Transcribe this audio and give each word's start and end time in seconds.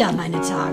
wieder 0.00 0.12
meine 0.12 0.40
Tage. 0.40 0.69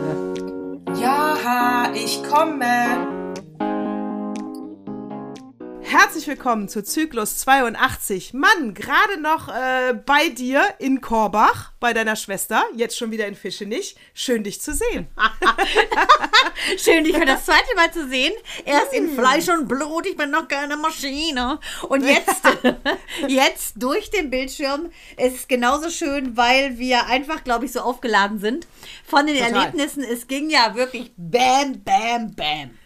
Willkommen 6.37 6.69
zu 6.69 6.83
Zyklus 6.83 7.39
82. 7.39 8.35
Mann, 8.35 8.75
gerade 8.75 9.19
noch 9.19 9.47
äh, 9.47 9.95
bei 10.05 10.29
dir 10.29 10.61
in 10.77 11.01
Korbach, 11.01 11.71
bei 11.79 11.93
deiner 11.93 12.15
Schwester, 12.15 12.63
jetzt 12.75 12.95
schon 12.95 13.09
wieder 13.09 13.25
in 13.25 13.33
Fischenich. 13.33 13.95
Schön, 14.13 14.43
dich 14.43 14.61
zu 14.61 14.75
sehen. 14.75 15.07
Schön, 16.77 17.05
dich 17.05 17.17
für 17.17 17.25
das 17.25 17.45
zweite 17.45 17.75
Mal 17.75 17.91
zu 17.91 18.07
sehen. 18.07 18.33
Erst 18.65 18.93
in 18.93 19.15
Fleisch 19.15 19.49
und 19.49 19.67
Blut, 19.67 20.05
ich 20.05 20.15
bin 20.15 20.29
noch 20.29 20.47
keine 20.47 20.77
Maschine. 20.77 21.59
Und 21.89 22.05
jetzt, 22.05 22.43
jetzt 23.27 23.73
durch 23.81 24.11
den 24.11 24.29
Bildschirm 24.29 24.91
ist 25.17 25.49
genauso 25.49 25.89
schön, 25.89 26.37
weil 26.37 26.77
wir 26.77 27.07
einfach, 27.07 27.43
glaube 27.43 27.65
ich, 27.65 27.71
so 27.71 27.79
aufgeladen 27.79 28.37
sind 28.37 28.67
von 29.07 29.25
den 29.25 29.37
Total. 29.37 29.55
Erlebnissen. 29.55 30.03
Es 30.03 30.27
ging 30.27 30.51
ja 30.51 30.75
wirklich 30.75 31.11
bam, 31.17 31.81
bam, 31.83 32.35
bam. 32.35 32.77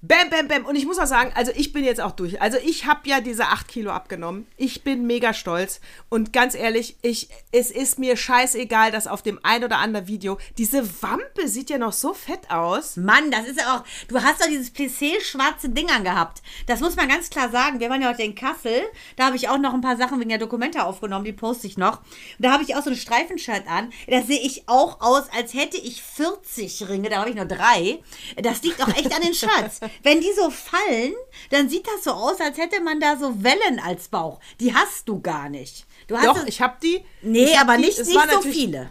Bam, 0.00 0.30
bam, 0.30 0.46
bam. 0.46 0.64
Und 0.64 0.76
ich 0.76 0.86
muss 0.86 1.00
auch 1.00 1.08
sagen, 1.08 1.32
also 1.34 1.50
ich 1.56 1.72
bin 1.72 1.82
jetzt 1.82 2.00
auch 2.00 2.12
durch. 2.12 2.40
Also 2.40 2.56
ich 2.64 2.86
habe 2.86 3.08
ja 3.08 3.20
diese 3.20 3.46
8 3.46 3.66
Kilo 3.66 3.90
abgenommen. 3.90 4.46
Ich 4.56 4.84
bin 4.84 5.08
mega 5.08 5.34
stolz. 5.34 5.80
Und 6.08 6.32
ganz 6.32 6.54
ehrlich, 6.54 6.96
ich, 7.02 7.28
es 7.50 7.72
ist 7.72 7.98
mir 7.98 8.16
scheißegal, 8.16 8.92
dass 8.92 9.08
auf 9.08 9.22
dem 9.22 9.40
ein 9.42 9.64
oder 9.64 9.78
anderen 9.78 10.06
Video 10.06 10.38
diese 10.56 11.02
Wampe 11.02 11.48
sieht 11.48 11.68
ja 11.68 11.78
noch 11.78 11.92
so 11.92 12.14
fett 12.14 12.48
aus. 12.48 12.96
Mann, 12.96 13.32
das 13.32 13.48
ist 13.48 13.58
ja 13.58 13.74
auch. 13.74 13.84
Du 14.06 14.22
hast 14.22 14.40
doch 14.40 14.46
dieses 14.46 14.72
Plissé-schwarze 14.72 15.70
Ding 15.70 15.90
angehabt. 15.90 16.42
Das 16.68 16.78
muss 16.78 16.94
man 16.94 17.08
ganz 17.08 17.28
klar 17.28 17.50
sagen. 17.50 17.80
Wir 17.80 17.90
waren 17.90 18.00
ja 18.00 18.10
heute 18.10 18.22
in 18.22 18.36
Kassel. 18.36 18.82
Da 19.16 19.26
habe 19.26 19.36
ich 19.36 19.48
auch 19.48 19.58
noch 19.58 19.74
ein 19.74 19.80
paar 19.80 19.96
Sachen 19.96 20.20
wegen 20.20 20.28
der 20.30 20.38
Dokumente 20.38 20.84
aufgenommen. 20.84 21.24
Die 21.24 21.32
poste 21.32 21.66
ich 21.66 21.76
noch. 21.76 22.02
Da 22.38 22.52
habe 22.52 22.62
ich 22.62 22.76
auch 22.76 22.84
so 22.84 22.90
ein 22.90 22.96
Streifenshirt 22.96 23.66
an. 23.66 23.92
Da 24.06 24.22
sehe 24.22 24.40
ich 24.40 24.68
auch 24.68 25.00
aus, 25.00 25.24
als 25.36 25.54
hätte 25.54 25.76
ich 25.76 26.04
40 26.04 26.88
Ringe. 26.88 27.08
Da 27.08 27.18
habe 27.18 27.30
ich 27.30 27.36
nur 27.36 27.46
drei. 27.46 27.98
Das 28.36 28.62
liegt 28.62 28.80
auch 28.80 28.90
echt 28.90 29.12
an 29.12 29.22
den 29.22 29.34
Shirts. 29.34 29.80
Wenn 30.02 30.20
die 30.20 30.32
so 30.36 30.50
fallen, 30.50 31.14
dann 31.50 31.68
sieht 31.68 31.86
das 31.86 32.04
so 32.04 32.12
aus, 32.12 32.40
als 32.40 32.58
hätte 32.58 32.80
man 32.82 33.00
da 33.00 33.16
so 33.16 33.42
Wellen 33.42 33.80
als 33.84 34.08
Bauch. 34.08 34.40
Die 34.60 34.74
hast 34.74 35.08
du 35.08 35.20
gar 35.20 35.48
nicht. 35.48 35.86
Du 36.06 36.16
hast 36.16 36.26
Doch, 36.26 36.46
ich 36.46 36.60
habe 36.60 36.76
die. 36.82 37.04
Nee, 37.22 37.54
hab 37.54 37.62
aber 37.62 37.76
die, 37.76 37.84
nicht, 37.84 37.98
es 37.98 38.08
nicht 38.08 38.30
so 38.30 38.42
viele. 38.42 38.90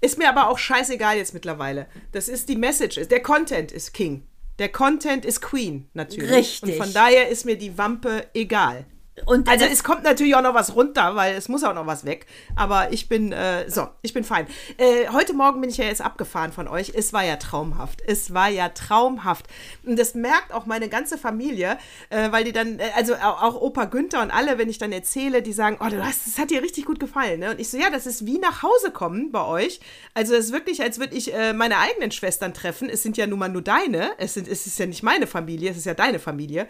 Ist 0.00 0.18
mir 0.18 0.28
aber 0.28 0.48
auch 0.48 0.58
scheißegal 0.58 1.16
jetzt 1.16 1.34
mittlerweile. 1.34 1.86
Das 2.12 2.28
ist 2.28 2.48
die 2.48 2.56
Message. 2.56 3.00
Der 3.08 3.22
Content 3.22 3.72
ist 3.72 3.94
King. 3.94 4.26
Der 4.58 4.70
Content 4.70 5.24
ist 5.24 5.42
Queen, 5.42 5.88
natürlich. 5.94 6.30
Richtig. 6.30 6.78
Und 6.78 6.84
von 6.84 6.92
daher 6.92 7.28
ist 7.28 7.44
mir 7.44 7.56
die 7.56 7.76
Wampe 7.76 8.26
egal. 8.34 8.86
Und 9.24 9.48
Also 9.48 9.64
es 9.64 9.82
kommt 9.82 10.02
natürlich 10.04 10.34
auch 10.34 10.42
noch 10.42 10.52
was 10.52 10.74
runter, 10.74 11.16
weil 11.16 11.34
es 11.36 11.48
muss 11.48 11.64
auch 11.64 11.74
noch 11.74 11.86
was 11.86 12.04
weg. 12.04 12.26
Aber 12.54 12.92
ich 12.92 13.08
bin, 13.08 13.32
äh, 13.32 13.68
so, 13.70 13.88
ich 14.02 14.12
bin 14.12 14.24
fein. 14.24 14.46
Äh, 14.76 15.08
heute 15.10 15.32
Morgen 15.32 15.62
bin 15.62 15.70
ich 15.70 15.78
ja 15.78 15.86
jetzt 15.86 16.02
abgefahren 16.02 16.52
von 16.52 16.68
euch. 16.68 16.92
Es 16.94 17.14
war 17.14 17.24
ja 17.24 17.36
traumhaft. 17.36 18.02
Es 18.06 18.34
war 18.34 18.50
ja 18.50 18.68
traumhaft. 18.68 19.46
Und 19.84 19.98
das 19.98 20.14
merkt 20.14 20.52
auch 20.52 20.66
meine 20.66 20.90
ganze 20.90 21.16
Familie, 21.16 21.78
äh, 22.10 22.30
weil 22.30 22.44
die 22.44 22.52
dann, 22.52 22.78
äh, 22.78 22.90
also 22.94 23.14
auch, 23.14 23.54
Opa 23.54 23.86
Günther 23.86 24.20
und 24.20 24.30
alle, 24.30 24.58
wenn 24.58 24.68
ich 24.68 24.76
dann 24.76 24.92
erzähle, 24.92 25.40
die 25.40 25.54
sagen, 25.54 25.78
oh, 25.80 25.88
du 25.88 26.04
hast, 26.04 26.26
das 26.26 26.38
hat 26.38 26.50
dir 26.50 26.62
richtig 26.62 26.84
gut 26.84 27.00
gefallen. 27.00 27.40
Ne? 27.40 27.52
Und 27.52 27.60
ich 27.60 27.70
so, 27.70 27.78
ja, 27.78 27.88
das 27.88 28.06
ist 28.06 28.26
wie 28.26 28.38
nach 28.38 28.62
Hause 28.62 28.90
kommen 28.90 29.32
bei 29.32 29.44
euch. 29.46 29.80
Also 30.12 30.34
es 30.34 30.46
ist 30.46 30.52
wirklich, 30.52 30.82
als 30.82 30.98
würde 30.98 31.14
ich 31.14 31.32
äh, 31.32 31.54
meine 31.54 31.78
eigenen 31.78 32.10
Schwestern 32.10 32.52
treffen. 32.52 32.90
Es 32.90 33.02
sind 33.02 33.16
ja 33.16 33.26
nun 33.26 33.38
mal 33.38 33.48
nur 33.48 33.62
deine. 33.62 34.10
Es, 34.18 34.34
sind, 34.34 34.46
es 34.46 34.66
ist 34.66 34.78
ja 34.78 34.84
nicht 34.84 35.02
meine 35.02 35.26
Familie, 35.26 35.70
es 35.70 35.78
ist 35.78 35.86
ja 35.86 35.94
deine 35.94 36.18
Familie. 36.18 36.68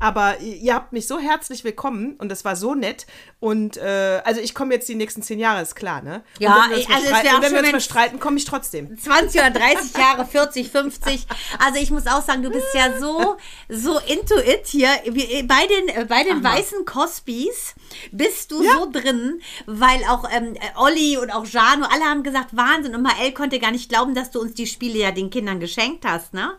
Aber 0.00 0.38
ihr 0.40 0.74
habt 0.74 0.92
mich 0.92 1.06
so 1.08 1.18
herzlich 1.18 1.64
willkommen 1.64 2.14
und 2.18 2.28
das 2.28 2.44
war 2.44 2.54
so 2.56 2.74
nett. 2.74 3.06
Und 3.40 3.76
äh, 3.76 4.20
also 4.24 4.40
ich 4.40 4.54
komme 4.54 4.74
jetzt 4.74 4.88
die 4.88 4.94
nächsten 4.94 5.22
zehn 5.22 5.38
Jahre, 5.38 5.62
ist 5.62 5.74
klar, 5.74 6.02
ne? 6.02 6.22
Ja, 6.38 6.54
und 6.54 6.62
wenn 6.62 6.70
wir 6.70 6.76
uns, 6.78 6.94
also 6.94 7.06
streiten, 7.08 7.42
wenn 7.42 7.52
wir 7.52 7.58
uns 7.60 7.72
mal 7.72 7.80
streiten, 7.80 8.20
komme 8.20 8.36
ich 8.36 8.44
trotzdem. 8.44 8.96
20 8.98 9.40
oder 9.40 9.50
30 9.50 9.96
Jahre, 9.96 10.24
40, 10.24 10.70
50. 10.70 11.26
Also 11.64 11.80
ich 11.80 11.90
muss 11.90 12.06
auch 12.06 12.22
sagen, 12.22 12.42
du 12.42 12.50
bist 12.50 12.68
ja 12.74 12.98
so, 12.98 13.36
so 13.68 13.98
into 14.06 14.36
it 14.38 14.66
hier. 14.66 14.88
Wie- 15.06 15.42
Bei 15.44 15.66
den, 15.66 15.88
äh, 15.88 16.04
bei 16.04 16.22
den 16.24 16.42
weißen 16.44 16.84
Cosbys 16.84 17.74
bist 18.12 18.50
du 18.52 18.62
so 18.62 18.90
drin, 18.90 19.40
weil 19.66 20.00
auch 20.08 20.24
ähm, 20.32 20.54
äh, 20.54 20.60
Olli 20.76 21.16
und 21.18 21.30
auch 21.30 21.44
Jano, 21.46 21.86
alle 21.86 22.04
haben 22.04 22.22
gesagt, 22.22 22.56
Wahnsinn. 22.56 22.94
Und 22.94 23.02
Mael 23.02 23.32
konnte 23.32 23.58
gar 23.58 23.70
nicht 23.72 23.88
glauben, 23.88 24.14
dass 24.14 24.30
du 24.30 24.40
uns 24.40 24.54
die 24.54 24.66
Spiele 24.66 24.98
ja 24.98 25.10
den 25.10 25.30
Kindern 25.30 25.58
geschenkt 25.60 26.04
hast, 26.04 26.34
ne? 26.34 26.52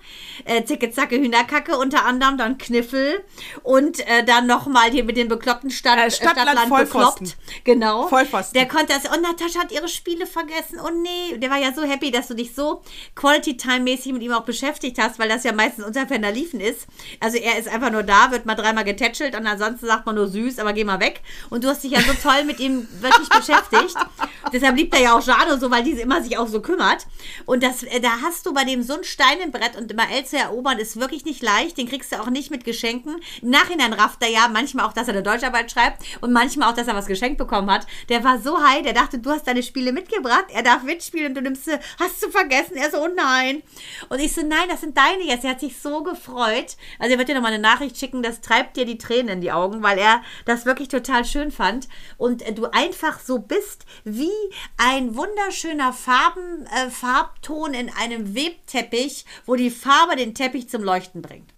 Äh, 0.46 0.64
Zicke, 0.66 0.92
Zacke, 0.92 1.16
Hühnerkacke 1.18 1.78
unter 1.78 2.06
anderem, 2.06 2.38
dann 2.38 2.58
Kniffel 2.58 3.24
und 3.64 4.00
äh, 4.08 4.24
dann 4.24 4.48
nochmal 4.48 4.92
hier 4.92 5.04
mit 5.04 5.18
den 5.18 5.28
bekloppten 5.28 5.72
Stadt, 5.72 5.98
Äh, 5.98 6.12
Stadtland 6.12 6.60
Vollpfosten. 6.70 7.28
bekloppt. 7.28 7.64
Genau. 7.66 8.08
Vollpfosten. 8.08 8.54
Der 8.54 8.68
konnte 8.68 8.94
das. 8.94 9.12
Und 9.16 9.22
Natascha 9.22 9.60
hat 9.60 9.72
ihre 9.72 9.88
Spiele 9.88 10.26
vergessen. 10.26 10.80
Oh 10.86 10.90
nee, 10.90 11.38
der 11.38 11.50
war 11.50 11.58
ja 11.58 11.74
so 11.74 11.84
happy, 11.84 12.12
dass 12.12 12.28
du 12.28 12.34
dich 12.34 12.54
so 12.54 12.82
Quality-Time-mäßig 13.16 14.14
mit 14.14 14.22
ihm 14.24 14.32
auch 14.34 14.44
beschäftigt 14.44 14.98
hast, 15.00 15.20
weil 15.20 15.30
das 15.30 15.44
ja 15.44 15.52
meistens 15.54 15.86
unter 15.86 16.08
Ferner 16.08 16.32
liefen 16.32 16.60
ist. 16.60 16.88
Also 17.20 17.38
er 17.38 17.58
ist 17.58 17.68
einfach 17.68 17.92
nur 17.92 18.04
da, 18.04 18.32
wird 18.32 18.46
mal 18.46 18.56
dreimal 18.56 18.84
getätschelt 18.84 19.36
und 19.36 19.46
ansonsten 19.46 19.86
sagt 19.86 20.06
man 20.06 20.16
nur 20.16 20.28
süß, 20.28 20.60
aber 20.60 20.74
geh 20.74 20.84
mal 20.84 21.00
weg. 21.00 21.22
Und 21.50 21.64
du 21.64 21.70
hast 21.70 21.84
dich 21.84 21.92
ja 21.92 22.02
so 22.02 22.14
toll 22.22 22.44
mit 22.46 22.60
ihm 22.60 22.88
wirklich 23.00 23.30
beschäftigt. 23.30 23.96
Deshalb 24.54 24.76
liebt 24.78 24.94
er 24.94 25.02
ja 25.02 25.18
auch 25.18 25.26
Jado 25.26 25.58
so, 25.58 25.70
weil 25.72 25.84
diese 25.84 26.02
immer 26.02 26.22
sich 26.24 26.38
auch 26.38 26.48
so 26.48 26.62
kümmert. 26.62 27.06
Und 27.46 27.64
das, 27.64 27.84
äh, 27.84 28.00
da 28.00 28.22
hast 28.24 28.46
du 28.46 28.54
bei 28.54 28.64
dem 28.64 28.84
so 28.84 28.94
ein 28.96 29.04
Stein 29.04 29.40
im 29.44 29.52
Brett 29.52 29.76
und 29.78 29.94
Mael 29.96 30.26
zu 30.26 30.38
erobern 30.38 30.80
ist 30.80 31.00
wirklich 31.00 31.26
nicht 31.26 31.42
leicht. 31.44 31.78
Den 31.78 31.88
kriegst 31.88 32.12
du 32.12 32.20
auch 32.20 32.30
nicht 32.30 32.52
mit 32.52 32.64
Geschenken. 32.64 33.19
Im 33.42 33.50
Nachhinein 33.50 33.94
rafft 33.94 34.22
er 34.24 34.30
ja 34.30 34.48
manchmal 34.48 34.86
auch, 34.86 34.94
dass 34.94 35.08
er 35.08 35.14
eine 35.14 35.24
Deutscharbeit 35.24 35.72
schreibt 35.72 36.04
und 36.22 36.32
manchmal 36.32 36.70
auch, 36.70 36.76
dass 36.76 36.88
er 36.88 36.96
was 36.96 37.06
geschenkt 37.06 37.38
bekommen 37.38 37.70
hat. 37.72 37.86
Der 38.10 38.24
war 38.24 38.40
so 38.40 38.62
high, 38.62 38.82
der 38.82 38.94
dachte, 38.94 39.20
du 39.20 39.30
hast 39.30 39.48
deine 39.48 39.64
Spiele 39.64 39.92
mitgebracht, 39.92 40.46
er 40.50 40.64
darf 40.64 40.84
mitspielen 40.84 41.28
und 41.28 41.36
du 41.36 41.42
nimmst 41.42 41.66
sie, 41.66 41.80
hast 42.00 42.24
du 42.24 42.30
vergessen? 42.30 42.76
Er 42.76 42.92
so, 42.92 43.04
oh 43.04 43.10
nein. 43.16 43.64
Und 44.10 44.20
ich 44.20 44.34
so, 44.34 44.42
nein, 44.42 44.70
das 44.70 44.82
sind 44.82 44.98
deine 44.98 45.24
jetzt. 45.24 45.44
Er 45.44 45.52
hat 45.52 45.60
sich 45.60 45.80
so 45.80 46.04
gefreut. 46.04 46.78
Also 46.98 47.14
er 47.14 47.18
wird 47.18 47.30
dir 47.30 47.36
nochmal 47.36 47.54
eine 47.54 47.62
Nachricht 47.62 47.98
schicken, 47.98 48.24
das 48.24 48.42
treibt 48.42 48.78
dir 48.78 48.86
die 48.86 48.98
Tränen 48.98 49.30
in 49.30 49.42
die 49.42 49.52
Augen, 49.52 49.84
weil 49.84 49.98
er 49.98 50.22
das 50.46 50.66
wirklich 50.66 50.88
total 50.88 51.26
schön 51.26 51.52
fand. 51.52 51.88
Und 52.18 52.42
äh, 52.42 52.54
du 52.54 52.66
einfach 52.72 53.20
so 53.20 53.40
bist 53.40 53.86
wie 54.04 54.32
ein 54.78 55.16
wunderschöner 55.16 55.94
Farben, 55.94 56.66
äh, 56.68 56.90
Farbton 56.90 57.74
in 57.74 57.90
einem 57.90 58.36
Webteppich, 58.36 59.26
wo 59.46 59.56
die 59.56 59.70
Farbe 59.70 60.16
den 60.16 60.34
Teppich 60.34 60.70
zum 60.70 60.84
Leuchten 60.84 61.22
bringt. 61.22 61.54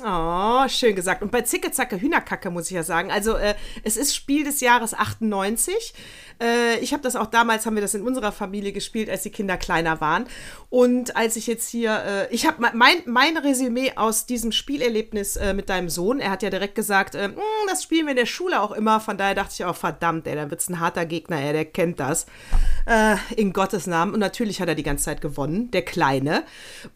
Oh, 0.00 0.66
schön 0.68 0.96
gesagt. 0.96 1.20
Und 1.22 1.30
bei 1.30 1.42
Zicke 1.42 1.70
Zacke 1.70 2.00
Hühnerkacke 2.00 2.50
muss 2.50 2.70
ich 2.70 2.74
ja 2.74 2.82
sagen. 2.82 3.10
Also 3.10 3.34
äh, 3.36 3.54
es 3.84 3.98
ist 3.98 4.16
Spiel 4.16 4.42
des 4.42 4.62
Jahres 4.62 4.94
98. 4.94 5.92
Äh, 6.40 6.78
ich 6.78 6.94
habe 6.94 7.02
das 7.02 7.14
auch 7.14 7.26
damals, 7.26 7.66
haben 7.66 7.74
wir 7.74 7.82
das 7.82 7.92
in 7.92 8.00
unserer 8.00 8.32
Familie 8.32 8.72
gespielt, 8.72 9.10
als 9.10 9.22
die 9.22 9.30
Kinder 9.30 9.58
kleiner 9.58 10.00
waren. 10.00 10.24
Und 10.70 11.14
als 11.14 11.36
ich 11.36 11.46
jetzt 11.46 11.68
hier, 11.68 12.02
äh, 12.30 12.34
ich 12.34 12.46
habe 12.46 12.66
mein, 12.72 13.02
mein 13.04 13.36
Resümee 13.36 13.92
aus 13.94 14.24
diesem 14.24 14.50
Spielerlebnis 14.50 15.36
äh, 15.36 15.52
mit 15.52 15.68
deinem 15.68 15.90
Sohn, 15.90 16.20
er 16.20 16.30
hat 16.30 16.42
ja 16.42 16.48
direkt 16.48 16.74
gesagt, 16.74 17.14
äh, 17.14 17.28
"Mm, 17.28 17.36
das 17.68 17.82
spielen 17.82 18.06
wir 18.06 18.12
in 18.12 18.16
der 18.16 18.24
Schule 18.26 18.62
auch 18.62 18.72
immer. 18.72 18.98
Von 18.98 19.18
daher 19.18 19.34
dachte 19.34 19.52
ich 19.52 19.64
auch, 19.66 19.76
verdammt, 19.76 20.26
ey, 20.26 20.34
dann 20.36 20.50
wird's 20.50 20.70
ein 20.70 20.80
harter 20.80 21.04
Gegner, 21.04 21.38
ey, 21.38 21.52
der 21.52 21.66
kennt 21.66 22.00
das. 22.00 22.24
Äh, 22.86 23.16
in 23.36 23.52
Gottes 23.52 23.86
Namen. 23.86 24.14
Und 24.14 24.20
natürlich 24.20 24.62
hat 24.62 24.68
er 24.68 24.74
die 24.74 24.82
ganze 24.82 25.04
Zeit 25.04 25.20
gewonnen, 25.20 25.70
der 25.70 25.82
Kleine. 25.82 26.44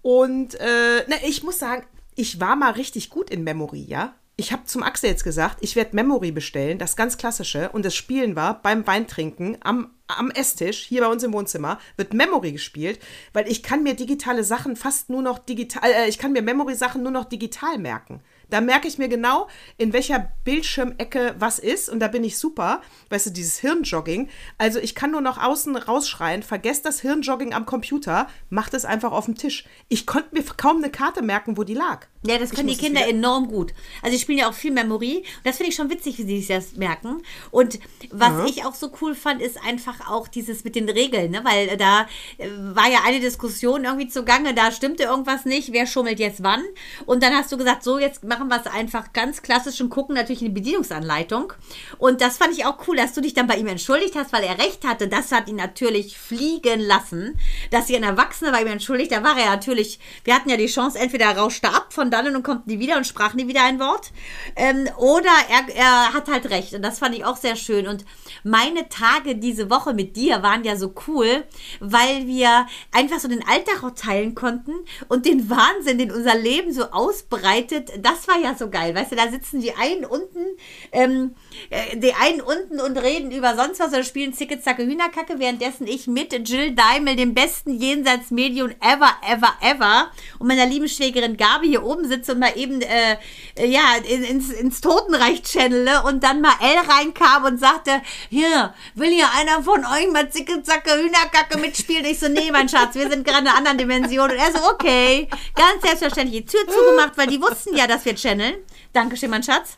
Und 0.01 0.57
na, 0.61 1.17
ich 1.25 1.43
muss 1.43 1.59
sagen, 1.59 1.85
ich 2.17 2.41
war 2.41 2.57
mal 2.57 2.73
richtig 2.73 3.11
gut 3.11 3.31
in 3.31 3.45
Memory, 3.45 3.85
ja. 3.87 4.15
Ich 4.39 4.53
habe 4.53 4.65
zum 4.65 4.83
Axel 4.83 5.09
jetzt 5.09 5.25
gesagt, 5.25 5.59
ich 5.61 5.77
werde 5.77 5.97
Memory 5.97 6.31
bestellen, 6.31 6.79
das 6.79 6.97
ganz 6.97 7.17
klassische. 7.17 7.71
Und 7.71 7.87
das 7.87 7.95
Spielen 7.95 8.37
war 8.37 8.61
beim 8.61 8.87
Weintrinken 8.87 9.57
am, 9.63 9.95
am 10.09 10.31
Esstisch, 10.31 10.85
hier 10.85 11.01
bei 11.01 11.09
uns 11.09 11.23
im 11.23 11.33
Wohnzimmer, 11.33 11.79
wird 11.97 12.13
Memory 12.13 12.53
gespielt, 12.53 12.99
weil 13.33 13.49
ich 13.49 13.63
kann 13.63 13.83
mir 13.83 13.95
digitale 13.95 14.45
Sachen 14.45 14.77
fast 14.77 15.09
nur 15.09 15.23
noch 15.23 15.39
digital, 15.39 15.91
äh, 15.91 16.09
ich 16.09 16.19
kann 16.19 16.33
mir 16.33 16.43
Memory-Sachen 16.43 17.03
nur 17.03 17.13
noch 17.13 17.25
digital 17.25 17.79
merken. 17.79 18.21
Da 18.51 18.61
merke 18.61 18.89
ich 18.89 18.99
mir 18.99 19.09
genau, 19.09 19.49
in 19.77 19.93
welcher 19.93 20.31
Bildschirmecke 20.45 21.35
was 21.39 21.59
ist 21.59 21.89
und 21.89 22.01
da 22.01 22.09
bin 22.09 22.25
ich 22.25 22.39
super. 22.39 22.81
Weißt 23.11 23.27
du, 23.27 23.31
dieses 23.31 23.59
Hirnjogging. 23.59 24.29
Also 24.59 24.79
ich 24.79 24.95
kann 24.95 25.11
nur 25.11 25.21
noch 25.21 25.43
außen 25.43 25.77
rausschreien, 25.77 26.43
vergesst 26.43 26.85
das 26.85 27.01
Hirnjogging 27.01 27.55
am 27.55 27.67
Computer, 27.67 28.29
macht 28.49 28.75
es 28.75 28.85
einfach 28.85 29.13
auf 29.13 29.25
dem 29.25 29.37
Tisch. 29.37 29.65
Ich 29.89 30.07
konnte 30.07 30.35
mir 30.35 30.45
kaum 30.45 30.79
eine 30.79 30.91
Karte 30.91 31.23
merken, 31.23 31.57
wo 31.57 31.65
die 31.65 31.75
lag. 31.75 32.07
Ja, 32.27 32.39
das 32.39 32.51
können 32.51 32.69
die 32.69 32.77
Kinder 32.77 33.07
enorm 33.07 33.49
gut. 33.49 33.73
Also 34.03 34.17
die 34.17 34.21
spielen 34.21 34.39
ja 34.39 34.49
auch 34.49 34.55
viel 34.55 34.73
Memory. 34.73 35.19
Und 35.19 35.27
das 35.45 35.57
finde 35.57 35.71
ich 35.71 35.77
schon 35.77 35.91
witzig, 35.91 36.19
wie 36.19 36.23
sie 36.23 36.39
sich 36.39 36.49
das 36.49 36.73
merken. 36.77 37.23
Und 37.51 37.79
was 38.11 38.49
ich 38.49 38.65
auch 38.65 38.75
so 38.75 38.91
cool 39.01 39.15
fand, 39.15 39.41
ist 39.41 39.63
einfach 39.65 40.11
auch 40.11 40.29
dieses 40.29 40.65
mit 40.65 40.75
den 40.75 40.89
Regeln, 40.89 41.31
ne? 41.31 41.45
Weil 41.45 41.69
äh, 41.69 41.77
da 41.77 42.07
äh, 42.39 42.49
war 42.49 42.89
ja 42.89 43.01
eine 43.05 43.21
Diskussion 43.21 43.85
irgendwie 43.85 44.09
zugange, 44.09 44.55
da 44.55 44.73
stimmte 44.73 45.05
irgendwas 45.05 45.45
nicht, 45.45 45.73
wer 45.73 45.87
schummelt 45.87 46.19
jetzt 46.19 46.43
wann. 46.43 46.63
Und 47.07 47.23
dann 47.23 47.35
hast 47.35 47.53
du 47.53 47.57
gesagt, 47.57 47.85
so, 47.85 47.99
jetzt 47.99 48.25
machen 48.25 48.49
wir 48.49 48.61
es 48.61 48.67
einfach 48.67 49.13
ganz 49.13 49.43
klassisch 49.43 49.81
und 49.81 49.91
gucken 49.91 50.15
natürlich 50.15 50.43
in 50.43 50.49
die 50.49 50.61
Bedienungsanleitung. 50.61 51.53
Und 51.99 52.21
das 52.21 52.39
fand 52.39 52.53
ich 52.53 52.65
auch 52.65 52.87
cool, 52.89 52.97
dass 52.97 53.15
du 53.15 53.21
dich 53.21 53.35
dann 53.35 53.47
bei 53.47 53.57
ihm 53.57 53.67
entschuldigt 53.67 54.17
hast, 54.17 54.33
weil 54.33 54.45
er 54.45 54.59
recht 54.59 54.85
hatte. 54.85 55.09
Das 55.09 55.33
hat 55.33 55.49
ihn 55.49 55.57
natürlich 55.57 56.19
fliegen 56.19 56.81
lassen, 56.81 57.39
dass 57.71 57.87
sie 57.87 57.97
ein 57.97 58.03
Erwachsener 58.03 58.53
bei 58.53 58.63
ihm 58.63 58.69
entschuldigt. 58.69 59.13
Da 59.13 59.23
war 59.23 59.39
er 59.39 59.51
natürlich, 59.51 59.99
wir 60.25 60.35
hatten 60.35 60.51
ja 60.51 60.57
die 60.57 60.67
Chance, 60.67 60.99
entweder 60.99 61.27
er 61.27 61.39
rauschte 61.39 61.69
ab 61.69 61.93
von 61.93 62.11
verschwanden 62.17 62.37
und 62.37 62.43
kommt 62.43 62.67
nie 62.67 62.79
wieder 62.79 62.97
und 62.97 63.07
sprach 63.07 63.35
nie 63.35 63.49
wieder 63.49 63.63
ein 63.65 63.79
Wort. 63.79 64.13
Ähm, 64.57 64.89
oder 64.99 65.31
er, 65.51 65.75
er 65.75 66.13
hat 66.13 66.29
halt 66.29 66.51
recht. 66.51 66.75
Und 66.75 66.83
das 66.83 66.99
fand 66.99 67.15
ich 67.15 67.25
auch 67.25 67.37
sehr 67.37 67.57
schön. 67.57 67.87
Und 67.87 68.05
meine 68.43 68.89
Tage 68.89 69.37
diese 69.37 69.71
Woche 69.71 69.95
mit 69.95 70.17
dir 70.17 70.43
waren 70.43 70.65
ja 70.65 70.77
so 70.77 70.95
cool, 71.07 71.45
weil 71.81 72.27
wir 72.27 72.67
einfach 72.93 73.19
so 73.19 73.29
den 73.29 73.47
Alltag 73.47 73.85
auch 73.85 73.95
teilen 73.95 74.35
konnten 74.35 74.73
und 75.09 75.27
den 75.27 75.51
Wahnsinn, 75.51 75.99
den 75.99 76.13
unser 76.13 76.37
Leben 76.37 76.73
so 76.73 76.85
ausbreitet. 76.91 77.91
Das 78.03 78.29
war 78.29 78.39
ja 78.39 78.55
so 78.55 78.71
geil. 78.71 78.95
Weißt 78.95 79.13
du, 79.13 79.17
da 79.17 79.29
sitzen 79.31 79.61
die 79.61 79.75
einen 79.75 80.05
unten, 80.05 80.45
ähm, 80.93 81.35
äh, 81.71 81.97
die 81.97 82.15
einen 82.15 82.41
unten 82.41 82.81
und 82.81 82.97
reden 82.97 83.31
über 83.31 83.57
sonst 83.57 83.81
was 83.81 83.89
oder 83.89 84.05
spielen 84.05 84.33
Zicke, 84.33 84.61
Zacke, 84.61 84.85
Hühnerkacke, 84.85 85.39
währenddessen 85.39 85.87
ich 85.87 86.07
mit 86.07 86.33
Jill 86.49 86.75
Daimel, 86.75 87.17
dem 87.17 87.35
besten 87.35 87.79
Jenseitsmedium 87.79 88.71
ever, 88.81 89.11
ever, 89.27 89.53
ever 89.61 90.11
und 90.39 90.49
meiner 90.49 90.67
lieben 90.67 90.89
Schwägerin 90.89 91.37
Gabi 91.37 91.69
hier 91.69 91.85
oben 91.85 92.06
sitze 92.07 92.33
und 92.33 92.41
mal 92.41 92.57
eben, 92.57 92.81
äh, 92.81 93.17
äh 93.57 93.67
ja, 93.67 93.97
ins, 94.09 94.51
ins 94.51 94.81
Totenreich 94.81 95.43
channele 95.43 96.03
und 96.05 96.23
dann 96.23 96.41
mal 96.41 96.55
L 96.61 96.79
reinkam 96.89 97.45
und 97.45 97.59
sagte, 97.59 98.03
hier, 98.29 98.75
will 98.95 99.11
hier 99.11 99.29
einer 99.37 99.63
von 99.63 99.85
euch 99.85 100.11
mal 100.13 100.31
Zicke, 100.31 100.63
Zacke, 100.63 100.91
Hühnerkacke 100.93 101.59
mitspielen? 101.59 102.05
Ich 102.05 102.19
so, 102.19 102.29
nee, 102.29 102.51
mein 102.51 102.69
Schatz, 102.69 102.95
wir 102.95 103.09
sind 103.11 103.27
gerade 103.27 103.43
in 103.43 103.49
einer 103.49 103.57
anderen 103.57 103.79
Dimension. 103.79 104.31
Und 104.31 104.37
er 104.37 104.53
so, 104.53 104.71
okay, 104.71 105.29
ganz 105.55 105.83
selbstverständlich 105.83 106.45
die 106.45 106.47
Tür 106.47 106.67
zugemacht, 106.67 107.17
weil 107.17 107.27
die 107.27 107.41
wussten 107.41 107.77
ja, 107.77 107.87
dass 107.87 108.05
wir 108.05 108.15
channeln. 108.15 108.57
Dankeschön, 108.93 109.31
mein 109.31 109.43
Schatz. 109.43 109.77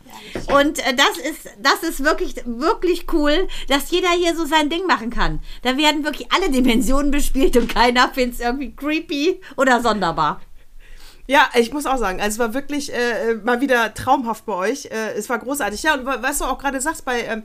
Und 0.52 0.78
äh, 0.78 0.94
das 0.94 1.18
ist, 1.18 1.48
das 1.60 1.82
ist 1.82 2.04
wirklich, 2.04 2.36
wirklich 2.44 3.12
cool, 3.12 3.48
dass 3.68 3.90
jeder 3.90 4.10
hier 4.10 4.36
so 4.36 4.46
sein 4.46 4.70
Ding 4.70 4.86
machen 4.86 5.10
kann. 5.10 5.40
Da 5.62 5.76
werden 5.76 6.04
wirklich 6.04 6.30
alle 6.32 6.50
Dimensionen 6.50 7.10
bespielt 7.10 7.56
und 7.56 7.72
keiner 7.72 8.08
findet 8.10 8.34
es 8.34 8.40
irgendwie 8.40 8.74
creepy 8.74 9.40
oder 9.56 9.80
sonderbar. 9.80 10.40
Ja, 11.30 11.50
ich 11.54 11.74
muss 11.74 11.84
auch 11.84 11.98
sagen, 11.98 12.20
also 12.20 12.36
es 12.36 12.38
war 12.38 12.54
wirklich 12.54 12.90
äh, 12.92 13.34
mal 13.44 13.60
wieder 13.60 13.92
traumhaft 13.92 14.46
bei 14.46 14.54
euch. 14.54 14.86
Äh, 14.86 15.12
es 15.14 15.28
war 15.28 15.38
großartig. 15.38 15.82
Ja, 15.82 15.94
und 15.94 16.06
was 16.06 16.38
du 16.38 16.46
auch 16.46 16.58
gerade 16.58 16.80
sagst, 16.80 17.04
bei 17.04 17.20
ähm, 17.20 17.42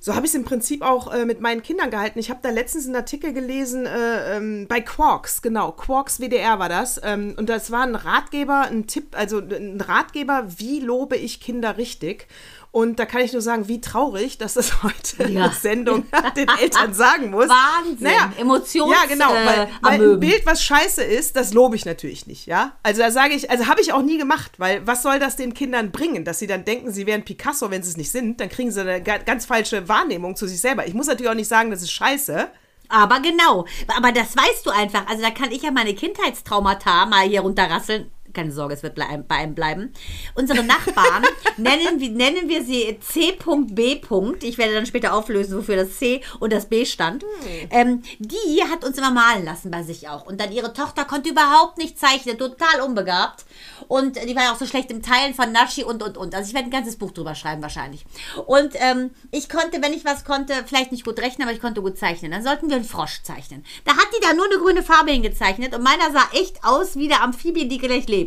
so 0.00 0.16
habe 0.16 0.26
ich 0.26 0.32
es 0.32 0.34
im 0.34 0.44
Prinzip 0.44 0.82
auch 0.82 1.14
äh, 1.14 1.24
mit 1.26 1.40
meinen 1.40 1.62
Kindern 1.62 1.90
gehalten. 1.90 2.18
Ich 2.18 2.28
habe 2.28 2.40
da 2.42 2.50
letztens 2.50 2.86
einen 2.86 2.96
Artikel 2.96 3.32
gelesen 3.32 3.86
äh, 3.86 4.36
ähm, 4.36 4.66
bei 4.66 4.80
Quarks, 4.80 5.42
genau, 5.42 5.70
Quarks 5.70 6.18
WDR 6.18 6.58
war 6.58 6.68
das. 6.68 7.00
Ähm, 7.04 7.34
und 7.36 7.48
das 7.48 7.70
war 7.70 7.82
ein 7.82 7.94
Ratgeber, 7.94 8.62
ein 8.62 8.88
Tipp, 8.88 9.16
also 9.16 9.38
ein 9.38 9.80
Ratgeber, 9.80 10.44
wie 10.56 10.80
lobe 10.80 11.16
ich 11.16 11.40
Kinder 11.40 11.76
richtig. 11.76 12.26
Und 12.72 12.98
da 12.98 13.04
kann 13.04 13.20
ich 13.20 13.34
nur 13.34 13.42
sagen, 13.42 13.68
wie 13.68 13.82
traurig, 13.82 14.38
dass 14.38 14.54
das 14.54 14.82
heute 14.82 15.30
ja. 15.30 15.44
eine 15.44 15.52
Sendung 15.52 16.06
den 16.36 16.48
Eltern 16.48 16.94
sagen 16.94 17.30
muss. 17.30 17.48
Wahnsinn, 17.48 17.98
naja, 18.00 18.32
Emotions 18.38 18.90
Ja, 18.90 19.06
genau, 19.06 19.28
weil, 19.28 19.68
weil 19.82 20.12
ein 20.14 20.20
Bild, 20.20 20.46
was 20.46 20.64
scheiße 20.64 21.02
ist, 21.02 21.36
das 21.36 21.52
lobe 21.52 21.76
ich 21.76 21.84
natürlich 21.84 22.26
nicht, 22.26 22.46
ja. 22.46 22.72
Also 22.82 23.02
da 23.02 23.10
sage 23.10 23.34
ich, 23.34 23.50
also 23.50 23.66
habe 23.66 23.82
ich 23.82 23.92
auch 23.92 24.00
nie 24.00 24.16
gemacht, 24.16 24.52
weil 24.56 24.86
was 24.86 25.02
soll 25.02 25.18
das 25.18 25.36
den 25.36 25.52
Kindern 25.52 25.92
bringen, 25.92 26.24
dass 26.24 26.38
sie 26.38 26.46
dann 26.46 26.64
denken, 26.64 26.90
sie 26.90 27.06
wären 27.06 27.24
Picasso, 27.24 27.70
wenn 27.70 27.82
sie 27.82 27.90
es 27.90 27.98
nicht 27.98 28.10
sind, 28.10 28.40
dann 28.40 28.48
kriegen 28.48 28.72
sie 28.72 28.80
eine 28.80 29.02
ganz 29.02 29.44
falsche 29.44 29.86
Wahrnehmung 29.86 30.34
zu 30.34 30.46
sich 30.46 30.60
selber. 30.60 30.86
Ich 30.86 30.94
muss 30.94 31.06
natürlich 31.06 31.30
auch 31.30 31.36
nicht 31.36 31.48
sagen, 31.48 31.70
das 31.70 31.82
ist 31.82 31.92
scheiße. 31.92 32.48
Aber 32.88 33.20
genau, 33.20 33.66
aber 33.96 34.12
das 34.12 34.34
weißt 34.34 34.64
du 34.64 34.70
einfach. 34.70 35.06
Also 35.08 35.22
da 35.22 35.30
kann 35.30 35.50
ich 35.50 35.62
ja 35.62 35.70
meine 35.70 35.94
Kindheitstraumata 35.94 37.06
mal 37.06 37.26
hier 37.26 37.40
runterrasseln 37.42 38.10
keine 38.34 38.52
Sorge, 38.52 38.74
es 38.74 38.82
wird 38.82 38.96
bei 38.96 39.36
einem 39.36 39.54
bleiben. 39.54 39.92
Unsere 40.34 40.62
Nachbarn, 40.64 41.24
nennen, 41.56 41.98
nennen 42.16 42.48
wir 42.48 42.64
sie 42.64 42.98
C.B. 43.00 44.00
Ich 44.42 44.58
werde 44.58 44.74
dann 44.74 44.86
später 44.86 45.14
auflösen, 45.14 45.58
wofür 45.58 45.76
das 45.76 45.98
C 45.98 46.22
und 46.40 46.52
das 46.52 46.66
B 46.66 46.84
stand. 46.84 47.22
Hm. 47.22 47.68
Ähm, 47.70 48.02
die 48.18 48.62
hat 48.70 48.84
uns 48.84 48.98
immer 48.98 49.10
malen 49.10 49.44
lassen 49.44 49.70
bei 49.70 49.82
sich 49.82 50.08
auch. 50.08 50.26
Und 50.26 50.40
dann 50.40 50.52
ihre 50.52 50.72
Tochter 50.72 51.04
konnte 51.04 51.30
überhaupt 51.30 51.78
nicht 51.78 51.98
zeichnen, 51.98 52.38
total 52.38 52.80
unbegabt. 52.80 53.44
Und 53.88 54.16
die 54.16 54.36
war 54.36 54.44
ja 54.44 54.52
auch 54.52 54.58
so 54.58 54.66
schlecht 54.66 54.90
im 54.90 55.02
Teilen 55.02 55.34
von 55.34 55.52
Nashi 55.52 55.84
und, 55.84 56.02
und, 56.02 56.16
und. 56.16 56.34
Also 56.34 56.48
ich 56.48 56.54
werde 56.54 56.68
ein 56.68 56.70
ganzes 56.70 56.96
Buch 56.96 57.10
drüber 57.10 57.34
schreiben 57.34 57.62
wahrscheinlich. 57.62 58.04
Und 58.46 58.72
ähm, 58.74 59.10
ich 59.30 59.48
konnte, 59.48 59.82
wenn 59.82 59.92
ich 59.92 60.04
was 60.04 60.24
konnte, 60.24 60.54
vielleicht 60.66 60.92
nicht 60.92 61.04
gut 61.04 61.18
rechnen, 61.18 61.46
aber 61.46 61.54
ich 61.54 61.60
konnte 61.60 61.82
gut 61.82 61.98
zeichnen. 61.98 62.30
Dann 62.30 62.42
sollten 62.42 62.68
wir 62.68 62.76
einen 62.76 62.84
Frosch 62.84 63.22
zeichnen. 63.22 63.64
Da 63.84 63.92
hat 63.92 64.08
die 64.16 64.22
da 64.22 64.32
nur 64.34 64.46
eine 64.46 64.58
grüne 64.58 64.82
Farbe 64.82 65.12
hingezeichnet 65.12 65.74
und 65.74 65.82
meiner 65.82 66.10
sah 66.12 66.28
echt 66.32 66.64
aus 66.64 66.96
wie 66.96 67.08
der 67.08 67.22
Amphibie, 67.22 67.68
die 67.68 67.78
gleich 67.78 68.08
lebt. 68.08 68.21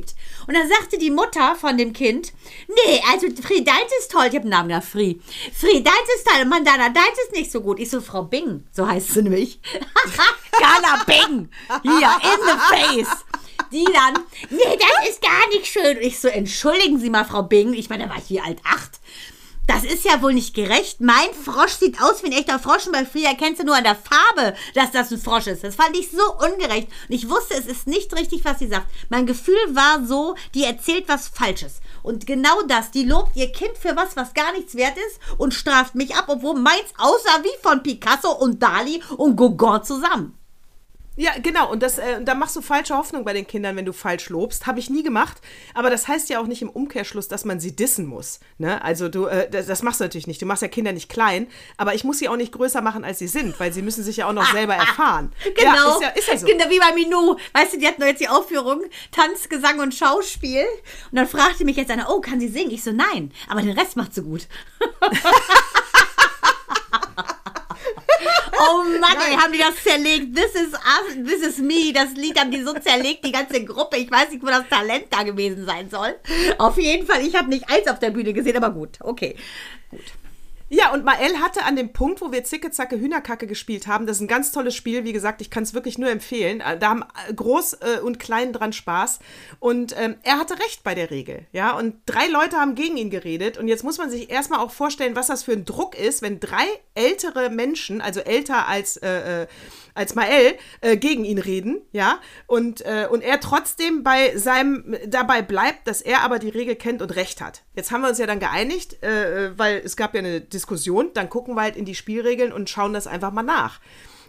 Und 0.47 0.53
dann 0.55 0.67
sagte 0.67 0.97
die 0.97 1.11
Mutter 1.11 1.55
von 1.55 1.77
dem 1.77 1.93
Kind, 1.93 2.33
nee, 2.67 3.01
also 3.11 3.27
Fri, 3.41 3.63
deins 3.63 3.91
ist 3.99 4.11
toll. 4.11 4.25
Ich 4.27 4.35
habe 4.35 4.41
einen 4.41 4.49
Namen 4.49 4.69
da, 4.69 4.81
Fri. 4.81 5.19
Fri, 5.53 5.83
deins 5.83 6.15
ist 6.15 6.27
toll. 6.27 6.41
Und 6.43 6.49
Mandana, 6.49 6.89
deins 6.89 7.17
ist 7.25 7.33
nicht 7.33 7.51
so 7.51 7.61
gut. 7.61 7.79
Ich 7.79 7.89
so, 7.89 8.01
Frau 8.01 8.23
Bing, 8.23 8.63
so 8.71 8.87
heißt 8.87 9.13
sie 9.13 9.21
nämlich. 9.21 9.59
Gala 10.51 11.03
Bing, 11.05 11.49
hier, 11.83 12.17
in 12.23 12.39
the 12.45 12.57
face 12.69 13.25
die 13.71 13.85
dann, 13.85 14.23
nee, 14.49 14.77
das 14.77 15.09
ist 15.09 15.21
gar 15.21 15.47
nicht 15.49 15.65
schön. 15.65 15.97
Und 15.97 16.03
ich 16.03 16.19
so, 16.19 16.27
entschuldigen 16.27 16.99
Sie 16.99 17.09
mal, 17.09 17.25
Frau 17.25 17.43
Bing. 17.43 17.73
Ich 17.73 17.89
meine, 17.89 18.05
da 18.05 18.09
war 18.09 18.17
ich 18.17 18.29
wie 18.29 18.39
alt? 18.39 18.59
Acht. 18.63 18.99
Das 19.67 19.83
ist 19.83 20.05
ja 20.05 20.21
wohl 20.21 20.33
nicht 20.33 20.53
gerecht. 20.53 21.01
Mein 21.01 21.33
Frosch 21.33 21.73
sieht 21.73 21.99
aus 21.99 22.21
wie 22.21 22.27
ein 22.27 22.33
echter 22.33 22.59
Frosch 22.59 22.85
und 22.85 22.91
bei 22.91 23.03
Free 23.03 23.23
erkennst 23.23 23.61
du 23.61 23.65
nur 23.65 23.75
an 23.75 23.83
der 23.83 23.95
Farbe, 23.95 24.55
dass 24.75 24.91
das 24.91 25.11
ein 25.11 25.19
Frosch 25.19 25.47
ist. 25.47 25.63
Das 25.63 25.75
fand 25.75 25.97
ich 25.97 26.11
so 26.11 26.33
ungerecht. 26.33 26.87
Und 27.09 27.15
ich 27.15 27.29
wusste, 27.29 27.55
es 27.55 27.65
ist 27.65 27.87
nicht 27.87 28.15
richtig, 28.15 28.45
was 28.45 28.59
sie 28.59 28.67
sagt. 28.67 28.87
Mein 29.09 29.25
Gefühl 29.25 29.55
war 29.71 30.05
so, 30.05 30.35
die 30.53 30.63
erzählt 30.63 31.05
was 31.07 31.29
Falsches. 31.29 31.81
Und 32.03 32.27
genau 32.27 32.61
das, 32.67 32.91
die 32.91 33.05
lobt 33.05 33.35
ihr 33.35 33.51
Kind 33.51 33.75
für 33.77 33.95
was, 33.95 34.15
was 34.15 34.35
gar 34.35 34.51
nichts 34.53 34.75
wert 34.75 34.97
ist 35.07 35.19
und 35.39 35.53
straft 35.53 35.95
mich 35.95 36.15
ab, 36.15 36.25
obwohl 36.27 36.59
meins 36.59 36.93
aussah 36.99 37.43
wie 37.43 37.63
von 37.63 37.81
Picasso 37.81 38.31
und 38.31 38.61
Dali 38.61 39.01
und 39.17 39.35
Gauguin 39.35 39.83
zusammen. 39.83 40.37
Ja, 41.15 41.31
genau. 41.41 41.71
Und 41.71 41.81
das, 41.81 41.97
äh, 41.97 42.21
da 42.21 42.35
machst 42.35 42.55
du 42.55 42.61
falsche 42.61 42.95
Hoffnung 42.95 43.23
bei 43.23 43.33
den 43.33 43.47
Kindern, 43.47 43.75
wenn 43.75 43.85
du 43.85 43.93
falsch 43.93 44.29
lobst. 44.29 44.67
Habe 44.67 44.79
ich 44.79 44.89
nie 44.89 45.03
gemacht. 45.03 45.37
Aber 45.73 45.89
das 45.89 46.07
heißt 46.07 46.29
ja 46.29 46.39
auch 46.39 46.47
nicht 46.47 46.61
im 46.61 46.69
Umkehrschluss, 46.69 47.27
dass 47.27 47.45
man 47.45 47.59
sie 47.59 47.75
dissen 47.75 48.05
muss. 48.05 48.39
Ne? 48.57 48.81
Also 48.83 49.07
du, 49.07 49.25
äh, 49.25 49.49
das, 49.49 49.67
das, 49.67 49.81
machst 49.81 49.99
du 49.99 50.03
natürlich 50.03 50.27
nicht. 50.27 50.41
Du 50.41 50.45
machst 50.45 50.61
ja 50.61 50.67
Kinder 50.67 50.91
nicht 50.91 51.09
klein. 51.09 51.47
Aber 51.77 51.95
ich 51.95 52.03
muss 52.03 52.19
sie 52.19 52.27
auch 52.27 52.35
nicht 52.35 52.51
größer 52.51 52.81
machen, 52.81 53.05
als 53.05 53.19
sie 53.19 53.27
sind, 53.27 53.59
weil 53.59 53.71
sie 53.71 53.81
müssen 53.81 54.03
sich 54.03 54.17
ja 54.17 54.27
auch 54.27 54.33
noch 54.33 54.51
selber 54.51 54.75
erfahren. 54.75 55.31
Genau. 55.55 55.73
Ja, 55.73 55.93
ist 55.93 56.01
ja, 56.01 56.07
ist 56.09 56.27
ja 56.27 56.37
so. 56.37 56.45
Kinder 56.47 56.69
wie 56.69 56.79
bei 56.79 56.93
Minou. 56.93 57.37
Weißt 57.53 57.73
du, 57.73 57.77
die 57.77 57.87
hatten 57.87 58.01
jetzt 58.03 58.21
die 58.21 58.27
Aufführung 58.27 58.83
Tanz, 59.11 59.47
Gesang 59.47 59.79
und 59.79 59.93
Schauspiel. 59.93 60.65
Und 61.11 61.17
dann 61.17 61.27
fragte 61.27 61.63
mich 61.63 61.77
jetzt 61.77 61.91
einer, 61.91 62.09
oh, 62.09 62.19
kann 62.19 62.39
sie 62.39 62.49
singen? 62.49 62.71
Ich 62.71 62.83
so, 62.83 62.91
nein. 62.91 63.31
Aber 63.47 63.61
den 63.61 63.77
Rest 63.77 63.95
macht 63.95 64.13
sie 64.13 64.21
gut. 64.23 64.47
Oh 68.53 68.83
Mann, 68.99 69.17
ey, 69.27 69.35
haben 69.35 69.53
die 69.53 69.59
das 69.59 69.81
zerlegt. 69.83 70.35
This 70.35 70.55
is 70.55 70.73
us, 70.73 71.15
this 71.25 71.41
is 71.45 71.57
me. 71.57 71.91
Das 71.93 72.11
Lied 72.13 72.39
haben 72.39 72.51
die 72.51 72.61
so 72.61 72.73
zerlegt, 72.73 73.25
die 73.25 73.31
ganze 73.31 73.63
Gruppe. 73.63 73.97
Ich 73.97 74.11
weiß 74.11 74.31
nicht, 74.31 74.43
wo 74.43 74.47
das 74.47 74.67
Talent 74.69 75.05
da 75.09 75.23
gewesen 75.23 75.65
sein 75.65 75.89
soll. 75.89 76.15
Auf 76.57 76.77
jeden 76.77 77.05
Fall, 77.05 77.25
ich 77.25 77.35
habe 77.35 77.49
nicht 77.49 77.69
eins 77.69 77.87
auf 77.87 77.99
der 77.99 78.11
Bühne 78.11 78.33
gesehen, 78.33 78.57
aber 78.57 78.71
gut, 78.71 78.97
okay. 79.01 79.35
Gut. 79.89 80.01
Ja, 80.67 80.91
und 80.91 81.05
Mael 81.05 81.39
hatte 81.39 81.63
an 81.63 81.75
dem 81.75 81.93
Punkt, 81.93 82.21
wo 82.21 82.31
wir 82.31 82.43
Zicke, 82.43 82.71
Zacke, 82.71 82.99
Hühnerkacke 82.99 83.45
gespielt 83.45 83.85
haben, 83.85 84.07
das 84.07 84.17
ist 84.17 84.21
ein 84.21 84.27
ganz 84.27 84.51
tolles 84.51 84.73
Spiel, 84.73 85.03
wie 85.03 85.13
gesagt, 85.13 85.41
ich 85.41 85.51
kann 85.51 85.61
es 85.61 85.75
wirklich 85.75 85.99
nur 85.99 86.09
empfehlen. 86.09 86.59
Äh, 86.59 86.79
da 86.79 86.89
haben 86.89 87.03
äh, 87.29 87.33
Groß 87.33 87.73
äh, 87.73 87.99
und 88.03 88.19
Klein 88.19 88.51
dran 88.51 88.73
Spaß. 88.73 89.19
Und 89.59 89.95
ähm, 89.97 90.15
er 90.23 90.39
hatte 90.39 90.57
recht 90.59 90.83
bei 90.83 90.95
der 90.95 91.11
Regel, 91.11 91.45
ja. 91.51 91.77
Und 91.77 91.97
drei 92.07 92.27
Leute 92.27 92.57
haben 92.57 92.73
gegen 92.73 92.97
ihn 92.97 93.11
geredet. 93.11 93.59
Und 93.59 93.67
jetzt 93.67 93.83
muss 93.83 93.99
man 93.99 94.09
sich 94.09 94.31
erstmal 94.31 94.59
auch 94.59 94.71
vorstellen, 94.71 95.15
was 95.15 95.27
das 95.27 95.43
für 95.43 95.51
ein 95.53 95.65
Druck 95.65 95.95
ist, 95.97 96.23
wenn 96.23 96.39
drei 96.39 96.65
ältere 96.95 97.51
Menschen, 97.51 98.01
also 98.01 98.21
älter 98.21 98.67
als 98.67 98.97
äh 98.97 99.47
als 99.95 100.13
Mael 100.13 100.55
äh, 100.81 100.97
gegen 100.97 101.25
ihn 101.25 101.39
reden, 101.39 101.81
ja, 101.91 102.19
und, 102.45 102.81
äh, 102.81 103.07
und 103.09 103.21
er 103.21 103.39
trotzdem 103.39 104.03
bei 104.03 104.37
seinem 104.37 104.95
dabei 105.07 105.41
bleibt, 105.41 105.87
dass 105.87 106.01
er 106.01 106.21
aber 106.21 106.37
die 106.37 106.49
Regel 106.49 106.75
kennt 106.75 107.01
und 107.01 107.15
recht 107.15 107.41
hat. 107.41 107.63
Jetzt 107.75 107.91
haben 107.91 108.01
wir 108.01 108.09
uns 108.09 108.19
ja 108.19 108.27
dann 108.27 108.39
geeinigt, 108.39 109.01
äh, 109.01 109.57
weil 109.57 109.81
es 109.83 109.97
gab 109.97 110.13
ja 110.13 110.19
eine 110.19 110.41
Diskussion, 110.41 111.09
dann 111.13 111.29
gucken 111.29 111.55
wir 111.55 111.61
halt 111.61 111.75
in 111.75 111.85
die 111.85 111.95
Spielregeln 111.95 112.51
und 112.51 112.69
schauen 112.69 112.93
das 112.93 113.07
einfach 113.07 113.31
mal 113.31 113.41
nach 113.41 113.79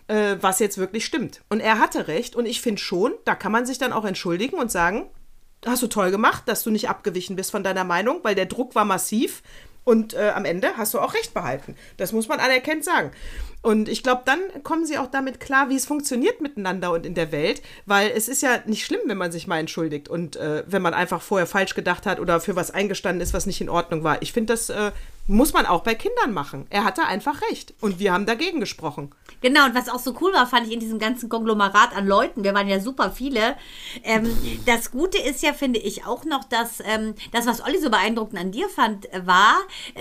äh, 0.08 0.37
was 0.40 0.58
jetzt 0.58 0.78
wirklich 0.78 1.04
stimmt. 1.04 1.42
Und 1.49 1.61
er 1.61 1.78
hatte 1.78 2.08
recht 2.08 2.37
und 2.37 2.46
ich 2.46 2.61
finde 2.61 2.80
schon, 2.80 3.14
da 3.25 3.35
kann 3.35 3.52
man 3.52 3.66
sich 3.66 3.78
dann 3.78 3.92
auch 3.92 4.04
entschuldigen 4.04 4.56
und 4.56 4.70
sagen, 4.70 5.11
hast 5.64 5.82
du 5.82 5.88
toll 5.88 6.11
gemacht, 6.11 6.44
dass 6.46 6.62
du 6.62 6.70
nicht 6.70 6.88
abgewichen 6.88 7.37
bist 7.37 7.50
von 7.50 7.64
deiner 7.64 7.85
Meinung, 7.85 8.20
weil 8.23 8.35
der 8.35 8.46
Druck 8.46 8.75
war 8.75 8.85
massiv 8.85 9.42
und 9.85 10.14
äh, 10.14 10.32
am 10.35 10.44
Ende 10.44 10.76
hast 10.76 10.94
du 10.94 11.00
auch 11.00 11.14
recht 11.14 11.32
behalten. 11.32 11.76
Das 11.96 12.12
muss 12.12 12.28
man 12.28 12.40
anerkennt 12.40 12.85
sagen. 12.85 13.12
Und 13.66 13.88
ich 13.88 14.04
glaube, 14.04 14.23
dann 14.25 14.38
kommen 14.62 14.87
sie 14.87 14.96
auch 14.96 15.08
damit 15.08 15.40
klar, 15.40 15.70
wie 15.70 15.75
es 15.75 15.87
funktioniert 15.87 16.40
miteinander 16.40 16.92
und 16.92 17.04
in 17.04 17.14
der 17.14 17.32
Welt, 17.32 17.62
weil 17.85 18.12
es 18.14 18.28
ist 18.28 18.40
ja 18.40 18.61
nicht 18.64 18.85
schlimm, 18.85 19.00
wenn 19.06 19.18
man 19.18 19.32
sich 19.32 19.49
mal 19.49 19.58
entschuldigt 19.58 20.08
und 20.08 20.37
äh, 20.37 20.62
wenn 20.68 20.82
man 20.82 20.94
einfach 20.94 21.20
vorher 21.20 21.49
falsch 21.49 21.75
gedacht 21.75 22.06
hat 22.06 22.20
oder 22.20 22.38
für 22.38 22.54
was 22.54 22.70
eingestanden 22.70 23.20
ist, 23.20 23.35
was 23.35 23.44
nicht 23.44 23.61
in 23.61 23.68
Ordnung 23.68 24.04
war. 24.04 24.23
Ich 24.23 24.32
finde 24.32 24.52
das, 24.52 24.70
äh, 24.70 24.92
Muss 25.28 25.52
man 25.52 25.66
auch 25.66 25.82
bei 25.82 25.96
Kindern 25.96 26.32
machen. 26.32 26.66
Er 26.70 26.85
hatte 26.85 27.04
einfach 27.04 27.42
recht. 27.50 27.75
Und 27.80 27.99
wir 27.99 28.12
haben 28.12 28.26
dagegen 28.26 28.61
gesprochen. 28.61 29.12
Genau, 29.40 29.66
und 29.66 29.75
was 29.75 29.88
auch 29.88 29.99
so 29.99 30.16
cool 30.20 30.32
war, 30.32 30.46
fand 30.46 30.68
ich 30.68 30.73
in 30.73 30.78
diesem 30.78 31.00
ganzen 31.00 31.28
Konglomerat 31.28 31.96
an 31.96 32.06
Leuten, 32.06 32.44
wir 32.44 32.54
waren 32.54 32.68
ja 32.68 32.78
super 32.78 33.11
viele. 33.11 33.56
Ähm, 34.04 34.28
das 34.66 34.92
Gute 34.92 35.18
ist 35.18 35.42
ja, 35.42 35.52
finde 35.52 35.80
ich, 35.80 36.06
auch 36.06 36.25
noch, 36.25 36.44
dass 36.44 36.80
ähm, 36.85 37.14
das, 37.32 37.44
was 37.44 37.61
Olli 37.61 37.78
so 37.80 37.90
beeindruckend 37.90 38.38
an 38.38 38.52
dir 38.52 38.68
fand, 38.68 39.08
war, 39.25 39.56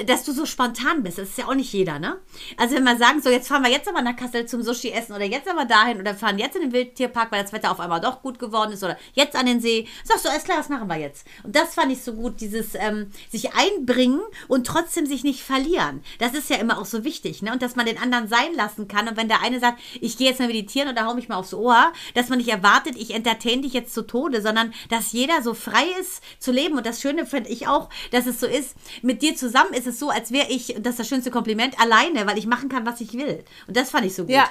dass 0.06 0.26
du 0.26 0.32
so 0.32 0.46
spontan 0.46 1.02
bist. 1.02 1.18
Das 1.18 1.30
ist 1.30 1.40
ja 1.40 1.48
auch 1.48 1.56
nicht 1.56 1.74
jeder, 1.74 1.98
ne? 1.98 2.18
Also 2.58 2.76
wenn 2.76 2.84
wir 2.84 2.98
sagen, 2.98 3.20
so 3.20 3.32
jetzt 3.32 3.50
fahren 3.56 3.64
wir 3.64 3.72
jetzt 3.72 3.88
aber 3.88 4.02
nach 4.02 4.18
Kassel 4.18 4.46
zum 4.46 4.62
Sushi 4.64 4.92
essen 4.92 5.14
oder 5.14 5.24
jetzt 5.24 5.48
aber 5.48 5.64
dahin 5.64 5.98
oder 5.98 6.14
fahren 6.14 6.38
jetzt 6.38 6.58
in 6.58 6.64
den 6.64 6.74
Wildtierpark, 6.74 7.32
weil 7.32 7.42
das 7.42 7.54
Wetter 7.54 7.72
auf 7.72 7.80
einmal 7.80 8.02
doch 8.02 8.22
gut 8.22 8.38
geworden 8.38 8.74
ist 8.74 8.84
oder 8.84 8.98
jetzt 9.14 9.34
an 9.38 9.46
den 9.46 9.62
See. 9.62 9.88
Sagst 10.04 10.26
du, 10.26 10.30
alles 10.30 10.44
klar, 10.44 10.60
was 10.60 10.68
machen 10.68 10.90
wir 10.90 10.98
jetzt? 10.98 11.26
Und 11.42 11.56
das 11.56 11.74
fand 11.74 11.90
ich 11.90 12.04
so 12.04 12.16
gut, 12.16 12.42
dieses 12.42 12.76
ähm, 12.76 13.12
sich 13.32 13.54
einbringen 13.54 14.20
und 14.50 14.68
trotzdem 14.68 15.06
sich 15.06 15.24
nicht 15.24 15.42
verlieren. 15.42 16.04
Das 16.20 16.34
ist 16.34 16.50
ja 16.50 16.58
immer 16.58 16.78
auch 16.78 16.86
so 16.86 17.06
wichtig, 17.06 17.44
ne? 17.44 17.54
Und 17.54 17.62
dass 17.62 17.78
man 17.78 17.86
den 17.86 17.98
anderen 17.98 18.28
sein 18.28 18.54
lassen 18.56 18.90
kann. 18.90 19.08
Und 19.08 19.16
wenn 19.16 19.30
der 19.30 19.42
eine 19.42 19.62
sagt, 19.62 19.80
ich 20.02 20.18
gehe 20.18 20.28
jetzt 20.28 20.42
mal 20.42 20.48
meditieren 20.48 20.94
da 20.94 21.06
hau 21.06 21.14
mich 21.14 21.30
mal 21.30 21.38
aufs 21.38 21.54
Ohr, 21.54 21.94
dass 22.14 22.28
man 22.28 22.40
nicht 22.40 22.50
erwartet, 22.50 22.98
ich 22.98 23.14
entertain 23.14 23.62
dich 23.62 23.72
jetzt 23.72 23.94
zu 23.94 24.02
Tode, 24.02 24.42
sondern 24.42 24.74
dass 24.90 25.14
jeder 25.14 25.42
so 25.42 25.54
frei 25.54 25.86
ist 26.02 26.22
zu 26.40 26.52
leben. 26.52 26.76
Und 26.76 26.86
das 26.86 27.00
Schöne 27.00 27.26
finde 27.26 27.50
ich 27.52 27.70
auch, 27.70 27.88
dass 28.12 28.26
es 28.26 28.42
so 28.42 28.48
ist, 28.48 28.76
mit 29.02 29.22
dir 29.22 29.38
zusammen 29.38 29.74
ist 29.74 29.88
es 29.88 29.98
so, 29.98 30.10
als 30.10 30.34
wäre 30.34 30.50
ich, 30.50 30.76
das 30.80 30.96
ist 30.96 31.00
das 31.00 31.08
schönste 31.08 31.32
Kompliment, 31.32 31.80
alleine, 31.80 32.28
weil 32.28 32.38
ich 32.38 32.48
machen 32.48 32.68
kann, 32.68 32.86
was 32.86 33.00
ich 33.00 33.14
will. 33.14 33.45
Und 33.68 33.78
das 33.78 33.92
fand 33.92 34.06
ich 34.06 34.16
so 34.16 34.24
gut. 34.24 34.32
Ja, 34.32 34.50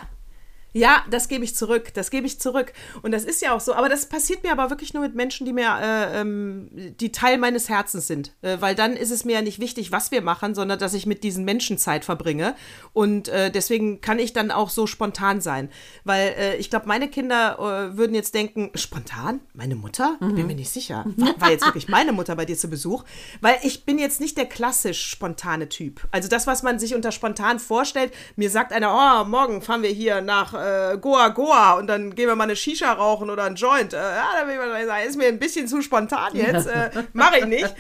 ja, 0.75 1.04
das 1.09 1.28
gebe 1.28 1.45
ich 1.45 1.54
zurück, 1.54 1.95
das 1.95 2.11
gebe 2.11 2.26
ich 2.26 2.40
zurück. 2.40 2.73
Und 3.02 3.12
das 3.12 3.25
ist 3.25 3.40
ja 3.40 3.54
auch 3.54 3.61
so. 3.61 3.75
Aber 3.75 3.88
das 3.88 4.07
passiert 4.07 4.43
mir 4.43 4.50
aber 4.50 4.71
wirklich 4.71 4.93
nur 4.93 5.04
mit 5.04 5.14
Menschen, 5.14 5.47
die 5.47 5.52
mir, 5.52 5.69
äh, 5.81 6.21
ähm, 6.21 6.69
die 6.73 7.12
Teil 7.12 7.38
meines 7.38 7.69
Herzens 7.69 8.09
sind. 8.09 8.33
Äh, 8.43 8.57
weil 8.59 8.75
dann 8.75 8.95
ist 8.95 9.12
es 9.12 9.25
mir 9.25 9.35
ja 9.35 9.43
nicht 9.43 9.61
wichtig, 9.61 9.93
was 9.93 10.11
wir 10.11 10.21
machen, 10.21 10.57
sondern 10.57 10.81
dass 10.81 10.93
ich 10.93 11.07
mit 11.07 11.23
diesen 11.23 11.45
Menschen 11.45 11.78
Zeit 11.78 12.04
verbringe. 12.04 12.57
Und 12.93 13.28
äh, 13.28 13.52
deswegen 13.52 14.00
kann 14.00 14.19
ich 14.19 14.33
dann 14.33 14.50
auch 14.50 14.69
so 14.69 14.88
spontan 14.88 15.40
sein. 15.40 15.71
Weil 16.02 16.35
äh, 16.37 16.57
ich 16.57 16.71
glaube, 16.71 16.88
meine 16.88 17.09
Kinder 17.09 17.57
äh, 17.59 17.97
würden 17.97 18.16
jetzt 18.16 18.35
denken, 18.35 18.73
spontan? 18.75 19.38
Meine 19.52 19.76
Mutter? 19.76 20.16
Ich 20.21 20.35
bin 20.35 20.49
mir 20.49 20.57
nicht 20.57 20.71
sicher. 20.71 21.04
War, 21.16 21.40
war 21.40 21.50
jetzt 21.52 21.64
wirklich 21.64 21.87
meine 21.87 22.12
Mutter 22.12 22.35
bei 22.35 22.47
dir 22.47 22.57
zu 22.57 22.69
Besuch? 22.69 23.04
Weil 23.40 23.59
ich 23.62 23.85
bin 23.85 23.97
jetzt 23.97 24.21
nicht 24.21 24.37
der 24.37 24.47
klassisch 24.47 25.09
spontane 25.09 25.69
Typ. 25.69 26.09
Also 26.11 26.28
das, 26.28 26.49
was 26.49 26.64
man 26.64 26.81
sich 26.81 26.97
unter 26.97 27.12
spontan 27.12 27.61
vorstellt, 27.61 28.12
mir 28.35 28.50
sagt 28.50 28.73
einer, 28.73 29.23
oh, 29.23 29.28
morgen 29.28 29.62
fahren 29.62 29.83
wir 29.83 29.90
hier 29.90 30.21
nach 30.21 30.63
äh, 30.64 30.99
Goa 30.99 31.28
Goa 31.28 31.75
und 31.75 31.87
dann 31.87 32.14
gehen 32.14 32.28
wir 32.28 32.37
mal 32.37 32.44
eine 32.44 32.56
Shisha 32.56 32.92
rauchen 32.92 33.30
oder 33.30 33.44
ein 33.44 33.56
Joint. 33.56 33.92
Äh, 33.92 33.97
ja, 33.97 34.28
da 34.40 34.49
will 34.49 34.56
man 34.56 34.87
sagen, 34.87 35.09
ist 35.09 35.16
mir 35.16 35.28
ein 35.28 35.38
bisschen 35.38 35.68
zu 35.68 35.83
spontan 35.83 36.35
jetzt. 36.35 36.66
Äh, 36.66 36.90
Mache 37.12 37.40
ich 37.40 37.47
nicht. 37.47 37.75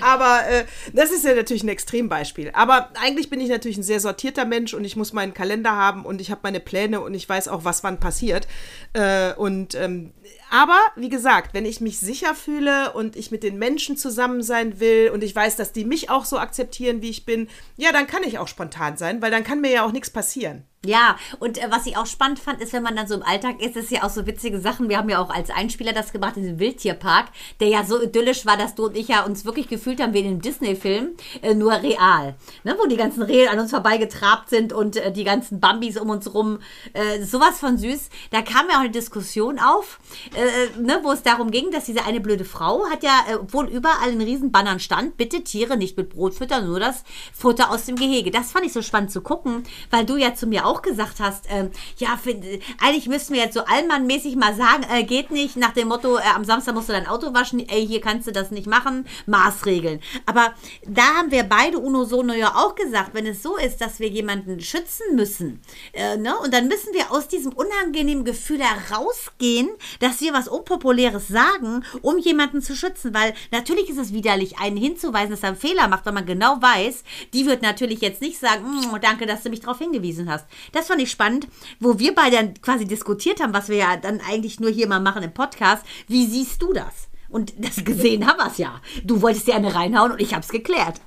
Aber 0.00 0.40
äh, 0.48 0.64
das 0.92 1.10
ist 1.10 1.24
ja 1.24 1.34
natürlich 1.34 1.62
ein 1.62 1.68
Extrembeispiel. 1.68 2.50
Aber 2.52 2.90
eigentlich 3.00 3.30
bin 3.30 3.40
ich 3.40 3.48
natürlich 3.48 3.76
ein 3.76 3.82
sehr 3.82 4.00
sortierter 4.00 4.44
Mensch 4.44 4.74
und 4.74 4.84
ich 4.84 4.96
muss 4.96 5.12
meinen 5.12 5.34
Kalender 5.34 5.72
haben 5.72 6.04
und 6.04 6.20
ich 6.20 6.30
habe 6.30 6.40
meine 6.42 6.60
Pläne 6.60 7.00
und 7.00 7.14
ich 7.14 7.28
weiß 7.28 7.48
auch, 7.48 7.64
was 7.64 7.84
wann 7.84 8.00
passiert. 8.00 8.46
Äh, 8.92 9.32
und 9.34 9.74
ähm, 9.74 10.12
aber 10.50 10.78
wie 10.96 11.08
gesagt, 11.08 11.54
wenn 11.54 11.66
ich 11.66 11.80
mich 11.80 11.98
sicher 11.98 12.34
fühle 12.34 12.92
und 12.92 13.16
ich 13.16 13.30
mit 13.30 13.42
den 13.42 13.58
Menschen 13.58 13.96
zusammen 13.96 14.42
sein 14.42 14.78
will 14.80 15.10
und 15.12 15.24
ich 15.24 15.34
weiß, 15.34 15.56
dass 15.56 15.72
die 15.72 15.84
mich 15.84 16.10
auch 16.10 16.24
so 16.24 16.38
akzeptieren, 16.38 17.02
wie 17.02 17.10
ich 17.10 17.24
bin, 17.24 17.48
ja, 17.76 17.92
dann 17.92 18.06
kann 18.06 18.22
ich 18.22 18.38
auch 18.38 18.48
spontan 18.48 18.96
sein, 18.96 19.20
weil 19.20 19.30
dann 19.30 19.44
kann 19.44 19.60
mir 19.60 19.70
ja 19.70 19.84
auch 19.84 19.92
nichts 19.92 20.10
passieren. 20.10 20.64
Ja, 20.84 21.16
und 21.38 21.58
äh, 21.58 21.66
was 21.70 21.86
ich 21.86 21.96
auch 21.96 22.06
spannend 22.06 22.38
fand, 22.38 22.60
ist, 22.60 22.72
wenn 22.72 22.82
man 22.82 22.96
dann 22.96 23.06
so 23.06 23.14
im 23.14 23.22
Alltag 23.22 23.60
ist, 23.60 23.76
ist 23.76 23.90
ja 23.90 24.04
auch 24.04 24.10
so 24.10 24.26
witzige 24.26 24.60
Sachen. 24.60 24.88
Wir 24.88 24.98
haben 24.98 25.08
ja 25.08 25.18
auch 25.18 25.30
als 25.30 25.50
Einspieler 25.50 25.92
das 25.92 26.12
gemacht, 26.12 26.36
diesen 26.36 26.58
Wildtierpark, 26.58 27.26
der 27.60 27.68
ja 27.68 27.84
so 27.84 28.00
idyllisch 28.00 28.46
war, 28.46 28.56
dass 28.56 28.74
du 28.74 28.86
und 28.86 28.96
ich 28.96 29.08
ja 29.08 29.24
uns 29.24 29.44
wirklich 29.44 29.68
gefühlt 29.68 30.00
haben 30.00 30.12
wie 30.12 30.20
in 30.20 30.26
einem 30.26 30.42
Disney-Film, 30.42 31.10
äh, 31.42 31.54
nur 31.54 31.72
real. 31.72 32.34
Ne? 32.64 32.76
Wo 32.78 32.86
die 32.86 32.96
ganzen 32.96 33.22
Rehe 33.22 33.50
an 33.50 33.58
uns 33.58 33.70
vorbeigetrabt 33.70 34.50
sind 34.50 34.72
und 34.72 34.96
äh, 34.96 35.12
die 35.12 35.24
ganzen 35.24 35.60
Bambis 35.60 35.98
um 35.98 36.10
uns 36.10 36.32
rum. 36.34 36.58
Äh, 36.92 37.22
sowas 37.22 37.58
von 37.58 37.78
süß. 37.78 38.10
Da 38.30 38.42
kam 38.42 38.68
ja 38.68 38.76
auch 38.76 38.80
eine 38.80 38.90
Diskussion 38.90 39.58
auf, 39.58 39.98
äh, 40.34 40.80
ne, 40.80 41.00
wo 41.02 41.12
es 41.12 41.22
darum 41.22 41.50
ging, 41.50 41.70
dass 41.70 41.84
diese 41.84 42.04
eine 42.04 42.20
blöde 42.20 42.44
Frau 42.44 42.86
hat 42.90 43.02
ja, 43.02 43.24
äh, 43.30 43.34
obwohl 43.34 43.68
überall 43.68 44.10
ein 44.10 44.20
riesen 44.20 44.52
Bannern 44.52 44.80
stand, 44.80 45.16
bitte 45.16 45.42
Tiere 45.44 45.76
nicht 45.76 45.96
mit 45.96 46.10
Brot 46.10 46.34
füttern, 46.34 46.66
nur 46.66 46.80
das 46.80 47.04
Futter 47.32 47.70
aus 47.70 47.86
dem 47.86 47.96
Gehege. 47.96 48.30
Das 48.30 48.52
fand 48.52 48.66
ich 48.66 48.72
so 48.72 48.82
spannend 48.82 49.10
zu 49.10 49.20
gucken, 49.20 49.64
weil 49.90 50.04
du 50.04 50.16
ja 50.16 50.34
zu 50.34 50.46
mir 50.46 50.66
auch 50.66 50.73
gesagt 50.82 51.20
hast, 51.20 51.46
ähm, 51.48 51.70
ja, 51.98 52.16
für, 52.16 52.34
eigentlich 52.80 53.08
müssten 53.08 53.34
wir 53.34 53.42
jetzt 53.42 53.54
so 53.54 53.64
allmannmäßig 53.64 54.36
mal 54.36 54.54
sagen, 54.54 54.84
äh, 54.90 55.04
geht 55.04 55.30
nicht, 55.30 55.56
nach 55.56 55.72
dem 55.72 55.88
Motto, 55.88 56.16
äh, 56.16 56.22
am 56.34 56.44
Samstag 56.44 56.74
musst 56.74 56.88
du 56.88 56.92
dein 56.92 57.06
Auto 57.06 57.34
waschen, 57.34 57.66
ey, 57.68 57.86
hier 57.86 58.00
kannst 58.00 58.26
du 58.26 58.32
das 58.32 58.50
nicht 58.50 58.66
machen, 58.66 59.06
Maßregeln. 59.26 60.00
Aber 60.26 60.54
da 60.86 61.02
haben 61.16 61.30
wir 61.30 61.44
beide 61.44 61.78
Uno 61.78 62.04
Sono 62.04 62.32
ja 62.32 62.54
auch 62.54 62.74
gesagt, 62.74 63.14
wenn 63.14 63.26
es 63.26 63.42
so 63.42 63.56
ist, 63.56 63.80
dass 63.80 64.00
wir 64.00 64.08
jemanden 64.08 64.60
schützen 64.60 65.14
müssen, 65.14 65.60
äh, 65.92 66.16
ne, 66.16 66.36
und 66.38 66.52
dann 66.52 66.68
müssen 66.68 66.92
wir 66.92 67.12
aus 67.12 67.28
diesem 67.28 67.52
unangenehmen 67.52 68.24
Gefühl 68.24 68.60
herausgehen, 68.60 69.70
dass 70.00 70.20
wir 70.20 70.32
was 70.32 70.48
Unpopuläres 70.48 71.28
sagen, 71.28 71.84
um 72.02 72.18
jemanden 72.18 72.62
zu 72.62 72.76
schützen, 72.76 73.14
weil 73.14 73.34
natürlich 73.50 73.88
ist 73.88 73.98
es 73.98 74.12
widerlich, 74.12 74.58
einen 74.58 74.76
hinzuweisen, 74.76 75.30
dass 75.30 75.42
er 75.42 75.50
einen 75.50 75.58
Fehler 75.58 75.88
macht, 75.88 76.06
weil 76.06 76.12
man 76.12 76.26
genau 76.26 76.60
weiß, 76.60 77.04
die 77.32 77.46
wird 77.46 77.62
natürlich 77.62 78.00
jetzt 78.00 78.20
nicht 78.20 78.38
sagen, 78.38 78.64
"Mm, 78.64 79.00
danke, 79.00 79.26
dass 79.26 79.42
du 79.42 79.50
mich 79.50 79.60
darauf 79.60 79.78
hingewiesen 79.78 80.30
hast. 80.30 80.46
Das 80.72 80.88
fand 80.88 81.00
ich 81.00 81.10
spannend, 81.10 81.48
wo 81.80 81.98
wir 81.98 82.14
beide 82.14 82.36
dann 82.36 82.60
quasi 82.60 82.84
diskutiert 82.86 83.40
haben, 83.40 83.54
was 83.54 83.68
wir 83.68 83.76
ja 83.76 83.96
dann 83.96 84.20
eigentlich 84.20 84.60
nur 84.60 84.70
hier 84.70 84.88
mal 84.88 85.00
machen 85.00 85.22
im 85.22 85.32
Podcast. 85.34 85.84
Wie 86.08 86.26
siehst 86.26 86.60
du 86.62 86.72
das? 86.72 87.08
Und 87.28 87.52
das 87.58 87.84
gesehen 87.84 88.26
haben 88.26 88.38
wir 88.38 88.46
es 88.46 88.58
ja. 88.58 88.80
Du 89.02 89.22
wolltest 89.22 89.46
dir 89.46 89.54
eine 89.56 89.74
reinhauen 89.74 90.12
und 90.12 90.20
ich 90.20 90.32
habe 90.32 90.42
es 90.42 90.48
geklärt. 90.48 91.00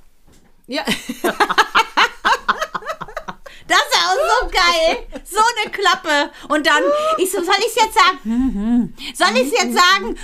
Ja, 0.66 0.84
Das 3.68 3.78
ist 3.78 3.94
ja 3.94 4.00
auch 4.08 4.16
so 4.16 4.48
geil. 4.48 5.20
So 5.24 5.38
eine 5.38 5.70
Klappe. 5.70 6.30
Und 6.48 6.66
dann, 6.66 6.82
ich 7.18 7.30
so, 7.30 7.42
soll 7.42 7.54
ich 7.58 7.66
es 7.66 7.74
jetzt 7.76 7.94
sagen? 7.94 8.94
Soll 9.14 9.36
ich 9.36 9.52
es 9.52 9.62
jetzt 9.62 9.76
sagen? 9.76 10.16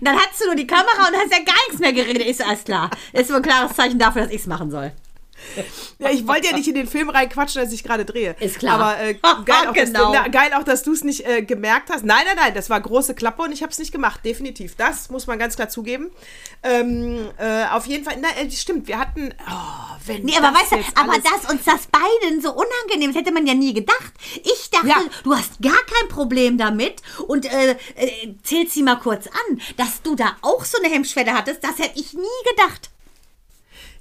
Dann 0.00 0.16
hast 0.16 0.40
du 0.40 0.46
nur 0.46 0.54
die 0.54 0.66
Kamera 0.66 1.08
und 1.08 1.16
hast 1.16 1.32
ja 1.32 1.38
gar 1.44 1.56
nichts 1.66 1.80
mehr 1.80 1.92
geredet. 1.92 2.24
Ist 2.26 2.46
alles 2.46 2.62
klar. 2.62 2.90
Ist 3.12 3.28
so 3.28 3.34
ein 3.34 3.42
klares 3.42 3.74
Zeichen 3.76 3.98
dafür, 3.98 4.22
dass 4.22 4.30
ich 4.30 4.42
es 4.42 4.46
machen 4.46 4.70
soll. 4.70 4.92
Ja, 5.98 6.10
ich 6.10 6.26
wollte 6.26 6.48
ja 6.48 6.56
nicht 6.56 6.68
in 6.68 6.74
den 6.74 6.86
Film 6.86 7.10
reinquatschen, 7.10 7.60
als 7.60 7.72
ich 7.72 7.82
gerade 7.84 8.04
drehe. 8.04 8.34
Ist 8.40 8.58
klar. 8.58 8.74
Aber 8.80 9.00
äh, 9.00 9.14
geil, 9.44 9.68
auch, 9.68 9.72
Genau. 9.72 10.12
dass, 10.12 10.22
na, 10.22 10.28
geil 10.28 10.52
auch, 10.54 10.62
dass 10.64 10.82
du 10.82 10.92
es 10.92 11.04
nicht 11.04 11.26
äh, 11.26 11.42
gemerkt 11.42 11.90
hast. 11.90 12.04
Nein, 12.04 12.22
nein, 12.26 12.36
nein, 12.36 12.54
das 12.54 12.70
war 12.70 12.80
große 12.80 13.14
Klappe 13.14 13.42
und 13.42 13.52
ich 13.52 13.62
habe 13.62 13.72
es 13.72 13.78
nicht 13.78 13.92
gemacht, 13.92 14.20
definitiv. 14.24 14.76
Das 14.76 15.10
muss 15.10 15.26
man 15.26 15.38
ganz 15.38 15.56
klar 15.56 15.68
zugeben. 15.68 16.10
Ähm, 16.62 17.28
äh, 17.38 17.64
auf 17.66 17.86
jeden 17.86 18.04
Fall, 18.04 18.16
nein, 18.20 18.32
äh, 18.46 18.50
stimmt, 18.50 18.86
wir 18.88 18.98
hatten, 18.98 19.34
oh, 19.48 19.96
wenn 20.06 20.22
Nee, 20.22 20.36
aber 20.38 20.52
das 20.52 20.70
weißt 20.72 20.72
du, 20.96 21.00
aber 21.00 21.14
dass 21.18 21.50
uns 21.50 21.64
das 21.64 21.86
beiden 21.88 22.40
so 22.40 22.52
unangenehm 22.52 23.10
ist, 23.10 23.16
hätte 23.16 23.32
man 23.32 23.46
ja 23.46 23.54
nie 23.54 23.74
gedacht. 23.74 24.12
Ich 24.44 24.70
dachte, 24.70 24.86
Ja. 24.88 25.02
du 25.24 25.34
hast 25.34 25.60
gar 25.60 25.72
kein 25.72 26.08
Problem 26.08 26.58
damit 26.58 27.02
und 27.26 27.46
äh, 27.46 27.72
äh, 27.96 28.34
zählt 28.42 28.70
sie 28.70 28.82
mal 28.82 28.96
kurz 28.96 29.26
an, 29.26 29.60
dass 29.76 30.02
du 30.02 30.14
da 30.14 30.36
auch 30.42 30.64
so 30.64 30.78
eine 30.82 30.92
Hemmschwelle 30.92 31.32
hattest, 31.34 31.62
das 31.64 31.78
hätte 31.78 31.98
ich 31.98 32.12
nie 32.14 32.22
gedacht. 32.50 32.90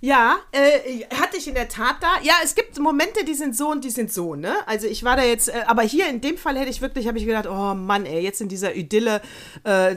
Ja, 0.04 0.40
äh, 0.52 1.06
hatte 1.16 1.38
ich 1.38 1.48
in 1.48 1.54
der 1.54 1.70
Tat 1.70 1.98
da. 2.02 2.08
Ja, 2.24 2.34
es 2.44 2.56
gibt 2.56 2.78
Momente, 2.80 3.24
die 3.24 3.36
sind 3.36 3.56
so 3.56 3.70
und 3.70 3.84
die 3.84 3.92
sind 3.92 4.12
so, 4.12 4.34
ne? 4.34 4.56
Also 4.66 4.88
ich 4.88 5.04
war 5.04 5.16
da 5.16 5.24
jetzt, 5.24 5.50
äh, 5.50 5.62
aber 5.68 5.84
hier 5.84 6.10
in 6.10 6.22
dem 6.22 6.38
Fall 6.40 6.58
hätte 6.58 6.72
ich 6.72 6.82
wirklich, 6.82 7.08
habe 7.08 7.20
ich 7.20 7.26
gedacht, 7.26 7.46
oh 7.48 7.76
Mann, 7.76 8.08
ey, 8.08 8.20
jetzt 8.22 8.42
in 8.42 8.50
dieser 8.50 8.76
Idylle 8.76 9.22
äh, 9.64 9.96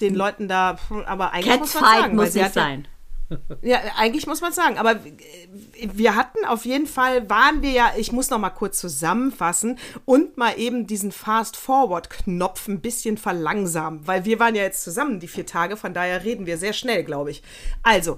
den 0.00 0.14
Leuten 0.14 0.46
da, 0.46 0.78
aber 1.04 1.32
eigentlich 1.32 1.58
muss 1.58 1.74
man 1.74 1.84
sagen, 1.84 2.16
muss 2.16 2.34
nicht 2.34 2.54
sein. 2.54 2.86
Ja, 3.62 3.78
eigentlich 3.96 4.26
muss 4.26 4.40
man 4.40 4.52
sagen, 4.52 4.76
aber 4.78 4.92
äh, 4.92 4.98
wir 5.92 6.14
hatten 6.14 6.44
auf 6.44 6.64
jeden 6.64 6.86
Fall, 6.86 7.28
waren 7.30 7.62
wir 7.62 7.70
ja, 7.70 7.92
ich 7.96 8.12
muss 8.12 8.30
noch 8.30 8.38
mal 8.38 8.50
kurz 8.50 8.78
zusammenfassen 8.78 9.78
und 10.04 10.36
mal 10.36 10.58
eben 10.58 10.86
diesen 10.86 11.12
Fast-Forward-Knopf 11.12 12.68
ein 12.68 12.80
bisschen 12.80 13.18
verlangsamen, 13.18 14.06
weil 14.06 14.24
wir 14.24 14.38
waren 14.38 14.54
ja 14.54 14.62
jetzt 14.62 14.82
zusammen 14.82 15.20
die 15.20 15.28
vier 15.28 15.46
Tage, 15.46 15.76
von 15.76 15.94
daher 15.94 16.24
reden 16.24 16.46
wir 16.46 16.58
sehr 16.58 16.72
schnell, 16.72 17.04
glaube 17.04 17.30
ich. 17.30 17.42
Also, 17.82 18.16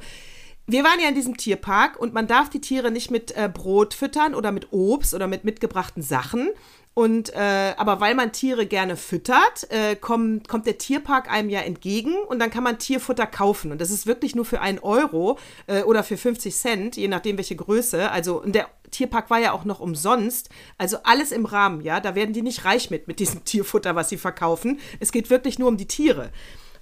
wir 0.67 0.85
waren 0.85 1.01
ja 1.01 1.09
in 1.09 1.15
diesem 1.15 1.37
Tierpark 1.37 1.99
und 1.99 2.15
man 2.15 2.27
darf 2.27 2.49
die 2.49 2.61
Tiere 2.61 2.91
nicht 2.91 3.11
mit 3.11 3.37
äh, 3.37 3.51
Brot 3.53 3.95
füttern 3.95 4.35
oder 4.35 4.53
mit 4.53 4.73
Obst 4.73 5.15
oder 5.15 5.27
mit 5.27 5.45
mitgebrachten 5.45 6.03
Sachen. 6.03 6.51
Und 6.95 7.35
äh, 7.35 7.73
aber 7.79 8.01
weil 8.01 8.15
man 8.15 8.33
Tiere 8.33 8.67
gerne 8.67 8.97
füttert, 8.97 9.71
äh, 9.71 9.97
kommt, 9.97 10.47
kommt 10.47 10.67
der 10.67 10.77
Tierpark 10.77 11.31
einem 11.31 11.49
ja 11.49 11.61
entgegen 11.61 12.15
und 12.29 12.39
dann 12.39 12.51
kann 12.51 12.63
man 12.63 12.79
Tierfutter 12.79 13.27
kaufen. 13.27 13.73
Und 13.73 13.81
das 13.81 13.91
ist 13.91 14.07
wirklich 14.07 14.35
nur 14.35 14.45
für 14.45 14.61
einen 14.61 14.79
Euro 14.79 15.39
äh, 15.67 15.83
oder 15.85 16.05
für 16.05 16.19
50 16.19 16.55
Cent, 16.55 16.97
je 16.97 17.09
nachdem 17.09 17.39
welche 17.39 17.57
Größe. 17.57 18.11
Also 18.11 18.43
und 18.43 18.55
der 18.55 18.69
Tierpark 18.91 19.31
war 19.31 19.41
ja 19.41 19.53
auch 19.53 19.65
noch 19.65 19.81
umsonst. 19.81 20.51
Also 20.77 20.99
alles 21.05 21.33
im 21.33 21.47
Rahmen, 21.47 21.81
ja. 21.81 21.99
Da 21.99 22.15
werden 22.15 22.35
die 22.35 22.43
nicht 22.43 22.67
reich 22.67 22.91
mit, 22.91 23.09
mit 23.09 23.21
diesem 23.21 23.43
Tierfutter, 23.45 23.97
was 23.97 24.11
sie 24.11 24.19
verkaufen. 24.19 24.79
Es 25.01 25.13
geht 25.13 25.31
wirklich 25.31 25.59
nur 25.59 25.69
um 25.69 25.79
die 25.79 25.89
Tiere. 25.89 26.31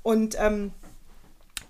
Und 0.03 0.35
ähm, 0.41 0.73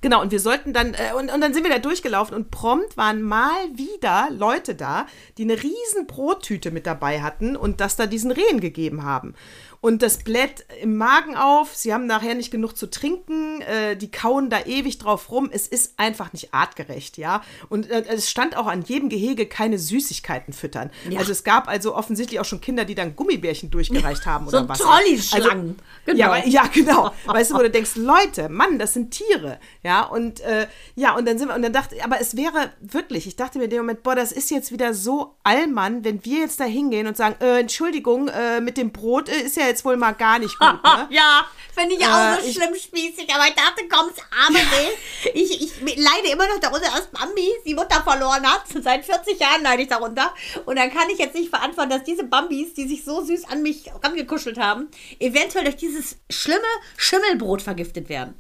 Genau, 0.00 0.22
und 0.22 0.32
wir 0.32 0.40
sollten 0.40 0.72
dann, 0.72 0.94
äh, 0.94 1.12
und, 1.16 1.32
und 1.32 1.40
dann 1.40 1.52
sind 1.52 1.64
wir 1.64 1.70
da 1.70 1.78
durchgelaufen 1.78 2.34
und 2.34 2.50
prompt 2.50 2.96
waren 2.96 3.22
mal 3.22 3.58
wieder 3.74 4.28
Leute 4.30 4.74
da, 4.74 5.06
die 5.36 5.42
eine 5.42 5.62
riesen 5.62 6.06
Brottüte 6.06 6.70
mit 6.70 6.86
dabei 6.86 7.20
hatten 7.22 7.56
und 7.56 7.80
das 7.80 7.96
da 7.96 8.06
diesen 8.06 8.30
Rehen 8.30 8.60
gegeben 8.60 9.04
haben. 9.04 9.34
Und 9.82 10.02
das 10.02 10.18
bläht 10.18 10.66
im 10.82 10.98
Magen 10.98 11.36
auf. 11.36 11.74
Sie 11.74 11.94
haben 11.94 12.06
nachher 12.06 12.34
nicht 12.34 12.50
genug 12.50 12.76
zu 12.76 12.90
trinken. 12.90 13.62
Äh, 13.62 13.96
die 13.96 14.10
kauen 14.10 14.50
da 14.50 14.60
ewig 14.66 14.98
drauf 14.98 15.30
rum. 15.30 15.48
Es 15.50 15.66
ist 15.66 15.94
einfach 15.96 16.34
nicht 16.34 16.52
artgerecht, 16.52 17.16
ja. 17.16 17.42
Und 17.70 17.90
äh, 17.90 18.04
es 18.08 18.28
stand 18.28 18.58
auch 18.58 18.66
an 18.66 18.82
jedem 18.82 19.08
Gehege 19.08 19.46
keine 19.46 19.78
Süßigkeiten 19.78 20.52
füttern. 20.52 20.90
Ja. 21.08 21.20
Also 21.20 21.32
es 21.32 21.44
gab 21.44 21.66
also 21.66 21.94
offensichtlich 21.94 22.40
auch 22.40 22.44
schon 22.44 22.60
Kinder, 22.60 22.84
die 22.84 22.94
dann 22.94 23.16
Gummibärchen 23.16 23.70
durchgereicht 23.70 24.26
haben 24.26 24.46
So 24.50 24.58
oder 24.58 24.68
was. 24.68 24.80
Trolley-Schlangen. 24.80 25.76
Also, 26.06 26.18
ja, 26.18 26.26
aber, 26.26 26.46
ja, 26.46 26.66
genau. 26.66 27.12
Weißt 27.24 27.50
du, 27.50 27.54
wo 27.54 27.60
du 27.60 27.70
denkst, 27.70 27.92
Leute, 27.96 28.50
Mann, 28.50 28.78
das 28.78 28.92
sind 28.92 29.12
Tiere. 29.12 29.58
Ja, 29.82 30.02
und 30.02 30.40
äh, 30.40 30.66
ja, 30.94 31.16
und 31.16 31.26
dann 31.26 31.38
sind 31.38 31.48
wir, 31.48 31.54
und 31.54 31.62
dann 31.62 31.72
dachte 31.72 31.94
ich, 31.94 32.04
aber 32.04 32.20
es 32.20 32.36
wäre 32.36 32.70
wirklich, 32.80 33.26
ich 33.26 33.36
dachte 33.36 33.56
mir 33.56 33.64
in 33.64 33.70
dem 33.70 33.78
Moment, 33.80 34.02
boah, 34.02 34.14
das 34.14 34.30
ist 34.30 34.50
jetzt 34.50 34.72
wieder 34.72 34.92
so 34.92 35.36
Allmann, 35.42 36.04
wenn 36.04 36.22
wir 36.26 36.40
jetzt 36.40 36.60
da 36.60 36.64
hingehen 36.64 37.06
und 37.06 37.16
sagen, 37.16 37.36
äh, 37.40 37.60
Entschuldigung, 37.60 38.28
äh, 38.28 38.60
mit 38.60 38.76
dem 38.76 38.92
Brot 38.92 39.30
äh, 39.30 39.40
ist 39.40 39.56
ja 39.56 39.69
jetzt 39.70 39.84
wohl 39.84 39.96
mal 39.96 40.12
gar 40.12 40.38
nicht 40.38 40.58
gut, 40.58 40.82
ne? 40.82 41.08
Ja, 41.10 41.46
finde 41.74 41.94
ich 41.94 42.04
auch 42.04 42.36
so 42.36 42.42
Äh, 42.46 42.48
ich- 42.48 42.54
schlimm 42.56 42.74
spießig, 42.74 43.32
aber 43.34 43.44
ich 43.48 43.54
dachte, 43.54 43.88
komm's, 43.88 44.14
arme 44.44 44.58
Will. 44.58 45.32
Ich, 45.34 45.60
ich 45.62 45.96
leide 45.96 46.28
immer 46.32 46.46
noch 46.48 46.58
darunter, 46.60 46.90
dass 46.90 47.06
Bambi 47.06 47.48
die 47.64 47.74
Mutter 47.74 48.02
verloren 48.02 48.44
hat. 48.46 48.62
Seit 48.82 49.04
40 49.04 49.38
Jahren 49.40 49.62
leide 49.62 49.82
ich 49.82 49.88
darunter. 49.88 50.34
Und 50.66 50.76
dann 50.76 50.92
kann 50.92 51.08
ich 51.10 51.18
jetzt 51.18 51.34
nicht 51.34 51.50
verantworten, 51.50 51.90
dass 51.90 52.04
diese 52.04 52.24
Bambis, 52.24 52.74
die 52.74 52.86
sich 52.88 53.04
so 53.04 53.22
süß 53.24 53.44
an 53.48 53.62
mich 53.62 53.90
rangekuschelt 54.02 54.58
haben, 54.58 54.88
eventuell 55.18 55.64
durch 55.64 55.76
dieses 55.76 56.16
schlimme 56.30 56.60
Schimmelbrot 56.96 57.62
vergiftet 57.62 58.08
werden. 58.08 58.34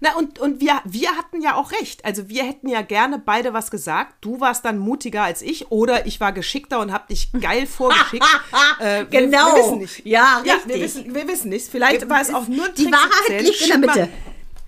Na, 0.00 0.14
und, 0.16 0.38
und 0.38 0.60
wir, 0.60 0.80
wir 0.84 1.10
hatten 1.16 1.42
ja 1.42 1.54
auch 1.56 1.72
recht. 1.72 2.04
Also 2.04 2.28
wir 2.28 2.44
hätten 2.44 2.68
ja 2.68 2.82
gerne 2.82 3.18
beide 3.18 3.52
was 3.52 3.70
gesagt. 3.70 4.14
Du 4.20 4.40
warst 4.40 4.64
dann 4.64 4.78
mutiger 4.78 5.22
als 5.22 5.42
ich 5.42 5.70
oder 5.72 6.06
ich 6.06 6.20
war 6.20 6.32
geschickter 6.32 6.78
und 6.80 6.92
hab 6.92 7.08
dich 7.08 7.30
geil 7.40 7.66
vorgeschickt. 7.66 8.24
Äh, 8.80 9.06
wir- 9.10 9.20
Genau. 9.20 9.54
Wir, 9.56 9.62
wissen 9.62 9.78
nicht. 9.78 10.06
Ja, 10.06 10.42
ja 10.44 10.54
richtig. 10.54 10.74
wir, 10.74 10.80
wissen, 10.82 11.14
wir 11.14 11.28
wissen 11.28 11.48
nicht. 11.48 11.68
Vielleicht 11.70 12.08
war 12.08 12.20
es 12.20 12.32
auch 12.32 12.46
nur 12.48 12.66
ein 12.66 12.74
Die 12.76 12.84
Trick 12.84 12.92
Wahrheit 12.94 13.42
liegt 13.42 13.60
in 13.62 13.68
der 13.68 13.78
Mitte. 13.78 13.98
Mal, 14.00 14.08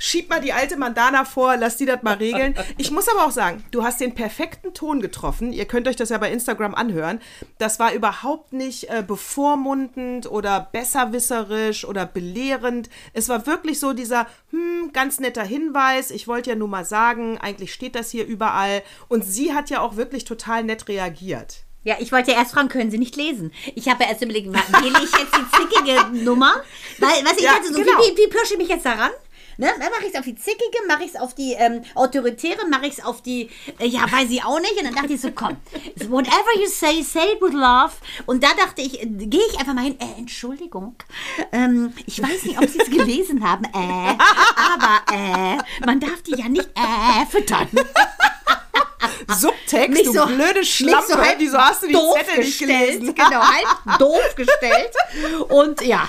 schieb 0.03 0.29
mal 0.29 0.41
die 0.41 0.53
alte 0.53 0.77
Mandana 0.77 1.25
vor, 1.25 1.57
lass 1.57 1.77
die 1.77 1.87
das 1.87 2.03
mal 2.03 2.17
regeln. 2.17 2.57
Ich 2.77 2.91
muss 2.91 3.07
aber 3.09 3.25
auch 3.25 3.31
sagen, 3.31 3.63
du 3.71 3.85
hast 3.85 4.01
den 4.01 4.17
perfekten 4.17 4.75
Ton 4.75 5.01
getroffen. 5.01 5.53
Ihr 5.53 5.65
könnt 5.65 5.87
euch 5.87 5.95
das 5.95 6.09
ja 6.09 6.19
bei 6.19 6.33
Instagram 6.33 6.75
anhören. 6.75 7.21
Das 7.59 7.79
war 7.79 7.93
überhaupt 7.95 8.53
nicht 8.53 8.91
äh, 8.91 9.05
bevormundend 9.07 10.29
oder 10.29 10.69
besserwisserisch 10.73 11.85
oder 11.85 12.05
belehrend. 12.05 12.91
Es 13.13 13.29
war 13.29 13.47
wirklich 13.47 13.79
so 13.79 13.93
dieser, 13.93 14.27
hm, 14.51 14.91
ganz 14.93 15.21
netter 15.21 15.45
Hinweis. 15.45 16.11
Ich 16.11 16.27
wollte 16.27 16.51
ja 16.51 16.57
nur 16.57 16.69
mal 16.69 16.85
sagen, 16.85 17.39
eigentlich 17.39 17.73
steht 17.73 17.95
das 17.95 18.11
hier 18.11 18.27
überall. 18.27 18.83
Und 19.07 19.25
sie 19.25 19.55
hat 19.55 19.71
ja 19.71 19.81
auch 19.81 19.95
wirklich 19.95 20.25
total 20.25 20.65
nett 20.65 20.89
reagiert. 20.89 21.63
Ja, 21.85 21.97
ich 22.01 22.11
wollte 22.11 22.33
ja 22.33 22.39
erst 22.39 22.53
fragen, 22.53 22.69
können 22.69 22.91
Sie 22.91 22.99
nicht 22.99 23.15
lesen? 23.17 23.53
Ich 23.77 23.89
habe 23.89 24.03
ja 24.05 24.11
erst 24.11 24.23
überlegt, 24.23 24.53
wähle 24.53 24.99
ich 25.03 25.13
jetzt 25.17 25.37
die 25.37 25.61
zickige 25.61 26.25
Nummer? 26.25 26.55
Weil, 26.99 27.25
was 27.25 27.37
ich 27.37 27.43
Ja, 27.45 27.53
dachte, 27.55 27.69
so, 27.69 27.75
genau. 27.75 27.99
wie, 27.99 28.13
wie, 28.13 28.17
wie 28.19 28.29
pirsche 28.29 28.55
ich 28.55 28.59
mich 28.59 28.69
jetzt 28.69 28.85
daran? 28.87 29.11
Ne? 29.59 29.67
Dann 29.79 29.91
mache 29.91 30.05
ich 30.07 30.13
es 30.15 30.19
auf 30.19 30.25
die 30.25 30.35
zickige, 30.35 30.79
mache 30.89 31.05
ich 31.05 31.15
es 31.15 31.21
auf 31.21 31.35
die 31.35 31.53
ähm, 31.53 31.83
autoritäre, 31.95 32.67
mache 32.69 32.87
ich 32.87 32.99
es 32.99 33.05
auf 33.05 33.23
die, 33.23 33.51
äh, 33.79 33.87
ja, 33.87 34.01
weiß 34.11 34.31
ich 34.31 34.45
auch 34.45 34.61
nicht. 34.61 34.77
Und 34.79 34.85
dann 34.85 34.95
dachte 34.95 35.13
ich 35.13 35.21
so, 35.21 35.31
komm, 35.33 35.57
whatever 36.09 36.59
you 36.61 36.69
say, 36.69 37.03
say 37.03 37.33
it 37.35 37.41
with 37.43 37.53
love. 37.53 37.93
Und 38.27 38.43
da 38.43 38.49
dachte 38.57 38.83
ich, 38.83 39.03
äh, 39.03 39.07
gehe 39.07 39.43
ich 39.51 39.59
einfach 39.59 39.75
mal 39.75 39.85
hin, 39.85 39.99
äh, 40.01 40.19
Entschuldigung, 40.19 40.97
ähm, 41.53 41.93
ich 42.07 42.23
weiß 42.23 42.45
nicht, 42.45 42.59
ob 42.59 42.69
Sie 42.69 42.79
es 42.81 42.91
gelesen 42.91 43.47
haben, 43.49 43.65
äh, 43.65 44.17
aber 44.57 45.13
äh, 45.13 45.59
man 45.87 46.01
darf 46.01 46.23
die 46.23 46.33
ja 46.33 46.49
nicht 46.49 46.69
äh, 46.75 47.27
füttern. 47.31 47.69
Subtext, 49.29 49.91
Nicht 49.91 50.07
du 50.07 50.13
so- 50.13 50.27
blöde 50.27 50.61
nicht 50.61 50.75
Schlampe, 50.75 51.13
so 51.13 51.19
halb 51.19 51.39
wieso 51.39 51.59
hast 51.59 51.83
du 51.83 51.87
die 51.89 51.93
doof 51.93 52.19
Zettel 52.19 52.45
nicht 52.45 52.59
gestellt, 52.59 52.93
gelesen? 53.01 53.15
Genau, 53.15 53.41
halb 53.43 53.99
doof 53.99 54.35
gestellt. 54.37 54.93
Und 55.49 55.81
ja, 55.83 56.09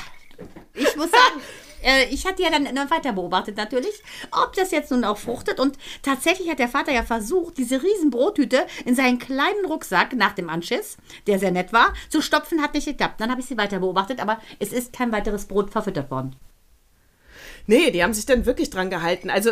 ich 0.73 0.95
muss 0.95 1.09
sagen, 1.11 1.41
äh, 1.83 2.05
ich 2.09 2.25
hatte 2.25 2.43
ja 2.43 2.49
dann 2.49 2.63
noch 2.63 2.89
weiter 2.89 3.13
beobachtet 3.13 3.57
natürlich, 3.57 4.01
ob 4.31 4.53
das 4.55 4.71
jetzt 4.71 4.91
nun 4.91 5.03
auch 5.03 5.17
fruchtet. 5.17 5.59
Und 5.59 5.77
tatsächlich 6.01 6.49
hat 6.49 6.59
der 6.59 6.69
Vater 6.69 6.91
ja 6.91 7.03
versucht, 7.03 7.57
diese 7.57 7.81
riesen 7.81 8.09
Brottüte 8.09 8.65
in 8.85 8.95
seinen 8.95 9.19
kleinen 9.19 9.65
Rucksack 9.67 10.13
nach 10.13 10.33
dem 10.33 10.49
Anschiss, 10.49 10.97
der 11.27 11.39
sehr 11.39 11.51
nett 11.51 11.73
war, 11.73 11.93
zu 12.09 12.21
stopfen, 12.21 12.61
hat 12.61 12.73
nicht 12.73 12.87
geklappt. 12.87 13.19
Dann 13.19 13.31
habe 13.31 13.41
ich 13.41 13.47
sie 13.47 13.57
weiter 13.57 13.79
beobachtet, 13.79 14.19
aber 14.19 14.39
es 14.59 14.73
ist 14.73 14.93
kein 14.93 15.11
weiteres 15.11 15.45
Brot 15.45 15.71
verfüttert 15.71 16.09
worden. 16.09 16.35
Nee, 17.65 17.91
die 17.91 18.03
haben 18.03 18.13
sich 18.13 18.25
dann 18.25 18.45
wirklich 18.45 18.69
dran 18.69 18.89
gehalten. 18.89 19.29
Also, 19.29 19.51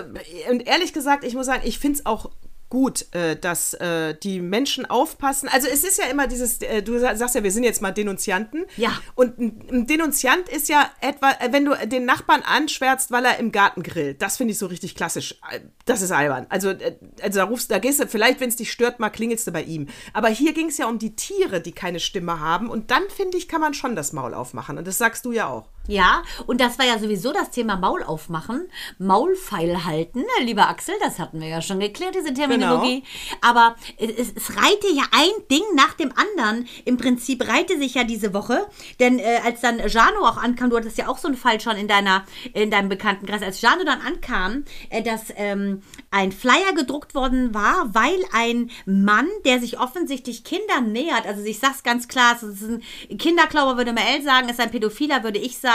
und 0.49 0.67
ehrlich 0.67 0.91
gesagt, 0.91 1.23
ich 1.23 1.34
muss 1.34 1.45
sagen, 1.45 1.62
ich 1.65 1.79
finde 1.79 1.99
es 1.99 2.05
auch 2.05 2.29
gut, 2.71 3.05
äh, 3.13 3.36
dass 3.36 3.75
äh, 3.75 4.15
die 4.15 4.41
Menschen 4.41 4.88
aufpassen. 4.89 5.47
Also 5.47 5.67
es 5.67 5.84
ist 5.84 5.99
ja 5.99 6.05
immer 6.05 6.25
dieses, 6.25 6.60
äh, 6.63 6.81
du 6.81 6.97
sa- 6.97 7.15
sagst 7.15 7.36
ja, 7.36 7.43
wir 7.43 7.51
sind 7.51 7.63
jetzt 7.63 7.84
mal 7.84 7.91
Denunzianten. 7.91 8.65
Ja. 8.77 8.93
Und 9.13 9.38
ein, 9.38 9.62
ein 9.69 9.86
Denunziant 9.88 10.49
ist 10.49 10.69
ja 10.69 10.89
etwa, 11.01 11.29
äh, 11.39 11.51
wenn 11.51 11.65
du 11.65 11.75
den 11.86 12.05
Nachbarn 12.05 12.41
anschwärzt, 12.41 13.12
weil 13.12 13.25
er 13.25 13.38
im 13.38 13.51
Garten 13.51 13.84
grillt. 13.84 14.21
Das 14.23 14.38
finde 14.38 14.53
ich 14.53 14.57
so 14.57 14.65
richtig 14.65 14.95
klassisch. 14.95 15.36
Äh, 15.51 15.60
Das 15.86 16.01
ist 16.01 16.12
albern. 16.12 16.47
Also, 16.49 16.69
äh, 16.69 16.95
also 17.21 17.39
da 17.39 17.45
rufst, 17.45 17.69
da 17.69 17.77
gehst 17.77 17.99
du, 17.99 18.07
vielleicht, 18.07 18.39
wenn 18.39 18.49
es 18.49 18.55
dich 18.55 18.71
stört, 18.71 18.99
mal 18.99 19.10
klingelst 19.12 19.45
du 19.45 19.51
bei 19.51 19.62
ihm. 19.63 19.88
Aber 20.13 20.29
hier 20.29 20.53
ging 20.53 20.69
es 20.69 20.77
ja 20.79 20.88
um 20.88 20.97
die 20.97 21.15
Tiere, 21.15 21.62
die 21.62 21.73
keine 21.73 21.99
Stimme 21.99 22.39
haben. 22.39 22.69
Und 22.69 22.89
dann, 22.89 23.03
finde 23.15 23.38
ich, 23.38 23.47
kann 23.49 23.62
man 23.62 23.73
schon 23.73 23.95
das 23.95 24.13
Maul 24.13 24.34
aufmachen. 24.34 24.77
Und 24.77 24.88
das 24.88 24.97
sagst 24.97 25.25
du 25.25 25.34
ja 25.34 25.47
auch. 25.47 25.67
Ja, 25.87 26.21
und 26.45 26.61
das 26.61 26.77
war 26.77 26.85
ja 26.85 26.99
sowieso 26.99 27.33
das 27.33 27.49
Thema 27.49 27.75
Maul 27.75 28.03
aufmachen, 28.03 28.69
Maulpfeil 28.99 29.83
halten, 29.83 30.19
ne, 30.19 30.45
lieber 30.45 30.69
Axel, 30.69 30.93
das 31.01 31.17
hatten 31.17 31.41
wir 31.41 31.47
ja 31.47 31.61
schon 31.61 31.79
geklärt, 31.79 32.13
diese 32.15 32.33
Terminologie. 32.33 33.03
Aber 33.41 33.75
es, 33.97 34.31
es 34.35 34.55
reihte 34.55 34.87
ja 34.93 35.03
ein 35.11 35.47
Ding 35.49 35.63
nach 35.73 35.93
dem 35.93 36.13
anderen. 36.15 36.67
Im 36.85 36.97
Prinzip 36.97 37.47
reihte 37.47 37.79
sich 37.79 37.95
ja 37.95 38.03
diese 38.03 38.33
Woche, 38.33 38.67
denn 38.99 39.17
äh, 39.17 39.39
als 39.43 39.61
dann 39.61 39.79
Jano 39.87 40.21
auch 40.21 40.37
ankam, 40.37 40.69
du 40.69 40.77
hattest 40.77 40.99
ja 40.99 41.07
auch 41.07 41.17
so 41.17 41.27
einen 41.27 41.37
Fall 41.37 41.59
schon 41.59 41.75
in 41.77 41.87
deiner, 41.87 42.25
in 42.53 42.69
deinem 42.69 42.89
Bekanntenkreis, 42.89 43.41
als 43.41 43.59
Jano 43.61 43.83
dann 43.83 44.01
ankam, 44.01 44.65
äh, 44.91 45.01
dass 45.01 45.33
ähm, 45.35 45.81
ein 46.11 46.31
Flyer 46.31 46.73
gedruckt 46.75 47.15
worden 47.15 47.55
war, 47.55 47.93
weil 47.93 48.19
ein 48.33 48.69
Mann, 48.85 49.27
der 49.45 49.59
sich 49.59 49.79
offensichtlich 49.79 50.43
Kindern 50.43 50.91
nähert, 50.91 51.25
also 51.25 51.43
ich 51.43 51.59
sag's 51.59 51.81
ganz 51.81 52.07
klar, 52.07 52.35
es 52.35 52.43
ist 52.43 52.61
ein 52.61 53.17
Kinderklauber, 53.17 53.77
würde 53.77 53.93
Mel 53.93 54.21
sagen, 54.21 54.45
es 54.45 54.53
ist 54.53 54.59
ein 54.59 54.71
Pädophiler, 54.71 55.23
würde 55.23 55.39
ich 55.39 55.57
sagen. 55.57 55.70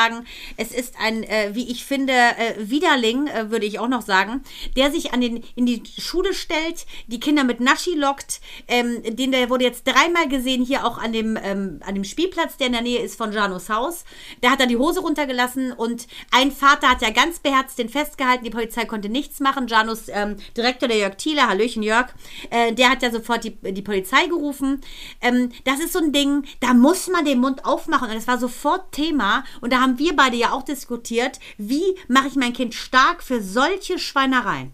Es 0.57 0.73
ist 0.73 0.95
ein, 0.99 1.23
äh, 1.25 1.51
wie 1.55 1.71
ich 1.71 1.85
finde, 1.85 2.13
äh, 2.13 2.55
Widerling, 2.59 3.27
äh, 3.29 3.51
würde 3.51 3.67
ich 3.67 3.79
auch 3.79 3.89
noch 3.89 4.03
sagen, 4.03 4.43
der 4.77 4.91
sich 4.91 5.13
an 5.13 5.21
den, 5.21 5.43
in 5.55 5.67
die 5.67 5.83
Schule 5.99 6.35
stellt, 6.35 6.87
die 7.07 7.21
Kinder 7.21 7.45
mit 7.45 7.61
Naschi 7.61 7.95
lockt. 7.95 8.41
Ähm, 8.69 9.03
den 9.03 9.33
der 9.33 9.51
wurde 9.51 9.65
jetzt 9.65 9.85
dreimal 9.87 10.29
gesehen, 10.29 10.65
hier 10.65 10.85
auch 10.85 10.99
an 10.99 11.13
dem, 11.13 11.39
ähm, 11.43 11.81
an 11.85 11.95
dem 11.95 12.05
Spielplatz, 12.05 12.57
der 12.57 12.69
in 12.69 12.73
der 12.73 12.83
Nähe 12.83 13.01
ist 13.01 13.17
von 13.17 13.33
Janos 13.33 13.69
Haus. 13.69 14.05
Da 14.41 14.51
hat 14.51 14.61
er 14.61 14.67
die 14.67 14.77
Hose 14.77 15.01
runtergelassen 15.01 15.73
und 15.73 16.07
ein 16.31 16.53
Vater 16.53 16.91
hat 16.91 17.03
ja 17.03 17.11
ganz 17.11 17.39
beherzt 17.39 17.79
den 17.79 17.89
festgehalten. 17.89 18.45
Die 18.45 18.51
Polizei 18.51 18.85
konnte 18.85 19.09
nichts 19.09 19.41
machen. 19.41 19.67
Janos 19.67 20.09
ähm, 20.09 20.37
Direktor, 20.57 20.89
der 20.89 20.99
Jörg 20.99 21.17
Thiele, 21.17 21.49
Hallöchen 21.49 21.83
Jörg, 21.83 22.09
äh, 22.51 22.73
der 22.73 22.91
hat 22.91 23.03
ja 23.03 23.11
sofort 23.11 23.45
die, 23.45 23.57
die 23.73 23.83
Polizei 23.83 24.27
gerufen. 24.27 24.81
Ähm, 25.21 25.51
das 25.65 25.81
ist 25.81 25.93
so 25.93 25.99
ein 25.99 26.13
Ding, 26.13 26.45
da 26.61 26.75
muss 26.75 27.09
man 27.09 27.25
den 27.25 27.39
Mund 27.39 27.65
aufmachen. 27.65 28.09
Und 28.09 28.15
das 28.15 28.29
war 28.29 28.39
sofort 28.39 28.93
Thema. 28.93 29.45
Und 29.61 29.73
da 29.73 29.81
haben 29.81 29.86
wir 29.99 30.17
beide 30.17 30.37
ja 30.37 30.53
auch 30.53 30.63
diskutiert, 30.63 31.39
wie 31.59 31.97
mache 32.09 32.29
ich 32.29 32.37
mein 32.37 32.53
Kind 32.53 32.75
stark 32.75 33.23
für 33.23 33.43
solche 33.43 33.99
Schweinereien. 33.99 34.73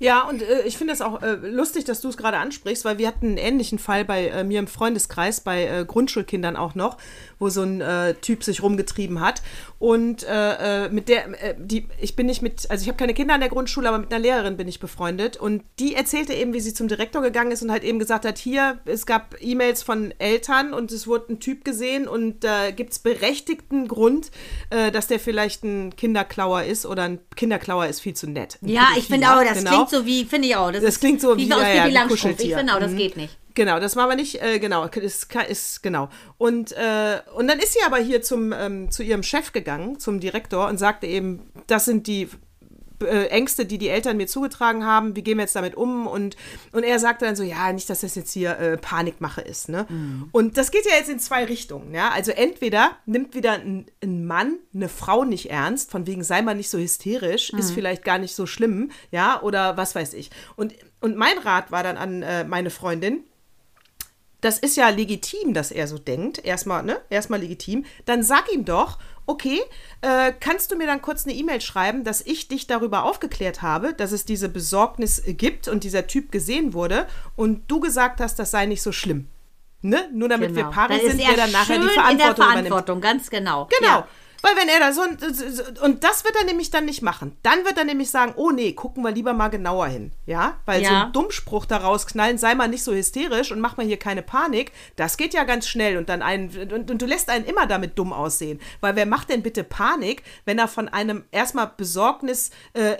Ja, 0.00 0.22
und 0.28 0.42
äh, 0.42 0.62
ich 0.62 0.78
finde 0.78 0.92
es 0.92 1.00
auch 1.00 1.22
äh, 1.22 1.34
lustig, 1.34 1.84
dass 1.84 2.00
du 2.00 2.08
es 2.08 2.16
gerade 2.16 2.36
ansprichst, 2.36 2.84
weil 2.84 2.98
wir 2.98 3.08
hatten 3.08 3.26
einen 3.26 3.36
ähnlichen 3.36 3.80
Fall 3.80 4.04
bei 4.04 4.28
äh, 4.28 4.44
mir 4.44 4.60
im 4.60 4.68
Freundeskreis, 4.68 5.40
bei 5.40 5.64
äh, 5.66 5.84
Grundschulkindern 5.84 6.56
auch 6.56 6.76
noch, 6.76 6.98
wo 7.40 7.48
so 7.48 7.62
ein 7.62 7.80
äh, 7.80 8.14
Typ 8.14 8.44
sich 8.44 8.62
rumgetrieben 8.62 9.20
hat. 9.20 9.42
Und 9.80 10.24
äh, 10.24 10.86
äh, 10.86 10.88
mit 10.88 11.08
der, 11.08 11.28
äh, 11.42 11.54
die, 11.56 11.86
ich 12.00 12.16
bin 12.16 12.26
nicht 12.26 12.42
mit, 12.42 12.68
also 12.68 12.82
ich 12.82 12.88
habe 12.88 12.96
keine 12.98 13.14
Kinder 13.14 13.34
an 13.34 13.40
der 13.40 13.48
Grundschule, 13.48 13.88
aber 13.88 13.98
mit 13.98 14.12
einer 14.12 14.20
Lehrerin 14.20 14.56
bin 14.56 14.66
ich 14.66 14.80
befreundet. 14.80 15.36
Und 15.36 15.62
die 15.78 15.94
erzählte 15.94 16.32
eben, 16.34 16.52
wie 16.52 16.58
sie 16.60 16.74
zum 16.74 16.88
Direktor 16.88 17.22
gegangen 17.22 17.52
ist 17.52 17.62
und 17.62 17.70
halt 17.70 17.84
eben 17.84 18.00
gesagt 18.00 18.24
hat, 18.24 18.38
hier, 18.38 18.78
es 18.86 19.06
gab 19.06 19.36
E-Mails 19.40 19.84
von 19.84 20.12
Eltern 20.18 20.74
und 20.74 20.90
es 20.90 21.06
wurde 21.06 21.32
ein 21.34 21.38
Typ 21.40 21.64
gesehen 21.64 22.08
und 22.08 22.42
da 22.42 22.66
äh, 22.66 22.72
gibt 22.72 22.92
es 22.92 22.98
berechtigten 22.98 23.86
Grund, 23.86 24.32
äh, 24.70 24.90
dass 24.90 25.06
der 25.06 25.20
vielleicht 25.20 25.62
ein 25.62 25.94
Kinderklauer 25.94 26.64
ist 26.64 26.84
oder 26.84 27.04
ein 27.04 27.20
Kinderklauer 27.36 27.86
ist 27.86 28.00
viel 28.00 28.14
zu 28.14 28.28
nett. 28.28 28.58
Ein 28.62 28.70
Ja, 28.70 28.88
ich 28.96 29.06
finde 29.06 29.28
auch, 29.28 29.44
das 29.44 29.58
genau. 29.58 29.70
klingt 29.70 29.90
so 29.90 30.04
wie, 30.06 30.24
finde 30.24 30.48
ich 30.48 30.56
auch. 30.56 30.72
Das, 30.72 30.82
Das 30.82 30.94
ist 30.94 31.00
klingt 31.00 31.20
so 31.20 31.36
wie, 31.36 31.48
wie 31.48 31.52
aus 31.54 31.60
ja, 31.62 31.68
ja, 31.74 31.86
Langstrumpf. 31.86 32.14
Ich 32.14 32.20
Kuscheltier. 32.36 32.58
finde 32.58 32.74
auch, 32.74 32.80
das 32.80 32.90
Mhm. 32.92 32.96
geht 32.96 33.16
nicht. 33.16 33.36
Genau, 33.58 33.80
das 33.80 33.96
machen 33.96 34.10
wir 34.10 34.14
nicht, 34.14 34.40
äh, 34.40 34.60
genau, 34.60 34.84
ist, 34.84 35.34
ist, 35.48 35.82
genau. 35.82 36.08
Und, 36.36 36.70
äh, 36.76 37.18
und 37.34 37.48
dann 37.48 37.58
ist 37.58 37.72
sie 37.72 37.80
aber 37.84 37.96
hier 37.96 38.22
zum, 38.22 38.52
ähm, 38.52 38.88
zu 38.92 39.02
ihrem 39.02 39.24
Chef 39.24 39.52
gegangen, 39.52 39.98
zum 39.98 40.20
Direktor, 40.20 40.68
und 40.68 40.78
sagte 40.78 41.08
eben, 41.08 41.50
das 41.66 41.84
sind 41.84 42.06
die 42.06 42.28
äh, 43.02 43.26
Ängste, 43.26 43.66
die 43.66 43.78
die 43.78 43.88
Eltern 43.88 44.16
mir 44.16 44.28
zugetragen 44.28 44.84
haben, 44.84 45.16
wie 45.16 45.22
gehen 45.22 45.38
wir 45.38 45.42
jetzt 45.42 45.56
damit 45.56 45.74
um? 45.74 46.06
Und, 46.06 46.36
und 46.70 46.84
er 46.84 47.00
sagte 47.00 47.24
dann 47.24 47.34
so, 47.34 47.42
ja, 47.42 47.72
nicht, 47.72 47.90
dass 47.90 48.02
das 48.02 48.14
jetzt 48.14 48.30
hier 48.32 48.56
äh, 48.60 48.76
Panikmache 48.76 49.40
ist. 49.40 49.68
Ne? 49.68 49.86
Und 50.30 50.56
das 50.56 50.70
geht 50.70 50.86
ja 50.86 50.92
jetzt 50.96 51.10
in 51.10 51.18
zwei 51.18 51.44
Richtungen. 51.44 51.92
Ja? 51.92 52.10
Also 52.10 52.30
entweder 52.30 52.92
nimmt 53.06 53.34
wieder 53.34 53.54
ein, 53.54 53.86
ein 54.00 54.24
Mann 54.24 54.60
eine 54.72 54.88
Frau 54.88 55.24
nicht 55.24 55.50
ernst, 55.50 55.90
von 55.90 56.06
wegen 56.06 56.22
sei 56.22 56.42
mal 56.42 56.54
nicht 56.54 56.70
so 56.70 56.78
hysterisch, 56.78 57.50
ist 57.50 57.72
vielleicht 57.72 58.04
gar 58.04 58.18
nicht 58.18 58.36
so 58.36 58.46
schlimm, 58.46 58.92
ja, 59.10 59.42
oder 59.42 59.76
was 59.76 59.96
weiß 59.96 60.14
ich. 60.14 60.30
Und, 60.54 60.74
und 61.00 61.16
mein 61.16 61.38
Rat 61.38 61.72
war 61.72 61.82
dann 61.82 61.96
an 61.96 62.22
äh, 62.22 62.44
meine 62.44 62.70
Freundin, 62.70 63.24
das 64.40 64.58
ist 64.58 64.76
ja 64.76 64.88
legitim, 64.88 65.52
dass 65.52 65.70
er 65.72 65.88
so 65.88 65.98
denkt. 65.98 66.44
Erstmal, 66.44 66.82
ne? 66.82 67.00
Erstmal 67.10 67.40
legitim. 67.40 67.84
Dann 68.04 68.22
sag 68.22 68.52
ihm 68.52 68.64
doch, 68.64 68.98
okay, 69.26 69.60
äh, 70.00 70.32
kannst 70.38 70.70
du 70.70 70.76
mir 70.76 70.86
dann 70.86 71.02
kurz 71.02 71.24
eine 71.26 71.34
E-Mail 71.34 71.60
schreiben, 71.60 72.04
dass 72.04 72.20
ich 72.20 72.48
dich 72.48 72.66
darüber 72.66 73.04
aufgeklärt 73.04 73.62
habe, 73.62 73.94
dass 73.94 74.12
es 74.12 74.24
diese 74.24 74.48
Besorgnis 74.48 75.22
gibt 75.26 75.66
und 75.68 75.82
dieser 75.84 76.06
Typ 76.06 76.30
gesehen 76.30 76.72
wurde 76.72 77.06
und 77.36 77.68
du 77.70 77.80
gesagt 77.80 78.20
hast, 78.20 78.38
das 78.38 78.50
sei 78.52 78.66
nicht 78.66 78.82
so 78.82 78.92
schlimm. 78.92 79.28
Ne? 79.82 80.08
Nur 80.12 80.28
damit 80.28 80.54
Genau. 80.54 80.68
wir 80.68 80.72
Paare 80.72 80.98
sind, 81.00 81.20
er 81.20 81.28
wer 81.30 81.36
dann 81.36 81.52
nachher 81.52 81.78
die 81.78 81.82
in 81.84 81.88
Verantwortung 81.90 82.18
der 82.18 82.26
übernimmt. 82.26 82.68
Verantwortung, 82.68 83.00
ganz 83.00 83.30
genau. 83.30 83.68
Genau. 83.78 83.98
Ja. 83.98 84.08
Weil 84.42 84.54
wenn 84.56 84.68
er 84.68 84.78
da 84.78 84.92
so, 84.92 85.02
und 85.84 86.04
das 86.04 86.24
wird 86.24 86.36
er 86.36 86.44
nämlich 86.44 86.70
dann 86.70 86.84
nicht 86.84 87.02
machen. 87.02 87.36
Dann 87.42 87.64
wird 87.64 87.76
er 87.76 87.84
nämlich 87.84 88.10
sagen, 88.10 88.34
oh 88.36 88.50
nee, 88.50 88.72
gucken 88.72 89.02
wir 89.02 89.10
lieber 89.10 89.32
mal 89.32 89.48
genauer 89.48 89.88
hin. 89.88 90.12
Ja, 90.26 90.58
weil 90.64 90.84
so 90.84 90.90
Ja. 90.92 91.06
ein 91.06 91.12
Dummspruch 91.12 91.66
da 91.66 91.78
rausknallen, 91.78 92.38
sei 92.38 92.54
mal 92.54 92.68
nicht 92.68 92.84
so 92.84 92.92
hysterisch 92.92 93.50
und 93.50 93.58
mach 93.60 93.76
mal 93.76 93.86
hier 93.86 93.96
keine 93.98 94.22
Panik, 94.22 94.72
das 94.96 95.16
geht 95.16 95.34
ja 95.34 95.44
ganz 95.44 95.66
schnell 95.66 95.96
und 95.96 96.08
dann 96.08 96.22
einen, 96.22 96.50
und, 96.72 96.90
und 96.90 97.02
du 97.02 97.06
lässt 97.06 97.30
einen 97.30 97.44
immer 97.46 97.66
damit 97.66 97.98
dumm 97.98 98.12
aussehen. 98.12 98.60
Weil 98.80 98.94
wer 98.96 99.06
macht 99.06 99.30
denn 99.30 99.42
bitte 99.42 99.64
Panik, 99.64 100.22
wenn 100.44 100.58
er 100.58 100.68
von 100.68 100.88
einem 100.88 101.24
erstmal 101.32 101.72
Besorgnis 101.76 102.50
äh, 102.74 102.94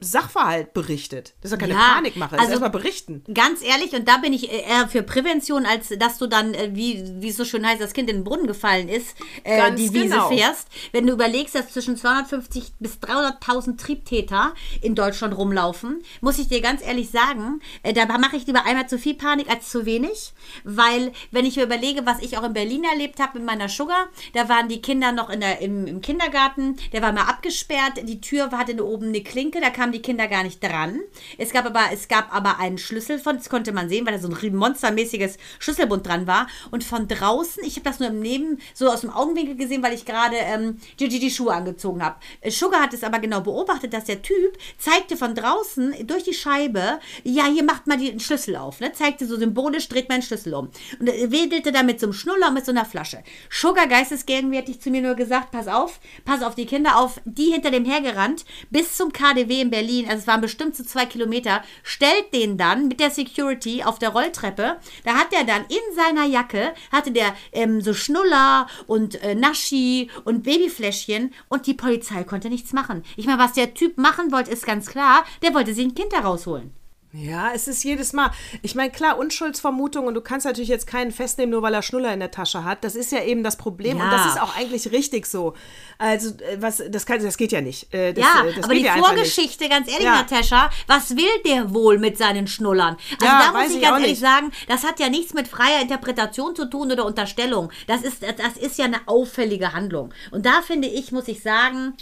Sachverhalt 0.00 0.72
berichtet? 0.74 1.34
Das 1.40 1.50
ist 1.50 1.60
ja 1.60 1.66
keine 1.66 1.78
Ja, 1.78 1.94
Panikmache, 1.94 2.36
das 2.36 2.44
ist 2.44 2.52
also- 2.52 2.64
erstmal 2.64 2.82
berichten. 2.82 3.24
Ganz 3.34 3.62
ehrlich, 3.62 3.92
und 3.92 4.06
da 4.06 4.18
bin 4.18 4.32
ich 4.32 4.50
eher 4.50 4.88
für 4.88 5.02
Prävention, 5.02 5.66
als 5.66 5.88
dass 5.98 6.18
du 6.18 6.26
dann, 6.26 6.54
äh, 6.54 6.70
wie, 6.72 7.04
wie 7.20 7.28
es 7.28 7.36
so 7.36 7.44
schön 7.44 7.66
heißt, 7.66 7.80
das 7.80 7.92
Kind 7.92 8.08
in 8.08 8.18
den 8.18 8.24
Brunnen 8.24 8.46
gefallen 8.46 8.88
ist, 8.88 9.16
äh, 9.44 9.72
die 9.72 9.92
Wiese 9.92 10.08
genau. 10.10 10.28
fährst. 10.28 10.68
Wenn 10.92 11.06
du 11.06 11.12
überlegst, 11.12 11.54
dass 11.54 11.72
zwischen 11.72 11.96
250 11.96 12.72
bis 12.78 12.98
300.000 13.00 13.80
Triebtäter 13.80 14.54
in 14.80 14.94
Deutschland 14.94 15.36
rumlaufen, 15.36 16.02
muss 16.20 16.38
ich 16.38 16.48
dir 16.48 16.60
ganz 16.60 16.84
ehrlich 16.84 17.10
sagen, 17.10 17.60
äh, 17.82 17.92
da 17.92 18.06
mache 18.18 18.36
ich 18.36 18.46
lieber 18.46 18.64
einmal 18.64 18.88
zu 18.88 18.98
viel 18.98 19.14
Panik 19.14 19.50
als 19.50 19.68
zu 19.70 19.84
wenig, 19.84 20.32
weil 20.64 21.12
wenn 21.30 21.44
ich 21.44 21.56
mir 21.56 21.64
überlege, 21.64 22.06
was 22.06 22.20
ich 22.20 22.38
auch 22.38 22.44
in 22.44 22.52
Berlin 22.52 22.84
erlebt 22.84 23.20
habe 23.20 23.38
mit 23.38 23.46
meiner 23.46 23.68
Sugar, 23.68 24.08
da 24.34 24.48
waren 24.48 24.68
die 24.68 24.80
Kinder 24.80 25.12
noch 25.12 25.28
in 25.30 25.40
der, 25.40 25.60
im, 25.60 25.86
im 25.86 26.00
Kindergarten, 26.00 26.76
der 26.92 27.02
war 27.02 27.12
mal 27.12 27.22
abgesperrt, 27.24 27.94
die 28.02 28.20
Tür 28.20 28.50
hatte 28.52 28.84
oben 28.84 29.08
eine 29.08 29.22
Klinke, 29.22 29.60
da 29.60 29.70
kamen 29.88 29.92
die 29.92 30.02
Kinder 30.02 30.28
gar 30.28 30.42
nicht 30.42 30.62
dran. 30.62 31.00
Es 31.38 31.52
gab 31.52 31.64
aber, 31.64 31.86
es 31.92 32.08
gab 32.08 32.34
aber 32.34 32.58
einen 32.58 32.78
Schlüssel 32.78 33.18
von, 33.18 33.36
das 33.36 33.48
konnte 33.48 33.72
man 33.72 33.88
sehen, 33.88 34.04
weil 34.04 34.12
da 34.12 34.18
so 34.18 34.28
ein 34.28 34.56
monstermäßiges 34.56 35.38
Schlüsselbund 35.58 36.06
dran 36.06 36.26
war. 36.26 36.46
Und 36.70 36.84
von 36.84 37.08
draußen, 37.08 37.64
ich 37.64 37.76
habe 37.76 37.84
das 37.84 37.98
nur 37.98 38.08
im 38.08 38.20
Neben, 38.20 38.58
so 38.74 38.88
aus 38.90 39.00
dem 39.00 39.10
Augenwinkel 39.10 39.56
gesehen, 39.56 39.82
weil 39.82 39.94
ich 39.94 40.04
gerade 40.04 40.36
ähm, 40.36 40.78
Gigi 40.98 41.18
die 41.18 41.30
Schuhe 41.30 41.54
angezogen 41.54 42.02
habe. 42.02 42.16
Äh, 42.40 42.50
Sugar 42.50 42.82
hat 42.82 42.92
es 42.92 43.02
aber 43.02 43.18
genau 43.18 43.40
beobachtet, 43.40 43.92
dass 43.94 44.04
der 44.04 44.20
Typ 44.20 44.58
zeigte 44.76 45.16
von 45.16 45.34
draußen 45.34 46.06
durch 46.06 46.24
die 46.24 46.34
Scheibe, 46.34 46.98
ja, 47.24 47.46
hier 47.46 47.64
macht 47.64 47.86
mal 47.86 47.96
den 47.96 48.20
Schlüssel 48.20 48.56
auf, 48.56 48.80
ne? 48.80 48.92
zeigte 48.92 49.26
so 49.26 49.36
symbolisch, 49.36 49.88
dreht 49.88 50.08
meinen 50.08 50.22
Schlüssel 50.22 50.54
um. 50.54 50.70
Und 51.00 51.06
wedelte 51.06 51.72
da 51.72 51.82
mit 51.82 52.00
so 52.00 52.06
einem 52.06 52.12
Schnuller 52.12 52.48
und 52.48 52.54
mit 52.54 52.66
so 52.66 52.72
einer 52.72 52.84
Flasche. 52.84 53.22
Sugar 53.50 53.86
geistesgegenwärtig 53.86 54.80
zu 54.80 54.90
mir 54.90 55.00
nur 55.00 55.14
gesagt, 55.14 55.50
pass 55.50 55.68
auf, 55.68 56.00
pass 56.24 56.42
auf 56.42 56.54
die 56.54 56.66
Kinder 56.66 56.98
auf, 56.98 57.20
die 57.24 57.52
hinter 57.52 57.70
dem 57.70 57.84
hergerannt, 57.84 58.44
bis 58.70 58.96
zum 58.96 59.12
KDW 59.12 59.60
in 59.60 59.70
Berlin, 59.70 59.77
also 60.08 60.20
es 60.20 60.26
waren 60.26 60.40
bestimmt 60.40 60.76
so 60.76 60.84
zwei 60.84 61.06
Kilometer, 61.06 61.62
stellt 61.82 62.32
den 62.32 62.56
dann 62.56 62.88
mit 62.88 63.00
der 63.00 63.10
Security 63.10 63.82
auf 63.82 63.98
der 63.98 64.10
Rolltreppe. 64.10 64.76
Da 65.04 65.14
hat 65.14 65.32
er 65.32 65.44
dann 65.44 65.64
in 65.68 65.94
seiner 65.94 66.26
Jacke, 66.26 66.72
hatte 66.92 67.10
der 67.10 67.34
ähm, 67.52 67.80
so 67.80 67.94
Schnuller 67.94 68.66
und 68.86 69.22
äh, 69.22 69.34
Naschi 69.34 70.10
und 70.24 70.42
Babyfläschchen 70.42 71.32
und 71.48 71.66
die 71.66 71.74
Polizei 71.74 72.24
konnte 72.24 72.48
nichts 72.48 72.72
machen. 72.72 73.04
Ich 73.16 73.26
meine, 73.26 73.42
was 73.42 73.52
der 73.52 73.74
Typ 73.74 73.98
machen 73.98 74.32
wollte, 74.32 74.50
ist 74.50 74.66
ganz 74.66 74.86
klar, 74.86 75.24
der 75.42 75.54
wollte 75.54 75.74
sich 75.74 75.84
ein 75.84 75.94
Kind 75.94 76.12
da 76.12 76.20
rausholen. 76.20 76.72
Ja, 77.12 77.52
es 77.54 77.68
ist 77.68 77.84
jedes 77.84 78.12
Mal. 78.12 78.30
Ich 78.60 78.74
meine, 78.74 78.90
klar, 78.90 79.18
Unschuldsvermutung 79.18 80.06
und 80.06 80.12
du 80.14 80.20
kannst 80.20 80.44
natürlich 80.44 80.68
jetzt 80.68 80.86
keinen 80.86 81.10
festnehmen, 81.10 81.52
nur 81.52 81.62
weil 81.62 81.72
er 81.72 81.80
Schnuller 81.80 82.12
in 82.12 82.20
der 82.20 82.30
Tasche 82.30 82.64
hat. 82.64 82.84
Das 82.84 82.94
ist 82.94 83.12
ja 83.12 83.22
eben 83.22 83.42
das 83.42 83.56
Problem 83.56 83.96
und 83.96 84.04
Ja. 84.04 84.10
das 84.10 84.26
ist 84.34 84.40
auch 84.42 84.54
eigentlich 84.56 84.92
richtig 84.92 85.24
so. 85.26 85.54
Also, 85.96 86.30
äh, 86.42 86.60
was, 86.60 86.82
das, 86.90 87.06
kann, 87.06 87.22
das 87.22 87.38
geht 87.38 87.50
ja 87.52 87.62
nicht. 87.62 87.92
Äh, 87.94 88.12
Das, 88.12 88.24
Ja, 88.24 88.44
äh, 88.44 88.52
das 88.54 88.64
aber 88.64 88.74
die 88.74 88.82
ja. 88.82 88.96
Vorgeschichte, 88.98 89.68
ganz 89.70 89.88
ehrlich, 89.88 90.04
Ja. 90.04 90.16
Natascha, 90.16 90.70
was 90.86 91.16
will 91.16 91.24
der 91.46 91.72
wohl 91.72 91.98
mit 91.98 92.18
seinen 92.18 92.46
Schnullern? 92.46 92.96
Also 93.20 93.24
Ja, 93.24 93.52
da 93.52 93.58
muss 93.58 93.74
ich 93.74 93.80
ganz 93.80 94.02
ehrlich 94.02 94.18
sagen, 94.18 94.52
das 94.68 94.84
hat 94.84 95.00
ja 95.00 95.08
nichts 95.08 95.32
mit 95.32 95.48
freier 95.48 95.80
Interpretation 95.80 96.54
zu 96.54 96.66
tun 96.68 96.92
oder 96.92 97.06
Unterstellung. 97.06 97.72
Das 97.86 98.02
ist, 98.02 98.22
das 98.22 98.56
ist 98.60 98.76
ja 98.78 98.84
eine 98.84 99.00
auffällige 99.06 99.72
Handlung. 99.72 100.12
Und 100.30 100.44
da 100.44 100.60
finde 100.60 100.88
ich, 100.88 101.10
muss 101.10 101.26
ich 101.28 101.42
sagen, 101.42 101.94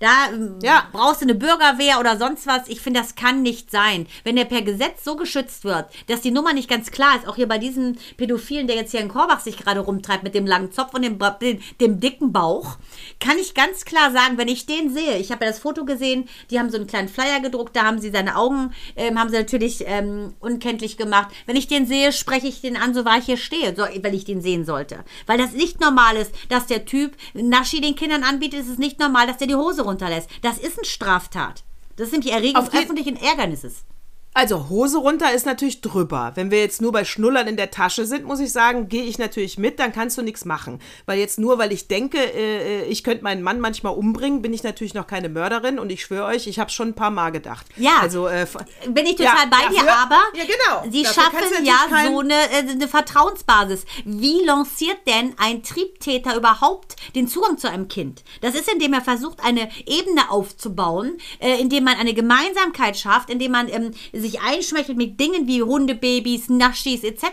da 0.00 0.28
ähm, 0.32 0.58
brauchst 0.92 1.22
du 1.22 1.24
eine 1.24 1.34
Bürgerwehr 1.34 1.98
oder 1.98 2.18
sonst 2.18 2.46
was. 2.46 2.68
Ich 2.68 2.80
finde, 2.82 3.00
das 3.00 3.14
kann 3.14 3.42
nicht 3.42 3.70
sein. 3.70 4.06
Wenn 4.24 4.36
der 4.36 4.49
per 4.50 4.62
Gesetz 4.62 5.04
so 5.04 5.16
geschützt 5.16 5.64
wird, 5.64 5.86
dass 6.08 6.20
die 6.20 6.32
Nummer 6.32 6.52
nicht 6.52 6.68
ganz 6.68 6.90
klar 6.90 7.16
ist, 7.16 7.26
auch 7.26 7.36
hier 7.36 7.48
bei 7.48 7.56
diesem 7.56 7.96
Pädophilen, 8.16 8.66
der 8.66 8.76
jetzt 8.76 8.90
hier 8.90 9.00
in 9.00 9.08
Korbach 9.08 9.40
sich 9.40 9.56
gerade 9.56 9.80
rumtreibt 9.80 10.24
mit 10.24 10.34
dem 10.34 10.44
langen 10.44 10.72
Zopf 10.72 10.92
und 10.92 11.02
dem, 11.02 11.18
dem, 11.40 11.60
dem 11.80 12.00
dicken 12.00 12.32
Bauch, 12.32 12.76
kann 13.20 13.38
ich 13.38 13.54
ganz 13.54 13.84
klar 13.84 14.10
sagen, 14.10 14.36
wenn 14.38 14.48
ich 14.48 14.66
den 14.66 14.92
sehe, 14.92 15.18
ich 15.18 15.30
habe 15.30 15.44
ja 15.44 15.50
das 15.52 15.60
Foto 15.60 15.84
gesehen, 15.84 16.28
die 16.50 16.58
haben 16.58 16.68
so 16.68 16.76
einen 16.76 16.88
kleinen 16.88 17.08
Flyer 17.08 17.38
gedruckt, 17.40 17.76
da 17.76 17.84
haben 17.84 18.00
sie 18.00 18.10
seine 18.10 18.36
Augen, 18.36 18.74
ähm, 18.96 19.18
haben 19.18 19.30
sie 19.30 19.36
natürlich 19.36 19.84
ähm, 19.86 20.34
unkenntlich 20.40 20.96
gemacht. 20.96 21.30
Wenn 21.46 21.56
ich 21.56 21.68
den 21.68 21.86
sehe, 21.86 22.12
spreche 22.12 22.48
ich 22.48 22.60
den 22.60 22.76
an, 22.76 22.92
so 22.92 23.04
wahr 23.04 23.18
ich 23.18 23.26
hier 23.26 23.36
stehe, 23.36 23.74
so, 23.76 23.84
wenn 24.02 24.14
ich 24.14 24.24
den 24.24 24.42
sehen 24.42 24.64
sollte. 24.64 25.04
Weil 25.26 25.38
das 25.38 25.52
nicht 25.52 25.80
normal 25.80 26.16
ist, 26.16 26.34
dass 26.48 26.66
der 26.66 26.84
Typ 26.84 27.16
Naschi 27.34 27.80
den 27.80 27.94
Kindern 27.94 28.24
anbietet, 28.24 28.60
ist 28.60 28.68
es 28.68 28.78
nicht 28.78 28.98
normal, 28.98 29.28
dass 29.28 29.38
der 29.38 29.46
die 29.46 29.54
Hose 29.54 29.82
runterlässt. 29.82 30.28
Das 30.42 30.58
ist 30.58 30.76
eine 30.76 30.86
Straftat. 30.86 31.62
Das 31.94 32.06
ist 32.08 32.12
nämlich 32.12 32.32
Erregung 32.32 32.66
öffentlichen 32.72 33.16
Ärgernisses. 33.16 33.84
Also 34.32 34.68
Hose 34.68 34.98
runter 34.98 35.32
ist 35.32 35.44
natürlich 35.44 35.80
drüber. 35.80 36.30
Wenn 36.36 36.52
wir 36.52 36.60
jetzt 36.60 36.80
nur 36.80 36.92
bei 36.92 37.04
Schnullern 37.04 37.48
in 37.48 37.56
der 37.56 37.72
Tasche 37.72 38.06
sind, 38.06 38.24
muss 38.24 38.38
ich 38.38 38.52
sagen, 38.52 38.88
gehe 38.88 39.02
ich 39.02 39.18
natürlich 39.18 39.58
mit, 39.58 39.80
dann 39.80 39.92
kannst 39.92 40.16
du 40.18 40.22
nichts 40.22 40.44
machen. 40.44 40.80
Weil 41.04 41.18
jetzt 41.18 41.40
nur, 41.40 41.58
weil 41.58 41.72
ich 41.72 41.88
denke, 41.88 42.18
äh, 42.18 42.84
ich 42.84 43.02
könnte 43.02 43.24
meinen 43.24 43.42
Mann 43.42 43.58
manchmal 43.58 43.92
umbringen, 43.92 44.40
bin 44.40 44.52
ich 44.54 44.62
natürlich 44.62 44.94
noch 44.94 45.08
keine 45.08 45.28
Mörderin 45.28 45.80
und 45.80 45.90
ich 45.90 46.02
schwöre 46.02 46.26
euch, 46.26 46.46
ich 46.46 46.60
habe 46.60 46.70
schon 46.70 46.88
ein 46.90 46.94
paar 46.94 47.10
Mal 47.10 47.30
gedacht. 47.30 47.66
Ja. 47.76 47.98
Also 48.00 48.28
äh, 48.28 48.46
Bin 48.88 49.04
ich 49.04 49.16
total 49.16 49.34
Ja, 49.34 49.46
bei 49.50 49.68
dir, 49.68 49.78
dafür- 49.84 49.98
aber 50.02 50.20
Ja, 50.34 50.44
genau. 50.44 50.92
sie 50.92 51.04
schaffen 51.04 51.64
ja 51.64 51.74
kein- 51.88 52.12
so 52.12 52.20
eine, 52.20 52.34
äh, 52.34 52.70
eine 52.70 52.86
Vertrauensbasis. 52.86 53.84
Wie 54.04 54.44
lanciert 54.44 54.98
denn 55.08 55.34
ein 55.38 55.64
Triebtäter 55.64 56.36
überhaupt 56.36 56.94
den 57.16 57.26
Zugang 57.26 57.58
zu 57.58 57.68
einem 57.68 57.88
Kind? 57.88 58.22
Das 58.42 58.54
ist, 58.54 58.72
indem 58.72 58.92
er 58.92 59.00
versucht, 59.02 59.40
eine 59.44 59.68
Ebene 59.86 60.30
aufzubauen, 60.30 61.18
äh, 61.40 61.60
indem 61.60 61.82
man 61.82 61.96
eine 61.96 62.14
Gemeinsamkeit 62.14 62.96
schafft, 62.96 63.28
indem 63.28 63.50
man 63.50 63.68
ähm, 63.68 63.90
sich 64.20 64.40
einschmeichelt 64.40 64.96
mit 64.96 65.18
Dingen 65.18 65.46
wie 65.46 65.62
Hundebabys, 65.62 66.48
Naschis 66.48 67.04
etc. 67.04 67.24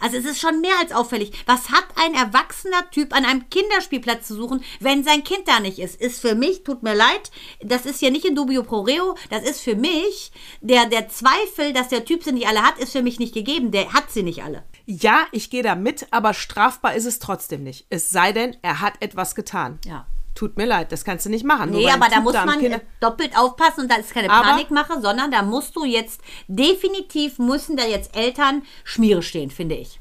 Also 0.00 0.16
es 0.16 0.24
ist 0.24 0.40
schon 0.40 0.60
mehr 0.60 0.78
als 0.80 0.92
auffällig. 0.92 1.32
Was 1.46 1.70
hat 1.70 1.84
ein 1.96 2.14
erwachsener 2.14 2.90
Typ 2.90 3.14
an 3.14 3.24
einem 3.24 3.48
Kinderspielplatz 3.50 4.28
zu 4.28 4.34
suchen, 4.34 4.62
wenn 4.80 5.04
sein 5.04 5.24
Kind 5.24 5.46
da 5.46 5.60
nicht 5.60 5.78
ist? 5.78 6.00
Ist 6.00 6.20
für 6.20 6.34
mich, 6.34 6.64
tut 6.64 6.82
mir 6.82 6.94
leid, 6.94 7.30
das 7.60 7.86
ist 7.86 8.00
hier 8.00 8.10
nicht 8.10 8.24
in 8.24 8.34
dubio 8.34 8.62
pro 8.62 8.80
reo, 8.80 9.16
das 9.30 9.42
ist 9.42 9.60
für 9.60 9.76
mich, 9.76 10.32
der, 10.60 10.86
der 10.86 11.08
Zweifel, 11.08 11.72
dass 11.72 11.88
der 11.88 12.04
Typ 12.04 12.24
sie 12.24 12.32
nicht 12.32 12.46
alle 12.46 12.62
hat, 12.62 12.78
ist 12.78 12.92
für 12.92 13.02
mich 13.02 13.18
nicht 13.18 13.34
gegeben. 13.34 13.70
Der 13.70 13.92
hat 13.92 14.10
sie 14.10 14.22
nicht 14.22 14.42
alle. 14.42 14.64
ja, 14.86 15.26
ich 15.32 15.50
gehe 15.50 15.62
da 15.62 15.74
mit, 15.74 16.06
aber 16.10 16.34
strafbar 16.34 16.94
ist 16.94 17.06
es 17.06 17.18
trotzdem 17.18 17.62
nicht. 17.62 17.86
Es 17.90 18.10
sei 18.10 18.32
denn, 18.32 18.56
er 18.62 18.80
hat 18.80 18.94
etwas 19.00 19.34
getan. 19.34 19.78
Ja. 19.84 20.06
Tut 20.36 20.56
mir 20.56 20.66
leid, 20.66 20.92
das 20.92 21.04
kannst 21.04 21.26
du 21.26 21.30
nicht 21.30 21.44
machen. 21.44 21.70
Nee, 21.70 21.90
aber 21.90 22.08
da 22.08 22.20
muss 22.20 22.34
man 22.34 22.60
Kind- 22.60 22.74
äh, 22.74 22.80
doppelt 23.00 23.36
aufpassen 23.36 23.80
und 23.80 23.90
da 23.90 23.96
ist 23.96 24.12
keine 24.12 24.30
Aber- 24.30 24.50
Panikmache, 24.50 25.00
sondern 25.00 25.30
da 25.32 25.42
musst 25.42 25.74
du 25.74 25.84
jetzt 25.84 26.20
definitiv 26.46 27.38
müssen 27.38 27.76
da 27.76 27.84
jetzt 27.84 28.16
Eltern 28.16 28.62
Schmiere 28.84 29.22
stehen, 29.22 29.50
finde 29.50 29.76
ich. 29.76 29.98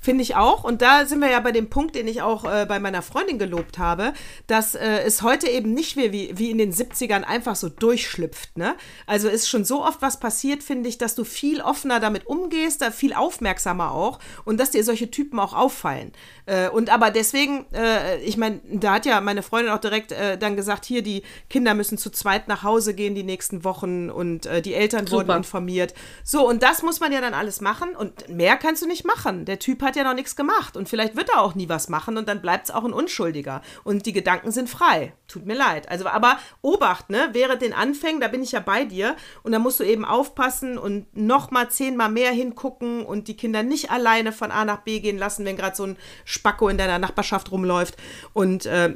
Finde 0.00 0.20
ich 0.22 0.36
auch. 0.36 0.64
Und 0.64 0.82
da 0.82 1.06
sind 1.06 1.20
wir 1.20 1.30
ja 1.30 1.40
bei 1.40 1.50
dem 1.50 1.70
Punkt, 1.70 1.94
den 1.94 2.06
ich 2.06 2.20
auch 2.20 2.44
äh, 2.44 2.66
bei 2.66 2.78
meiner 2.78 3.00
Freundin 3.00 3.38
gelobt 3.38 3.78
habe, 3.78 4.12
dass 4.46 4.74
äh, 4.74 4.98
es 4.98 5.22
heute 5.22 5.48
eben 5.48 5.72
nicht 5.72 5.96
mehr 5.96 6.12
wie, 6.12 6.30
wie 6.36 6.50
in 6.50 6.58
den 6.58 6.74
70ern 6.74 7.22
einfach 7.22 7.56
so 7.56 7.70
durchschlüpft. 7.70 8.58
Ne? 8.58 8.74
Also 9.06 9.30
ist 9.30 9.48
schon 9.48 9.64
so 9.64 9.82
oft 9.82 10.02
was 10.02 10.20
passiert, 10.20 10.62
finde 10.62 10.90
ich, 10.90 10.98
dass 10.98 11.14
du 11.14 11.24
viel 11.24 11.62
offener 11.62 12.00
damit 12.00 12.26
umgehst, 12.26 12.82
da 12.82 12.90
viel 12.90 13.14
aufmerksamer 13.14 13.92
auch 13.92 14.18
und 14.44 14.60
dass 14.60 14.72
dir 14.72 14.84
solche 14.84 15.10
Typen 15.10 15.40
auch 15.40 15.54
auffallen. 15.54 16.12
Äh, 16.46 16.68
und 16.68 16.90
aber 16.90 17.10
deswegen, 17.10 17.66
äh, 17.72 18.18
ich 18.18 18.36
meine, 18.36 18.60
da 18.64 18.94
hat 18.94 19.06
ja 19.06 19.20
meine 19.20 19.42
Freundin 19.42 19.72
auch 19.72 19.80
direkt 19.80 20.12
äh, 20.12 20.36
dann 20.36 20.56
gesagt, 20.56 20.84
hier, 20.84 21.02
die 21.02 21.22
Kinder 21.48 21.74
müssen 21.74 21.96
zu 21.96 22.10
zweit 22.10 22.48
nach 22.48 22.62
Hause 22.62 22.94
gehen 22.94 23.14
die 23.14 23.22
nächsten 23.22 23.64
Wochen 23.64 24.10
und 24.10 24.46
äh, 24.46 24.60
die 24.60 24.74
Eltern 24.74 25.10
wurden 25.10 25.26
Super. 25.26 25.36
informiert. 25.36 25.94
So, 26.22 26.46
und 26.48 26.62
das 26.62 26.82
muss 26.82 27.00
man 27.00 27.12
ja 27.12 27.20
dann 27.20 27.34
alles 27.34 27.60
machen 27.60 27.96
und 27.96 28.28
mehr 28.28 28.56
kannst 28.56 28.82
du 28.82 28.86
nicht 28.86 29.06
machen. 29.06 29.44
Der 29.44 29.58
Typ 29.58 29.82
hat 29.82 29.96
ja 29.96 30.04
noch 30.04 30.14
nichts 30.14 30.36
gemacht 30.36 30.76
und 30.76 30.88
vielleicht 30.88 31.16
wird 31.16 31.30
er 31.30 31.40
auch 31.40 31.54
nie 31.54 31.68
was 31.68 31.88
machen 31.88 32.16
und 32.18 32.28
dann 32.28 32.42
bleibt 32.42 32.68
es 32.68 32.74
auch 32.74 32.84
ein 32.84 32.92
Unschuldiger. 32.92 33.62
Und 33.82 34.06
die 34.06 34.12
Gedanken 34.12 34.50
sind 34.50 34.68
frei. 34.68 35.12
Tut 35.28 35.46
mir 35.46 35.56
leid. 35.56 35.88
Also, 35.88 36.06
aber 36.06 36.38
Obacht, 36.60 37.08
ne? 37.08 37.30
Während 37.32 37.62
den 37.62 37.72
Anfängen, 37.72 38.20
da 38.20 38.28
bin 38.28 38.42
ich 38.42 38.52
ja 38.52 38.60
bei 38.60 38.84
dir 38.84 39.16
und 39.42 39.52
da 39.52 39.58
musst 39.58 39.80
du 39.80 39.84
eben 39.84 40.04
aufpassen 40.04 40.76
und 40.76 41.16
noch 41.16 41.50
mal 41.50 41.70
zehnmal 41.70 42.10
mehr 42.10 42.32
hingucken 42.32 43.04
und 43.04 43.28
die 43.28 43.36
Kinder 43.36 43.62
nicht 43.62 43.90
alleine 43.90 44.32
von 44.32 44.50
A 44.50 44.64
nach 44.64 44.82
B 44.82 45.00
gehen 45.00 45.18
lassen, 45.18 45.44
wenn 45.44 45.56
gerade 45.56 45.76
so 45.76 45.84
ein 45.84 45.96
Spacko 46.34 46.68
in 46.68 46.76
deiner 46.78 46.98
Nachbarschaft 46.98 47.50
rumläuft 47.50 47.96
und 48.34 48.66
äh, 48.66 48.94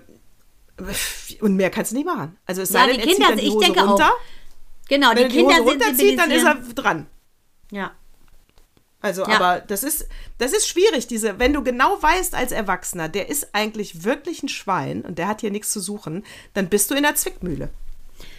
und 1.40 1.56
mehr 1.56 1.70
kannst 1.70 1.90
du 1.92 1.96
nicht 1.96 2.06
machen. 2.06 2.36
Also 2.46 2.62
es 2.62 2.68
sei 2.68 2.80
Ja, 2.80 2.86
denn, 2.86 2.94
die 2.96 3.00
er 3.00 3.06
zieht 3.06 3.14
Kinder, 3.16 3.28
dann 3.30 3.38
die 3.38 3.46
ich 3.48 3.58
denke 3.58 3.80
runter. 3.80 4.06
auch. 4.12 4.88
Genau, 4.88 5.08
Wenn 5.10 5.16
die 5.16 5.22
er 5.22 5.28
die 5.28 5.36
Kinder 5.36 5.54
Hose 5.56 5.64
sind 5.70 5.82
runterzieht, 5.82 6.18
dann 6.18 6.30
ist 6.30 6.44
er 6.44 6.54
dran. 6.74 7.06
Ja. 7.72 7.92
Also, 9.00 9.22
Ja. 9.22 9.36
aber 9.40 9.60
das 9.60 9.82
ist, 9.84 10.08
das 10.38 10.52
ist 10.52 10.66
schwierig, 10.68 11.06
diese, 11.06 11.38
wenn 11.38 11.52
du 11.52 11.62
genau 11.62 12.00
weißt 12.02 12.34
als 12.34 12.52
Erwachsener, 12.52 13.08
der 13.08 13.28
ist 13.28 13.48
eigentlich 13.54 14.04
wirklich 14.04 14.42
ein 14.42 14.48
Schwein 14.48 15.02
und 15.02 15.18
der 15.18 15.28
hat 15.28 15.40
hier 15.40 15.50
nichts 15.50 15.70
zu 15.72 15.80
suchen, 15.80 16.24
dann 16.54 16.68
bist 16.68 16.90
du 16.90 16.94
in 16.94 17.02
der 17.04 17.14
Zwickmühle. 17.14 17.70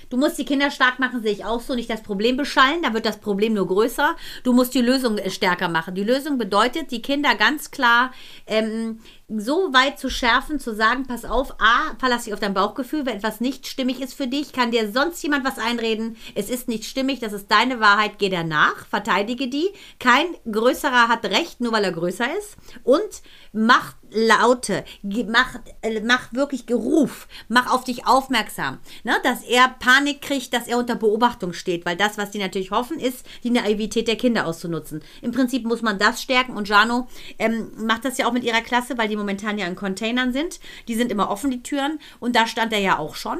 Du 0.09 0.17
musst 0.17 0.37
die 0.37 0.45
Kinder 0.45 0.71
stark 0.71 0.99
machen, 0.99 1.21
sehe 1.21 1.31
ich 1.31 1.45
auch 1.45 1.61
so. 1.61 1.75
Nicht 1.75 1.89
das 1.89 2.01
Problem 2.01 2.37
beschallen, 2.37 2.81
dann 2.81 2.93
wird 2.93 3.05
das 3.05 3.17
Problem 3.17 3.53
nur 3.53 3.67
größer. 3.67 4.15
Du 4.43 4.53
musst 4.53 4.73
die 4.73 4.81
Lösung 4.81 5.17
äh, 5.17 5.29
stärker 5.29 5.69
machen. 5.69 5.95
Die 5.95 6.03
Lösung 6.03 6.37
bedeutet, 6.37 6.91
die 6.91 7.01
Kinder 7.01 7.35
ganz 7.35 7.71
klar 7.71 8.11
ähm, 8.47 8.99
so 9.29 9.73
weit 9.73 9.99
zu 9.99 10.09
schärfen, 10.09 10.59
zu 10.59 10.75
sagen, 10.75 11.05
pass 11.05 11.25
auf, 11.25 11.53
A, 11.59 11.95
verlass 11.99 12.23
dich 12.23 12.33
auf 12.33 12.39
dein 12.39 12.53
Bauchgefühl, 12.53 13.05
wenn 13.05 13.17
etwas 13.17 13.41
nicht 13.41 13.67
stimmig 13.67 14.01
ist 14.01 14.13
für 14.13 14.27
dich, 14.27 14.53
kann 14.53 14.71
dir 14.71 14.91
sonst 14.91 15.21
jemand 15.21 15.45
was 15.45 15.59
einreden, 15.59 16.17
es 16.35 16.49
ist 16.49 16.67
nicht 16.67 16.85
stimmig, 16.85 17.19
das 17.19 17.33
ist 17.33 17.49
deine 17.49 17.79
Wahrheit, 17.79 18.17
geh 18.17 18.29
danach, 18.29 18.85
verteidige 18.87 19.47
die. 19.47 19.69
Kein 19.99 20.25
Größerer 20.51 21.07
hat 21.07 21.25
Recht, 21.25 21.61
nur 21.61 21.71
weil 21.71 21.83
er 21.83 21.91
größer 21.91 22.27
ist. 22.37 22.57
Und 22.83 23.21
mach 23.53 23.93
Laute, 24.11 24.83
mach, 25.03 25.59
äh, 25.81 26.01
mach 26.01 26.33
wirklich 26.33 26.65
Geruf, 26.65 27.27
mach 27.47 27.71
auf 27.71 27.83
dich 27.83 28.07
aufmerksam, 28.07 28.79
ne? 29.03 29.13
dass 29.23 29.43
er 29.43 29.69
Panik 29.79 30.21
kriegt, 30.21 30.51
dass 30.53 30.67
er 30.67 30.79
unter 30.79 30.95
Beobachtung 30.95 31.53
steht, 31.53 31.85
weil 31.85 31.95
das, 31.95 32.17
was 32.17 32.31
die 32.31 32.39
natürlich 32.39 32.71
hoffen, 32.71 32.99
ist, 32.99 33.25
die 33.43 33.51
Naivität 33.51 34.07
der 34.07 34.15
Kinder 34.15 34.47
auszunutzen. 34.47 35.03
Im 35.21 35.31
Prinzip 35.31 35.63
muss 35.65 35.83
man 35.83 35.99
das 35.99 36.21
stärken 36.23 36.57
und 36.57 36.67
Jano 36.67 37.07
ähm, 37.37 37.69
macht 37.77 38.05
das 38.05 38.17
ja 38.17 38.27
auch 38.27 38.33
mit 38.33 38.43
ihrer 38.43 38.61
Klasse, 38.61 38.97
weil 38.97 39.07
die 39.07 39.15
momentan 39.19 39.59
ja 39.59 39.67
in 39.67 39.75
Containern 39.75 40.33
sind. 40.33 40.59
Die 40.87 40.95
sind 40.95 41.11
immer 41.11 41.29
offen, 41.29 41.51
die 41.51 41.61
Türen, 41.61 41.99
und 42.19 42.35
da 42.35 42.47
stand 42.47 42.73
er 42.73 42.79
ja 42.79 42.97
auch 42.97 43.15
schon. 43.15 43.37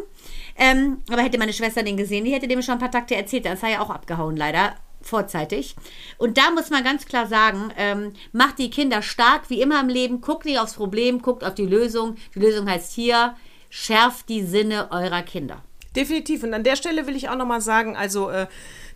Ähm, 0.56 1.02
aber 1.10 1.24
hätte 1.24 1.40
meine 1.40 1.54
Schwester 1.54 1.82
den 1.82 1.98
gesehen, 1.98 2.26
die 2.26 2.34
hätte 2.34 2.48
dem 2.48 2.62
schon 2.62 2.74
ein 2.74 2.80
paar 2.80 2.92
Takte 2.92 3.16
erzählt, 3.16 3.46
dann 3.46 3.54
ist 3.54 3.64
er 3.64 3.70
ja 3.70 3.82
auch 3.82 3.90
abgehauen, 3.90 4.38
leider 4.38 4.76
vorzeitig. 5.02 5.76
Und 6.18 6.38
da 6.38 6.52
muss 6.52 6.70
man 6.70 6.84
ganz 6.84 7.06
klar 7.06 7.28
sagen, 7.28 7.72
ähm, 7.78 8.14
macht 8.32 8.60
die 8.60 8.70
Kinder 8.70 9.02
stark, 9.02 9.50
wie 9.50 9.62
immer 9.62 9.80
im 9.80 9.88
Leben, 9.88 10.22
guckt 10.22 10.46
nicht 10.46 10.60
aufs 10.60 10.74
Problem, 10.74 11.22
guckt 11.22 11.44
auf 11.44 11.56
die 11.56 11.66
Lösung. 11.66 12.16
Die 12.36 12.40
Lösung 12.40 12.70
heißt 12.70 12.94
hier, 12.94 13.36
schärft 13.70 14.30
die 14.30 14.44
Sinne 14.44 14.92
eurer 14.92 15.22
Kinder. 15.22 15.64
Definitiv. 15.96 16.44
Und 16.44 16.54
an 16.54 16.64
der 16.64 16.76
Stelle 16.76 17.08
will 17.08 17.16
ich 17.16 17.30
auch 17.30 17.36
nochmal 17.36 17.62
sagen, 17.62 17.96
also 17.96 18.30
äh, 18.30 18.48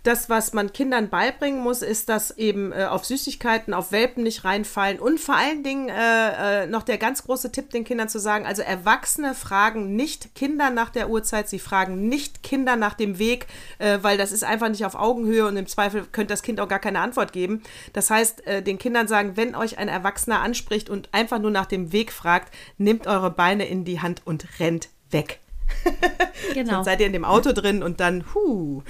das, 0.03 0.29
was 0.29 0.51
man 0.53 0.73
Kindern 0.73 1.09
beibringen 1.09 1.61
muss, 1.61 1.81
ist, 1.81 2.09
dass 2.09 2.37
eben 2.37 2.73
äh, 2.73 2.85
auf 2.85 3.05
Süßigkeiten, 3.05 3.73
auf 3.73 3.93
Welpen 3.93 4.23
nicht 4.23 4.43
reinfallen 4.43 4.99
und 4.99 5.19
vor 5.19 5.35
allen 5.35 5.63
Dingen 5.63 5.89
äh, 5.89 6.63
äh, 6.63 6.67
noch 6.67 6.83
der 6.83 6.97
ganz 6.97 7.23
große 7.23 7.51
Tipp, 7.53 7.69
den 7.69 7.85
Kindern 7.85 8.09
zu 8.09 8.19
sagen, 8.19 8.45
also 8.45 8.61
Erwachsene 8.61 9.33
fragen 9.33 9.95
nicht 9.95 10.35
Kinder 10.35 10.69
nach 10.69 10.89
der 10.89 11.09
Uhrzeit, 11.09 11.47
sie 11.47 11.59
fragen 11.59 12.09
nicht 12.09 12.43
Kinder 12.43 12.75
nach 12.75 12.95
dem 12.95 13.17
Weg, 13.17 13.47
äh, 13.79 13.99
weil 14.01 14.17
das 14.17 14.33
ist 14.33 14.43
einfach 14.43 14.69
nicht 14.69 14.85
auf 14.85 14.95
Augenhöhe 14.95 15.47
und 15.47 15.55
im 15.55 15.67
Zweifel 15.67 16.05
könnte 16.11 16.33
das 16.33 16.43
Kind 16.43 16.59
auch 16.59 16.67
gar 16.67 16.79
keine 16.79 16.99
Antwort 16.99 17.31
geben. 17.31 17.63
Das 17.93 18.09
heißt, 18.09 18.45
äh, 18.45 18.61
den 18.61 18.77
Kindern 18.77 19.07
sagen, 19.07 19.37
wenn 19.37 19.55
euch 19.55 19.77
ein 19.77 19.87
Erwachsener 19.87 20.41
anspricht 20.41 20.89
und 20.89 21.09
einfach 21.13 21.39
nur 21.39 21.51
nach 21.51 21.65
dem 21.65 21.93
Weg 21.93 22.11
fragt, 22.11 22.53
nehmt 22.77 23.07
eure 23.07 23.31
Beine 23.31 23.65
in 23.67 23.85
die 23.85 24.01
Hand 24.01 24.21
und 24.25 24.59
rennt 24.59 24.89
weg. 25.11 25.39
Genau. 26.53 26.71
Dann 26.73 26.83
seid 26.83 26.99
ihr 26.99 27.07
in 27.07 27.13
dem 27.13 27.25
Auto 27.25 27.51
drin 27.53 27.81
und 27.81 27.99
dann, 27.99 28.25
huh, 28.33 28.83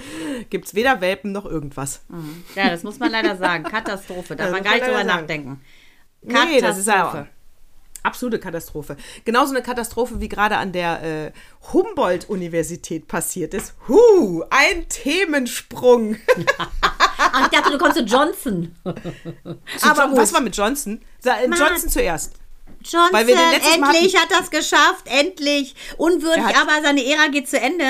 gibt 0.50 0.66
es 0.66 0.74
weder 0.74 1.00
Welpen 1.00 1.32
noch 1.32 1.46
irgendwas. 1.46 2.02
Ja, 2.56 2.68
das 2.68 2.82
muss 2.82 2.98
man 2.98 3.10
leider 3.10 3.36
sagen. 3.36 3.64
Katastrophe. 3.64 4.36
Darf 4.36 4.48
Ja, 4.48 4.52
man 4.52 4.62
gar 4.62 4.72
nicht 4.74 4.84
drüber 4.84 4.96
sagen. 4.96 5.08
nachdenken. 5.08 5.60
Nee, 6.22 6.60
das 6.60 6.78
ist 6.78 6.88
ja 6.88 7.26
absolute 8.04 8.38
Katastrophe. 8.38 8.96
Genauso 9.24 9.54
eine 9.54 9.62
Katastrophe, 9.62 10.20
wie 10.20 10.28
gerade 10.28 10.56
an 10.58 10.72
der 10.72 11.02
äh, 11.02 11.32
Humboldt-Universität 11.72 13.08
passiert 13.08 13.54
ist. 13.54 13.74
Huh, 13.88 14.44
ein 14.50 14.88
Themensprung. 14.88 16.16
Ach, 16.80 17.46
ich 17.50 17.58
dachte, 17.58 17.72
du 17.72 17.78
kommst 17.78 17.96
zu 17.96 18.04
Johnson. 18.04 18.74
Aber 18.84 20.16
was 20.16 20.32
war 20.32 20.40
mit 20.42 20.56
Johnson? 20.56 21.00
Äh. 21.24 21.46
Johnson 21.46 21.88
zuerst. 21.88 22.34
Johnson, 22.84 23.12
Weil 23.12 23.26
wir 23.26 23.36
den 23.36 23.50
letztes 23.50 23.78
Mal 23.78 23.94
endlich 23.94 24.16
hat 24.16 24.30
das 24.30 24.50
geschafft, 24.50 25.06
endlich. 25.06 25.74
Unwürdig, 25.96 26.44
Er 26.44 26.60
aber 26.60 26.82
seine 26.82 27.04
Ära 27.04 27.28
geht 27.28 27.48
zu 27.48 27.58
Ende. 27.58 27.84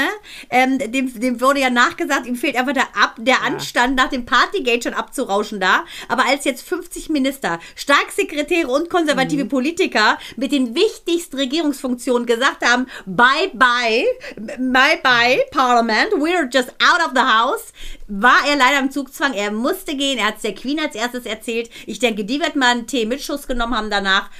Ähm, 0.50 0.78
dem, 0.78 1.20
dem 1.20 1.40
wurde 1.40 1.60
ja 1.60 1.70
nachgesagt, 1.70 2.26
ihm 2.26 2.36
fehlt 2.36 2.56
einfach 2.56 2.72
der, 2.72 2.96
Ab, 2.96 3.16
der 3.18 3.42
Anstand, 3.42 3.96
nach 3.96 4.08
dem 4.08 4.24
Partygate 4.24 4.82
schon 4.82 4.94
abzurauschen 4.94 5.60
da. 5.60 5.84
Aber 6.08 6.24
als 6.26 6.44
jetzt 6.44 6.66
50 6.68 7.08
Minister, 7.08 7.58
Staatssekretäre 7.74 8.68
und 8.68 8.88
konservative 8.88 9.46
Politiker 9.46 10.18
mit 10.36 10.52
den 10.52 10.74
wichtigsten 10.74 11.36
Regierungsfunktionen 11.36 12.26
gesagt 12.26 12.64
haben, 12.64 12.86
bye 13.06 13.50
bye, 13.52 14.04
bye 14.36 15.00
bye, 15.02 15.44
Parliament, 15.50 16.12
we're 16.14 16.48
just 16.52 16.70
out 16.80 17.04
of 17.04 17.12
the 17.14 17.20
house, 17.20 17.72
war 18.06 18.46
er 18.48 18.56
leider 18.56 18.80
im 18.80 18.90
Zugzwang. 18.90 19.32
Er 19.32 19.50
musste 19.50 19.96
gehen. 19.96 20.18
Er 20.18 20.26
hat 20.26 20.36
es 20.36 20.42
der 20.42 20.54
Queen 20.54 20.78
als 20.78 20.94
erstes 20.94 21.26
erzählt. 21.26 21.70
Ich 21.86 21.98
denke, 21.98 22.24
die 22.24 22.40
wird 22.40 22.56
mal 22.56 22.70
einen 22.70 22.86
Tee 22.86 23.06
mit 23.06 23.22
Schuss 23.22 23.46
genommen 23.46 23.76
haben 23.76 23.90
danach. 23.90 24.30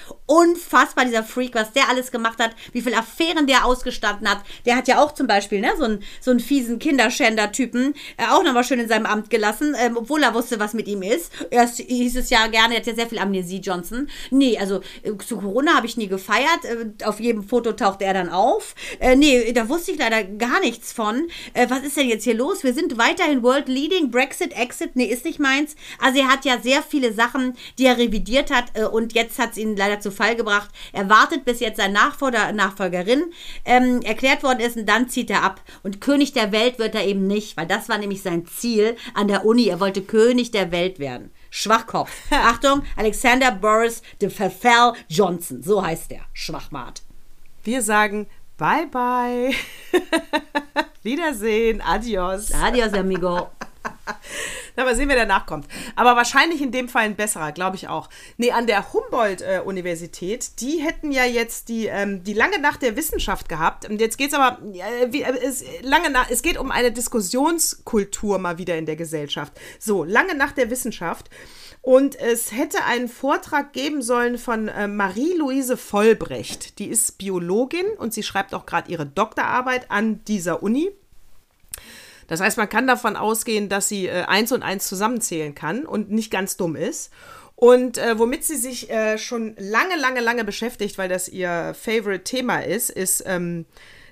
Unfassbar, 0.44 1.04
dieser 1.04 1.24
Freak, 1.24 1.54
was 1.54 1.72
der 1.72 1.88
alles 1.88 2.11
gemacht 2.11 2.38
hat, 2.38 2.50
wie 2.72 2.83
viele 2.83 2.98
Affären 2.98 3.46
der 3.46 3.64
ausgestanden 3.64 4.28
hat. 4.28 4.38
Der 4.66 4.76
hat 4.76 4.88
ja 4.88 5.02
auch 5.02 5.12
zum 5.12 5.26
Beispiel 5.26 5.61
ne, 5.61 5.72
so, 5.78 5.85
einen, 5.85 6.02
so 6.20 6.30
einen 6.30 6.40
fiesen 6.40 6.78
Kinderschänder-Typen 6.78 7.94
äh, 8.16 8.26
auch 8.30 8.42
nochmal 8.42 8.64
schön 8.64 8.80
in 8.80 8.88
seinem 8.88 9.07
Amt 9.07 9.30
gelassen, 9.30 9.74
ähm, 9.78 9.96
obwohl 9.96 10.22
er 10.22 10.35
wusste, 10.35 10.59
was 10.61 10.74
mit 10.74 10.88
ihm 10.88 11.02
ist. 11.02 11.33
Erst 11.50 11.78
hieß 11.78 12.16
es 12.16 12.30
ja 12.30 12.46
gerne, 12.48 12.74
er 12.74 12.80
hat 12.80 12.87
ja 12.87 12.94
sehr 12.94 13.09
viel 13.09 13.18
Amnesie, 13.18 13.59
Johnson. 13.59 14.09
Nee, 14.30 14.59
also 14.59 14.80
äh, 15.02 15.16
zu 15.24 15.38
Corona 15.38 15.74
habe 15.74 15.87
ich 15.87 15.96
nie 15.96 16.09
gefeiert. 16.09 16.64
Äh, 16.64 17.04
auf 17.04 17.20
jedem 17.20 17.44
Foto 17.44 17.72
tauchte 17.72 18.04
er 18.04 18.14
dann 18.14 18.28
auf. 18.28 18.74
Äh, 19.00 19.16
nee, 19.16 19.52
da 19.52 19.68
wusste 19.68 19.92
ich 19.92 19.98
leider 19.98 20.24
gar 20.24 20.61
nichts 20.61 20.92
von. 20.92 21.28
Äh, 21.54 21.70
was 21.70 21.83
ist 21.83 21.96
denn 21.96 22.09
jetzt 22.09 22.24
hier 22.24 22.35
los? 22.35 22.64
Wir 22.64 22.74
sind 22.74 22.98
weiterhin 22.98 23.42
World 23.42 23.68
Leading, 23.68 24.11
Brexit, 24.11 24.57
Exit, 24.57 24.96
nee, 24.96 25.07
ist 25.07 25.24
nicht 25.24 25.38
meins. 25.38 25.76
Also 25.98 26.20
er 26.20 26.28
hat 26.28 26.44
ja 26.44 26.61
sehr 26.61 26.83
viele 26.83 27.12
Sachen, 27.12 27.57
die 27.78 27.87
er 27.87 27.98
revidiert 27.98 28.50
hat 28.50 28.66
äh, 28.74 28.85
und 28.85 29.14
jetzt 29.14 29.38
hat 29.38 29.52
es 29.52 29.59
ihn 29.59 29.76
leider 29.76 30.00
zu 30.00 30.11
Fall 30.11 30.34
gebracht. 30.35 30.70
Er 30.92 31.09
wartet, 31.09 31.44
bis 31.44 31.61
jetzt 31.61 31.77
sein 31.79 31.92
Nachfolger, 31.92 32.53
Nachfolgerin 32.53 33.25
ähm, 33.64 34.01
erklärt 34.03 34.42
worden 34.42 34.61
ist 34.61 34.77
und 34.77 34.88
dann 34.88 35.09
zieht 35.09 35.31
er 35.31 35.42
ab. 35.42 35.61
Und 35.83 36.01
König 36.01 36.33
der 36.33 36.53
Welt 36.53 36.79
wird 36.79 36.94
er 36.94 37.05
eben 37.05 37.27
nicht, 37.27 37.57
weil 37.57 37.66
das 37.66 37.88
war 37.88 37.99
nämlich 37.99 38.23
sein 38.23 38.47
Ziel 38.47 38.97
an 39.14 39.29
der 39.29 39.44
Uni. 39.44 39.68
Er 39.68 39.81
wollte 39.81 40.03
König 40.03 40.51
der 40.51 40.73
Welt 40.73 40.99
werden. 40.99 41.31
Schwachkopf. 41.51 42.11
Achtung, 42.31 42.83
Alexander 42.97 43.53
Boris 43.53 44.03
de 44.20 44.29
Verfell 44.29 44.92
Johnson. 45.09 45.62
So 45.62 45.85
heißt 45.85 46.11
er. 46.12 46.23
Schwachmat. 46.33 47.03
Wir 47.62 47.81
sagen 47.81 48.27
bye 48.57 48.87
bye. 48.87 49.55
Wiedersehen, 51.03 51.81
adios. 51.81 52.53
Adios, 52.53 52.92
amigo. 52.92 53.51
Na, 54.77 54.85
mal 54.85 54.97
sehen, 54.97 55.09
wer 55.09 55.16
danach 55.16 55.47
kommt. 55.47 55.68
Aber 55.94 56.16
wahrscheinlich 56.16 56.61
in 56.61 56.73
dem 56.73 56.88
Fall 56.88 57.05
ein 57.05 57.16
besserer, 57.16 57.53
glaube 57.53 57.77
ich 57.77 57.88
auch. 57.88 58.09
Nee, 58.38 58.51
an 58.51 58.66
der 58.66 58.92
Humboldt-Universität, 58.92 60.61
die 60.61 60.79
hätten 60.79 61.12
ja 61.12 61.25
jetzt 61.25 61.68
die, 61.68 61.87
ähm, 61.87 62.25
die 62.25 62.35
lange 62.35 62.59
Nacht 62.59 62.83
der 62.83 62.97
Wissenschaft 62.97 63.49
gehabt. 63.49 63.88
Und 63.88 64.01
jetzt 64.01 64.18
geht 64.18 64.29
es 64.29 64.35
aber, 64.35 64.61
äh, 64.73 65.12
wie, 65.12 65.23
äh, 65.23 65.33
es, 65.44 65.64
lange 65.83 66.11
Nacht, 66.11 66.31
es 66.31 66.42
geht 66.42 66.59
um 66.59 66.70
eine 66.70 66.92
Diskussionskultur 66.92 68.38
mal 68.38 68.59
wieder 68.59 68.77
in 68.77 68.87
der 68.87 68.97
Gesellschaft. 68.97 69.53
So, 69.79 70.05
lange 70.05 70.35
Nacht 70.35 70.57
der 70.57 70.70
Wissenschaft. 70.70 71.31
Und 71.85 72.18
es 72.18 72.53
hätte 72.53 72.83
einen 72.85 73.09
Vortrag 73.09 73.75
geben 73.75 74.01
sollen 74.01 74.38
von 74.38 74.68
äh, 74.68 74.88
Marie-Louise 74.88 75.77
Vollbrecht. 75.77 76.79
Die 76.79 76.87
ist 76.87 77.18
Biologin 77.18 77.87
und 77.99 78.14
sie 78.14 78.23
schreibt 78.23 78.55
auch 78.55 78.64
gerade 78.64 78.90
ihre 78.90 79.05
Doktorarbeit 79.05 79.90
an 79.90 80.25
dieser 80.25 80.62
Uni. 80.62 80.90
Das 82.26 82.40
heißt, 82.40 82.56
man 82.56 82.68
kann 82.68 82.87
davon 82.87 83.16
ausgehen, 83.16 83.68
dass 83.68 83.88
sie 83.88 84.06
äh, 84.06 84.24
eins 84.24 84.52
und 84.52 84.62
eins 84.62 84.87
zusammenzählen 84.87 85.54
kann 85.54 85.87
und 85.87 86.10
nicht 86.10 86.30
ganz 86.30 86.56
dumm 86.56 86.76
ist. 86.76 87.10
Und 87.56 87.98
äh, 87.98 88.18
womit 88.18 88.44
sie 88.44 88.56
sich 88.56 88.90
äh, 88.90 89.16
schon 89.16 89.54
lange, 89.58 89.96
lange, 89.96 90.20
lange 90.20 90.44
beschäftigt, 90.44 90.98
weil 90.98 91.08
das 91.08 91.28
ihr 91.28 91.74
Favorite-Thema 91.80 92.64
ist, 92.64 92.90
ist 92.90 93.22
ähm, 93.26 93.64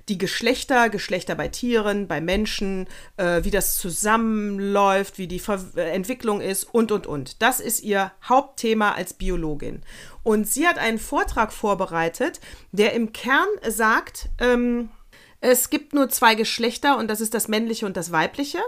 die 0.08 0.18
Geschlechter, 0.18 0.88
Geschlechter 0.88 1.34
bei 1.34 1.48
Tieren, 1.48 2.08
bei 2.08 2.20
Menschen, 2.20 2.88
äh, 3.16 3.44
wie 3.44 3.50
das 3.50 3.78
zusammenläuft, 3.78 5.18
wie 5.18 5.26
die 5.26 5.38
Ver 5.38 5.60
äh, 5.76 5.90
Entwicklung 5.90 6.40
ist 6.40 6.64
und, 6.64 6.92
und, 6.92 7.06
und. 7.06 7.42
Das 7.42 7.60
ist 7.60 7.82
ihr 7.82 8.12
Hauptthema 8.28 8.92
als 8.92 9.12
Biologin. 9.12 9.82
Und 10.22 10.48
sie 10.48 10.66
hat 10.66 10.78
einen 10.78 10.98
Vortrag 10.98 11.52
vorbereitet, 11.52 12.40
der 12.72 12.92
im 12.94 13.12
Kern 13.12 13.48
sagt, 13.66 14.28
ähm, 14.38 14.90
es 15.42 15.68
gibt 15.70 15.92
nur 15.92 16.08
zwei 16.08 16.36
Geschlechter 16.36 16.96
und 16.96 17.08
das 17.08 17.20
ist 17.20 17.34
das 17.34 17.48
männliche 17.48 17.84
und 17.84 17.96
das 17.96 18.12
weibliche. 18.12 18.60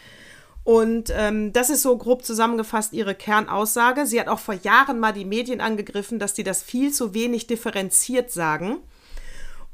Und 0.63 1.11
ähm, 1.15 1.51
das 1.53 1.69
ist 1.69 1.81
so 1.81 1.97
grob 1.97 2.23
zusammengefasst 2.23 2.93
ihre 2.93 3.15
Kernaussage. 3.15 4.05
Sie 4.05 4.19
hat 4.19 4.27
auch 4.27 4.39
vor 4.39 4.55
Jahren 4.55 4.99
mal 4.99 5.13
die 5.13 5.25
Medien 5.25 5.61
angegriffen, 5.61 6.19
dass 6.19 6.33
die 6.33 6.43
das 6.43 6.61
viel 6.61 6.91
zu 6.91 7.13
wenig 7.13 7.47
differenziert 7.47 8.31
sagen. 8.31 8.77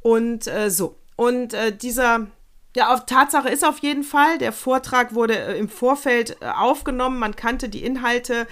Und 0.02 0.48
äh, 0.48 0.70
so. 0.70 0.96
Und 1.16 1.54
äh, 1.54 1.76
dieser, 1.76 2.28
ja, 2.76 2.94
auf, 2.94 3.06
Tatsache 3.06 3.50
ist 3.50 3.66
auf 3.66 3.80
jeden 3.80 4.04
Fall, 4.04 4.38
der 4.38 4.54
Vortrag 4.54 5.16
wurde 5.16 5.38
äh, 5.38 5.58
im 5.58 5.70
Vorfeld 5.70 6.38
äh, 6.42 6.46
aufgenommen, 6.46 7.20
man 7.20 7.36
kannte 7.36 7.70
die 7.70 7.84
Inhalte. 7.84 8.48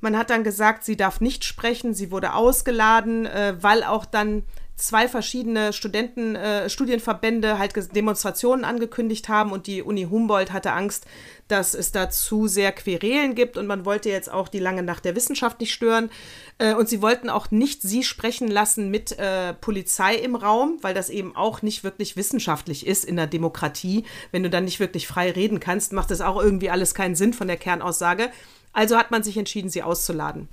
Man 0.00 0.16
hat 0.16 0.30
dann 0.30 0.44
gesagt, 0.44 0.84
sie 0.84 0.96
darf 0.96 1.20
nicht 1.20 1.44
sprechen, 1.44 1.94
sie 1.94 2.10
wurde 2.10 2.34
ausgeladen, 2.34 3.26
äh, 3.26 3.54
weil 3.60 3.84
auch 3.84 4.04
dann 4.04 4.44
zwei 4.82 5.06
verschiedene 5.08 5.72
Studenten, 5.72 6.34
äh, 6.34 6.68
Studienverbände 6.68 7.58
halt 7.58 7.72
Demonstrationen 7.94 8.64
angekündigt 8.64 9.28
haben 9.28 9.52
und 9.52 9.66
die 9.66 9.82
Uni 9.82 10.04
Humboldt 10.10 10.52
hatte 10.52 10.72
Angst, 10.72 11.06
dass 11.46 11.74
es 11.74 11.92
da 11.92 12.10
zu 12.10 12.48
sehr 12.48 12.72
Querelen 12.72 13.34
gibt 13.34 13.56
und 13.56 13.66
man 13.66 13.84
wollte 13.84 14.10
jetzt 14.10 14.30
auch 14.30 14.48
die 14.48 14.58
lange 14.58 14.82
Nacht 14.82 15.04
der 15.04 15.14
Wissenschaft 15.14 15.60
nicht 15.60 15.72
stören. 15.72 16.10
Äh, 16.58 16.74
und 16.74 16.88
sie 16.88 17.00
wollten 17.00 17.30
auch 17.30 17.50
nicht 17.52 17.82
sie 17.82 18.02
sprechen 18.02 18.48
lassen 18.48 18.90
mit 18.90 19.18
äh, 19.18 19.54
Polizei 19.54 20.16
im 20.16 20.34
Raum, 20.34 20.78
weil 20.82 20.94
das 20.94 21.10
eben 21.10 21.36
auch 21.36 21.62
nicht 21.62 21.84
wirklich 21.84 22.16
wissenschaftlich 22.16 22.86
ist 22.86 23.04
in 23.04 23.16
der 23.16 23.28
Demokratie. 23.28 24.04
Wenn 24.32 24.42
du 24.42 24.50
dann 24.50 24.64
nicht 24.64 24.80
wirklich 24.80 25.06
frei 25.06 25.30
reden 25.30 25.60
kannst, 25.60 25.92
macht 25.92 26.10
das 26.10 26.20
auch 26.20 26.42
irgendwie 26.42 26.70
alles 26.70 26.94
keinen 26.94 27.14
Sinn 27.14 27.34
von 27.34 27.46
der 27.46 27.56
Kernaussage. 27.56 28.30
Also 28.72 28.96
hat 28.96 29.12
man 29.12 29.22
sich 29.22 29.36
entschieden, 29.36 29.70
sie 29.70 29.82
auszuladen. 29.84 30.48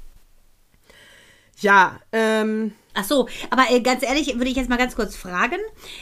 Ja, 1.61 1.99
ähm. 2.11 2.73
Ach 2.99 3.05
so, 3.05 3.29
aber 3.49 3.71
äh, 3.71 3.79
ganz 3.79 4.03
ehrlich, 4.03 4.35
würde 4.35 4.49
ich 4.49 4.57
jetzt 4.57 4.69
mal 4.69 4.77
ganz 4.77 4.93
kurz 4.93 5.15
fragen. 5.15 5.55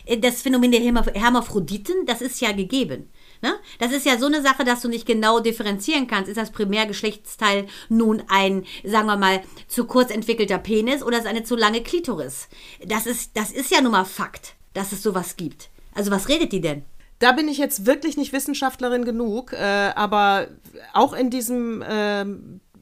Äh, 0.06 0.18
das 0.18 0.42
Phänomen 0.42 0.72
der 0.72 0.82
Hermaphroditen, 0.82 2.08
das 2.08 2.22
ist 2.22 2.42
ja 2.42 2.52
gegeben. 2.54 3.12
Ne? 3.44 3.54
Das 3.78 3.92
ist 3.92 4.08
ja 4.08 4.18
so 4.18 4.26
eine 4.26 4.42
Sache, 4.42 4.64
dass 4.64 4.82
du 4.82 4.88
nicht 4.88 5.06
genau 5.06 5.40
differenzieren 5.40 6.08
kannst. 6.08 6.28
Ist 6.28 6.38
das 6.38 6.50
Primärgeschlechtsteil 6.50 7.68
nun 7.90 8.24
ein, 8.30 8.66
sagen 8.84 9.06
wir 9.06 9.16
mal, 9.16 9.44
zu 9.68 9.86
kurz 9.86 10.10
entwickelter 10.10 10.58
Penis 10.58 11.04
oder 11.04 11.20
ist 11.20 11.28
eine 11.28 11.44
zu 11.44 11.56
lange 11.56 11.84
Klitoris? 11.84 12.48
Das 12.84 13.06
ist, 13.06 13.38
das 13.38 13.52
ist 13.52 13.70
ja 13.70 13.82
nun 13.82 13.92
mal 13.92 14.06
Fakt, 14.06 14.56
dass 14.74 14.92
es 14.92 15.04
sowas 15.04 15.38
gibt. 15.38 15.70
Also 15.94 16.10
was 16.10 16.30
redet 16.30 16.52
die 16.52 16.62
denn? 16.62 16.84
Da 17.20 17.32
bin 17.32 17.48
ich 17.48 17.60
jetzt 17.60 17.86
wirklich 17.86 18.18
nicht 18.18 18.34
Wissenschaftlerin 18.34 19.06
genug, 19.06 19.54
äh, 19.54 19.92
aber 19.96 20.48
auch 20.94 21.14
in 21.14 21.30
diesem 21.30 21.84
äh, 21.84 22.26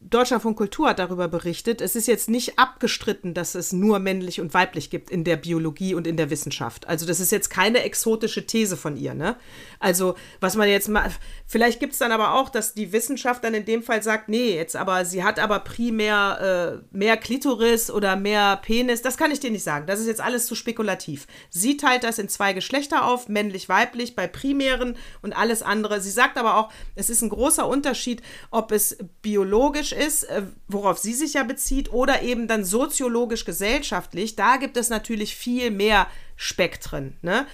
Deutschlandfunk 0.09 0.55
Kultur 0.55 0.89
hat 0.89 0.99
darüber 0.99 1.27
berichtet. 1.27 1.81
Es 1.81 1.95
ist 1.95 2.07
jetzt 2.07 2.29
nicht 2.29 2.59
abgestritten, 2.59 3.33
dass 3.33 3.55
es 3.55 3.73
nur 3.73 3.97
männlich 3.97 4.39
und 4.39 4.53
weiblich 4.53 4.91
gibt 4.91 5.09
in 5.09 5.23
der 5.23 5.35
Biologie 5.35 5.95
und 5.95 6.05
in 6.05 6.15
der 6.15 6.29
Wissenschaft. 6.29 6.87
Also 6.87 7.07
das 7.07 7.19
ist 7.19 7.31
jetzt 7.31 7.49
keine 7.49 7.81
exotische 7.81 8.45
These 8.45 8.77
von 8.77 8.97
ihr. 8.97 9.15
Ne? 9.15 9.35
Also 9.79 10.15
was 10.39 10.55
man 10.55 10.69
jetzt 10.69 10.89
mal, 10.89 11.09
vielleicht 11.47 11.79
gibt 11.79 11.93
es 11.93 11.99
dann 11.99 12.11
aber 12.11 12.35
auch, 12.35 12.49
dass 12.49 12.75
die 12.75 12.91
Wissenschaft 12.91 13.43
dann 13.43 13.55
in 13.55 13.65
dem 13.65 13.81
Fall 13.81 14.03
sagt, 14.03 14.29
nee, 14.29 14.55
jetzt 14.55 14.75
aber 14.75 15.05
sie 15.05 15.23
hat 15.23 15.39
aber 15.39 15.59
primär 15.59 16.81
äh, 16.83 16.95
mehr 16.95 17.17
Klitoris 17.17 17.89
oder 17.89 18.15
mehr 18.15 18.57
Penis. 18.57 19.01
Das 19.01 19.17
kann 19.17 19.31
ich 19.31 19.39
dir 19.39 19.49
nicht 19.49 19.63
sagen. 19.63 19.87
Das 19.87 19.99
ist 19.99 20.07
jetzt 20.07 20.21
alles 20.21 20.45
zu 20.45 20.53
spekulativ. 20.53 21.25
Sie 21.49 21.77
teilt 21.77 22.03
das 22.03 22.19
in 22.19 22.29
zwei 22.29 22.53
Geschlechter 22.53 23.05
auf, 23.05 23.27
männlich-weiblich 23.27 24.15
bei 24.15 24.27
primären 24.27 24.97
und 25.23 25.33
alles 25.33 25.63
andere. 25.63 25.99
Sie 25.99 26.11
sagt 26.11 26.37
aber 26.37 26.57
auch, 26.57 26.71
es 26.93 27.09
ist 27.09 27.23
ein 27.23 27.29
großer 27.29 27.67
Unterschied, 27.67 28.21
ob 28.51 28.71
es 28.71 28.97
biologisch 29.23 29.94
ist, 29.95 30.25
äh, 30.25 30.43
worauf 30.67 30.99
sie 30.99 31.13
sich 31.13 31.33
ja 31.33 31.43
bezieht, 31.43 31.91
oder 31.91 32.21
eben 32.21 32.47
dann 32.47 32.63
soziologisch 32.63 33.45
gesellschaftlich, 33.45 34.35
da 34.35 34.57
gibt 34.57 34.77
es 34.77 34.89
natürlich 34.89 35.35
viel 35.35 35.71
mehr 35.71 36.07
Spektren. 36.35 37.17
Ne? 37.21 37.47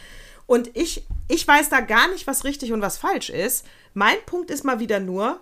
Und 0.47 0.75
ich, 0.75 1.06
ich 1.27 1.47
weiß 1.47 1.69
da 1.69 1.80
gar 1.80 2.10
nicht, 2.10 2.27
was 2.27 2.43
richtig 2.43 2.73
und 2.73 2.82
was 2.82 2.97
falsch 2.97 3.30
ist. 3.30 3.65
Mein 3.93 4.17
Punkt 4.25 4.51
ist 4.51 4.65
mal 4.65 4.80
wieder 4.80 4.99
nur, 4.99 5.39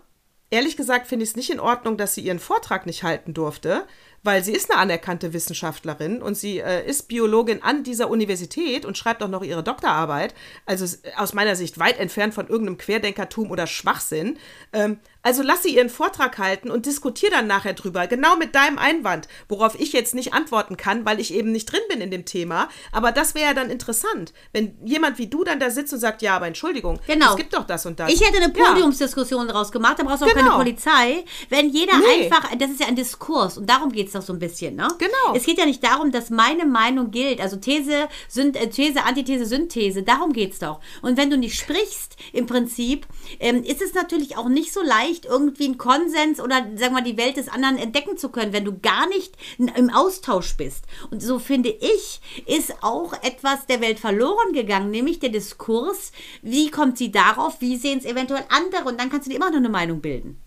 ehrlich 0.52 0.78
gesagt 0.78 1.08
finde 1.08 1.24
ich 1.24 1.32
es 1.32 1.36
nicht 1.36 1.50
in 1.50 1.60
Ordnung, 1.60 1.98
dass 1.98 2.16
sie 2.16 2.22
ihren 2.22 2.40
Vortrag 2.40 2.86
nicht 2.86 3.04
halten 3.04 3.34
durfte, 3.34 3.86
weil 4.24 4.44
sie 4.44 4.54
ist 4.54 4.72
eine 4.72 4.80
anerkannte 4.80 5.34
Wissenschaftlerin 5.34 6.22
und 6.22 6.36
sie 6.36 6.60
äh, 6.60 6.86
ist 6.86 7.08
Biologin 7.08 7.64
an 7.64 7.84
dieser 7.84 8.10
Universität 8.10 8.86
und 8.86 8.98
schreibt 8.98 9.24
auch 9.24 9.30
noch 9.30 9.44
ihre 9.44 9.64
Doktorarbeit. 9.64 10.34
Also 10.66 10.86
aus 11.16 11.34
meiner 11.34 11.56
Sicht 11.56 11.80
weit 11.80 12.00
entfernt 12.00 12.34
von 12.34 12.48
irgendeinem 12.48 12.78
Querdenkertum 12.78 13.52
oder 13.52 13.68
Schwachsinn. 13.68 14.38
Ähm, 14.74 15.00
also 15.30 15.44
lass 15.44 15.62
sie 15.62 15.76
ihren 15.76 15.90
Vortrag 15.90 16.40
halten 16.40 16.72
und 16.72 16.88
diskutier 16.88 17.30
dann 17.30 17.46
nachher 17.46 17.74
drüber, 17.74 18.08
genau 18.08 18.36
mit 18.36 18.56
deinem 18.56 18.80
Einwand, 18.80 19.28
worauf 19.48 19.80
ich 19.80 19.94
jetzt 19.94 20.16
nicht 20.16 20.34
antworten 20.34 20.76
kann, 20.76 21.06
weil 21.06 21.20
ich 21.20 21.32
eben 21.32 21.52
nicht 21.52 21.72
drin 21.72 21.82
bin 21.88 22.02
in 22.02 22.10
dem 22.10 22.26
Thema. 22.26 22.68
Aber 22.92 23.12
das 23.12 23.36
wäre 23.36 23.50
ja 23.50 23.54
dann 23.54 23.70
interessant, 23.70 24.34
wenn 24.54 24.76
jemand 24.84 25.20
wie 25.20 25.28
du 25.28 25.44
dann 25.44 25.60
da 25.60 25.70
sitzt 25.70 25.94
und 25.94 26.00
sagt, 26.00 26.24
ja, 26.24 26.36
aber 26.36 26.48
Entschuldigung, 26.48 27.00
genau. 27.06 27.30
es 27.30 27.36
gibt 27.36 27.54
doch 27.54 27.68
das 27.68 27.86
und 27.86 28.00
das. 28.00 28.12
Ich 28.12 28.26
hätte 28.26 28.42
eine 28.42 28.52
Podiumsdiskussion 28.52 29.46
ja. 29.46 29.54
daraus 29.54 29.72
gemacht, 29.72 30.00
da 30.00 30.04
brauchst 30.04 30.24
du 30.24 30.26
auch 30.26 30.34
genau. 30.34 30.46
keine 30.46 30.64
Polizei. 30.64 31.24
Wenn 31.50 31.70
jeder 31.70 32.00
nee. 32.00 32.24
einfach, 32.24 32.50
das 32.58 32.72
ist 32.72 32.80
ja 32.80 32.88
ein 32.88 32.96
Diskurs 32.96 33.60
und 33.60 33.70
darum 33.70 33.92
geht 33.92 34.08
es 34.08 34.14
doch 34.14 34.24
so 34.24 34.34
ein 34.34 34.40
bisschen, 34.40 34.78
ne? 34.78 34.88
Genau. 34.98 35.36
Es 35.36 35.46
geht 35.46 35.60
ja 35.60 35.68
nicht 35.68 35.84
darum, 35.84 36.12
dass 36.12 36.32
meine 36.32 36.66
Meinung 36.66 37.12
gilt, 37.12 37.40
also 37.40 37.58
These, 37.58 38.08
Synt 38.28 38.56
äh, 38.56 38.68
These, 38.68 39.04
Antithese, 39.04 39.46
Synthese, 39.46 40.02
darum 40.02 40.34
geht 40.34 40.54
es 40.54 40.60
doch. 40.60 40.80
Und 41.04 41.18
wenn 41.18 41.30
du 41.30 41.38
nicht 41.38 41.56
sprichst, 41.56 42.16
im 42.34 42.48
Prinzip, 42.48 43.06
ähm, 43.40 43.64
ist 43.64 43.84
es 43.84 43.94
natürlich 43.94 44.38
auch 44.38 44.50
nicht 44.50 44.74
so 44.74 44.82
leicht, 44.82 45.19
leicht, 45.20 45.26
irgendwie 45.26 45.66
einen 45.66 45.78
Konsens 45.78 46.40
oder 46.40 46.66
sagen 46.76 46.96
wir 46.96 47.02
die 47.02 47.18
Welt 47.18 47.38
des 47.38 47.50
anderen 47.50 47.78
entdecken 47.78 48.18
zu 48.18 48.30
können, 48.30 48.54
wenn 48.54 48.66
du 48.66 48.80
gar 48.80 49.08
nicht 49.08 49.36
im 49.58 49.90
Austausch 49.90 50.56
bist. 50.58 50.86
Und 51.12 51.22
so 51.22 51.40
finde 51.40 51.70
ich, 51.70 52.22
ist 52.46 52.76
auch 52.82 53.14
etwas 53.24 53.66
der 53.68 53.82
Welt 53.82 54.00
verloren 54.00 54.54
gegangen, 54.54 54.92
nämlich 54.92 55.20
der 55.20 55.30
Diskurs. 55.30 56.12
Wie 56.42 56.72
kommt 56.72 56.98
sie 56.98 57.12
darauf? 57.12 57.62
Wie 57.62 57.78
sehen 57.78 58.00
es 58.00 58.06
eventuell 58.06 58.44
andere? 58.50 58.86
Und 58.86 59.00
dann 59.00 59.10
kannst 59.10 59.28
du 59.28 59.32
dir 59.32 59.38
immer 59.38 59.50
noch 59.50 59.58
eine 59.58 59.70
Meinung 59.70 60.02
bilden. 60.02 60.40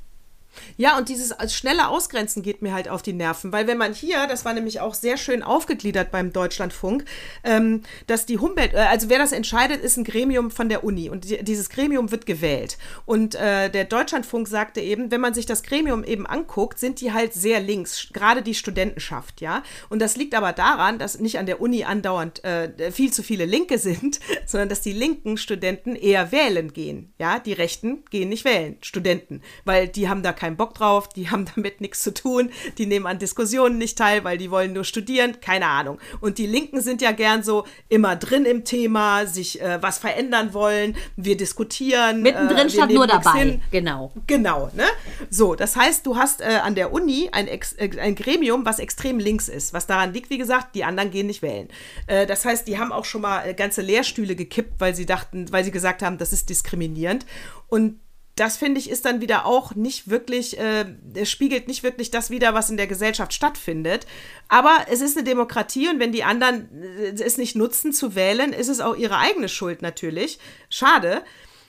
Ja, 0.76 0.98
und 0.98 1.08
dieses 1.08 1.34
schnelle 1.52 1.88
Ausgrenzen 1.88 2.42
geht 2.42 2.62
mir 2.62 2.72
halt 2.72 2.88
auf 2.88 3.02
die 3.02 3.12
Nerven, 3.12 3.52
weil 3.52 3.66
wenn 3.66 3.78
man 3.78 3.94
hier, 3.94 4.26
das 4.26 4.44
war 4.44 4.54
nämlich 4.54 4.80
auch 4.80 4.94
sehr 4.94 5.16
schön 5.16 5.42
aufgegliedert 5.42 6.10
beim 6.10 6.32
Deutschlandfunk, 6.32 7.04
ähm, 7.44 7.82
dass 8.06 8.26
die 8.26 8.38
Humboldt, 8.38 8.74
äh, 8.74 8.78
also 8.78 9.08
wer 9.08 9.18
das 9.18 9.32
entscheidet, 9.32 9.82
ist 9.82 9.96
ein 9.96 10.04
Gremium 10.04 10.50
von 10.50 10.68
der 10.68 10.84
Uni 10.84 11.10
und 11.10 11.24
die, 11.24 11.42
dieses 11.42 11.68
Gremium 11.68 12.10
wird 12.10 12.26
gewählt. 12.26 12.78
Und 13.06 13.34
äh, 13.34 13.70
der 13.70 13.84
Deutschlandfunk 13.84 14.48
sagte 14.48 14.80
eben, 14.80 15.10
wenn 15.10 15.20
man 15.20 15.34
sich 15.34 15.46
das 15.46 15.62
Gremium 15.62 16.04
eben 16.04 16.26
anguckt, 16.26 16.78
sind 16.78 17.00
die 17.00 17.12
halt 17.12 17.34
sehr 17.34 17.60
links, 17.60 18.08
gerade 18.12 18.42
die 18.42 18.54
Studentenschaft, 18.54 19.40
ja. 19.40 19.62
Und 19.88 20.00
das 20.00 20.16
liegt 20.16 20.34
aber 20.34 20.52
daran, 20.52 20.98
dass 20.98 21.18
nicht 21.18 21.38
an 21.38 21.46
der 21.46 21.60
Uni 21.60 21.84
andauernd 21.84 22.44
äh, 22.44 22.92
viel 22.92 23.12
zu 23.12 23.22
viele 23.22 23.44
Linke 23.44 23.78
sind, 23.78 24.20
sondern 24.46 24.68
dass 24.68 24.80
die 24.80 24.92
linken 24.92 25.36
Studenten 25.36 25.96
eher 25.96 26.32
wählen 26.32 26.72
gehen, 26.72 27.12
ja. 27.18 27.38
Die 27.38 27.52
Rechten 27.52 28.04
gehen 28.10 28.28
nicht 28.28 28.44
wählen, 28.44 28.76
Studenten, 28.80 29.42
weil 29.64 29.88
die 29.88 30.08
haben 30.08 30.22
da 30.22 30.32
keinen 30.42 30.56
Bock 30.56 30.74
drauf, 30.74 31.08
die 31.08 31.30
haben 31.30 31.46
damit 31.54 31.80
nichts 31.80 32.02
zu 32.02 32.12
tun, 32.12 32.50
die 32.76 32.86
nehmen 32.86 33.06
an 33.06 33.18
Diskussionen 33.18 33.78
nicht 33.78 33.96
teil, 33.96 34.24
weil 34.24 34.38
die 34.38 34.50
wollen 34.50 34.72
nur 34.72 34.84
studieren, 34.84 35.40
keine 35.40 35.66
Ahnung. 35.66 35.98
Und 36.20 36.38
die 36.38 36.46
Linken 36.46 36.80
sind 36.80 37.00
ja 37.00 37.12
gern 37.12 37.44
so 37.44 37.64
immer 37.88 38.16
drin 38.16 38.44
im 38.44 38.64
Thema, 38.64 39.26
sich 39.26 39.60
äh, 39.60 39.80
was 39.80 39.98
verändern 39.98 40.52
wollen, 40.52 40.96
wir 41.16 41.36
diskutieren. 41.36 42.22
Mittendrin 42.22 42.66
äh, 42.66 42.70
statt 42.70 42.90
nur 42.90 43.06
dabei, 43.06 43.38
hin. 43.38 43.62
genau. 43.70 44.12
Genau, 44.26 44.70
ne? 44.74 44.86
So, 45.30 45.54
das 45.54 45.76
heißt, 45.76 46.04
du 46.06 46.16
hast 46.16 46.40
äh, 46.40 46.58
an 46.62 46.74
der 46.74 46.92
Uni 46.92 47.28
ein, 47.30 47.46
Ex 47.46 47.74
äh, 47.74 47.90
ein 48.00 48.16
Gremium, 48.16 48.66
was 48.66 48.80
extrem 48.80 49.20
links 49.20 49.48
ist, 49.48 49.72
was 49.72 49.86
daran 49.86 50.12
liegt, 50.12 50.30
wie 50.30 50.38
gesagt, 50.38 50.74
die 50.74 50.82
anderen 50.82 51.12
gehen 51.12 51.28
nicht 51.28 51.42
wählen. 51.42 51.68
Äh, 52.08 52.26
das 52.26 52.44
heißt, 52.44 52.66
die 52.66 52.78
haben 52.78 52.90
auch 52.90 53.04
schon 53.04 53.20
mal 53.20 53.46
äh, 53.46 53.54
ganze 53.54 53.82
Lehrstühle 53.82 54.34
gekippt, 54.34 54.80
weil 54.80 54.94
sie 54.96 55.06
dachten, 55.06 55.52
weil 55.52 55.62
sie 55.62 55.70
gesagt 55.70 56.02
haben, 56.02 56.18
das 56.18 56.32
ist 56.32 56.48
diskriminierend. 56.48 57.26
Und 57.68 58.00
das 58.36 58.56
finde 58.56 58.80
ich 58.80 58.88
ist 58.88 59.04
dann 59.04 59.20
wieder 59.20 59.44
auch 59.44 59.74
nicht 59.74 60.08
wirklich, 60.08 60.58
äh, 60.58 60.86
spiegelt 61.24 61.68
nicht 61.68 61.82
wirklich 61.82 62.10
das 62.10 62.30
wider, 62.30 62.54
was 62.54 62.70
in 62.70 62.78
der 62.78 62.86
Gesellschaft 62.86 63.34
stattfindet. 63.34 64.06
Aber 64.48 64.86
es 64.90 65.02
ist 65.02 65.16
eine 65.16 65.24
Demokratie 65.24 65.88
und 65.88 66.00
wenn 66.00 66.12
die 66.12 66.24
anderen 66.24 66.68
äh, 66.82 67.22
es 67.22 67.36
nicht 67.36 67.56
nutzen 67.56 67.92
zu 67.92 68.14
wählen, 68.14 68.52
ist 68.52 68.68
es 68.68 68.80
auch 68.80 68.96
ihre 68.96 69.18
eigene 69.18 69.48
Schuld 69.48 69.82
natürlich. 69.82 70.38
Schade. 70.70 71.22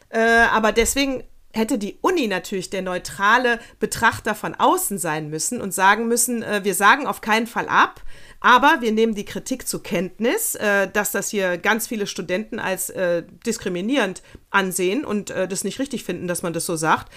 Äh, 0.10 0.20
aber 0.20 0.72
deswegen 0.72 1.24
hätte 1.54 1.78
die 1.78 1.98
Uni 2.02 2.28
natürlich 2.28 2.70
der 2.70 2.82
neutrale 2.82 3.60
Betrachter 3.80 4.36
von 4.36 4.56
außen 4.56 4.98
sein 4.98 5.30
müssen 5.30 5.62
und 5.62 5.74
sagen 5.74 6.08
müssen, 6.08 6.44
äh, 6.44 6.62
wir 6.64 6.74
sagen 6.76 7.08
auf 7.08 7.22
keinen 7.22 7.48
Fall 7.48 7.70
ab, 7.70 8.02
aber 8.40 8.82
wir 8.82 8.92
nehmen 8.92 9.16
die 9.16 9.24
Kritik 9.24 9.68
zur 9.68 9.84
Kenntnis, 9.84 10.56
äh, 10.56 10.90
dass 10.92 11.12
das 11.12 11.30
hier 11.30 11.58
ganz 11.58 11.88
viele 11.88 12.08
Studenten 12.08 12.60
als 12.60 12.90
äh, 12.90 13.24
diskriminierend 13.46 14.22
ansehen 14.50 15.06
und 15.06 15.30
äh, 15.30 15.48
das 15.48 15.64
nicht 15.64 15.80
richtig 15.80 16.04
finden, 16.04 16.28
dass 16.28 16.42
man 16.42 16.54
das 16.54 16.66
so 16.66 16.76
sagt. 16.76 17.12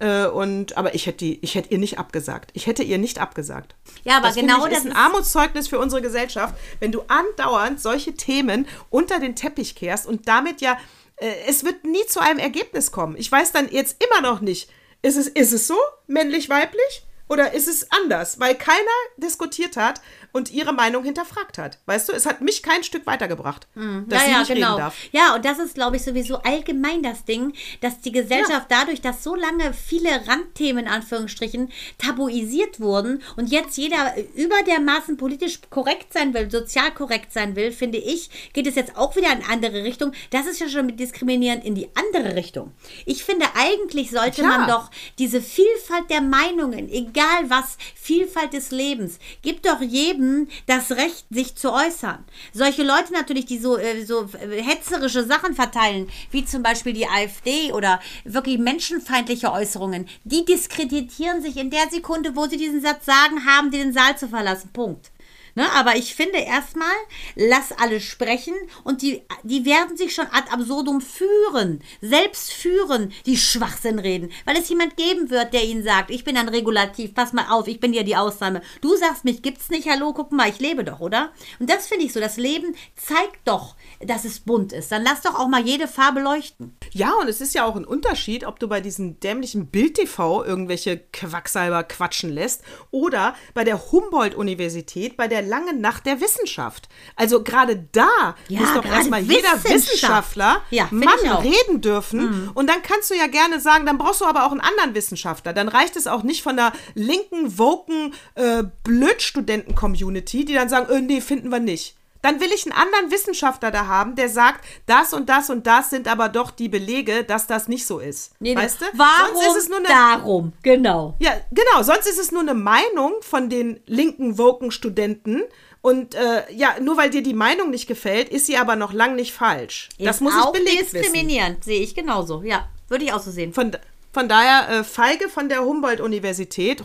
Äh, 0.00 0.26
und, 0.26 0.76
aber 0.76 0.94
ich 0.94 1.06
hätte, 1.06 1.18
die, 1.18 1.38
ich 1.44 1.54
hätte 1.54 1.70
ihr 1.70 1.78
nicht 1.78 1.98
abgesagt. 1.98 2.50
Ich 2.54 2.66
hätte 2.66 2.82
ihr 2.82 2.98
nicht 2.98 3.20
abgesagt. 3.20 3.76
Ja, 4.02 4.16
aber 4.16 4.28
das 4.28 4.36
genau 4.36 4.66
ich, 4.66 4.72
das 4.72 4.84
ist 4.84 4.90
ein 4.90 4.96
Armutszeugnis 4.96 5.68
für 5.68 5.78
unsere 5.78 6.02
Gesellschaft, 6.02 6.54
wenn 6.80 6.90
du 6.90 7.02
andauernd 7.06 7.80
solche 7.80 8.14
Themen 8.14 8.66
unter 8.90 9.20
den 9.20 9.36
Teppich 9.36 9.76
kehrst 9.76 10.06
und 10.06 10.26
damit 10.26 10.60
ja, 10.62 10.78
es 11.16 11.64
wird 11.64 11.84
nie 11.84 12.04
zu 12.06 12.20
einem 12.20 12.38
Ergebnis 12.38 12.90
kommen. 12.92 13.16
Ich 13.16 13.30
weiß 13.30 13.52
dann 13.52 13.70
jetzt 13.70 14.02
immer 14.04 14.20
noch 14.20 14.40
nicht, 14.40 14.70
ist 15.02 15.16
es, 15.16 15.28
ist 15.28 15.52
es 15.52 15.66
so, 15.66 15.76
männlich, 16.06 16.48
weiblich? 16.48 17.06
Oder 17.28 17.54
ist 17.54 17.68
es 17.68 17.90
anders? 17.90 18.40
Weil 18.40 18.54
keiner 18.54 18.78
diskutiert 19.16 19.76
hat, 19.76 20.00
und 20.32 20.50
ihre 20.50 20.72
Meinung 20.72 21.04
hinterfragt 21.04 21.58
hat. 21.58 21.78
Weißt 21.86 22.08
du, 22.08 22.12
es 22.12 22.26
hat 22.26 22.40
mich 22.40 22.62
kein 22.62 22.82
Stück 22.82 23.06
weitergebracht, 23.06 23.66
dass 23.74 24.20
ja, 24.20 24.26
sie 24.26 24.30
ja, 24.32 24.38
nicht 24.38 24.54
genau. 24.54 24.66
reden 24.68 24.78
darf. 24.78 24.96
Ja, 25.12 25.34
und 25.34 25.44
das 25.44 25.58
ist, 25.58 25.74
glaube 25.74 25.96
ich, 25.96 26.02
sowieso 26.02 26.38
allgemein 26.38 27.02
das 27.02 27.24
Ding, 27.24 27.52
dass 27.80 28.00
die 28.00 28.12
Gesellschaft 28.12 28.66
dadurch, 28.68 29.00
dass 29.00 29.22
so 29.22 29.34
lange 29.34 29.72
viele 29.74 30.26
Randthemen 30.26 30.86
in 30.86 30.90
Anführungsstrichen 30.90 31.70
tabuisiert 31.98 32.80
wurden 32.80 33.22
und 33.36 33.50
jetzt 33.50 33.76
jeder 33.76 34.14
über 34.34 34.62
dermaßen 34.66 35.16
politisch 35.16 35.60
korrekt 35.70 36.12
sein 36.12 36.34
will, 36.34 36.50
sozial 36.50 36.92
korrekt 36.92 37.32
sein 37.32 37.54
will, 37.56 37.72
finde 37.72 37.98
ich, 37.98 38.30
geht 38.52 38.66
es 38.66 38.74
jetzt 38.74 38.96
auch 38.96 39.16
wieder 39.16 39.32
in 39.32 39.42
eine 39.42 39.48
andere 39.48 39.84
Richtung. 39.84 40.12
Das 40.30 40.46
ist 40.46 40.60
ja 40.60 40.68
schon 40.68 40.86
mit 40.86 40.98
diskriminierend 40.98 41.64
in 41.64 41.74
die 41.74 41.88
andere 41.94 42.36
Richtung. 42.36 42.72
Ich 43.04 43.24
finde, 43.24 43.46
eigentlich 43.54 44.10
sollte 44.10 44.42
Klar. 44.42 44.58
man 44.58 44.68
doch 44.68 44.90
diese 45.18 45.42
Vielfalt 45.42 46.08
der 46.10 46.22
Meinungen, 46.22 46.88
egal 46.88 47.48
was, 47.48 47.76
Vielfalt 47.94 48.52
des 48.52 48.70
Lebens, 48.70 49.18
gibt 49.42 49.66
doch 49.66 49.80
jedem 49.80 50.21
das 50.66 50.90
Recht, 50.92 51.26
sich 51.30 51.54
zu 51.54 51.72
äußern. 51.72 52.24
Solche 52.52 52.82
Leute 52.82 53.12
natürlich, 53.12 53.46
die 53.46 53.58
so, 53.58 53.76
äh, 53.76 54.04
so 54.04 54.28
äh, 54.40 54.62
hetzerische 54.62 55.24
Sachen 55.24 55.54
verteilen, 55.54 56.08
wie 56.30 56.44
zum 56.44 56.62
Beispiel 56.62 56.92
die 56.92 57.06
AfD 57.06 57.72
oder 57.72 58.00
wirklich 58.24 58.58
menschenfeindliche 58.58 59.52
Äußerungen, 59.52 60.08
die 60.24 60.44
diskreditieren 60.44 61.42
sich 61.42 61.56
in 61.56 61.70
der 61.70 61.88
Sekunde, 61.90 62.34
wo 62.36 62.46
sie 62.46 62.56
diesen 62.56 62.80
Satz 62.80 63.06
sagen, 63.06 63.44
haben 63.46 63.70
die 63.70 63.78
den 63.78 63.92
Saal 63.92 64.16
zu 64.16 64.28
verlassen. 64.28 64.70
Punkt. 64.72 65.11
Ne, 65.54 65.70
aber 65.72 65.96
ich 65.96 66.14
finde 66.14 66.38
erstmal, 66.38 66.88
lass 67.34 67.72
alle 67.72 68.00
sprechen 68.00 68.54
und 68.84 69.02
die, 69.02 69.22
die 69.42 69.66
werden 69.66 69.98
sich 69.98 70.14
schon 70.14 70.26
ad 70.32 70.50
absurdum 70.50 71.02
führen, 71.02 71.82
selbst 72.00 72.52
führen, 72.52 73.12
die 73.26 73.36
Schwachsinn 73.36 73.98
reden, 73.98 74.32
weil 74.46 74.56
es 74.56 74.70
jemand 74.70 74.96
geben 74.96 75.28
wird, 75.28 75.52
der 75.52 75.64
ihnen 75.64 75.84
sagt, 75.84 76.10
ich 76.10 76.24
bin 76.24 76.38
ein 76.38 76.48
Regulativ, 76.48 77.14
pass 77.14 77.34
mal 77.34 77.50
auf, 77.50 77.68
ich 77.68 77.80
bin 77.80 77.92
ja 77.92 78.02
die 78.02 78.16
Ausnahme. 78.16 78.62
Du 78.80 78.96
sagst, 78.96 79.24
mich 79.24 79.42
gibt's 79.42 79.68
nicht, 79.68 79.90
hallo, 79.90 80.14
guck 80.14 80.32
mal, 80.32 80.48
ich 80.48 80.58
lebe 80.58 80.84
doch, 80.84 81.00
oder? 81.00 81.32
Und 81.58 81.68
das 81.68 81.86
finde 81.86 82.06
ich 82.06 82.14
so, 82.14 82.20
das 82.20 82.38
Leben 82.38 82.74
zeigt 82.96 83.40
doch, 83.44 83.76
dass 84.00 84.24
es 84.24 84.40
bunt 84.40 84.72
ist. 84.72 84.90
Dann 84.90 85.04
lass 85.04 85.20
doch 85.20 85.38
auch 85.38 85.48
mal 85.48 85.62
jede 85.62 85.86
Farbe 85.86 86.20
leuchten. 86.20 86.74
Ja, 86.92 87.12
und 87.20 87.28
es 87.28 87.42
ist 87.42 87.54
ja 87.54 87.66
auch 87.66 87.76
ein 87.76 87.84
Unterschied, 87.84 88.44
ob 88.44 88.58
du 88.58 88.68
bei 88.68 88.80
diesem 88.80 89.20
dämlichen 89.20 89.66
Bild-TV 89.66 90.44
irgendwelche 90.44 90.98
Quacksalber 91.12 91.84
quatschen 91.84 92.30
lässt 92.30 92.62
oder 92.90 93.34
bei 93.52 93.64
der 93.64 93.92
Humboldt-Universität 93.92 95.18
bei 95.18 95.28
der 95.28 95.41
langen 95.42 95.80
Nacht 95.80 96.06
der 96.06 96.20
Wissenschaft. 96.20 96.88
Also 97.16 97.42
gerade 97.42 97.88
da 97.92 98.34
Ja, 98.48 98.60
muss 98.60 98.72
doch 98.74 98.84
erstmal 98.84 99.20
jeder 99.20 99.52
Wissenschaft. 99.54 99.64
Wissenschaftler 99.74 100.62
Ja, 100.70 100.88
Mann. 100.90 101.08
Mhm. 101.22 101.30
reden 101.36 101.80
dürfen. 101.80 102.50
Und 102.54 102.68
dann 102.68 102.82
kannst 102.82 103.10
du 103.10 103.14
ja 103.14 103.26
gerne 103.26 103.60
sagen, 103.60 103.84
dann 103.86 103.98
brauchst 103.98 104.20
du 104.20 104.24
aber 104.24 104.44
auch 104.46 104.52
einen 104.52 104.60
anderen 104.60 104.94
Wissenschaftler. 104.94 105.52
Dann 105.52 105.68
reicht 105.68 105.96
es 105.96 106.06
auch 106.06 106.22
nicht 106.22 106.42
von 106.42 106.56
der 106.56 106.72
linken, 106.94 107.58
woken, 107.58 108.14
äh, 108.34 108.64
Blödstudenten-Community, 108.84 110.44
die 110.44 110.54
dann 110.54 110.68
sagen, 110.68 110.90
äh, 110.90 111.00
nee, 111.00 111.20
finden 111.20 111.50
wir 111.50 111.60
nicht. 111.60 111.96
Dann 112.22 112.40
will 112.40 112.50
ich 112.54 112.64
einen 112.64 112.72
anderen 112.72 113.10
Wissenschaftler 113.10 113.70
da 113.72 113.86
haben, 113.88 114.14
der 114.14 114.28
sagt, 114.28 114.64
das 114.86 115.12
und 115.12 115.28
das 115.28 115.50
und 115.50 115.66
das 115.66 115.90
sind 115.90 116.06
aber 116.08 116.28
doch 116.28 116.50
die 116.52 116.68
Belege, 116.68 117.24
dass 117.24 117.46
das 117.48 117.66
nicht 117.68 117.84
so 117.84 117.98
ist. 117.98 118.32
Nee, 118.38 118.54
nee. 118.54 118.60
weißt 118.60 118.80
du? 118.80 118.84
Warum? 118.94 119.34
Sonst 119.34 119.46
ist 119.56 119.62
es 119.64 119.68
nur 119.68 119.78
eine, 119.78 119.88
Darum, 119.88 120.52
genau. 120.62 121.16
ja, 121.18 121.32
genau, 121.50 121.82
sonst 121.82 122.06
ist 122.06 122.18
es 122.20 122.30
nur 122.30 122.42
eine 122.42 122.54
Meinung 122.54 123.12
von 123.22 123.50
den 123.50 123.80
linken, 123.86 124.38
woken 124.38 124.70
Studenten. 124.70 125.42
Und 125.80 126.14
äh, 126.14 126.44
ja, 126.52 126.76
nur 126.80 126.96
weil 126.96 127.10
dir 127.10 127.24
die 127.24 127.34
Meinung 127.34 127.70
nicht 127.70 127.88
gefällt, 127.88 128.28
ist 128.28 128.46
sie 128.46 128.56
aber 128.56 128.76
noch 128.76 128.92
lang 128.92 129.16
nicht 129.16 129.32
falsch. 129.32 129.88
das 129.98 130.16
Ist 130.16 130.20
muss 130.22 130.32
ich 130.36 130.40
auch 130.40 130.52
belegt 130.52 130.92
wissen. 130.92 131.02
diskriminierend, 131.02 131.64
sehe 131.64 131.80
ich 131.80 131.92
genauso. 131.96 132.42
Ja, 132.44 132.68
würde 132.88 133.04
ich 133.04 133.12
auch 133.12 133.20
so 133.20 133.32
sehen. 133.32 133.52
Von, 133.52 133.72
von 134.12 134.28
daher, 134.28 134.68
äh, 134.68 134.84
Feige 134.84 135.28
von 135.28 135.48
der 135.48 135.64
Humboldt-Universität, 135.64 136.84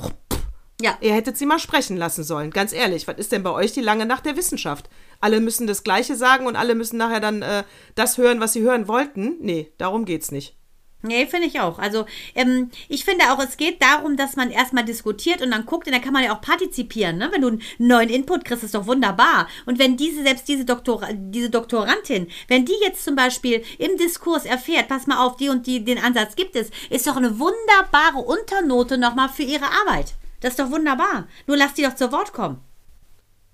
Ja. 0.82 0.98
ihr 1.02 1.14
hättet 1.14 1.38
sie 1.38 1.46
mal 1.46 1.60
sprechen 1.60 1.96
lassen 1.96 2.24
sollen. 2.24 2.50
Ganz 2.50 2.74
ehrlich, 2.74 3.08
was 3.08 3.18
ist 3.20 3.32
denn 3.32 3.44
bei 3.44 3.52
euch 3.52 3.72
die 3.74 3.82
lange 3.82 4.08
Nacht 4.08 4.26
der 4.26 4.36
Wissenschaft? 4.36 4.90
Alle 5.20 5.40
müssen 5.40 5.68
das 5.68 5.84
Gleiche 5.84 6.16
sagen 6.16 6.48
und 6.48 6.56
alle 6.56 6.76
müssen 6.76 6.98
nachher 6.98 7.20
dann 7.20 7.42
äh, 7.42 7.64
das 7.96 8.18
hören, 8.18 8.40
was 8.40 8.54
sie 8.54 8.62
hören 8.62 8.88
wollten? 8.88 9.38
Nee, 9.40 9.72
darum 9.78 10.06
geht's 10.06 10.32
nicht. 10.32 10.58
Nee, 11.04 11.28
finde 11.28 11.48
ich 11.48 11.60
auch. 11.60 11.78
Also 11.78 12.06
ähm, 12.34 12.72
ich 12.90 13.06
finde 13.06 13.32
auch, 13.32 13.40
es 13.40 13.58
geht 13.58 13.82
darum, 13.84 14.18
dass 14.18 14.36
man 14.36 14.50
erstmal 14.50 14.84
diskutiert 14.84 15.44
und 15.44 15.52
dann 15.52 15.66
guckt 15.66 15.86
und 15.86 15.94
dann 15.94 16.02
kann 16.02 16.14
man 16.14 16.24
ja 16.24 16.36
auch 16.36 16.42
partizipieren. 16.42 17.18
Ne? 17.18 17.30
Wenn 17.32 17.42
du 17.42 17.48
einen 17.50 17.62
neuen 17.78 18.10
Input 18.10 18.46
kriegst, 18.46 18.64
ist 18.64 18.74
doch 18.74 18.88
wunderbar. 18.88 19.48
Und 19.68 19.78
wenn 19.78 19.96
diese, 19.96 20.24
selbst 20.24 20.48
diese, 20.48 20.66
Doktor, 20.66 21.08
diese 21.14 21.52
Doktorandin, 21.52 22.28
wenn 22.48 22.66
die 22.66 22.76
jetzt 22.82 23.06
zum 23.06 23.16
Beispiel 23.16 23.64
im 23.78 23.96
Diskurs 23.98 24.46
erfährt, 24.46 24.88
pass 24.88 25.06
mal 25.06 25.24
auf, 25.24 25.38
die 25.38 25.50
und 25.50 25.68
die, 25.68 25.86
den 25.86 26.00
Ansatz 26.00 26.36
gibt 26.36 26.56
es, 26.56 26.72
ist 26.90 27.06
doch 27.06 27.16
eine 27.16 27.40
wunderbare 27.40 28.20
Unternote 28.20 28.98
nochmal 28.98 29.30
für 29.30 29.44
ihre 29.44 29.66
Arbeit. 29.66 30.16
Das 30.42 30.52
ist 30.52 30.60
doch 30.60 30.72
wunderbar. 30.72 31.28
Nur 31.46 31.58
lass 31.58 31.76
die 31.76 31.84
doch 31.84 31.96
zu 31.96 32.12
Wort 32.12 32.34
kommen. 32.34 32.60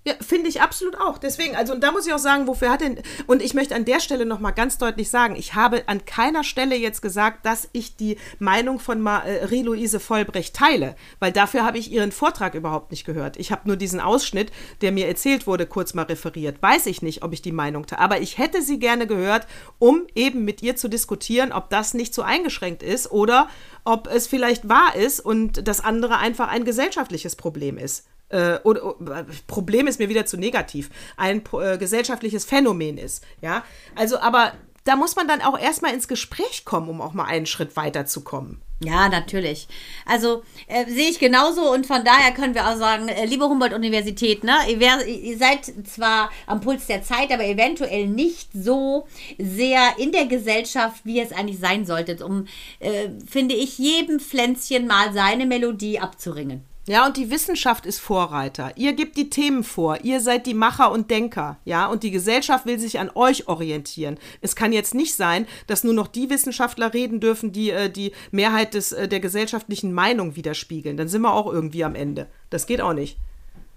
Ja, 0.06 0.12
finde 0.20 0.50
ich 0.50 0.60
absolut 0.60 1.00
auch. 1.00 1.16
Deswegen, 1.16 1.56
also 1.56 1.72
und 1.72 1.82
da 1.82 1.90
muss 1.90 2.06
ich 2.06 2.12
auch 2.12 2.18
sagen, 2.18 2.46
wofür 2.46 2.68
hat 2.68 2.82
denn 2.82 3.00
und 3.26 3.40
ich 3.40 3.54
möchte 3.54 3.74
an 3.74 3.86
der 3.86 4.00
Stelle 4.00 4.26
noch 4.26 4.38
mal 4.38 4.50
ganz 4.50 4.76
deutlich 4.76 5.08
sagen, 5.08 5.34
ich 5.34 5.54
habe 5.54 5.84
an 5.86 6.04
keiner 6.04 6.44
Stelle 6.44 6.76
jetzt 6.76 7.00
gesagt, 7.00 7.46
dass 7.46 7.70
ich 7.72 7.96
die 7.96 8.18
Meinung 8.38 8.78
von 8.78 9.00
Marie-Louise 9.00 10.00
Vollbrecht 10.00 10.54
teile, 10.54 10.94
weil 11.20 11.32
dafür 11.32 11.64
habe 11.64 11.78
ich 11.78 11.90
ihren 11.90 12.12
Vortrag 12.12 12.54
überhaupt 12.54 12.90
nicht 12.90 13.06
gehört. 13.06 13.38
Ich 13.38 13.50
habe 13.50 13.66
nur 13.66 13.76
diesen 13.76 13.98
Ausschnitt, 13.98 14.52
der 14.82 14.92
mir 14.92 15.08
erzählt 15.08 15.46
wurde, 15.46 15.64
kurz 15.64 15.94
mal 15.94 16.02
referiert. 16.02 16.60
Weiß 16.60 16.84
ich 16.84 17.00
nicht, 17.00 17.22
ob 17.22 17.32
ich 17.32 17.40
die 17.40 17.52
Meinung 17.52 17.86
teile, 17.86 18.02
aber 18.02 18.20
ich 18.20 18.36
hätte 18.36 18.60
sie 18.60 18.78
gerne 18.78 19.06
gehört, 19.06 19.46
um 19.78 20.06
eben 20.14 20.44
mit 20.44 20.62
ihr 20.62 20.76
zu 20.76 20.88
diskutieren, 20.88 21.50
ob 21.50 21.70
das 21.70 21.94
nicht 21.94 22.12
so 22.12 22.20
eingeschränkt 22.20 22.82
ist 22.82 23.10
oder 23.10 23.48
ob 23.84 24.06
es 24.08 24.26
vielleicht 24.26 24.68
wahr 24.68 24.96
ist 24.96 25.20
und 25.20 25.66
das 25.66 25.82
andere 25.82 26.18
einfach 26.18 26.48
ein 26.48 26.66
gesellschaftliches 26.66 27.36
Problem 27.36 27.78
ist 27.78 28.04
äh, 28.34 28.58
oder, 28.64 29.00
oder 29.00 29.26
Problem 29.46 29.86
ist 29.86 30.00
mir 30.00 30.08
wieder 30.08 30.26
zu 30.26 30.36
negativ, 30.36 30.90
ein 31.16 31.42
äh, 31.52 31.78
gesellschaftliches 31.78 32.44
Phänomen 32.44 32.98
ist. 32.98 33.24
Ja, 33.40 33.64
also 33.94 34.18
aber 34.18 34.52
da 34.84 34.96
muss 34.96 35.16
man 35.16 35.26
dann 35.26 35.40
auch 35.40 35.58
erstmal 35.58 35.94
ins 35.94 36.08
Gespräch 36.08 36.64
kommen, 36.64 36.88
um 36.88 37.00
auch 37.00 37.14
mal 37.14 37.24
einen 37.24 37.46
Schritt 37.46 37.76
weiterzukommen. 37.76 38.60
Ja, 38.80 39.08
natürlich. 39.08 39.66
Also 40.04 40.42
äh, 40.66 40.84
sehe 40.86 41.08
ich 41.08 41.18
genauso 41.18 41.72
und 41.72 41.86
von 41.86 42.04
daher 42.04 42.32
können 42.32 42.54
wir 42.54 42.68
auch 42.68 42.76
sagen, 42.76 43.08
äh, 43.08 43.24
liebe 43.24 43.48
Humboldt-Universität, 43.48 44.44
ne, 44.44 44.52
ihr, 44.68 44.80
wär, 44.80 45.06
ihr 45.06 45.38
seid 45.38 45.72
zwar 45.86 46.30
am 46.46 46.60
Puls 46.60 46.86
der 46.86 47.02
Zeit, 47.02 47.32
aber 47.32 47.44
eventuell 47.44 48.08
nicht 48.08 48.50
so 48.52 49.06
sehr 49.38 49.94
in 49.96 50.12
der 50.12 50.26
Gesellschaft, 50.26 51.02
wie 51.04 51.20
es 51.20 51.32
eigentlich 51.32 51.60
sein 51.60 51.86
solltet, 51.86 52.20
um, 52.20 52.46
äh, 52.80 53.08
finde 53.26 53.54
ich, 53.54 53.78
jedem 53.78 54.20
Pflänzchen 54.20 54.86
mal 54.86 55.14
seine 55.14 55.46
Melodie 55.46 56.00
abzuringen. 56.00 56.64
Ja, 56.86 57.06
und 57.06 57.16
die 57.16 57.30
Wissenschaft 57.30 57.86
ist 57.86 57.98
Vorreiter. 57.98 58.72
Ihr 58.76 58.92
gebt 58.92 59.16
die 59.16 59.30
Themen 59.30 59.64
vor. 59.64 60.00
Ihr 60.02 60.20
seid 60.20 60.44
die 60.46 60.52
Macher 60.52 60.92
und 60.92 61.10
Denker. 61.10 61.56
Ja, 61.64 61.86
und 61.86 62.02
die 62.02 62.10
Gesellschaft 62.10 62.66
will 62.66 62.78
sich 62.78 62.98
an 62.98 63.10
euch 63.14 63.48
orientieren. 63.48 64.18
Es 64.42 64.54
kann 64.54 64.70
jetzt 64.72 64.94
nicht 64.94 65.14
sein, 65.14 65.46
dass 65.66 65.82
nur 65.82 65.94
noch 65.94 66.08
die 66.08 66.28
Wissenschaftler 66.28 66.92
reden 66.92 67.20
dürfen, 67.20 67.52
die 67.52 67.70
äh, 67.70 67.88
die 67.88 68.12
Mehrheit 68.32 68.74
des, 68.74 68.92
äh, 68.92 69.08
der 69.08 69.20
gesellschaftlichen 69.20 69.94
Meinung 69.94 70.36
widerspiegeln. 70.36 70.98
Dann 70.98 71.08
sind 71.08 71.22
wir 71.22 71.32
auch 71.32 71.50
irgendwie 71.50 71.84
am 71.84 71.94
Ende. 71.94 72.26
Das 72.50 72.66
geht 72.66 72.82
auch 72.82 72.92
nicht. 72.92 73.16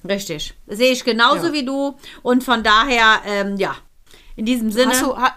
Richtig. 0.07 0.53
Sehe 0.67 0.91
ich 0.91 1.05
genauso 1.05 1.47
Ja. 1.47 1.53
wie 1.53 1.63
du 1.65 1.95
und 2.23 2.43
von 2.43 2.61
daher, 2.61 3.21
ähm, 3.25 3.55
ja, 3.57 3.75
in 4.35 4.45
diesem 4.45 4.69
Sinne. 4.71 4.91
Hast 4.91 5.01
du, 5.01 5.15
ha, 5.17 5.33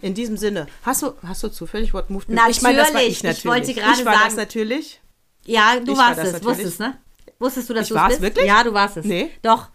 in 0.00 0.14
diesem 0.14 0.36
Sinne, 0.36 0.66
hast 0.84 1.02
du, 1.02 1.12
hast 1.26 1.42
du 1.42 1.48
zufällig 1.48 1.94
What 1.94 2.10
Moved 2.10 2.28
Me? 2.28 2.34
Natürlich. 2.34 2.56
Ich 2.58 2.62
meine, 2.62 2.78
das 2.78 2.92
war 2.94 3.00
ich 3.02 3.08
Ich 3.08 3.22
natürlich. 3.22 3.44
wollte 3.46 3.74
gerade 3.74 4.00
ich 4.00 4.04
war 4.04 4.12
das 4.14 4.22
sagen- 4.24 4.36
natürlich. 4.36 5.00
Ja, 5.46 5.76
du 5.80 5.92
Ich 5.92 5.98
war 5.98 6.08
warst 6.16 6.18
das 6.20 6.34
es, 6.40 6.44
wusstest, 6.44 6.80
ne? 6.80 6.98
Wusstest 7.42 7.68
du, 7.68 7.74
dass 7.74 7.88
Ich 7.90 7.94
du 7.94 7.96
es 8.00 8.08
bist? 8.08 8.20
wirklich? 8.22 8.46
Ja, 8.46 8.62
du 8.64 8.72
warst 8.72 8.96
es. 8.96 9.04
Nee. 9.04 9.30
Doch. 9.42 9.68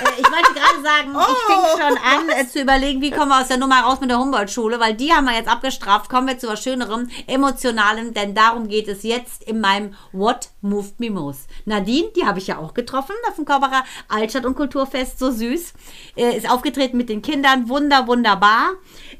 Äh, 0.00 0.04
ich 0.20 0.24
wollte 0.30 0.52
gerade 0.54 0.82
sagen, 0.82 1.10
ich 1.10 1.36
fing 1.46 1.56
Oh. 1.58 1.76
schon 1.76 1.98
an 1.98 2.28
äh, 2.28 2.46
zu 2.48 2.60
überlegen, 2.62 3.02
wie 3.02 3.10
kommen 3.10 3.30
wir 3.30 3.40
aus 3.40 3.48
der 3.48 3.56
Nummer 3.58 3.80
raus 3.80 4.00
mit 4.00 4.08
der 4.08 4.18
Humboldt-Schule, 4.20 4.78
weil 4.78 4.94
die 4.94 5.12
haben 5.12 5.24
wir 5.26 5.34
jetzt 5.34 5.48
abgestraft. 5.50 6.08
Kommen 6.08 6.28
wir 6.28 6.38
zu 6.38 6.46
was 6.46 6.62
Schönerem, 6.62 7.10
Emotionalem, 7.26 8.14
denn 8.14 8.32
darum 8.34 8.68
geht 8.68 8.86
es 8.86 9.02
jetzt 9.02 9.42
in 9.42 9.60
meinem 9.60 9.94
What 10.12 10.50
Moved 10.62 11.00
Me 11.00 11.10
Most. 11.10 11.48
Nadine, 11.64 12.08
die 12.16 12.24
habe 12.24 12.38
ich 12.38 12.46
ja 12.46 12.58
auch 12.58 12.72
getroffen 12.74 13.14
auf 13.28 13.34
dem 13.34 13.44
Körperer 13.44 13.82
Altstadt- 14.08 14.46
und 14.46 14.54
Kulturfest, 14.54 15.18
so 15.18 15.30
süß. 15.32 15.72
Äh, 16.16 16.36
ist 16.36 16.48
aufgetreten 16.48 16.96
mit 16.96 17.08
den 17.08 17.20
Kindern, 17.20 17.68
wunder, 17.68 18.06
wunderbar. 18.06 18.70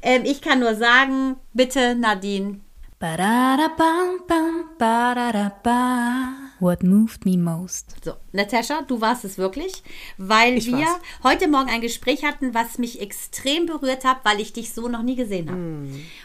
Ähm, 0.01 0.23
ich 0.23 0.41
kann 0.41 0.61
nur 0.61 0.75
sagen, 0.75 1.35
bitte 1.53 1.93
Nadine, 1.95 2.61
Ba-da-da-bam, 2.99 4.21
bam, 4.27 4.63
ba-da-da-ba. 4.77 6.48
What 6.59 6.83
moved 6.83 7.25
me 7.25 7.37
most? 7.37 7.95
So, 8.03 8.13
Natascha, 8.33 8.81
du 8.81 8.99
warst 8.99 9.23
es 9.23 9.37
wirklich, 9.37 9.81
weil 10.17 10.57
Ich 10.57 10.67
wir 10.67 10.73
war's. 10.77 10.99
heute 11.23 11.47
Morgen 11.47 11.69
ein 11.69 11.79
Gespräch 11.81 12.23
hatten, 12.25 12.53
was 12.53 12.77
mich 12.77 12.99
extrem 13.01 13.65
berührt 13.65 14.03
hat, 14.03 14.17
weil 14.25 14.41
ich 14.41 14.51
dich 14.51 14.73
so 14.73 14.89
noch 14.89 15.01
nie 15.01 15.15
gesehen 15.15 15.49
habe. 15.49 15.61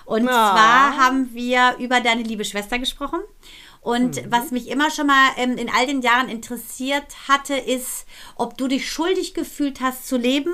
Und 0.07 0.29
Ah. 0.29 0.51
zwar 0.53 0.97
haben 0.97 1.33
wir 1.35 1.77
über 1.79 2.01
deine 2.01 2.23
liebe 2.23 2.45
Schwester 2.45 2.79
gesprochen. 2.81 3.21
Und 3.81 4.17
Mhm. 4.25 4.33
was 4.33 4.51
mich 4.51 4.69
immer 4.69 4.91
schon 4.91 5.07
mal 5.09 5.29
ähm, 5.37 5.59
in 5.59 5.69
all 5.71 5.87
den 5.87 6.01
Jahren 6.01 6.31
interessiert 6.31 7.05
hatte, 7.29 7.55
ist, 7.55 8.07
ob 8.35 8.57
du 8.57 8.67
dich 8.67 8.91
schuldig 8.91 9.35
gefühlt 9.35 9.83
hast 9.83 10.09
zu 10.09 10.17
leben. 10.17 10.53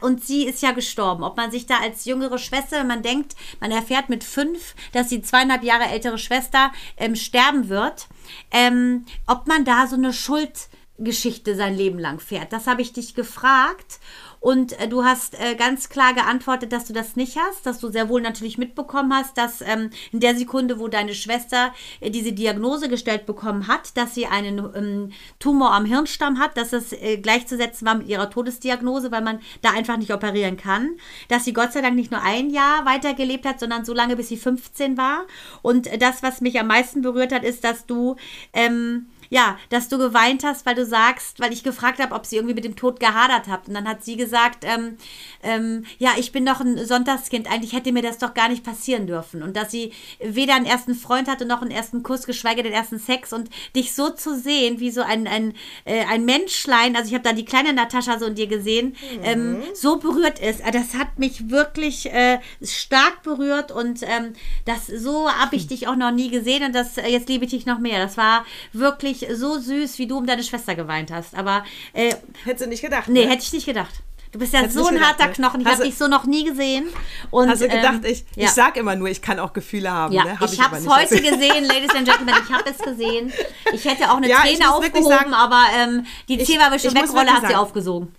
Und 0.00 0.24
sie 0.24 0.44
ist 0.44 0.62
ja 0.62 0.70
gestorben. 0.70 1.24
Ob 1.24 1.36
man 1.36 1.50
sich 1.50 1.66
da 1.66 1.78
als 1.78 2.04
jüngere 2.04 2.38
Schwester, 2.38 2.78
wenn 2.78 2.86
man 2.86 3.02
denkt, 3.02 3.34
man 3.60 3.72
erfährt 3.72 4.08
mit 4.08 4.22
fünf, 4.22 4.74
dass 4.92 5.08
die 5.08 5.20
zweieinhalb 5.20 5.64
Jahre 5.64 5.84
ältere 5.84 6.18
Schwester 6.18 6.72
ähm, 6.96 7.16
sterben 7.16 7.68
wird, 7.68 8.06
ähm, 8.52 9.04
ob 9.26 9.46
man 9.48 9.64
da 9.64 9.86
so 9.86 9.96
eine 9.96 10.12
Schuld 10.12 10.68
Geschichte 10.98 11.56
sein 11.56 11.76
Leben 11.76 11.98
lang 11.98 12.20
fährt. 12.20 12.52
Das 12.52 12.66
habe 12.66 12.82
ich 12.82 12.92
dich 12.92 13.14
gefragt 13.14 13.98
und 14.44 14.78
äh, 14.78 14.88
du 14.88 15.04
hast 15.04 15.40
äh, 15.40 15.54
ganz 15.54 15.88
klar 15.88 16.12
geantwortet, 16.12 16.70
dass 16.70 16.84
du 16.84 16.92
das 16.92 17.16
nicht 17.16 17.38
hast, 17.38 17.64
dass 17.64 17.80
du 17.80 17.88
sehr 17.90 18.10
wohl 18.10 18.20
natürlich 18.20 18.58
mitbekommen 18.58 19.10
hast, 19.14 19.38
dass 19.38 19.62
ähm, 19.62 19.88
in 20.12 20.20
der 20.20 20.36
Sekunde, 20.36 20.78
wo 20.78 20.86
deine 20.86 21.14
Schwester 21.14 21.72
äh, 22.00 22.10
diese 22.10 22.32
Diagnose 22.32 22.90
gestellt 22.90 23.24
bekommen 23.24 23.68
hat, 23.68 23.96
dass 23.96 24.14
sie 24.14 24.26
einen 24.26 24.58
ähm, 24.58 25.12
Tumor 25.38 25.72
am 25.72 25.86
Hirnstamm 25.86 26.38
hat, 26.38 26.58
dass 26.58 26.74
es 26.74 26.92
äh, 26.92 27.16
gleichzusetzen 27.16 27.86
war 27.86 27.94
mit 27.94 28.06
ihrer 28.06 28.28
Todesdiagnose, 28.28 29.10
weil 29.10 29.22
man 29.22 29.40
da 29.62 29.70
einfach 29.70 29.96
nicht 29.96 30.12
operieren 30.12 30.58
kann, 30.58 30.90
dass 31.28 31.46
sie 31.46 31.54
Gott 31.54 31.72
sei 31.72 31.80
Dank 31.80 31.96
nicht 31.96 32.10
nur 32.10 32.20
ein 32.20 32.50
Jahr 32.50 32.84
weitergelebt 32.84 33.46
hat, 33.46 33.60
sondern 33.60 33.86
so 33.86 33.94
lange, 33.94 34.14
bis 34.14 34.28
sie 34.28 34.36
15 34.36 34.98
war. 34.98 35.24
Und 35.62 35.86
äh, 35.86 35.96
das, 35.96 36.22
was 36.22 36.42
mich 36.42 36.60
am 36.60 36.66
meisten 36.66 37.00
berührt 37.00 37.32
hat, 37.32 37.44
ist, 37.44 37.64
dass 37.64 37.86
du 37.86 38.16
ähm, 38.52 39.06
ja, 39.30 39.58
dass 39.70 39.88
du 39.88 39.98
geweint 39.98 40.44
hast, 40.44 40.66
weil 40.66 40.74
du 40.74 40.84
sagst, 40.84 41.40
weil 41.40 41.52
ich 41.52 41.62
gefragt 41.62 42.00
habe, 42.00 42.14
ob 42.14 42.26
sie 42.26 42.36
irgendwie 42.36 42.54
mit 42.54 42.64
dem 42.64 42.76
Tod 42.76 43.00
gehadert 43.00 43.48
habt. 43.48 43.68
Und 43.68 43.74
dann 43.74 43.88
hat 43.88 44.04
sie 44.04 44.16
gesagt, 44.16 44.64
ähm, 44.64 44.96
ähm, 45.42 45.84
ja, 45.98 46.12
ich 46.16 46.32
bin 46.32 46.46
doch 46.46 46.60
ein 46.60 46.84
Sonntagskind, 46.84 47.50
eigentlich 47.50 47.72
hätte 47.72 47.92
mir 47.92 48.02
das 48.02 48.18
doch 48.18 48.34
gar 48.34 48.48
nicht 48.48 48.64
passieren 48.64 49.06
dürfen. 49.06 49.42
Und 49.42 49.56
dass 49.56 49.70
sie 49.70 49.92
weder 50.20 50.54
einen 50.54 50.66
ersten 50.66 50.94
Freund 50.94 51.28
hatte 51.28 51.46
noch 51.46 51.62
einen 51.62 51.70
ersten 51.70 52.02
Kuss, 52.02 52.26
geschweige 52.26 52.62
den 52.62 52.72
ersten 52.72 52.98
Sex. 52.98 53.32
Und 53.32 53.50
dich 53.74 53.94
so 53.94 54.10
zu 54.10 54.38
sehen, 54.38 54.80
wie 54.80 54.90
so 54.90 55.02
ein, 55.02 55.26
ein, 55.26 55.54
äh, 55.84 56.04
ein 56.04 56.24
Menschlein, 56.24 56.96
also 56.96 57.08
ich 57.08 57.14
habe 57.14 57.24
da 57.24 57.32
die 57.32 57.44
kleine 57.44 57.72
Natascha 57.72 58.18
so 58.18 58.26
in 58.26 58.34
dir 58.34 58.46
gesehen, 58.46 58.96
ähm, 59.22 59.62
so 59.74 59.98
berührt 59.98 60.38
ist. 60.38 60.60
Äh, 60.60 60.70
Das 60.72 60.94
hat 60.94 61.18
mich 61.18 61.50
wirklich 61.50 62.12
äh, 62.12 62.40
stark 62.62 63.22
berührt 63.22 63.70
und 63.72 64.02
ähm, 64.02 64.32
das 64.64 64.86
so 64.86 65.30
habe 65.30 65.56
ich 65.56 65.66
dich 65.74 65.86
auch 65.88 65.96
noch 65.96 66.10
nie 66.10 66.30
gesehen 66.30 66.64
und 66.64 66.74
das 66.74 66.98
äh, 66.98 67.08
jetzt 67.08 67.28
liebe 67.28 67.44
ich 67.44 67.50
dich 67.50 67.66
noch 67.66 67.78
mehr. 67.78 67.98
Das 67.98 68.16
war 68.16 68.44
wirklich 68.72 69.13
so 69.34 69.58
süß, 69.58 69.98
wie 69.98 70.06
du 70.06 70.18
um 70.18 70.26
deine 70.26 70.42
Schwester 70.42 70.74
geweint 70.74 71.10
hast. 71.12 71.34
Aber 71.34 71.64
äh, 71.92 72.14
Hättest 72.44 72.64
du 72.66 72.68
nicht 72.68 72.82
gedacht. 72.82 73.08
nee, 73.08 73.24
ne? 73.24 73.30
hätte 73.30 73.42
ich 73.42 73.52
nicht 73.52 73.66
gedacht. 73.66 73.94
Du 74.32 74.40
bist 74.40 74.52
ja 74.52 74.60
Hättest 74.60 74.76
so 74.76 74.86
ein 74.88 74.94
gedacht, 74.94 75.10
harter 75.10 75.26
ne? 75.28 75.32
Knochen. 75.32 75.60
Ich 75.60 75.66
Hast 75.66 75.74
habe 75.74 75.84
dich 75.84 75.96
so 75.96 76.08
noch 76.08 76.24
nie 76.24 76.44
gesehen. 76.44 76.88
Und, 77.30 77.48
Hast 77.48 77.62
du 77.62 77.68
gedacht, 77.68 78.00
ähm, 78.02 78.10
ich, 78.10 78.24
ja. 78.34 78.46
ich 78.46 78.50
sag 78.50 78.76
immer 78.76 78.96
nur, 78.96 79.06
ich 79.08 79.22
kann 79.22 79.38
auch 79.38 79.52
Gefühle 79.52 79.90
haben. 79.92 80.12
Ja, 80.12 80.24
ne? 80.24 80.40
Hab 80.40 80.52
ich 80.52 80.60
habe 80.60 80.76
es 80.76 80.86
heute 80.88 81.14
Also- 81.14 81.30
gesehen, 81.30 81.64
Ladies 81.66 81.94
and 81.94 82.04
Gentlemen, 82.08 82.34
ich 82.44 82.52
habe 82.52 82.68
es 82.68 82.78
gesehen. 82.78 83.32
Ich 83.72 83.84
hätte 83.84 84.10
auch 84.10 84.16
eine 84.16 84.28
Ja, 84.30 84.38
Träne 84.40 84.58
wirklich 84.58 84.66
aufgehoben, 84.68 85.08
sagen, 85.08 85.34
aber 85.34 85.62
ähm, 85.76 86.06
die 86.28 86.40
ich- 86.40 86.48
Zewawische 86.50 86.88
ich 86.88 86.94
muss 86.94 87.02
Wegrolle 87.10 87.26
wirklich 87.28 87.42
hat 87.42 87.48
sie 87.50 87.54
aufgesogen. 87.54 88.12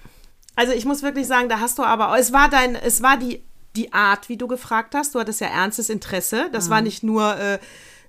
Also 0.55 0.71
ich 0.71 0.85
muss 0.85 1.03
wirklich 1.03 1.27
sagen, 1.27 1.49
da 1.49 1.59
hast 1.59 1.77
du 1.79 1.83
aber, 1.83 2.17
es 2.17 2.31
war 2.31 2.49
dein, 2.49 2.75
es 2.75 3.01
war 3.03 3.17
die, 3.17 3.43
die 3.75 3.91
Art, 3.91 4.29
wie 4.29 4.37
du 4.37 4.47
gefragt 4.47 4.95
hast. 4.95 5.13
Du 5.15 5.19
hattest 5.19 5.41
ja 5.41 5.47
ernstes 5.47 5.89
Interesse. 5.89 6.47
Das 6.53 6.67
Mhm. 6.67 6.69
war 6.71 6.81
nicht 6.81 7.03
nur 7.03 7.37
äh, 7.37 7.59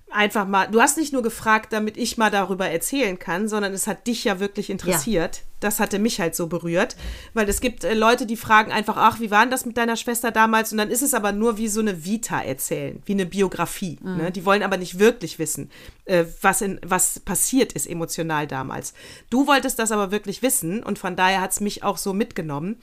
einfach 0.09 0.47
mal, 0.47 0.67
du 0.67 0.81
hast 0.81 0.97
nicht 0.97 1.11
nur 1.11 1.21
gefragt, 1.21 1.73
damit 1.73 1.97
ich 1.97 2.17
mal 2.17 2.31
darüber 2.31 2.67
erzählen 2.69 3.19
kann, 3.19 3.47
sondern 3.47 3.73
es 3.73 3.87
hat 3.87 4.07
dich 4.07 4.23
ja 4.23 4.39
wirklich 4.39 4.69
interessiert. 4.69 5.43
Das 5.59 5.79
hatte 5.79 5.97
mich 5.97 6.19
halt 6.19 6.35
so 6.35 6.45
berührt, 6.47 6.95
weil 7.33 7.49
es 7.49 7.61
gibt 7.61 7.83
äh, 7.83 7.95
Leute, 7.95 8.27
die 8.27 8.37
fragen 8.37 8.71
einfach, 8.71 8.95
ach, 8.95 9.19
wie 9.19 9.31
war 9.31 9.41
denn 9.41 9.49
das 9.49 9.65
mit 9.65 9.75
deiner 9.75 9.95
Schwester 9.95 10.29
damals? 10.31 10.71
Und 10.71 10.77
dann 10.77 10.91
ist 10.91 11.01
es 11.01 11.15
aber 11.15 11.31
nur 11.31 11.57
wie 11.57 11.67
so 11.67 11.79
eine 11.79 12.05
Vita 12.05 12.39
erzählen, 12.39 13.01
wie 13.05 13.13
eine 13.13 13.25
Biografie. 13.25 13.97
Mhm. 14.01 14.17
Ne? 14.17 14.31
Die 14.31 14.45
wollen 14.45 14.61
aber 14.61 14.77
nicht 14.77 14.99
wirklich 14.99 15.39
wissen, 15.39 15.71
äh, 16.05 16.25
was, 16.41 16.61
in, 16.61 16.79
was 16.85 17.19
passiert 17.19 17.73
ist 17.73 17.87
emotional 17.87 18.45
damals. 18.45 18.93
Du 19.31 19.47
wolltest 19.47 19.79
das 19.79 19.91
aber 19.91 20.11
wirklich 20.11 20.43
wissen 20.43 20.83
und 20.83 20.99
von 20.99 21.15
daher 21.15 21.41
hat 21.41 21.51
es 21.51 21.59
mich 21.59 21.83
auch 21.83 21.97
so 21.97 22.13
mitgenommen. 22.13 22.77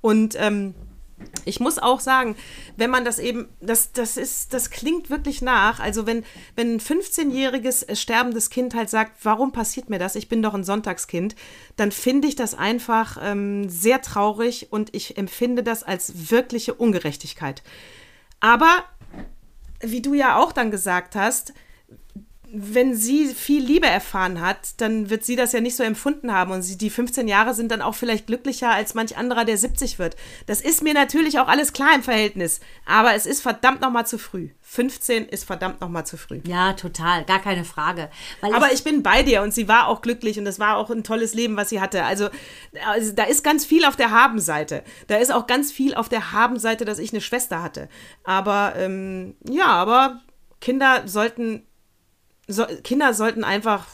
Und 0.00 0.36
ähm, 0.38 0.74
ich 1.44 1.60
muss 1.60 1.78
auch 1.78 2.00
sagen, 2.00 2.36
wenn 2.76 2.90
man 2.90 3.04
das 3.04 3.18
eben, 3.18 3.48
das, 3.60 3.92
das 3.92 4.16
ist, 4.16 4.52
das 4.52 4.70
klingt 4.70 5.10
wirklich 5.10 5.42
nach. 5.42 5.80
Also 5.80 6.06
wenn, 6.06 6.24
wenn 6.56 6.74
ein 6.74 6.80
15-jähriges 6.80 7.88
äh, 7.88 7.96
sterbendes 7.96 8.50
Kind 8.50 8.74
halt 8.74 8.90
sagt, 8.90 9.24
warum 9.24 9.52
passiert 9.52 9.90
mir 9.90 9.98
das? 9.98 10.14
Ich 10.14 10.28
bin 10.28 10.42
doch 10.42 10.54
ein 10.54 10.64
Sonntagskind, 10.64 11.34
dann 11.76 11.92
finde 11.92 12.28
ich 12.28 12.36
das 12.36 12.54
einfach 12.54 13.18
ähm, 13.22 13.68
sehr 13.68 14.02
traurig 14.02 14.68
und 14.70 14.94
ich 14.94 15.18
empfinde 15.18 15.62
das 15.62 15.82
als 15.82 16.30
wirkliche 16.30 16.74
Ungerechtigkeit. 16.74 17.62
Aber 18.40 18.84
wie 19.80 20.02
du 20.02 20.14
ja 20.14 20.36
auch 20.36 20.52
dann 20.52 20.70
gesagt 20.70 21.14
hast, 21.14 21.54
wenn 22.52 22.94
sie 22.94 23.26
viel 23.28 23.62
Liebe 23.62 23.86
erfahren 23.86 24.40
hat, 24.40 24.80
dann 24.80 25.10
wird 25.10 25.24
sie 25.24 25.36
das 25.36 25.52
ja 25.52 25.60
nicht 25.60 25.76
so 25.76 25.82
empfunden 25.82 26.32
haben. 26.32 26.50
Und 26.50 26.62
sie, 26.62 26.76
die 26.76 26.90
15 26.90 27.28
Jahre 27.28 27.54
sind 27.54 27.70
dann 27.70 27.82
auch 27.82 27.94
vielleicht 27.94 28.26
glücklicher 28.26 28.70
als 28.70 28.94
manch 28.94 29.16
anderer, 29.16 29.44
der 29.44 29.56
70 29.56 29.98
wird. 29.98 30.16
Das 30.46 30.60
ist 30.60 30.82
mir 30.82 30.94
natürlich 30.94 31.38
auch 31.38 31.48
alles 31.48 31.72
klar 31.72 31.94
im 31.94 32.02
Verhältnis. 32.02 32.60
Aber 32.86 33.14
es 33.14 33.26
ist 33.26 33.40
verdammt 33.40 33.80
nochmal 33.80 34.06
zu 34.06 34.18
früh. 34.18 34.50
15 34.62 35.26
ist 35.26 35.44
verdammt 35.44 35.80
nochmal 35.80 36.06
zu 36.06 36.16
früh. 36.16 36.40
Ja, 36.44 36.72
total, 36.72 37.24
gar 37.24 37.40
keine 37.40 37.64
Frage. 37.64 38.10
Weil 38.40 38.54
Aber 38.54 38.72
ich 38.72 38.84
bin 38.84 39.02
bei 39.02 39.22
dir 39.22 39.42
und 39.42 39.54
sie 39.54 39.68
war 39.68 39.88
auch 39.88 40.02
glücklich 40.02 40.38
und 40.38 40.46
es 40.46 40.58
war 40.58 40.76
auch 40.76 40.90
ein 40.90 41.04
tolles 41.04 41.34
Leben, 41.34 41.56
was 41.56 41.70
sie 41.70 41.80
hatte. 41.80 42.04
Also, 42.04 42.28
also 42.88 43.12
da 43.12 43.24
ist 43.24 43.44
ganz 43.44 43.64
viel 43.64 43.84
auf 43.84 43.96
der 43.96 44.10
Habenseite. 44.10 44.82
Da 45.06 45.16
ist 45.16 45.32
auch 45.32 45.46
ganz 45.46 45.72
viel 45.72 45.94
auf 45.94 46.08
der 46.08 46.32
Habenseite, 46.32 46.84
dass 46.84 46.98
ich 46.98 47.12
eine 47.12 47.20
Schwester 47.20 47.62
hatte. 47.62 47.88
Aber 48.24 48.74
ähm, 48.76 49.34
ja, 49.48 49.66
aber 49.66 50.20
Kinder 50.60 51.02
sollten 51.06 51.66
so, 52.52 52.66
Kinder 52.84 53.14
sollten 53.14 53.44
einfach 53.44 53.86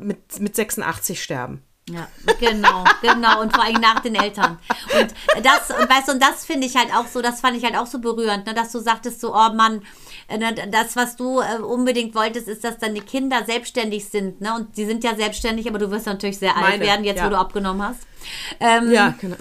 mit, 0.00 0.40
mit 0.40 0.56
86 0.56 1.22
sterben. 1.22 1.62
Ja, 1.90 2.06
genau, 2.38 2.84
genau. 3.02 3.40
Und 3.40 3.54
vor 3.54 3.64
allem 3.64 3.80
nach 3.80 4.00
den 4.00 4.14
Eltern. 4.14 4.58
Und 4.98 5.14
das, 5.44 5.70
weißt 5.70 6.08
du, 6.08 6.12
und 6.12 6.22
das 6.22 6.44
finde 6.44 6.66
ich 6.66 6.76
halt 6.76 6.94
auch 6.94 7.06
so, 7.06 7.22
das 7.22 7.40
fand 7.40 7.56
ich 7.56 7.64
halt 7.64 7.76
auch 7.76 7.86
so 7.86 7.98
berührend, 7.98 8.46
ne, 8.46 8.54
dass 8.54 8.72
du 8.72 8.78
sagtest 8.78 9.20
so, 9.20 9.34
oh 9.34 9.52
Mann, 9.54 9.82
das, 10.70 10.94
was 10.94 11.16
du 11.16 11.40
äh, 11.40 11.58
unbedingt 11.58 12.14
wolltest, 12.14 12.48
ist, 12.48 12.62
dass 12.62 12.78
deine 12.78 13.00
Kinder 13.00 13.44
selbstständig 13.46 14.04
sind, 14.06 14.40
ne? 14.40 14.54
Und 14.54 14.76
die 14.76 14.84
sind 14.84 15.02
ja 15.02 15.14
selbstständig, 15.14 15.68
aber 15.68 15.78
du 15.78 15.90
wirst 15.90 16.06
natürlich 16.06 16.38
sehr 16.38 16.54
alt 16.56 16.66
Meine, 16.66 16.84
werden, 16.84 17.04
jetzt 17.04 17.18
ja. 17.18 17.26
wo 17.26 17.30
du 17.30 17.38
abgenommen 17.38 17.82
hast. 17.82 18.00
Ähm, 18.60 18.90
Ja, 18.90 19.14
genau. 19.20 19.36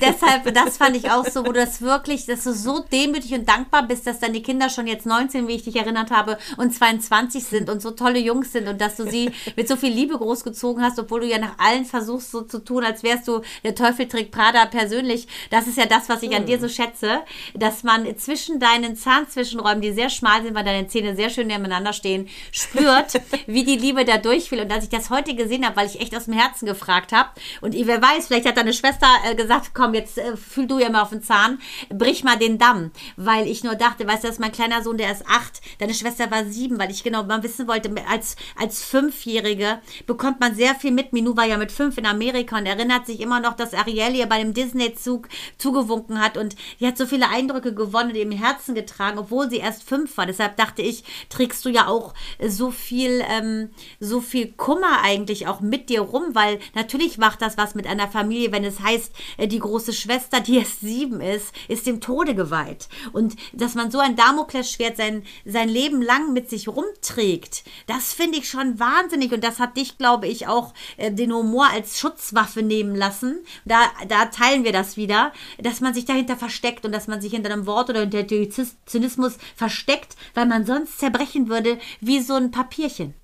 Deshalb, 0.00 0.52
das 0.54 0.76
fand 0.76 0.96
ich 0.96 1.10
auch 1.10 1.26
so, 1.26 1.40
wo 1.40 1.52
du 1.52 1.60
das 1.60 1.82
wirklich, 1.82 2.26
dass 2.26 2.44
du 2.44 2.52
so 2.52 2.84
demütig 2.92 3.32
und 3.34 3.48
dankbar 3.48 3.86
bist, 3.86 4.06
dass 4.06 4.20
deine 4.20 4.40
Kinder 4.40 4.68
schon 4.68 4.86
jetzt 4.86 5.06
19, 5.06 5.48
wie 5.48 5.52
ich 5.52 5.64
dich 5.64 5.76
erinnert 5.76 6.10
habe, 6.10 6.38
und 6.56 6.74
22 6.74 7.44
sind 7.44 7.70
und 7.70 7.82
so 7.82 7.92
tolle 7.92 8.18
Jungs 8.18 8.52
sind 8.52 8.68
und 8.68 8.80
dass 8.80 8.96
du 8.96 9.08
sie 9.08 9.30
mit 9.56 9.68
so 9.68 9.76
viel 9.76 9.92
Liebe 9.92 10.16
großgezogen 10.16 10.82
hast, 10.82 10.98
obwohl 10.98 11.20
du 11.20 11.26
ja 11.26 11.38
nach 11.38 11.58
allen 11.58 11.84
versuchst, 11.84 12.30
so 12.30 12.42
zu 12.42 12.58
tun, 12.58 12.84
als 12.84 13.02
wärst 13.02 13.28
du 13.28 13.42
der 13.64 13.74
Teufel 13.74 14.08
trägt 14.08 14.32
Prada 14.32 14.66
persönlich. 14.66 15.28
Das 15.50 15.66
ist 15.66 15.78
ja 15.78 15.86
das, 15.86 16.08
was 16.08 16.22
ich 16.22 16.34
an 16.34 16.46
dir 16.46 16.58
so 16.58 16.68
schätze, 16.68 17.20
dass 17.54 17.82
man 17.82 18.16
zwischen 18.16 18.58
deinen 18.58 18.96
Zahnzwischenräumen, 18.96 19.82
die 19.82 19.92
sehr 19.92 20.10
schmal 20.10 20.31
sind, 20.40 20.54
weil 20.54 20.64
deine 20.64 20.86
Zähne 20.86 21.14
sehr 21.16 21.28
schön 21.28 21.48
nebeneinander 21.48 21.92
stehen, 21.92 22.28
spürt, 22.52 23.20
wie 23.46 23.64
die 23.64 23.76
Liebe 23.76 24.04
da 24.04 24.16
durchfiel. 24.16 24.60
Und 24.60 24.72
als 24.72 24.84
ich 24.84 24.90
das 24.90 25.10
heute 25.10 25.34
gesehen 25.34 25.66
habe, 25.66 25.76
weil 25.76 25.86
ich 25.86 26.00
echt 26.00 26.16
aus 26.16 26.24
dem 26.24 26.34
Herzen 26.34 26.66
gefragt 26.66 27.12
habe, 27.12 27.30
und 27.60 27.74
wer 27.74 28.00
weiß, 28.00 28.28
vielleicht 28.28 28.46
hat 28.46 28.56
deine 28.56 28.72
Schwester 28.72 29.08
äh, 29.24 29.34
gesagt, 29.34 29.72
komm, 29.74 29.94
jetzt 29.94 30.18
äh, 30.18 30.36
fühl 30.36 30.66
du 30.66 30.78
ja 30.78 30.90
mal 30.90 31.02
auf 31.02 31.10
den 31.10 31.22
Zahn, 31.22 31.60
brich 31.90 32.24
mal 32.24 32.38
den 32.38 32.58
Damm. 32.58 32.92
Weil 33.16 33.46
ich 33.46 33.64
nur 33.64 33.74
dachte, 33.74 34.06
weißt 34.06 34.22
du, 34.22 34.28
das 34.28 34.36
ist 34.36 34.40
mein 34.40 34.52
kleiner 34.52 34.82
Sohn, 34.82 34.96
der 34.96 35.10
ist 35.10 35.26
acht, 35.28 35.60
deine 35.78 35.94
Schwester 35.94 36.30
war 36.30 36.44
sieben, 36.44 36.78
weil 36.78 36.90
ich 36.90 37.02
genau 37.02 37.24
mal 37.24 37.42
wissen 37.42 37.68
wollte, 37.68 37.92
als, 38.08 38.36
als 38.56 38.82
Fünfjährige 38.84 39.80
bekommt 40.06 40.40
man 40.40 40.54
sehr 40.54 40.74
viel 40.74 40.92
mit. 40.92 41.12
Minou 41.12 41.36
war 41.36 41.46
ja 41.46 41.56
mit 41.56 41.72
fünf 41.72 41.98
in 41.98 42.06
Amerika 42.06 42.56
und 42.56 42.66
erinnert 42.66 43.06
sich 43.06 43.20
immer 43.20 43.40
noch, 43.40 43.54
dass 43.54 43.74
Ariel 43.74 44.14
ihr 44.14 44.26
bei 44.26 44.38
dem 44.38 44.54
Disney-Zug 44.54 45.28
zugewunken 45.58 46.20
hat 46.20 46.36
und 46.36 46.56
die 46.80 46.86
hat 46.86 46.96
so 46.96 47.06
viele 47.06 47.28
Eindrücke 47.28 47.74
gewonnen 47.74 48.10
und 48.10 48.16
im 48.16 48.32
Herzen 48.32 48.74
getragen, 48.74 49.18
obwohl 49.18 49.50
sie 49.50 49.58
erst 49.58 49.82
fünf 49.82 50.16
war. 50.16 50.21
Deshalb 50.26 50.56
dachte 50.56 50.82
ich, 50.82 51.04
trägst 51.28 51.64
du 51.64 51.68
ja 51.68 51.86
auch 51.86 52.14
äh, 52.38 52.48
so 52.48 52.70
viel, 52.70 53.22
ähm, 53.28 53.70
so 54.00 54.20
viel 54.20 54.52
Kummer 54.52 55.02
eigentlich 55.02 55.46
auch 55.46 55.60
mit 55.60 55.88
dir 55.88 56.00
rum, 56.00 56.34
weil 56.34 56.58
natürlich 56.74 57.18
macht 57.18 57.42
das 57.42 57.56
was 57.56 57.74
mit 57.74 57.86
einer 57.86 58.08
Familie, 58.08 58.52
wenn 58.52 58.64
es 58.64 58.80
heißt, 58.80 59.12
äh, 59.36 59.48
die 59.48 59.58
große 59.58 59.92
Schwester, 59.92 60.40
die 60.40 60.58
erst 60.58 60.80
sieben 60.80 61.20
ist, 61.20 61.52
ist 61.68 61.86
dem 61.86 62.00
Tode 62.00 62.34
geweiht. 62.34 62.88
Und 63.12 63.36
dass 63.52 63.74
man 63.74 63.90
so 63.90 63.98
ein 63.98 64.16
Damoklesschwert 64.16 64.96
sein, 64.96 65.24
sein 65.44 65.68
Leben 65.68 66.02
lang 66.02 66.32
mit 66.32 66.50
sich 66.50 66.68
rumträgt, 66.68 67.64
das 67.86 68.12
finde 68.12 68.38
ich 68.38 68.48
schon 68.48 68.78
wahnsinnig. 68.78 69.32
Und 69.32 69.44
das 69.44 69.58
hat 69.58 69.76
dich, 69.76 69.98
glaube 69.98 70.26
ich, 70.26 70.46
auch 70.46 70.74
äh, 70.96 71.10
den 71.10 71.32
Humor 71.32 71.68
als 71.70 71.98
Schutzwaffe 71.98 72.62
nehmen 72.62 72.94
lassen. 72.94 73.40
Da, 73.64 73.90
da 74.08 74.26
teilen 74.26 74.64
wir 74.64 74.72
das 74.72 74.96
wieder, 74.96 75.32
dass 75.58 75.80
man 75.80 75.94
sich 75.94 76.04
dahinter 76.04 76.36
versteckt 76.36 76.84
und 76.84 76.92
dass 76.92 77.08
man 77.08 77.20
sich 77.20 77.32
hinter 77.32 77.52
einem 77.52 77.66
Wort 77.66 77.90
oder 77.90 78.00
hinter 78.00 78.22
dem 78.22 78.50
Zynismus 78.86 79.38
versteckt, 79.56 80.11
weil 80.34 80.46
man 80.46 80.66
sonst 80.66 80.98
zerbrechen 80.98 81.48
würde 81.48 81.78
wie 82.00 82.20
so 82.20 82.34
ein 82.34 82.50
Papierchen. 82.50 83.14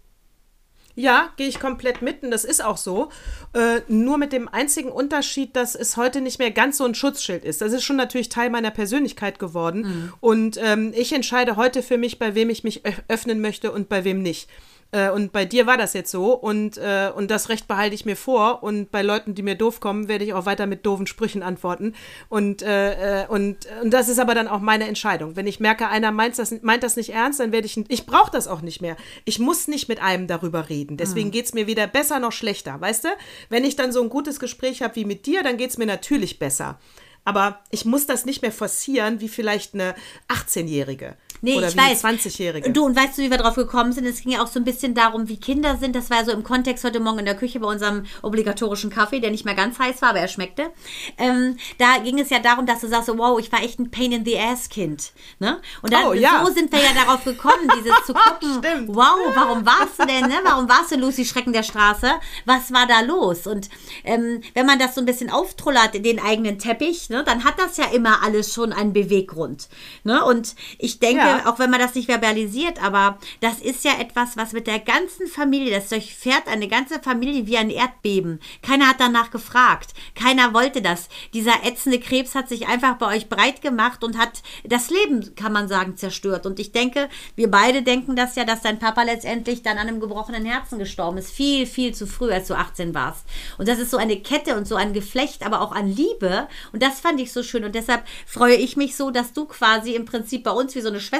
Ja, 0.95 1.31
gehe 1.37 1.47
ich 1.47 1.61
komplett 1.61 2.03
mit 2.03 2.25
und 2.25 2.33
das 2.33 2.45
ist 2.45 2.65
auch 2.65 2.77
so. 2.77 3.11
Äh, 3.55 3.83
nur 3.87 4.19
mit 4.19 4.33
dem 4.33 4.49
einzigen 4.49 4.91
Unterschied, 4.91 5.55
dass 5.55 5.77
es 5.77 5.97
heute 5.97 6.21
nicht 6.21 6.41
mehr 6.41 6.51
ganz 6.51 6.79
so 6.79 6.85
ein 6.85 6.97
Schutzschild 6.97 7.45
ist. 7.45 7.61
Das 7.61 7.73
ist 7.73 7.85
schon 7.85 7.95
natürlich 7.95 8.31
Teil 8.31 8.51
meiner 8.51 8.73
Persönlichkeit 8.73 9.39
geworden. 9.39 10.13
Und 10.19 10.59
ähm, 10.61 10.93
ich 10.97 11.13
entscheide 11.13 11.55
heute 11.55 11.85
für 11.85 11.99
mich, 11.99 12.19
bei 12.19 12.35
wem 12.35 12.51
ich 12.51 12.65
mich 12.65 12.85
öff- 12.85 13.03
öffnen 13.07 13.41
möchte 13.41 13.71
und 13.71 13.89
bei 13.89 14.03
wem 14.03 14.23
nicht. 14.23 14.51
Äh, 14.91 15.11
und 15.11 15.33
bei 15.33 15.45
dir 15.45 15.67
war 15.67 15.77
das 15.77 15.93
jetzt 15.93 16.11
so 16.11 16.33
und, 16.33 16.79
äh, 16.79 17.11
und 17.15 17.31
das 17.31 17.49
Recht 17.51 17.69
behalte 17.69 17.95
ich 17.95 18.07
mir 18.07 18.17
vor. 18.17 18.63
Und 18.63 18.91
bei 18.91 19.03
Leuten, 19.03 19.35
die 19.35 19.43
mir 19.43 19.55
doof 19.55 19.81
kommen, 19.81 20.09
werde 20.09 20.25
ich 20.25 20.33
auch 20.33 20.47
weiter 20.47 20.67
mit 20.67 20.87
doofen 20.87 21.07
Sprüchen 21.07 21.43
antworten. 21.43 21.95
Und, 22.29 22.63
äh, 22.63 23.23
äh 23.23 23.27
und, 23.29 23.67
und 23.83 23.91
das 23.93 24.09
ist 24.09 24.19
aber 24.19 24.35
dann 24.35 24.49
auch 24.49 24.61
meine 24.61 24.89
Entscheidung. 24.89 25.37
Wenn 25.37 25.47
ich 25.47 25.61
merke, 25.61 25.89
einer 25.89 26.11
meint 26.11 26.39
das, 26.39 26.55
meint 26.63 26.83
das 26.83 26.97
nicht 26.97 27.13
ernst, 27.13 27.41
dann 27.41 27.53
werde 27.53 27.67
ich, 27.67 27.79
ich 27.89 28.07
brauche 28.07 28.31
das 28.31 28.49
auch 28.49 28.63
nicht 28.63 28.81
mehr. 28.81 28.97
Ich 29.25 29.39
muss 29.39 29.69
nicht 29.69 29.89
mit 29.89 30.01
einem 30.01 30.27
darüber 30.27 30.69
reden. 30.69 30.97
Deswegen 30.97 31.29
mhm. 31.29 31.33
geht 31.33 31.47
es 31.47 31.55
mir 31.55 31.67
weder 31.67 31.87
besser 31.87 32.19
noch 32.19 32.33
schlechter. 32.33 32.81
Weißt 32.81 33.05
du, 33.05 33.09
wenn 33.51 33.65
ich 33.65 33.77
dann 33.77 33.93
so 33.93 34.03
ein 34.03 34.09
gutes 34.09 34.41
Gespräch 34.41 34.83
habe 34.83 34.97
wie 34.97 35.05
mit 35.05 35.27
dir, 35.27 35.43
dann 35.43 35.59
geht 35.59 35.71
es 35.71 35.79
mir 35.79 35.87
natürlich 35.87 36.39
besser. 36.39 36.79
Aber 37.25 37.61
ich 37.71 37.85
muss 37.85 38.07
das 38.07 38.25
nicht 38.25 38.41
mehr 38.41 38.53
forcieren 38.53 39.21
wie 39.21 39.29
vielleicht 39.29 39.75
eine 39.75 39.95
18-Jährige. 40.29 41.17
Nee, 41.41 41.57
Oder 41.57 41.69
ich 41.69 41.75
wie 41.75 41.79
weiß. 41.79 42.05
20-Jährige. 42.05 42.71
Du, 42.71 42.85
und 42.85 42.97
weißt 42.97 43.17
du, 43.17 43.23
wie 43.23 43.31
wir 43.31 43.39
drauf 43.39 43.55
gekommen 43.55 43.93
sind? 43.93 44.07
Es 44.07 44.23
ging 44.23 44.33
ja 44.33 44.43
auch 44.43 44.49
so 44.49 44.59
ein 44.59 44.65
bisschen 44.65 44.95
darum, 44.95 45.29
wie 45.29 45.39
Kinder 45.39 45.77
sind. 45.77 45.95
Das 45.95 46.11
war 46.11 46.25
so 46.25 46.33
im 46.33 46.43
Kontext 46.43 46.85
heute 46.85 47.01
Morgen 47.01 47.21
in 47.21 47.25
der 47.25 47.37
Küche 47.37 47.61
bei 47.61 47.69
unserem 47.69 48.05
obligatorischen 48.23 48.91
Kaffee, 48.91 49.21
der 49.21 49.31
nicht 49.31 49.45
mehr 49.45 49.55
ganz 49.55 49.79
heiß 49.79 50.03
war, 50.03 50.11
aber 50.11 50.21
er 50.21 50.29
schmeckte. 50.29 50.71
Ähm, 51.17 51.57
da 51.79 51.99
ging 51.99 52.19
es 52.19 52.31
ja 52.31 52.41
darum, 52.41 52.67
dass 52.67 52.81
du 52.81 52.89
sagst, 52.89 53.09
wow, 53.17 53.39
ich 53.39 53.53
war 53.53 53.63
echt 53.63 53.79
ein 53.79 53.91
Pain 53.91 54.13
in 54.13 54.25
the 54.25 54.39
Ass 54.39 54.69
Kind. 54.69 55.13
Ne? 55.39 55.61
Und 55.83 55.93
dann, 55.93 56.07
oh, 56.07 56.13
ja. 56.13 56.45
so 56.45 56.53
sind 56.53 56.73
wir 56.73 56.81
ja 56.81 56.93
darauf 56.95 57.25
gekommen, 57.25 57.69
dieses 57.79 57.95
zu 58.05 58.15
gucken, 58.15 58.59
Stimmt. 58.59 58.89
wow, 58.89 59.19
warum 59.35 59.65
warst 59.65 59.99
du 59.99 60.07
denn, 60.07 60.29
ne? 60.29 60.37
Warum 60.43 60.69
warst 60.69 60.91
du 60.91 60.97
Lucy 60.97 61.25
Schrecken 61.25 61.53
der 61.53 61.63
Straße? 61.63 62.11
Was 62.45 62.73
war 62.73 62.87
da 62.87 63.01
los? 63.01 63.47
Und 63.47 63.69
ähm, 64.05 64.41
wenn 64.55 64.67
man 64.67 64.79
das 64.79 64.95
so 64.95 65.01
ein 65.01 65.07
bisschen 65.07 65.31
auftrullert 65.31 65.95
in 65.95 66.03
den 66.03 66.21
eigenen 66.21 66.59
Teppich, 66.59 67.11
ne, 67.11 67.23
dann 67.25 67.45
hat 67.45 67.59
das 67.59 67.77
ja 67.77 67.87
immer 67.87 68.23
alles 68.23 68.53
schon 68.53 68.73
einen 68.73 68.93
Beweggrund. 68.93 69.69
Ne? 70.05 70.25
Und 70.25 70.55
ich 70.79 70.99
denke, 70.99 71.19
ja. 71.19 71.28
Auch 71.47 71.59
wenn 71.59 71.71
man 71.71 71.81
das 71.81 71.95
nicht 71.95 72.07
verbalisiert, 72.07 72.83
aber 72.83 73.19
das 73.41 73.61
ist 73.61 73.85
ja 73.85 73.99
etwas, 73.99 74.37
was 74.37 74.53
mit 74.53 74.67
der 74.67 74.79
ganzen 74.79 75.27
Familie, 75.27 75.75
das 75.75 75.89
durchfährt 75.89 76.49
eine 76.49 76.69
ganze 76.69 77.01
Familie 77.01 77.47
wie 77.47 77.57
ein 77.57 77.71
Erdbeben. 77.71 78.41
Keiner 78.63 78.89
hat 78.89 79.01
danach 79.01 79.31
gefragt. 79.31 79.95
Keiner 80.15 80.55
wollte 80.55 80.83
das. 80.83 81.09
Dieser 81.35 81.65
ätzende 81.65 82.01
Krebs 82.01 82.35
hat 82.35 82.49
sich 82.49 82.69
einfach 82.69 82.97
bei 82.97 83.15
euch 83.15 83.29
breit 83.29 83.63
gemacht 83.63 84.05
und 84.05 84.19
hat 84.19 84.43
das 84.65 84.91
Leben, 84.91 85.35
kann 85.35 85.53
man 85.53 85.69
sagen, 85.69 85.97
zerstört. 85.97 86.47
Und 86.47 86.59
ich 86.59 86.73
denke, 86.73 87.09
wir 87.37 87.51
beide 87.51 87.83
denken 87.83 88.17
das 88.17 88.37
ja, 88.37 88.45
dass 88.45 88.63
dein 88.63 88.79
Papa 88.79 89.03
letztendlich 89.03 89.63
dann 89.63 89.79
an 89.79 89.89
einem 89.89 90.01
gebrochenen 90.01 90.45
Herzen 90.45 90.79
gestorben 90.79 91.19
ist. 91.19 91.31
Viel, 91.31 91.67
viel 91.67 91.95
zu 91.95 92.07
früh, 92.07 92.31
als 92.31 92.49
du 92.49 92.55
18 92.55 92.95
warst. 92.95 93.25
Und 93.59 93.69
das 93.69 93.79
ist 93.79 93.91
so 93.91 93.97
eine 93.97 94.21
Kette 94.21 94.57
und 94.57 94.67
so 94.67 94.77
ein 94.77 94.93
Geflecht, 94.93 95.45
aber 95.45 95.61
auch 95.61 95.73
an 95.73 95.89
Liebe. 95.89 96.49
Und 96.73 96.83
das 96.83 97.01
fand 97.01 97.21
ich 97.21 97.33
so 97.33 97.43
schön. 97.43 97.65
Und 97.65 97.75
deshalb 97.75 98.05
freue 98.27 98.57
ich 98.57 98.77
mich 98.77 98.97
so, 98.97 99.11
dass 99.11 99.33
du 99.33 99.45
quasi 99.47 99.95
im 99.95 100.05
Prinzip 100.05 100.45
bei 100.45 100.51
uns 100.51 100.75
wie 100.75 100.81
so 100.81 100.89
eine 100.89 101.01
Schwester 101.01 101.18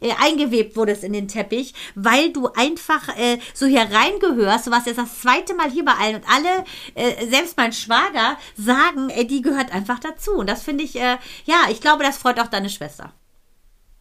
äh, 0.00 0.12
eingewebt 0.20 0.76
wurdest 0.76 1.04
in 1.04 1.12
den 1.12 1.28
Teppich, 1.28 1.74
weil 1.94 2.32
du 2.32 2.48
einfach 2.48 3.16
äh, 3.16 3.38
so 3.54 3.66
hier 3.66 3.88
reingehörst. 3.90 4.66
Du 4.66 4.70
warst 4.70 4.86
jetzt 4.86 4.98
das 4.98 5.20
zweite 5.20 5.54
Mal 5.54 5.70
hier 5.70 5.84
bei 5.84 5.92
allen 5.92 6.16
und 6.16 6.24
alle, 6.28 6.64
äh, 6.94 7.26
selbst 7.26 7.56
mein 7.56 7.72
Schwager, 7.72 8.38
sagen, 8.56 9.10
äh, 9.10 9.24
die 9.24 9.42
gehört 9.42 9.72
einfach 9.72 9.98
dazu. 9.98 10.32
Und 10.32 10.48
das 10.48 10.62
finde 10.62 10.84
ich, 10.84 10.96
äh, 10.96 11.18
ja, 11.44 11.56
ich 11.70 11.80
glaube, 11.80 12.04
das 12.04 12.18
freut 12.18 12.40
auch 12.40 12.48
deine 12.48 12.70
Schwester. 12.70 13.12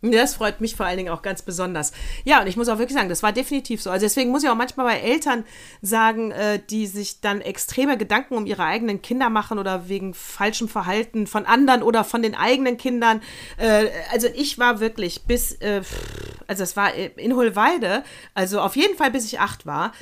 Das 0.01 0.35
freut 0.35 0.61
mich 0.61 0.75
vor 0.75 0.85
allen 0.85 0.97
Dingen 0.97 1.09
auch 1.09 1.23
ganz 1.23 1.41
besonders. 1.41 1.91
Ja, 2.23 2.41
und 2.41 2.47
ich 2.47 2.55
muss 2.55 2.69
auch 2.69 2.77
wirklich 2.77 2.95
sagen, 2.95 3.09
das 3.09 3.23
war 3.23 3.33
definitiv 3.33 3.81
so. 3.81 3.89
Also 3.89 4.05
deswegen 4.05 4.29
muss 4.29 4.43
ich 4.43 4.49
auch 4.49 4.55
manchmal 4.55 4.85
bei 4.85 4.99
Eltern 4.99 5.43
sagen, 5.81 6.31
äh, 6.31 6.59
die 6.69 6.85
sich 6.85 7.19
dann 7.19 7.41
extreme 7.41 7.97
Gedanken 7.97 8.35
um 8.35 8.45
ihre 8.45 8.63
eigenen 8.63 9.01
Kinder 9.01 9.29
machen 9.31 9.57
oder 9.57 9.89
wegen 9.89 10.13
falschem 10.13 10.69
Verhalten 10.69 11.25
von 11.25 11.47
anderen 11.47 11.81
oder 11.81 12.03
von 12.03 12.21
den 12.21 12.35
eigenen 12.35 12.77
Kindern. 12.77 13.21
Äh, 13.57 13.87
also 14.11 14.27
ich 14.35 14.59
war 14.59 14.79
wirklich 14.79 15.23
bis, 15.23 15.53
äh, 15.53 15.81
also 16.45 16.61
es 16.61 16.77
war 16.77 16.93
in 16.93 17.35
Hohlweide, 17.35 18.03
also 18.35 18.61
auf 18.61 18.75
jeden 18.75 18.95
Fall 18.97 19.09
bis 19.09 19.25
ich 19.25 19.39
acht 19.39 19.65
war. 19.65 19.93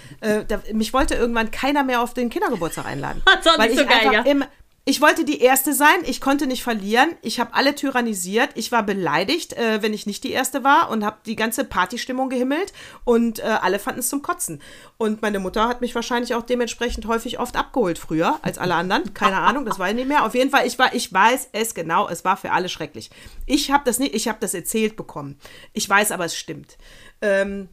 Mich 0.74 0.94
wollte 0.94 1.16
irgendwann 1.16 1.52
keiner 1.52 1.84
mehr 1.84 2.02
auf 2.02 2.14
den 2.14 2.30
Kindergeburtstag 2.30 2.86
einladen. 2.86 3.22
weil 3.58 3.72
ich 3.72 3.80
so 3.80 3.86
geil, 3.86 4.12
ja. 4.12 4.22
im, 4.22 4.44
ich 4.88 5.02
wollte 5.02 5.26
die 5.26 5.42
Erste 5.42 5.74
sein, 5.74 5.98
ich 6.04 6.22
konnte 6.22 6.46
nicht 6.46 6.62
verlieren, 6.62 7.10
ich 7.24 7.40
habe 7.40 7.56
alle 7.56 7.74
tyrannisiert, 7.74 8.52
ich 8.54 8.72
war 8.72 8.84
beleidigt, 8.84 9.54
äh, 9.54 9.82
wenn 9.82 9.96
ich 9.96 10.06
nicht 10.06 10.24
die 10.24 10.32
Erste 10.32 10.64
war 10.64 10.92
und 10.92 11.04
habe 11.04 11.18
die 11.26 11.36
ganze 11.36 11.66
Partystimmung 11.66 12.30
gehimmelt 12.30 12.72
und 13.04 13.40
äh, 13.40 13.44
alle 13.44 13.80
fanden 13.80 14.02
es 14.02 14.10
zum 14.10 14.22
Kotzen. 14.22 14.62
Und 14.98 15.24
meine 15.24 15.40
Mutter 15.40 15.68
hat 15.68 15.82
mich 15.82 15.96
wahrscheinlich 15.96 16.36
auch 16.36 16.44
dementsprechend 16.44 17.08
häufig 17.08 17.40
oft 17.40 17.56
abgeholt 17.56 17.98
früher 17.98 18.38
als 18.44 18.60
alle 18.60 18.76
anderen. 18.76 19.16
Keine 19.16 19.38
Ahnung, 19.38 19.66
das 19.66 19.80
war 19.80 19.90
ich 19.90 19.96
nicht 19.96 20.08
mehr. 20.08 20.24
Auf 20.24 20.36
jeden 20.36 20.52
Fall, 20.52 20.68
ich, 20.68 20.78
war, 20.78 20.94
ich 20.94 21.12
weiß 21.12 21.50
es 21.54 21.74
genau, 21.74 22.08
es 22.08 22.24
war 22.24 22.38
für 22.38 22.52
alle 22.52 22.70
schrecklich. 22.70 23.10
Ich 23.48 23.72
habe 23.72 23.84
das 23.86 23.98
nicht, 23.98 24.14
ich 24.14 24.28
habe 24.28 24.38
das 24.40 24.54
erzählt 24.54 24.96
bekommen. 24.96 25.40
Ich 25.74 25.90
weiß 25.90 26.12
aber, 26.12 26.26
es 26.26 26.38
stimmt. 26.38 26.78
Ähm, 27.24 27.70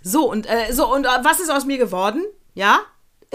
so, 0.00 0.30
und, 0.30 0.46
äh, 0.46 0.72
so, 0.72 0.94
und 0.94 1.06
äh, 1.06 1.08
was 1.22 1.40
ist 1.40 1.50
aus 1.50 1.64
mir 1.64 1.78
geworden? 1.78 2.24
Ja, 2.54 2.82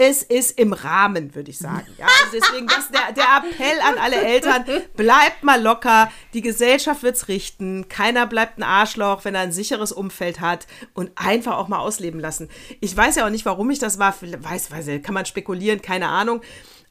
es 0.02 0.22
ist 0.22 0.58
im 0.58 0.72
Rahmen, 0.72 1.34
würde 1.34 1.50
ich 1.50 1.58
sagen. 1.58 1.86
Ja, 1.98 2.06
also 2.06 2.38
deswegen 2.38 2.66
das 2.66 2.90
der, 2.90 3.12
der 3.12 3.24
Appell 3.38 3.80
an 3.80 3.98
alle 3.98 4.16
Eltern, 4.16 4.64
bleibt 4.96 5.42
mal 5.42 5.60
locker, 5.60 6.10
die 6.34 6.42
Gesellschaft 6.42 7.02
wird 7.02 7.16
es 7.16 7.28
richten, 7.28 7.88
keiner 7.88 8.26
bleibt 8.26 8.58
ein 8.58 8.62
Arschloch, 8.62 9.24
wenn 9.24 9.34
er 9.34 9.42
ein 9.42 9.52
sicheres 9.52 9.92
Umfeld 9.92 10.40
hat 10.40 10.66
und 10.94 11.10
einfach 11.16 11.56
auch 11.56 11.68
mal 11.68 11.78
ausleben 11.78 12.20
lassen. 12.20 12.48
Ich 12.80 12.96
weiß 12.96 13.16
ja 13.16 13.26
auch 13.26 13.30
nicht, 13.30 13.46
warum 13.46 13.70
ich 13.70 13.78
das 13.78 13.98
war, 13.98 14.14
weiß, 14.20 14.70
weiß, 14.70 15.02
kann 15.02 15.14
man 15.14 15.26
spekulieren, 15.26 15.82
keine 15.82 16.08
Ahnung. 16.08 16.42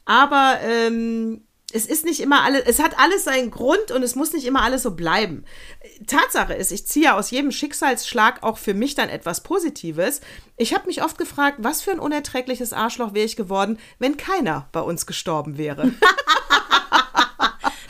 Aber 0.05 0.59
ähm, 0.63 1.43
es 1.73 1.85
ist 1.85 2.05
nicht 2.05 2.19
immer 2.19 2.43
alles, 2.43 2.63
es 2.65 2.79
hat 2.79 2.97
alles 2.99 3.23
seinen 3.23 3.51
Grund 3.51 3.91
und 3.91 4.03
es 4.03 4.15
muss 4.15 4.33
nicht 4.33 4.45
immer 4.45 4.61
alles 4.61 4.83
so 4.83 4.91
bleiben. 4.91 5.45
Tatsache 6.07 6.53
ist, 6.53 6.71
ich 6.71 6.85
ziehe 6.87 7.13
aus 7.13 7.31
jedem 7.31 7.51
Schicksalsschlag 7.51 8.43
auch 8.43 8.57
für 8.57 8.73
mich 8.73 8.95
dann 8.95 9.09
etwas 9.09 9.43
Positives. 9.43 10.21
Ich 10.57 10.73
habe 10.73 10.87
mich 10.87 11.03
oft 11.03 11.17
gefragt, 11.17 11.57
was 11.61 11.81
für 11.81 11.91
ein 11.91 11.99
unerträgliches 11.99 12.73
Arschloch 12.73 13.13
wäre 13.13 13.25
ich 13.25 13.35
geworden, 13.35 13.79
wenn 13.99 14.17
keiner 14.17 14.67
bei 14.71 14.81
uns 14.81 15.05
gestorben 15.05 15.57
wäre. 15.57 15.91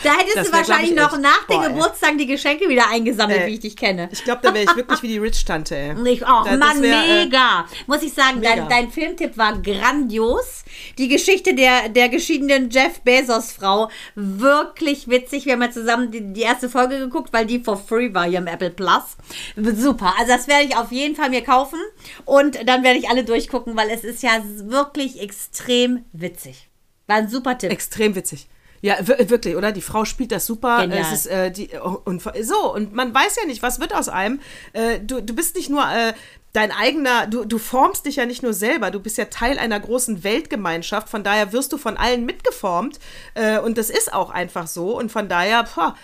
Da 0.04 0.18
hättest 0.18 0.38
das 0.38 0.47
du 0.47 0.54
wahrscheinlich 0.54 0.95
noch 0.95 1.14
echt, 1.14 1.22
nach 1.22 1.47
den 1.47 1.62
Geburtstagen 1.62 2.18
die 2.18 2.26
Geschenke 2.26 2.68
wieder 2.68 2.89
eingesammelt, 2.89 3.41
äh, 3.41 3.47
wie 3.47 3.54
ich 3.54 3.60
dich 3.60 3.76
kenne. 3.76 4.10
Ich 4.12 4.24
glaube, 4.24 4.41
da 4.41 4.54
wäre 4.54 4.66
ich 4.66 4.76
wirklich 4.76 5.02
wie 5.04 5.08
die 5.08 5.18
Rich-Tante, 5.18 5.76
ey. 5.76 6.10
Ich 6.12 6.26
auch. 6.26 6.45
Da, 6.45 6.58
Mann, 6.58 6.82
wär, 6.82 7.04
äh, 7.04 7.26
mega. 7.26 7.62
Äh, 7.62 7.84
Muss 7.88 8.02
ich 8.02 8.14
sagen, 8.14 8.41
dein, 8.41 8.68
dein, 8.68 8.91
Filmtipp 8.91 9.38
war 9.38 9.58
grandios. 9.62 10.64
Die 10.97 11.08
Geschichte 11.08 11.54
der, 11.54 11.89
der 11.89 12.10
geschiedenen 12.10 12.70
Jeff 12.70 13.02
Bezos-Frau, 13.02 13.89
wirklich 14.16 15.08
witzig. 15.08 15.45
Wir 15.45 15.54
haben 15.54 15.62
ja 15.62 15.72
zusammen 15.72 16.12
die, 16.12 16.34
die, 16.34 16.41
erste 16.41 16.70
Folge 16.70 16.97
geguckt, 16.97 17.32
weil 17.32 17.45
die 17.45 17.60
for 17.60 17.78
free 17.78 18.14
war 18.14 18.26
hier 18.26 18.39
im 18.39 18.47
Apple 18.47 18.72
Plus. 18.72 19.18
Super. 19.56 20.14
Also 20.18 20.32
das 20.32 20.47
werde 20.47 20.66
ich 20.66 20.76
auf 20.76 20.91
jeden 20.91 21.16
Fall 21.16 21.30
mir 21.30 21.43
kaufen. 21.43 21.80
Und 22.26 22.58
dann 22.68 22.84
werde 22.84 22.99
ich 22.99 23.10
alle 23.10 23.24
durchgucken, 23.24 23.76
weil 23.76 23.89
es 23.89 24.04
ist 24.04 24.24
ja 24.24 24.32
wirklich 24.64 25.22
extrem 25.22 26.06
witzig. 26.12 26.70
War 27.08 27.18
ein 27.18 27.30
super 27.30 27.58
Tipp. 27.58 27.72
Extrem 27.72 28.16
witzig. 28.16 28.47
Ja, 28.82 28.95
wirklich, 29.07 29.55
oder? 29.55 29.71
Die 29.71 29.82
Frau 29.82 30.05
spielt 30.05 30.32
das 30.32 30.45
super. 30.45 30.82
Genial. 30.82 31.01
Es 31.01 31.11
ist, 31.11 31.27
äh, 31.27 31.51
die, 31.51 31.69
oh, 31.84 32.01
und 32.03 32.21
so, 32.41 32.73
und 32.73 32.93
man 32.93 33.13
weiß 33.13 33.38
ja 33.39 33.45
nicht, 33.45 33.61
was 33.61 33.79
wird 33.79 33.93
aus 33.93 34.09
einem. 34.09 34.39
Äh, 34.73 34.99
du, 34.99 35.21
du 35.21 35.36
bist 35.36 35.55
nicht 35.55 35.69
nur 35.69 35.84
äh, 35.84 36.13
dein 36.53 36.71
eigener, 36.71 37.27
du, 37.27 37.45
du 37.45 37.59
formst 37.59 38.05
dich 38.05 38.17
ja 38.17 38.25
nicht 38.25 38.41
nur 38.41 38.53
selber, 38.53 38.89
du 38.89 38.99
bist 38.99 39.17
ja 39.17 39.25
Teil 39.25 39.59
einer 39.59 39.79
großen 39.79 40.23
Weltgemeinschaft, 40.23 41.09
von 41.09 41.23
daher 41.23 41.53
wirst 41.53 41.71
du 41.73 41.77
von 41.77 41.95
allen 41.95 42.25
mitgeformt. 42.25 42.99
Äh, 43.36 43.59
und 43.59 43.77
das 43.77 43.91
ist 43.91 44.13
auch 44.13 44.32
einfach 44.32 44.65
so. 44.65 44.97
Und 44.97 45.11
von 45.11 45.29
daher, 45.29 45.63
boah, 45.75 45.95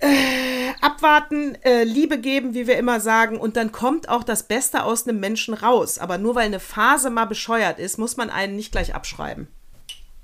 äh, 0.00 0.72
abwarten, 0.82 1.56
äh, 1.64 1.84
Liebe 1.84 2.18
geben, 2.18 2.52
wie 2.52 2.66
wir 2.66 2.76
immer 2.76 3.00
sagen, 3.00 3.38
und 3.38 3.56
dann 3.56 3.72
kommt 3.72 4.08
auch 4.10 4.22
das 4.22 4.42
Beste 4.42 4.84
aus 4.84 5.08
einem 5.08 5.18
Menschen 5.18 5.54
raus. 5.54 5.98
Aber 5.98 6.18
nur 6.18 6.34
weil 6.34 6.46
eine 6.46 6.60
Phase 6.60 7.08
mal 7.08 7.24
bescheuert 7.24 7.78
ist, 7.78 7.98
muss 7.98 8.18
man 8.18 8.28
einen 8.28 8.54
nicht 8.54 8.70
gleich 8.70 8.94
abschreiben. 8.94 9.48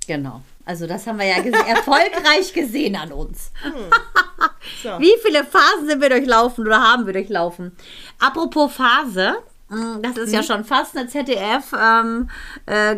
Genau. 0.06 0.42
Also 0.64 0.86
das 0.86 1.06
haben 1.06 1.18
wir 1.18 1.26
ja 1.26 1.40
gese 1.40 1.56
erfolgreich 1.66 2.52
gesehen 2.52 2.96
an 2.96 3.12
uns. 3.12 3.52
Hm. 3.62 3.72
So. 4.82 4.98
Wie 4.98 5.14
viele 5.22 5.44
Phasen 5.44 5.86
sind 5.86 6.00
wir 6.00 6.10
durchlaufen 6.10 6.66
oder 6.66 6.80
haben 6.80 7.06
wir 7.06 7.12
durchlaufen? 7.12 7.72
Apropos 8.18 8.72
Phase, 8.72 9.38
hm, 9.68 10.02
das 10.02 10.16
ist 10.16 10.28
mhm. 10.28 10.34
ja 10.34 10.42
schon 10.42 10.64
fast 10.64 10.96
eine 10.96 11.08
ZDF 11.08 11.72
ähm, 11.78 12.28
äh, 12.66 12.96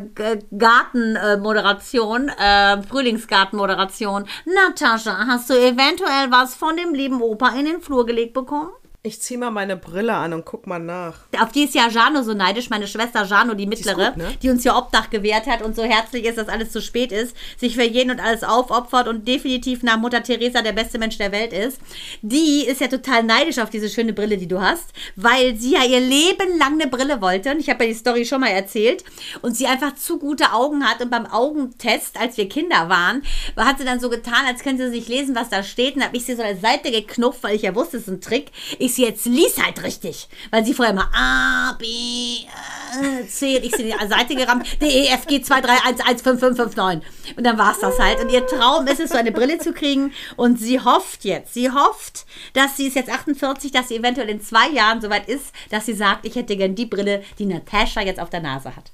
Gartenmoderation, 0.56 2.28
äh, 2.30 2.82
Frühlingsgartenmoderation. 2.82 4.26
Natascha, 4.44 5.26
hast 5.26 5.50
du 5.50 5.54
eventuell 5.54 6.30
was 6.30 6.54
von 6.54 6.76
dem 6.76 6.94
lieben 6.94 7.20
Opa 7.20 7.50
in 7.50 7.66
den 7.66 7.80
Flur 7.80 8.06
gelegt 8.06 8.34
bekommen? 8.34 8.70
Ich 9.04 9.20
zieh 9.20 9.36
mal 9.36 9.50
meine 9.50 9.76
Brille 9.76 10.14
an 10.14 10.32
und 10.32 10.44
guck 10.44 10.68
mal 10.68 10.78
nach. 10.78 11.22
Auf 11.40 11.50
die 11.50 11.64
ist 11.64 11.74
ja 11.74 11.88
Jano 11.88 12.22
so 12.22 12.34
neidisch, 12.34 12.70
meine 12.70 12.86
Schwester 12.86 13.24
Jano, 13.24 13.54
die 13.54 13.66
mittlere, 13.66 13.96
die, 13.96 14.04
gut, 14.10 14.16
ne? 14.16 14.36
die 14.40 14.48
uns 14.48 14.62
ja 14.62 14.78
Obdach 14.78 15.10
gewährt 15.10 15.48
hat 15.48 15.60
und 15.60 15.74
so 15.74 15.82
herzlich 15.82 16.24
ist, 16.24 16.38
dass 16.38 16.46
alles 16.46 16.70
zu 16.70 16.80
spät 16.80 17.10
ist, 17.10 17.36
sich 17.56 17.74
für 17.74 17.82
jeden 17.82 18.12
und 18.12 18.20
alles 18.20 18.44
aufopfert 18.44 19.08
und 19.08 19.26
definitiv 19.26 19.82
nach 19.82 19.98
Mutter 19.98 20.22
Teresa 20.22 20.62
der 20.62 20.70
beste 20.70 21.00
Mensch 21.00 21.18
der 21.18 21.32
Welt 21.32 21.52
ist. 21.52 21.80
Die 22.22 22.64
ist 22.64 22.80
ja 22.80 22.86
total 22.86 23.24
neidisch 23.24 23.58
auf 23.58 23.70
diese 23.70 23.88
schöne 23.88 24.12
Brille, 24.12 24.38
die 24.38 24.46
du 24.46 24.60
hast, 24.60 24.92
weil 25.16 25.56
sie 25.56 25.72
ja 25.72 25.82
ihr 25.82 25.98
Leben 25.98 26.56
lang 26.56 26.74
eine 26.74 26.86
Brille 26.86 27.20
wollte. 27.20 27.50
Und 27.50 27.58
ich 27.58 27.70
habe 27.70 27.82
ja 27.82 27.90
die 27.90 27.98
Story 27.98 28.24
schon 28.24 28.42
mal 28.42 28.50
erzählt. 28.50 29.02
Und 29.40 29.56
sie 29.56 29.66
einfach 29.66 29.96
zu 29.96 30.20
gute 30.20 30.52
Augen 30.52 30.88
hat. 30.88 31.02
Und 31.02 31.10
beim 31.10 31.26
Augentest, 31.26 32.20
als 32.20 32.36
wir 32.36 32.48
Kinder 32.48 32.88
waren, 32.88 33.24
hat 33.56 33.80
sie 33.80 33.84
dann 33.84 33.98
so 33.98 34.10
getan, 34.10 34.46
als 34.46 34.62
könnte 34.62 34.88
sie 34.88 34.98
nicht 34.98 35.08
lesen, 35.08 35.34
was 35.34 35.48
da 35.48 35.64
steht. 35.64 35.96
Und 35.96 36.04
habe 36.04 36.16
ich 36.16 36.24
sie 36.24 36.36
so 36.36 36.42
an 36.42 36.50
der 36.50 36.58
Seite 36.58 36.92
geknupft, 36.92 37.42
weil 37.42 37.56
ich 37.56 37.62
ja 37.62 37.74
wusste, 37.74 37.96
es 37.96 38.04
ist 38.04 38.08
ein 38.08 38.20
Trick. 38.20 38.52
Ich 38.78 38.91
So, 38.96 39.02
jetzt 39.02 39.26
lies 39.26 39.56
halt 39.62 39.82
richtig. 39.82 40.28
Weil 40.50 40.64
sie 40.64 40.74
vorher 40.74 40.92
immer 40.92 41.10
A, 41.14 41.74
B, 41.78 41.84
äh, 41.86 43.26
C, 43.26 43.56
und 43.56 43.64
ich 43.64 43.74
sie 43.74 43.84
die 43.84 44.08
Seite 44.08 44.34
gerammt, 44.34 44.66
D, 44.80 44.86
E, 44.86 45.06
F, 45.08 45.26
G, 45.26 45.40
2, 45.42 45.60
3, 45.60 45.72
1, 45.84 46.00
1, 46.00 46.22
5, 46.22 46.40
5, 46.40 46.56
5, 46.56 46.76
9. 46.76 47.02
Und 47.36 47.44
dann 47.44 47.58
war 47.58 47.72
es 47.72 47.80
das 47.80 47.98
halt. 47.98 48.20
Und 48.20 48.30
ihr 48.30 48.46
Traum 48.46 48.86
ist 48.86 49.00
es, 49.00 49.10
so 49.10 49.16
eine 49.16 49.32
Brille 49.32 49.58
zu 49.58 49.72
kriegen. 49.72 50.12
Und 50.36 50.58
sie 50.58 50.80
hofft 50.80 51.24
jetzt, 51.24 51.54
sie 51.54 51.70
hofft, 51.70 52.26
dass 52.54 52.76
sie 52.76 52.86
ist 52.86 52.96
jetzt 52.96 53.10
48, 53.10 53.70
dass 53.72 53.88
sie 53.88 53.96
eventuell 53.96 54.28
in 54.28 54.40
zwei 54.40 54.68
Jahren 54.68 55.00
soweit 55.00 55.28
ist, 55.28 55.52
dass 55.70 55.86
sie 55.86 55.94
sagt, 55.94 56.26
ich 56.26 56.34
hätte 56.34 56.56
gern 56.56 56.74
die 56.74 56.86
Brille, 56.86 57.22
die 57.38 57.46
Natascha 57.46 58.02
jetzt 58.02 58.20
auf 58.20 58.30
der 58.30 58.40
Nase 58.40 58.76
hat. 58.76 58.92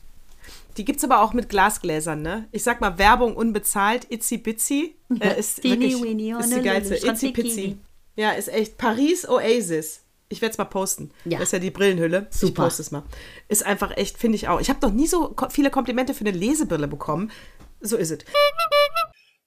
Die 0.77 0.85
gibt 0.85 0.99
es 0.99 1.05
aber 1.05 1.23
auch 1.23 1.33
mit 1.33 1.49
Glasgläsern, 1.49 2.23
ne? 2.23 2.47
Ich 2.53 2.63
sag 2.63 2.81
mal, 2.81 2.99
Werbung 2.99 3.35
unbezahlt, 3.37 4.07
Itzy 4.11 4.39
Bitsy. 4.39 4.95
Äh, 5.19 5.41
ist 5.41 5.65
wirklich, 5.65 5.95
ist 5.95 6.55
die 6.55 6.63
geilste. 6.63 6.95
Bikini. 6.95 7.33
Pitsy. 7.33 7.79
Ja, 8.19 8.33
ist 8.33 8.49
echt. 8.49 8.79
Paris 8.79 9.29
Oasis. 9.29 10.01
Ich 10.29 10.43
werde 10.43 10.51
es 10.51 10.59
mal 10.59 10.65
posten. 10.65 11.13
Ja. 11.25 11.39
Das 11.39 11.49
ist 11.49 11.53
ja 11.53 11.61
die 11.61 11.71
Brillenhülle. 11.71 12.27
Ich 12.33 12.37
Super. 12.37 12.65
poste 12.65 12.83
es 12.83 12.91
mal. 12.91 13.05
Ist 13.47 13.65
einfach 13.65 13.97
echt, 13.97 14.19
finde 14.19 14.35
ich 14.35 14.49
auch. 14.49 14.61
Ich 14.61 14.69
habe 14.69 14.85
noch 14.85 14.93
nie 14.93 15.07
so 15.07 15.37
viele 15.51 15.71
Komplimente 15.71 16.15
für 16.15 16.27
eine 16.27 16.37
Lesebrille 16.37 16.89
bekommen. 16.89 17.31
So 17.81 17.97
ist 17.97 18.11
es. 18.11 18.19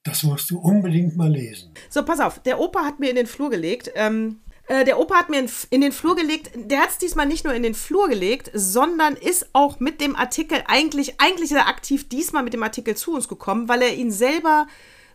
Das 0.04 0.24
musst 0.24 0.50
du 0.50 0.58
unbedingt 0.58 1.18
mal 1.18 1.30
lesen. 1.30 1.74
So, 1.90 2.04
pass 2.04 2.22
auf. 2.22 2.40
Der 2.40 2.62
Opa 2.62 2.86
hat 2.86 3.02
mir 3.02 3.10
in 3.10 3.18
den 3.18 3.28
Flur 3.28 3.50
gelegt. 3.50 3.92
Ähm, 3.94 4.40
äh, 4.68 4.86
der 4.86 4.98
Opa 5.00 5.16
hat 5.16 5.30
mir 5.30 5.40
in, 5.40 5.50
in 5.70 5.82
den 5.82 5.92
Flur 5.92 6.16
gelegt. 6.16 6.52
Der 6.56 6.80
hat 6.80 6.92
es 6.92 6.98
diesmal 6.98 7.26
nicht 7.26 7.44
nur 7.44 7.54
in 7.54 7.64
den 7.64 7.76
Flur 7.76 8.08
gelegt, 8.08 8.52
sondern 8.54 9.18
ist 9.18 9.50
auch 9.52 9.82
mit 9.82 10.00
dem 10.00 10.16
Artikel 10.16 10.64
eigentlich, 10.66 11.20
eigentlich 11.20 11.52
ist 11.52 11.58
er 11.58 11.68
aktiv 11.68 12.08
diesmal 12.08 12.42
mit 12.42 12.54
dem 12.54 12.64
Artikel 12.64 12.96
zu 12.96 13.14
uns 13.14 13.28
gekommen, 13.28 13.68
weil 13.68 13.82
er 13.82 13.94
ihn 13.94 14.12
selber 14.12 14.66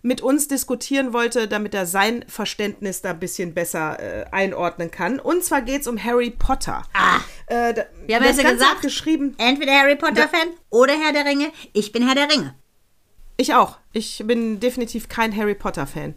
mit 0.07 0.21
uns 0.21 0.47
diskutieren 0.47 1.13
wollte, 1.13 1.49
damit 1.49 1.75
er 1.75 1.85
sein 1.85 2.25
Verständnis 2.29 3.03
da 3.03 3.11
ein 3.11 3.19
bisschen 3.19 3.55
besser 3.55 3.99
äh, 3.99 4.25
einordnen 4.31 4.93
kann. 4.93 5.19
Und 5.19 5.43
zwar 5.43 5.63
geht 5.63 5.81
es 5.81 5.89
um 5.89 6.03
Harry 6.03 6.31
Potter. 6.31 6.85
Ah. 6.95 7.17
Äh, 7.49 7.75
da, 7.75 7.83
Wir 8.07 8.17
haben 8.17 8.25
das 8.25 8.37
ja 8.37 8.45
Ganze 8.45 8.59
gesagt, 8.59 8.83
geschrieben. 8.83 9.35
entweder 9.39 9.73
Harry 9.73 9.97
Potter-Fan 9.97 10.49
oder 10.71 10.95
Herr 10.95 11.13
der 11.13 11.25
Ringe. 11.25 11.51
Ich 11.73 11.91
bin 11.91 12.07
Herr 12.07 12.15
der 12.15 12.31
Ringe. 12.31 12.55
Ich 13.37 13.53
auch. 13.53 13.79
Ich 13.93 14.23
bin 14.25 14.61
definitiv 14.61 15.09
kein 15.09 15.37
Harry 15.37 15.55
Potter-Fan. 15.57 16.15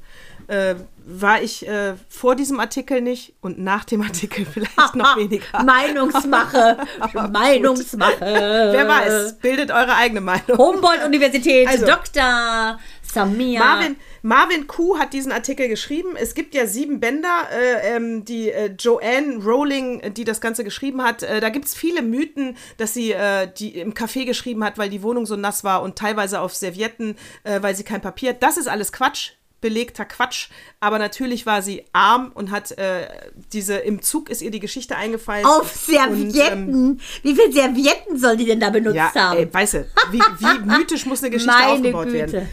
Äh, 0.47 0.75
war 1.05 1.41
ich 1.41 1.67
äh, 1.67 1.93
vor 2.07 2.35
diesem 2.35 2.59
Artikel 2.59 3.01
nicht 3.01 3.33
und 3.41 3.59
nach 3.59 3.85
dem 3.85 4.01
Artikel 4.03 4.45
vielleicht 4.53 4.95
noch 4.95 5.17
weniger. 5.17 5.63
Meinungsmache. 5.63 6.77
Meinungsmache. 7.31 8.19
Wer 8.19 8.87
weiß, 8.87 9.39
bildet 9.39 9.71
eure 9.71 9.95
eigene 9.95 10.21
Meinung. 10.21 10.57
Humboldt-Universität, 10.57 11.67
Also. 11.67 11.85
Dr. 11.87 12.79
Samia. 13.13 13.59
Marvin, 13.59 13.95
Marvin 14.21 14.67
Kuh 14.67 14.97
hat 14.97 15.13
diesen 15.13 15.31
Artikel 15.31 15.67
geschrieben. 15.67 16.15
Es 16.15 16.33
gibt 16.33 16.53
ja 16.53 16.67
sieben 16.67 16.99
Bänder, 16.99 17.47
äh, 17.51 17.95
ähm, 17.95 18.25
die 18.25 18.51
äh, 18.51 18.71
Joanne 18.77 19.43
Rowling, 19.43 19.99
äh, 20.01 20.11
die 20.11 20.23
das 20.23 20.41
Ganze 20.41 20.63
geschrieben 20.63 21.03
hat. 21.03 21.23
Äh, 21.23 21.39
da 21.39 21.49
gibt 21.49 21.65
es 21.65 21.73
viele 21.73 22.01
Mythen, 22.01 22.55
dass 22.77 22.93
sie 22.93 23.11
äh, 23.11 23.47
die 23.57 23.77
im 23.79 23.93
Café 23.93 24.25
geschrieben 24.25 24.63
hat, 24.63 24.77
weil 24.77 24.89
die 24.89 25.03
Wohnung 25.03 25.25
so 25.25 25.35
nass 25.35 25.63
war 25.63 25.81
und 25.81 25.95
teilweise 25.97 26.39
auf 26.41 26.55
Servietten, 26.55 27.15
äh, 27.43 27.61
weil 27.61 27.75
sie 27.75 27.83
kein 27.83 28.01
Papier 28.01 28.31
hat. 28.31 28.43
Das 28.43 28.57
ist 28.57 28.67
alles 28.67 28.91
Quatsch. 28.91 29.31
Belegter 29.61 30.05
Quatsch, 30.05 30.47
aber 30.79 30.99
natürlich 30.99 31.45
war 31.45 31.61
sie 31.61 31.83
arm 31.91 32.31
und 32.33 32.49
hat 32.49 32.71
äh, 32.77 33.09
diese, 33.51 33.75
im 33.75 34.01
Zug 34.01 34.29
ist 34.29 34.41
ihr 34.41 34.51
die 34.51 34.61
Geschichte 34.61 34.95
eingefallen. 34.95 35.45
Auf 35.45 35.85
Und, 35.89 35.95
ähm, 35.95 36.31
Servietten. 36.31 37.01
Wie 37.23 37.35
viele 37.35 37.51
Servietten 37.51 38.17
soll 38.17 38.37
die 38.37 38.45
denn 38.45 38.61
da 38.61 38.69
benutzt 38.69 38.95
ja, 38.95 39.13
haben? 39.13 39.37
ey, 39.37 39.53
weißt 39.53 39.73
du, 39.73 39.85
wie, 40.11 40.19
wie 40.19 40.59
mythisch 40.77 41.05
muss 41.05 41.21
eine 41.21 41.31
Geschichte 41.31 41.53
Meine 41.53 41.73
aufgebaut 41.73 42.05
Güte. 42.05 42.31
werden. 42.31 42.49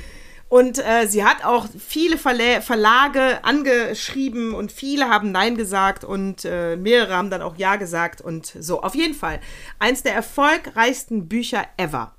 Und 0.48 0.78
äh, 0.78 1.06
sie 1.08 1.24
hat 1.24 1.44
auch 1.44 1.66
viele 1.78 2.18
Verla 2.18 2.60
Verlage 2.60 3.44
angeschrieben 3.44 4.54
und 4.54 4.70
viele 4.70 5.08
haben 5.08 5.32
Nein 5.32 5.56
gesagt 5.56 6.04
und 6.04 6.44
äh, 6.44 6.76
mehrere 6.76 7.16
haben 7.16 7.30
dann 7.30 7.42
auch 7.42 7.56
Ja 7.56 7.76
gesagt 7.76 8.20
und 8.20 8.46
so. 8.60 8.82
Auf 8.82 8.94
jeden 8.94 9.14
Fall, 9.14 9.40
eins 9.80 10.04
der 10.04 10.14
erfolgreichsten 10.14 11.28
Bücher 11.28 11.66
ever. 11.76 12.14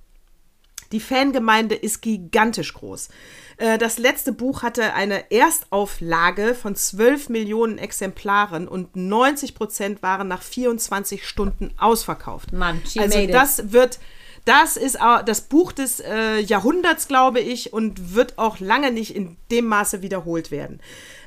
Die 0.91 0.99
Fangemeinde 0.99 1.75
ist 1.75 2.01
gigantisch 2.01 2.73
groß. 2.73 3.09
Äh, 3.57 3.77
Das 3.77 3.97
letzte 3.97 4.31
Buch 4.31 4.61
hatte 4.63 4.93
eine 4.93 5.31
Erstauflage 5.31 6.53
von 6.53 6.75
12 6.75 7.29
Millionen 7.29 7.77
Exemplaren 7.77 8.67
und 8.67 8.95
90 8.95 9.55
Prozent 9.55 10.01
waren 10.01 10.27
nach 10.27 10.41
24 10.41 11.27
Stunden 11.27 11.73
ausverkauft. 11.77 12.53
Mann, 12.53 12.81
also 12.97 13.27
das 13.27 13.71
wird, 13.71 13.99
das 14.47 14.77
ist 14.77 14.97
das 15.25 15.41
Buch 15.41 15.71
des 15.73 15.99
äh, 15.99 16.39
Jahrhunderts, 16.39 17.07
glaube 17.07 17.39
ich, 17.41 17.73
und 17.73 18.15
wird 18.15 18.37
auch 18.37 18.59
lange 18.59 18.91
nicht 18.91 19.15
in 19.15 19.35
dem 19.51 19.65
Maße 19.65 20.01
wiederholt 20.01 20.51
werden. 20.51 20.79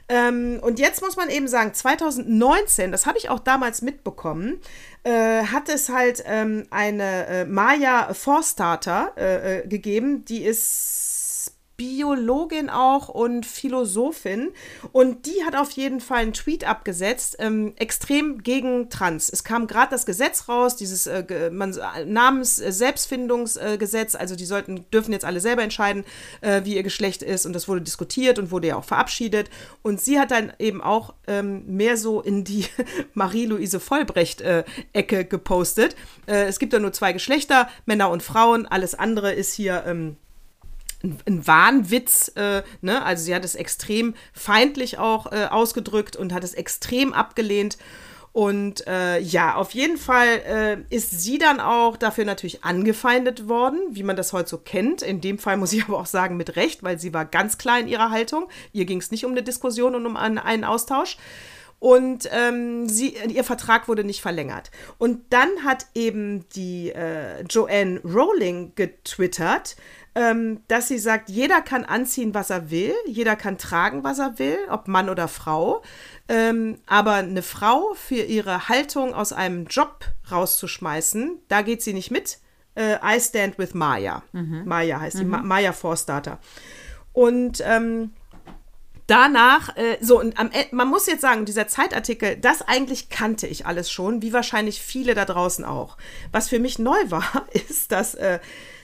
Ähm, 0.09 0.59
und 0.61 0.79
jetzt 0.81 1.03
muss 1.03 1.17
man 1.17 1.29
eben 1.29 1.47
sagen, 1.47 1.73
2019, 1.73 2.91
das 2.91 3.07
habe 3.07 3.19
ich 3.19 3.29
auch 3.29 3.39
damals 3.39 3.83
mitbekommen, 3.83 4.61
äh, 5.05 5.45
hat 5.45 5.69
es 5.69 5.89
halt 5.89 6.25
ähm, 6.27 6.67
eine 6.71 7.27
äh, 7.27 7.45
Maya 7.45 8.13
Forstarter 8.13 9.13
äh, 9.17 9.59
äh, 9.59 9.69
gegeben, 9.69 10.25
die 10.25 10.43
ist 10.43 11.10
Biologin 11.81 12.69
auch 12.69 13.09
und 13.09 13.47
Philosophin. 13.47 14.51
Und 14.93 15.25
die 15.25 15.45
hat 15.47 15.57
auf 15.57 15.71
jeden 15.71 16.01
Fall 16.01 16.19
einen 16.19 16.35
Tweet 16.35 16.69
abgesetzt, 16.69 17.37
ähm, 17.39 17.73
extrem 17.77 18.43
gegen 18.43 18.91
Trans. 18.91 19.31
Es 19.31 19.45
kam 19.45 19.67
gerade 19.67 19.91
das 19.91 20.05
Gesetz 20.05 20.47
raus, 20.47 20.77
dieses 20.77 21.07
äh, 21.07 21.25
ge- 21.27 21.49
man, 21.49 21.75
Namens-Selbstfindungsgesetz. 22.05 24.15
also 24.15 24.37
die 24.37 24.45
sollten, 24.45 24.85
dürfen 24.93 25.13
jetzt 25.13 25.25
alle 25.25 25.41
selber 25.41 25.63
entscheiden, 25.63 26.05
äh, 26.43 26.61
wie 26.65 26.77
ihr 26.77 26.83
Geschlecht 26.83 27.23
ist. 27.23 27.47
Und 27.47 27.55
das 27.55 27.67
wurde 27.67 27.81
diskutiert 27.81 28.39
und 28.39 28.51
wurde 28.51 28.69
ja 28.69 28.77
auch 28.77 28.85
verabschiedet. 28.85 29.49
Und 29.81 30.03
sie 30.03 30.21
hat 30.21 30.33
dann 30.33 30.53
eben 30.59 30.83
auch 30.83 31.15
ähm, 31.27 31.65
mehr 31.67 31.97
so 31.97 32.21
in 32.21 32.45
die 32.45 32.67
Marie-Louise 33.15 33.81
Vollbrecht-Ecke 33.81 35.25
gepostet. 35.25 35.97
Äh, 36.27 36.45
es 36.45 36.59
gibt 36.59 36.75
ja 36.75 36.79
nur 36.79 36.93
zwei 36.93 37.15
Geschlechter, 37.15 37.71
Männer 37.87 38.11
und 38.11 38.23
Frauen. 38.23 38.67
Alles 38.67 38.95
andere 38.95 39.33
ist 39.33 39.55
hier. 39.55 39.85
Ähm, 39.87 40.17
ein, 41.03 41.19
ein 41.27 41.47
Wahnwitz, 41.47 42.33
äh, 42.37 42.63
ne? 42.81 43.05
Also 43.05 43.25
sie 43.25 43.35
hat 43.35 43.45
es 43.45 43.55
extrem 43.55 44.15
feindlich 44.33 44.99
auch 44.99 45.33
äh, 45.33 45.47
ausgedrückt 45.47 46.17
und 46.17 46.33
hat 46.33 46.45
es 46.45 46.55
extrem 46.55 47.13
abgelehnt. 47.13 47.79
Und 48.33 48.87
äh, 48.87 49.19
ja, 49.19 49.57
auf 49.57 49.73
jeden 49.73 49.97
Fall 49.97 50.29
äh, 50.47 50.95
ist 50.95 51.21
sie 51.21 51.39
dann 51.39 51.59
auch 51.59 51.97
dafür 51.97 52.25
natürlich 52.25 52.63
angefeindet 52.63 53.49
worden, 53.49 53.81
wie 53.91 54.05
man 54.05 54.15
das 54.15 54.33
heute 54.33 54.49
so 54.49 54.59
kennt. 54.59 55.03
In 55.03 55.21
dem 55.21 55.39
Fall 55.39 55.57
muss 55.57 55.73
ich 55.73 55.85
aber 55.89 55.99
auch 55.99 56.07
sagen, 56.07 56.37
mit 56.37 56.57
Recht, 56.57 56.83
weil 56.83 57.01
sie 57.01 57.13
war 57.13 57.25
ganz 57.25 57.59
klar 57.59 57.81
in 57.81 57.89
ihrer 57.89 58.11
Haltung. 58.11 58.49
Ihr 58.73 58.85
ging 58.85 58.99
es 58.99 59.11
nicht 59.11 59.25
um 59.25 59.33
eine 59.33 59.43
Diskussion 59.43 59.95
und 59.97 60.07
um 60.07 60.17
einen, 60.17 60.39
einen 60.39 60.65
Austausch. 60.65 61.17
Und 61.81 62.29
ähm, 62.31 62.91
sie, 62.91 63.17
ihr 63.29 63.43
Vertrag 63.43 63.89
wurde 63.89 64.05
nicht 64.05 64.21
verlängert. 64.21 64.71
Und 64.99 65.33
dann 65.33 65.49
hat 65.65 65.87
eben 65.95 66.47
die 66.51 66.91
äh, 66.91 67.41
Joanne 67.49 68.01
Rowling 68.05 68.75
getwittert, 68.75 69.77
ähm, 70.15 70.63
dass 70.69 70.89
sie 70.89 70.99
sagt, 70.99 71.29
jeder 71.31 71.61
kann 71.63 71.85
anziehen, 71.85 72.35
was 72.35 72.51
er 72.51 72.71
will, 72.71 72.95
jeder 73.07 73.37
kann 73.37 73.59
tragen, 73.59 74.03
was 74.05 74.19
er 74.19 74.39
will, 74.39 74.59
ob 74.69 74.89
Mann 74.89 75.09
oder 75.09 75.29
Frau. 75.29 75.83
Ähm, 76.29 76.79
aber 76.87 77.15
eine 77.15 77.43
Frau 77.43 77.95
für 77.95 78.23
ihre 78.23 78.69
Haltung 78.69 79.15
aus 79.15 79.33
einem 79.33 79.67
Job 79.67 80.05
rauszuschmeißen, 80.31 81.39
da 81.49 81.63
geht 81.63 81.83
sie 81.83 81.93
nicht 81.93 82.11
mit. 82.11 82.39
Äh, 82.75 82.97
I 83.05 83.21
stand 83.21 83.59
with 83.59 83.75
Maya. 83.75 84.23
Maya 84.65 85.01
heißt 85.01 85.19
die, 85.21 85.25
Ma 85.25 85.43
Maya 85.43 85.73
Forstarter. 85.73 86.39
Und 87.13 87.61
ähm, 87.67 88.13
danach, 89.07 89.77
äh, 89.77 89.99
so, 90.01 90.21
und 90.21 90.39
am, 90.39 90.51
Ende- 90.53 90.75
man 90.75 90.89
muss 90.89 91.07
jetzt 91.07 91.21
sagen, 91.23 91.45
dieser 91.45 91.67
Zeitartikel, 91.67 92.37
das 92.37 92.63
eigentlich 92.63 93.09
kannte 93.11 93.47
ich 93.47 93.67
alles 93.67 93.91
schon, 93.91 94.23
wie 94.23 94.33
wahrscheinlich 94.33 94.81
viele 94.81 95.15
da 95.15 95.25
draußen 95.25 95.65
auch. 95.65 95.97
Was 96.33 96.49
für 96.49 96.59
mich 96.61 96.79
neu 96.79 96.99
war, 97.09 97.47
ist, 97.69 97.91
dass, 97.93 98.15
äh, 98.15 98.39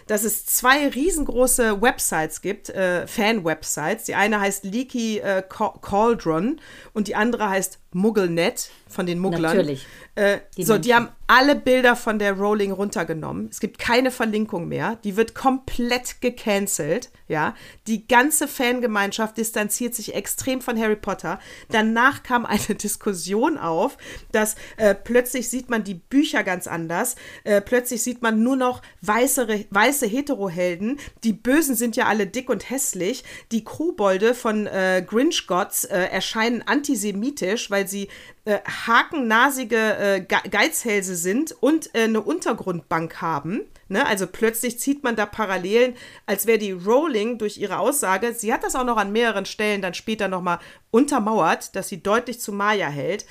dass 0.07 0.25
es 0.25 0.47
zwei 0.47 0.89
riesengroße 0.89 1.81
Websites 1.83 2.41
gibt, 2.43 2.71
äh, 2.71 3.07
Fan-Websites. 3.07 4.05
Die 4.05 4.15
eine 4.15 4.41
heißt 4.41 4.65
Leaky 4.65 5.19
äh, 5.19 5.43
Ca- 5.49 5.79
Cauldron 5.83 6.61
und 6.93 7.09
die 7.09 7.15
andere 7.17 7.49
heißt 7.51 7.79
Mugglenet 7.93 8.71
von 8.89 9.07
den 9.07 9.19
Mugglern. 9.19 9.57
Natürlich. 9.57 9.87
Äh, 10.17 10.39
Die 10.57 10.65
so, 10.65 10.79
die 10.79 10.91
Menschen. 10.91 11.07
haben 11.07 11.13
alle 11.27 11.57
Bilder 11.57 11.97
von 11.97 12.19
der 12.19 12.35
Rowling 12.35 12.71
runtergenommen. 12.71 13.49
Es 13.51 13.59
gibt 13.59 13.79
keine 13.79 14.11
Verlinkung 14.11 14.69
mehr. 14.69 14.97
Die 15.03 15.17
wird 15.17 15.35
komplett 15.35 16.21
gecancelt. 16.21 17.11
Ja, 17.29 17.55
die 17.89 18.07
ganze 18.07 18.47
Fangemeinschaft 18.47 19.37
distanziert 19.37 19.95
sich 19.97 20.15
extrem 20.15 20.61
von 20.61 20.79
Harry 20.81 20.95
Potter. 20.95 21.41
Danach 21.71 22.23
kam 22.23 22.47
eine 22.47 22.61
Diskussion 22.81 23.59
auf, 23.59 23.97
dass 24.31 24.55
äh, 24.77 24.95
plötzlich 24.95 25.49
sieht 25.51 25.69
man 25.69 25.83
die 25.83 25.95
Bücher 25.95 26.45
ganz 26.45 26.69
anders. 26.69 27.17
Äh, 27.45 27.61
plötzlich 27.63 28.03
sieht 28.03 28.23
man 28.23 28.43
nur 28.43 28.55
noch 28.57 28.81
weiße, 29.01 29.49
weiße 29.97 30.07
Heterohelden. 30.07 30.99
Die 31.25 31.33
Bösen 31.33 31.75
sind 31.75 31.97
ja 31.97 32.07
alle 32.07 32.27
dick 32.27 32.51
und 32.51 32.69
hässlich. 32.69 33.25
Die 33.53 33.65
Kobolde 33.65 34.35
von 34.35 34.67
äh, 34.67 35.05
Grinch 35.07 35.47
Gods 35.47 35.85
äh, 35.85 35.99
erscheinen 35.99 36.63
antisemitisch, 36.63 37.71
weil 37.71 37.89
sie 37.89 38.09
äh, 38.45 38.59
hakennasige 38.87 39.77
äh, 39.77 40.21
Ge 40.21 40.39
Geizhälse 40.51 41.17
sind 41.17 41.53
und 41.61 41.95
äh, 41.95 42.05
eine 42.05 42.21
Untergrundbank 42.21 43.21
haben. 43.23 43.63
Ne? 43.89 44.07
Also 44.07 44.27
plötzlich 44.27 44.79
zieht 44.79 45.03
man 45.03 45.17
da 45.17 45.25
Parallelen, 45.25 45.95
als 46.27 46.47
wäre 46.47 46.59
die 46.59 46.73
Rowling 46.73 47.39
durch 47.39 47.57
ihre 47.57 47.79
Aussage, 47.79 48.35
sie 48.35 48.53
hat 48.53 48.65
das 48.65 48.77
auch 48.77 48.85
noch 48.85 48.99
an 48.99 49.13
mehreren 49.13 49.47
Stellen 49.47 49.81
dann 49.83 49.95
später 49.95 50.29
nochmal 50.29 50.59
untermauert, 50.91 51.75
dass 51.75 51.89
sie 51.89 52.03
deutlich 52.03 52.41
zu 52.41 52.53
Maya 52.53 52.89
hält. 52.89 53.25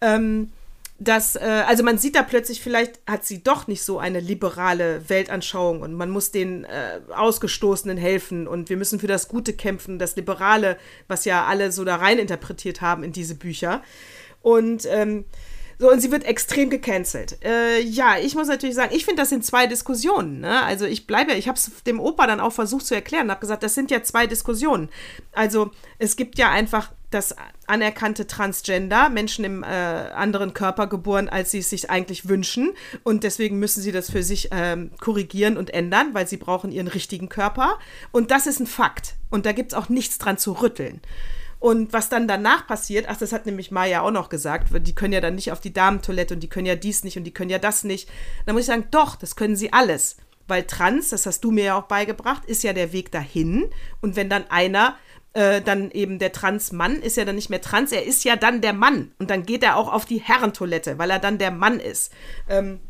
Ähm, 0.00 0.52
dass, 0.98 1.36
äh, 1.36 1.64
also 1.66 1.84
man 1.84 1.96
sieht 1.96 2.16
da 2.16 2.22
plötzlich, 2.22 2.60
vielleicht 2.60 3.00
hat 3.06 3.24
sie 3.24 3.42
doch 3.42 3.68
nicht 3.68 3.82
so 3.82 3.98
eine 3.98 4.18
liberale 4.18 5.08
Weltanschauung 5.08 5.80
und 5.82 5.94
man 5.94 6.10
muss 6.10 6.32
den 6.32 6.64
äh, 6.64 7.00
Ausgestoßenen 7.14 7.96
helfen 7.96 8.48
und 8.48 8.68
wir 8.68 8.76
müssen 8.76 8.98
für 8.98 9.06
das 9.06 9.28
Gute 9.28 9.52
kämpfen, 9.52 10.00
das 10.00 10.16
Liberale, 10.16 10.76
was 11.06 11.24
ja 11.24 11.46
alle 11.46 11.70
so 11.70 11.84
da 11.84 11.96
rein 11.96 12.18
interpretiert 12.18 12.80
haben 12.80 13.04
in 13.04 13.12
diese 13.12 13.36
Bücher. 13.36 13.82
Und 14.42 14.86
ähm, 14.90 15.24
so, 15.80 15.90
und 15.92 16.00
sie 16.00 16.10
wird 16.10 16.24
extrem 16.24 16.70
gecancelt. 16.70 17.38
Äh, 17.44 17.80
ja, 17.82 18.18
ich 18.18 18.34
muss 18.34 18.48
natürlich 18.48 18.74
sagen, 18.74 18.94
ich 18.94 19.04
finde, 19.04 19.22
das 19.22 19.28
sind 19.28 19.44
zwei 19.44 19.68
Diskussionen. 19.68 20.40
Ne? 20.40 20.62
Also 20.62 20.86
ich 20.86 21.06
bleibe, 21.06 21.32
ich 21.34 21.46
habe 21.46 21.56
es 21.56 21.70
dem 21.84 22.00
Opa 22.00 22.26
dann 22.26 22.40
auch 22.40 22.52
versucht 22.52 22.84
zu 22.84 22.96
erklären, 22.96 23.30
habe 23.30 23.40
gesagt, 23.40 23.62
das 23.62 23.76
sind 23.76 23.92
ja 23.92 24.02
zwei 24.02 24.26
Diskussionen. 24.26 24.88
Also 25.32 25.70
es 25.98 26.16
gibt 26.16 26.36
ja 26.36 26.50
einfach 26.50 26.90
das 27.10 27.34
anerkannte 27.66 28.26
Transgender, 28.26 29.08
Menschen 29.08 29.44
im 29.44 29.62
äh, 29.62 29.66
anderen 29.66 30.52
Körper 30.52 30.88
geboren, 30.88 31.28
als 31.28 31.52
sie 31.52 31.58
es 31.58 31.70
sich 31.70 31.88
eigentlich 31.88 32.28
wünschen. 32.28 32.72
Und 33.04 33.22
deswegen 33.22 33.58
müssen 33.60 33.80
sie 33.80 33.92
das 33.92 34.10
für 34.10 34.24
sich 34.24 34.48
ähm, 34.50 34.90
korrigieren 35.00 35.56
und 35.56 35.70
ändern, 35.70 36.12
weil 36.12 36.26
sie 36.26 36.36
brauchen 36.36 36.72
ihren 36.72 36.88
richtigen 36.88 37.28
Körper. 37.28 37.78
Und 38.10 38.32
das 38.32 38.46
ist 38.46 38.60
ein 38.60 38.66
Fakt. 38.66 39.14
Und 39.30 39.46
da 39.46 39.52
gibt 39.52 39.72
es 39.72 39.78
auch 39.78 39.88
nichts 39.88 40.18
dran 40.18 40.38
zu 40.38 40.52
rütteln. 40.52 41.00
Und 41.60 41.92
was 41.92 42.08
dann 42.08 42.28
danach 42.28 42.66
passiert, 42.66 43.06
ach, 43.08 43.16
das 43.16 43.32
hat 43.32 43.46
nämlich 43.46 43.70
Maya 43.70 44.02
auch 44.02 44.12
noch 44.12 44.28
gesagt, 44.28 44.68
die 44.86 44.94
können 44.94 45.12
ja 45.12 45.20
dann 45.20 45.34
nicht 45.34 45.50
auf 45.50 45.60
die 45.60 45.72
Damentoilette 45.72 46.34
und 46.34 46.40
die 46.40 46.48
können 46.48 46.66
ja 46.66 46.76
dies 46.76 47.02
nicht 47.02 47.16
und 47.16 47.24
die 47.24 47.32
können 47.32 47.50
ja 47.50 47.58
das 47.58 47.82
nicht. 47.82 48.08
Dann 48.46 48.54
muss 48.54 48.62
ich 48.62 48.68
sagen, 48.68 48.86
doch, 48.90 49.16
das 49.16 49.34
können 49.34 49.56
sie 49.56 49.72
alles. 49.72 50.16
Weil 50.46 50.62
trans, 50.62 51.10
das 51.10 51.26
hast 51.26 51.42
du 51.42 51.50
mir 51.50 51.64
ja 51.64 51.78
auch 51.78 51.84
beigebracht, 51.84 52.44
ist 52.46 52.62
ja 52.62 52.72
der 52.72 52.92
Weg 52.92 53.10
dahin. 53.10 53.66
Und 54.00 54.16
wenn 54.16 54.30
dann 54.30 54.50
einer 54.50 54.96
äh, 55.34 55.60
dann 55.60 55.90
eben 55.90 56.18
der 56.18 56.32
Trans-Mann 56.32 57.02
ist 57.02 57.16
ja 57.16 57.24
dann 57.24 57.36
nicht 57.36 57.50
mehr 57.50 57.60
trans, 57.60 57.92
er 57.92 58.04
ist 58.04 58.24
ja 58.24 58.36
dann 58.36 58.60
der 58.60 58.72
Mann. 58.72 59.12
Und 59.18 59.30
dann 59.30 59.44
geht 59.44 59.62
er 59.62 59.76
auch 59.76 59.92
auf 59.92 60.04
die 60.04 60.18
Herrentoilette, 60.18 60.98
weil 60.98 61.10
er 61.10 61.18
dann 61.18 61.38
der 61.38 61.50
Mann 61.50 61.80
ist. 61.80 62.12
Ähm, 62.48 62.80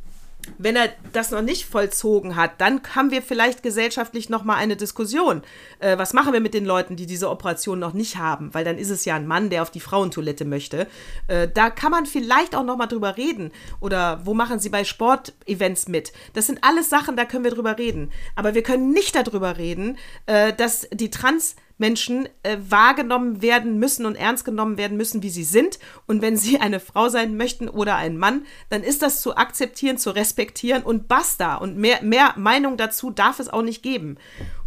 wenn 0.57 0.77
er 0.77 0.89
das 1.13 1.31
noch 1.31 1.43
nicht 1.43 1.67
vollzogen 1.67 2.37
hat, 2.37 2.61
dann 2.61 2.81
haben 2.95 3.11
wir 3.11 3.23
vielleicht 3.23 3.63
gesellschaftlich 3.63 4.29
noch 4.29 4.45
mal 4.45 4.57
eine 4.57 4.77
Diskussion. 4.77 5.43
Äh, 5.79 5.99
was 5.99 6.13
machen 6.13 6.33
wir 6.33 6.41
mit 6.41 6.55
den 6.55 6.65
Leuten, 6.65 6.97
die 6.97 7.07
diese 7.07 7.31
Operation 7.31 7.79
noch 7.79 7.93
nicht 7.93 8.17
haben? 8.17 8.55
Weil 8.55 8.65
dann 8.65 8.79
ist 8.79 8.91
es 8.91 9.05
ja 9.05 9.17
ein 9.17 9.27
Mann, 9.27 9.51
der 9.51 9.63
auf 9.63 9.71
die 9.71 9.81
Frauentoilette 9.81 10.45
möchte. 10.45 10.87
Äh, 11.27 11.49
da 11.53 11.71
kann 11.71 11.91
man 11.91 12.07
vielleicht 12.07 12.55
auch 12.55 12.65
noch 12.65 12.77
mal 12.77 12.87
drüber 12.87 13.17
reden. 13.17 13.53
Oder 13.81 14.21
wo 14.25 14.35
machen 14.35 14.59
sie 14.59 14.69
bei 14.69 14.85
Sportevents 14.85 15.89
mit? 15.89 16.13
Das 16.33 16.47
sind 16.47 16.63
alles 16.63 16.89
Sachen, 16.89 17.17
da 17.17 17.25
können 17.25 17.45
wir 17.45 17.51
drüber 17.51 17.79
reden. 17.79 18.11
Aber 18.35 18.55
wir 18.55 18.63
können 18.63 18.93
nicht 18.93 19.15
darüber 19.15 19.59
reden, 19.59 19.99
äh, 20.27 20.53
dass 20.53 20.89
die 20.93 21.11
Trans- 21.11 21.57
Menschen 21.79 22.29
äh, 22.43 22.59
wahrgenommen 22.69 23.41
werden 23.41 23.79
müssen 23.79 24.05
und 24.05 24.17
ernst 24.17 24.45
genommen 24.45 24.77
werden 24.77 24.97
müssen, 24.97 25.23
wie 25.23 25.31
sie 25.31 25.45
sind. 25.45 25.79
Und 26.07 26.21
wenn 26.21 26.37
sie 26.37 26.61
eine 26.61 26.81
Frau 26.81 27.09
sein 27.09 27.37
möchten 27.37 27.69
oder 27.69 27.97
ein 27.97 28.19
Mann, 28.19 28.45
dann 28.69 28.83
ist 28.83 29.03
das 29.03 29.23
zu 29.23 29.37
akzeptieren, 29.37 29.97
zu 29.97 30.11
respektieren 30.11 30.83
und 30.83 31.09
basta. 31.09 31.57
Und 31.57 31.77
mehr, 31.77 32.03
mehr 32.03 32.35
Meinung 32.37 32.77
dazu 32.77 33.11
darf 33.11 33.39
es 33.39 33.49
auch 33.49 33.63
nicht 33.63 33.83
geben. 33.83 34.19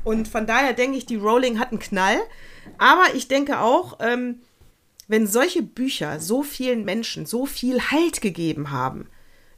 Und 0.04 0.28
von 0.28 0.48
daher 0.48 0.74
denke 0.74 0.98
ich, 0.98 1.06
die 1.06 1.18
Rowling 1.18 1.60
hat 1.60 1.72
einen 1.72 1.80
Knall. 1.80 2.18
Aber 2.78 3.14
ich 3.14 3.28
denke 3.28 3.60
auch, 3.60 4.00
ähm, 4.00 4.42
wenn 5.08 5.28
solche 5.28 5.62
Bücher 5.62 6.20
so 6.22 6.42
vielen 6.42 6.86
Menschen 6.86 7.26
so 7.26 7.46
viel 7.46 7.82
Halt 7.92 8.22
gegeben 8.22 8.72
haben, 8.72 9.08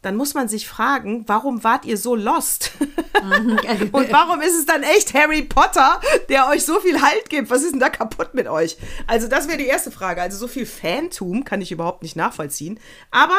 dann 0.04 0.18
muss 0.18 0.34
man 0.34 0.48
sich 0.48 0.68
fragen, 0.68 1.24
warum 1.28 1.64
wart 1.64 1.86
ihr 1.86 1.98
so 1.98 2.16
lost? 2.16 2.74
und 3.92 4.12
warum 4.12 4.42
ist 4.42 4.56
es 4.56 4.66
dann 4.66 4.84
echt 4.84 5.14
Harry 5.14 5.42
Potter, 5.44 6.00
der 6.30 6.48
euch 6.50 6.66
so 6.66 6.80
viel 6.82 7.02
Halt 7.02 7.30
gibt? 7.30 7.50
Was 7.50 7.64
ist 7.64 7.72
denn 7.72 7.80
da 7.80 7.90
kaputt 7.90 8.34
mit 8.34 8.48
euch? 8.48 8.78
Also 9.08 9.28
das 9.28 9.48
wäre 9.48 9.58
die 9.58 9.66
erste 9.66 9.92
Frage. 9.92 10.22
Also 10.22 10.38
so 10.38 10.48
viel 10.48 10.66
Fantum 10.66 11.46
kann 11.46 11.62
ich 11.62 11.72
überhaupt 11.72 12.04
nicht 12.04 12.18
nachvollziehen. 12.18 12.80
Aber 13.12 13.38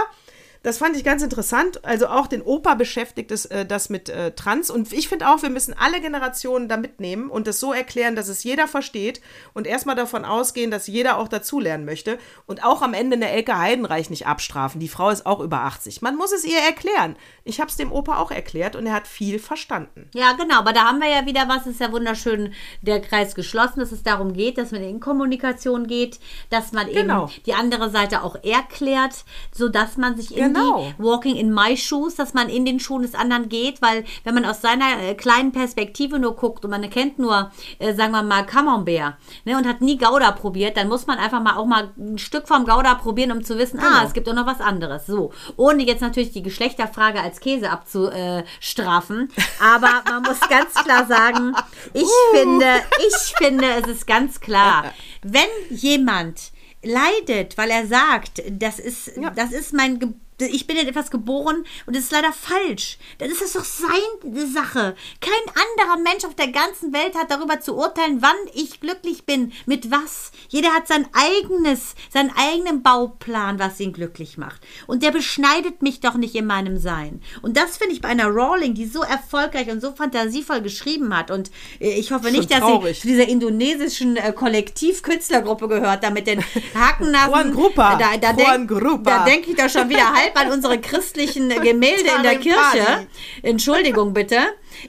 das 0.65 0.79
fand 0.79 0.97
ich 0.97 1.05
ganz 1.05 1.23
interessant. 1.23 1.85
Also 1.85 2.07
auch 2.09 2.27
den 2.27 2.41
Opa 2.41 2.75
beschäftigt 2.75 3.31
es, 3.31 3.45
äh, 3.45 3.67
das 3.67 3.91
mit 3.91 4.09
äh, 4.09 4.33
Trans. 4.33 4.71
Und 4.71 4.93
ich 4.95 5.09
finde 5.09 5.29
auch, 5.29 5.43
wir 5.43 5.51
müssen 5.51 5.75
alle 5.79 6.01
Generationen 6.01 6.69
da 6.69 6.79
mitnehmen 6.79 7.29
und 7.29 7.47
es 7.47 7.61
so 7.61 7.75
erklären, 7.75 8.17
dass 8.17 8.29
es 8.29 8.43
jeder 8.45 8.67
versteht 8.67 9.21
und 9.53 9.67
erstmal 9.67 9.95
davon 9.95 10.25
ausgehen, 10.25 10.71
dass 10.71 10.87
jeder 10.87 11.19
auch 11.19 11.29
dazulernen 11.29 11.85
möchte. 11.85 12.19
Und 12.47 12.65
auch 12.65 12.81
am 12.81 12.95
Ende 12.95 13.15
eine 13.17 13.31
Elke 13.31 13.59
Heidenreich 13.59 14.09
nicht 14.09 14.27
abstrafen. 14.27 14.81
Die 14.81 14.89
Frau 14.89 15.11
ist 15.11 15.27
auch 15.27 15.41
über 15.41 15.61
80. 15.61 16.01
Man 16.01 16.17
muss 16.17 16.33
es 16.33 16.45
ihr 16.45 16.59
erklären. 16.59 17.17
Ich 17.45 17.61
habe 17.61 17.69
es 17.69 17.77
dem 17.77 17.93
Opa 17.93 18.17
auch 18.19 18.31
erklärt 18.31 18.75
und 18.75 18.87
er 18.87 18.95
hat 18.95 19.07
viel 19.07 19.39
verstanden. 19.39 20.09
Ja, 20.15 20.33
genau. 20.33 20.61
Aber 20.61 20.73
da 20.73 20.85
haben 20.85 21.01
wir 21.01 21.11
ja 21.11 21.27
wieder 21.27 21.47
was, 21.47 21.67
ist 21.67 21.81
ja 21.81 21.93
wunderschön, 21.93 22.55
der 22.81 23.03
Kreis 23.03 23.35
geschlossen, 23.35 23.81
dass 23.81 23.93
es 23.93 24.03
darum 24.03 24.33
geht, 24.33 24.57
dass 24.57 24.73
man 24.73 24.83
in 24.83 24.99
Kommunikation 24.99 25.87
geht, 25.87 26.21
dass 26.49 26.73
man 26.73 26.87
Genau. 26.91 27.25
eben 27.27 27.43
die 27.45 27.53
andere 27.53 27.91
Seite 27.91 28.23
auch 28.23 28.37
erklärt, 28.43 29.27
sodass 29.53 29.99
man 29.99 30.17
sich 30.17 30.35
in 30.35 30.54
Genau. 30.54 30.54
Die 30.55 31.03
Walking 31.03 31.37
in 31.37 31.53
My 31.53 31.77
Shoes, 31.77 32.15
dass 32.15 32.35
man 32.35 32.49
in 32.49 32.65
den 32.65 32.81
Schuhen 32.81 33.03
des 33.03 33.15
anderen 33.15 33.49
geht, 33.49 33.83
weil 33.83 34.05
wenn 34.25 34.35
man 34.35 34.45
aus 34.45 34.61
seiner 34.61 35.03
äh, 35.03 35.15
kleinen 35.15 35.53
Perspektive 35.53 36.19
nur 36.19 36.37
guckt 36.37 36.65
und 36.65 36.71
man 36.71 36.89
kennt 36.91 37.19
nur, 37.19 37.51
äh, 37.79 37.95
sagen 37.95 38.13
wir 38.13 38.23
mal, 38.23 38.45
Camembert 38.47 39.15
ne, 39.45 39.57
und 39.57 39.67
hat 39.67 39.81
nie 39.81 39.97
Gouda 39.99 40.33
probiert, 40.33 40.77
dann 40.77 40.89
muss 40.89 41.07
man 41.07 41.19
einfach 41.19 41.43
mal 41.43 41.57
auch 41.57 41.67
mal 41.67 41.91
ein 41.99 42.19
Stück 42.19 42.49
vom 42.49 42.65
Gouda 42.65 42.95
probieren, 42.95 43.33
um 43.33 43.45
zu 43.45 43.59
wissen, 43.59 43.79
ah, 43.81 43.89
Genau. 43.89 44.07
es 44.07 44.13
gibt 44.13 44.29
auch 44.29 44.35
noch 44.35 44.47
was 44.47 44.61
anderes. 44.61 45.07
So, 45.07 45.33
ohne 45.57 45.83
jetzt 45.85 46.01
natürlich 46.01 46.33
die 46.33 46.43
Geschlechterfrage 46.43 47.21
als 47.21 47.41
Käse 47.41 47.71
abzustrafen, 47.71 49.29
aber 49.61 50.03
man 50.09 50.23
muss 50.23 50.41
ganz 50.49 50.75
klar 50.75 51.07
sagen, 51.07 51.55
ich 51.93 52.09
finde, 52.33 52.67
ich 53.07 53.35
finde, 53.37 53.67
es 53.83 53.89
ist 53.89 54.07
ganz 54.07 54.41
klar, 54.41 54.93
wenn 55.23 55.49
jemand 55.71 56.53
leidet, 56.83 57.57
weil 57.57 57.71
er 57.71 57.87
sagt, 57.87 58.43
das 58.51 58.79
ist, 58.79 59.13
das 59.37 59.53
ist 59.53 59.73
mein 59.73 59.99
Ge 59.99 60.09
ich 60.39 60.67
bin 60.67 60.77
in 60.77 60.89
etwas 60.89 61.11
geboren 61.11 61.65
und 61.87 61.95
das 61.95 62.05
ist 62.05 62.13
leider 62.13 62.33
falsch. 62.33 62.99
Dann 63.19 63.31
ist 63.31 63.41
das 63.41 63.53
doch 63.53 63.65
seine 63.65 64.47
Sache. 64.47 64.97
Kein 65.21 65.55
anderer 65.55 66.03
Mensch 66.03 66.25
auf 66.25 66.35
der 66.35 66.49
ganzen 66.49 66.93
Welt 66.93 67.15
hat 67.15 67.31
darüber 67.31 67.61
zu 67.61 67.77
urteilen, 67.77 68.21
wann 68.21 68.35
ich 68.53 68.81
glücklich 68.81 69.25
bin, 69.25 69.53
mit 69.67 69.91
was. 69.91 70.33
Jeder 70.49 70.71
hat 70.71 70.89
sein 70.89 71.07
eigenes, 71.13 71.95
seinen 72.13 72.33
eigenen 72.37 72.83
Bauplan, 72.83 73.59
was 73.59 73.79
ihn 73.79 73.93
glücklich 73.93 74.37
macht. 74.37 74.61
Und 74.87 75.03
der 75.03 75.13
beschneidet 75.13 75.83
mich 75.83 76.01
doch 76.01 76.15
nicht 76.15 76.35
in 76.35 76.47
meinem 76.47 76.79
Sein. 76.79 77.23
Und 77.43 77.57
das 77.57 77.77
finde 77.77 77.95
ich 77.95 78.01
bei 78.01 78.09
einer 78.09 78.27
Rowling, 78.27 78.75
die 78.75 78.87
so 78.87 79.03
erfolgreich 79.03 79.71
und 79.71 79.81
so 79.81 79.93
fantasievoll 79.93 80.63
geschrieben 80.63 81.17
hat. 81.17 81.31
Und 81.31 81.51
äh, 81.81 81.95
ich 81.95 82.11
hoffe 82.11 82.31
nicht, 82.33 82.51
dass 82.51 82.61
traurig. 82.61 82.97
sie 82.97 83.03
zu 83.03 83.09
dieser 83.09 83.29
indonesischen 83.29 84.17
äh, 84.17 84.33
Kollektiv-Künstlergruppe 84.33 85.69
gehört, 85.69 86.03
da 86.03 86.11
mit 86.11 86.27
den 86.27 86.43
Hakennasen. 86.75 87.31
Juan 87.31 87.53
Gruppa. 87.53 87.97
Da, 87.97 88.17
da, 88.17 88.33
Juan 88.33 88.67
denk, 88.67 89.25
denke 89.27 89.51
ich 89.51 89.57
doch 89.57 89.69
schon 89.69 89.89
wieder 89.89 90.13
halb 90.15 90.24
an 90.35 90.51
unsere 90.51 90.81
christlichen 90.81 91.49
Gemälde 91.49 92.11
in 92.17 92.23
der 92.23 92.37
Kirche. 92.39 93.07
Entschuldigung 93.43 94.13
bitte. 94.13 94.39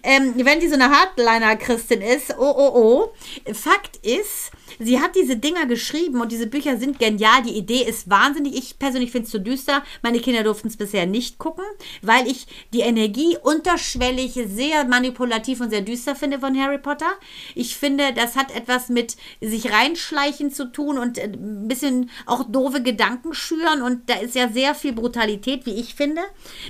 Ähm, 0.04 0.34
wenn 0.38 0.60
die 0.60 0.68
so 0.68 0.76
eine 0.76 0.90
Hardliner-Christin 0.90 2.02
ist, 2.02 2.36
oh, 2.38 2.54
oh, 2.56 2.72
oh. 2.74 3.54
Fakt 3.54 3.98
ist, 3.98 4.52
sie 4.80 5.00
hat 5.00 5.16
diese 5.16 5.38
Dinger 5.38 5.66
geschrieben 5.66 6.22
und 6.22 6.32
diese 6.32 6.48
Bücher 6.48 6.78
sind 6.78 7.00
genial. 7.00 7.44
Die 7.44 7.58
Idee 7.58 7.84
ist 7.84 8.10
wahnsinnig. 8.10 8.56
Ich 8.56 8.80
persönlich 8.80 9.12
finde 9.12 9.26
es 9.26 9.32
zu 9.32 9.40
düster. 9.40 9.84
Meine 10.02 10.20
Kinder 10.20 10.44
durften 10.44 10.68
es 10.68 10.78
bisher 10.78 11.06
nicht 11.06 11.38
gucken, 11.38 11.66
weil 12.02 12.28
ich 12.28 12.48
die 12.74 12.82
Energie 12.82 13.38
unterschwellig 13.42 14.34
sehr 14.34 14.86
manipulativ 14.86 15.62
und 15.62 15.70
sehr 15.70 15.82
düster 15.82 16.16
finde 16.16 16.40
von 16.40 16.60
Harry 16.60 16.78
Potter. 16.78 17.12
Ich 17.54 17.76
finde, 17.76 18.14
das 18.14 18.36
hat 18.36 18.56
etwas 18.56 18.90
mit 18.90 19.18
sich 19.42 19.72
reinschleichen 19.72 20.52
zu 20.52 20.72
tun 20.72 20.98
und 20.98 21.18
äh, 21.18 21.26
ein 21.26 21.68
bisschen 21.68 22.10
auch 22.26 22.44
doofe 22.44 22.82
Gedanken 22.82 23.34
schüren 23.34 23.82
und 23.82 24.10
da 24.10 24.16
ist 24.16 24.36
ja 24.36 24.50
sehr 24.50 24.76
viel 24.76 24.94
Brutalität, 24.94 25.66
wie 25.66 25.80
ich 25.80 25.96
finde. 25.96 26.22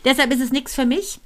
Deshalb 0.03 0.33
ist 0.33 0.41
es 0.41 0.51
nichts 0.51 0.75
für 0.75 0.85
mich. 0.85 1.19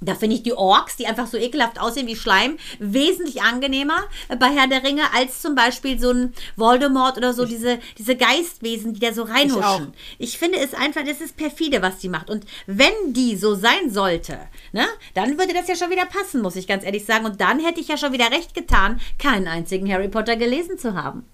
Da 0.00 0.14
finde 0.14 0.36
ich 0.36 0.42
die 0.42 0.54
Orks, 0.54 0.96
die 0.96 1.06
einfach 1.06 1.26
so 1.26 1.36
ekelhaft 1.36 1.78
aussehen 1.78 2.06
wie 2.06 2.16
Schleim, 2.16 2.56
wesentlich 2.78 3.42
angenehmer 3.42 4.04
bei 4.38 4.48
Herr 4.48 4.66
der 4.66 4.82
Ringe 4.82 5.02
als 5.14 5.42
zum 5.42 5.54
Beispiel 5.54 5.98
so 6.00 6.10
ein 6.10 6.34
Voldemort 6.56 7.18
oder 7.18 7.34
so, 7.34 7.44
diese, 7.44 7.78
diese 7.98 8.16
Geistwesen, 8.16 8.94
die 8.94 9.00
da 9.00 9.12
so 9.12 9.24
reinhuschen. 9.24 9.92
Ich, 10.18 10.38
finde 10.38 10.58
es 10.58 10.72
einfach, 10.72 11.04
das 11.04 11.20
ist 11.20 11.36
perfide, 11.36 11.82
was 11.82 11.98
die 11.98 12.08
macht. 12.08 12.30
Und 12.30 12.46
wenn 12.66 12.92
die 13.08 13.36
so 13.36 13.54
sein 13.54 13.90
sollte, 13.90 14.38
ne, 14.72 14.86
dann 15.14 15.38
würde 15.38 15.52
das 15.52 15.68
ja 15.68 15.76
schon 15.76 15.90
wieder 15.90 16.06
passen, 16.06 16.40
muss 16.40 16.56
ich 16.56 16.66
ganz 16.66 16.84
ehrlich 16.84 17.04
sagen. 17.04 17.26
Und 17.26 17.40
dann 17.40 17.60
hätte 17.60 17.80
ich 17.80 17.88
ja 17.88 17.98
schon 17.98 18.12
wieder 18.12 18.30
recht 18.30 18.54
getan, 18.54 19.00
keinen 19.18 19.48
einzigen 19.48 19.92
Harry 19.92 20.08
Potter 20.08 20.36
gelesen 20.36 20.78
zu 20.78 20.94
haben. 20.94 21.26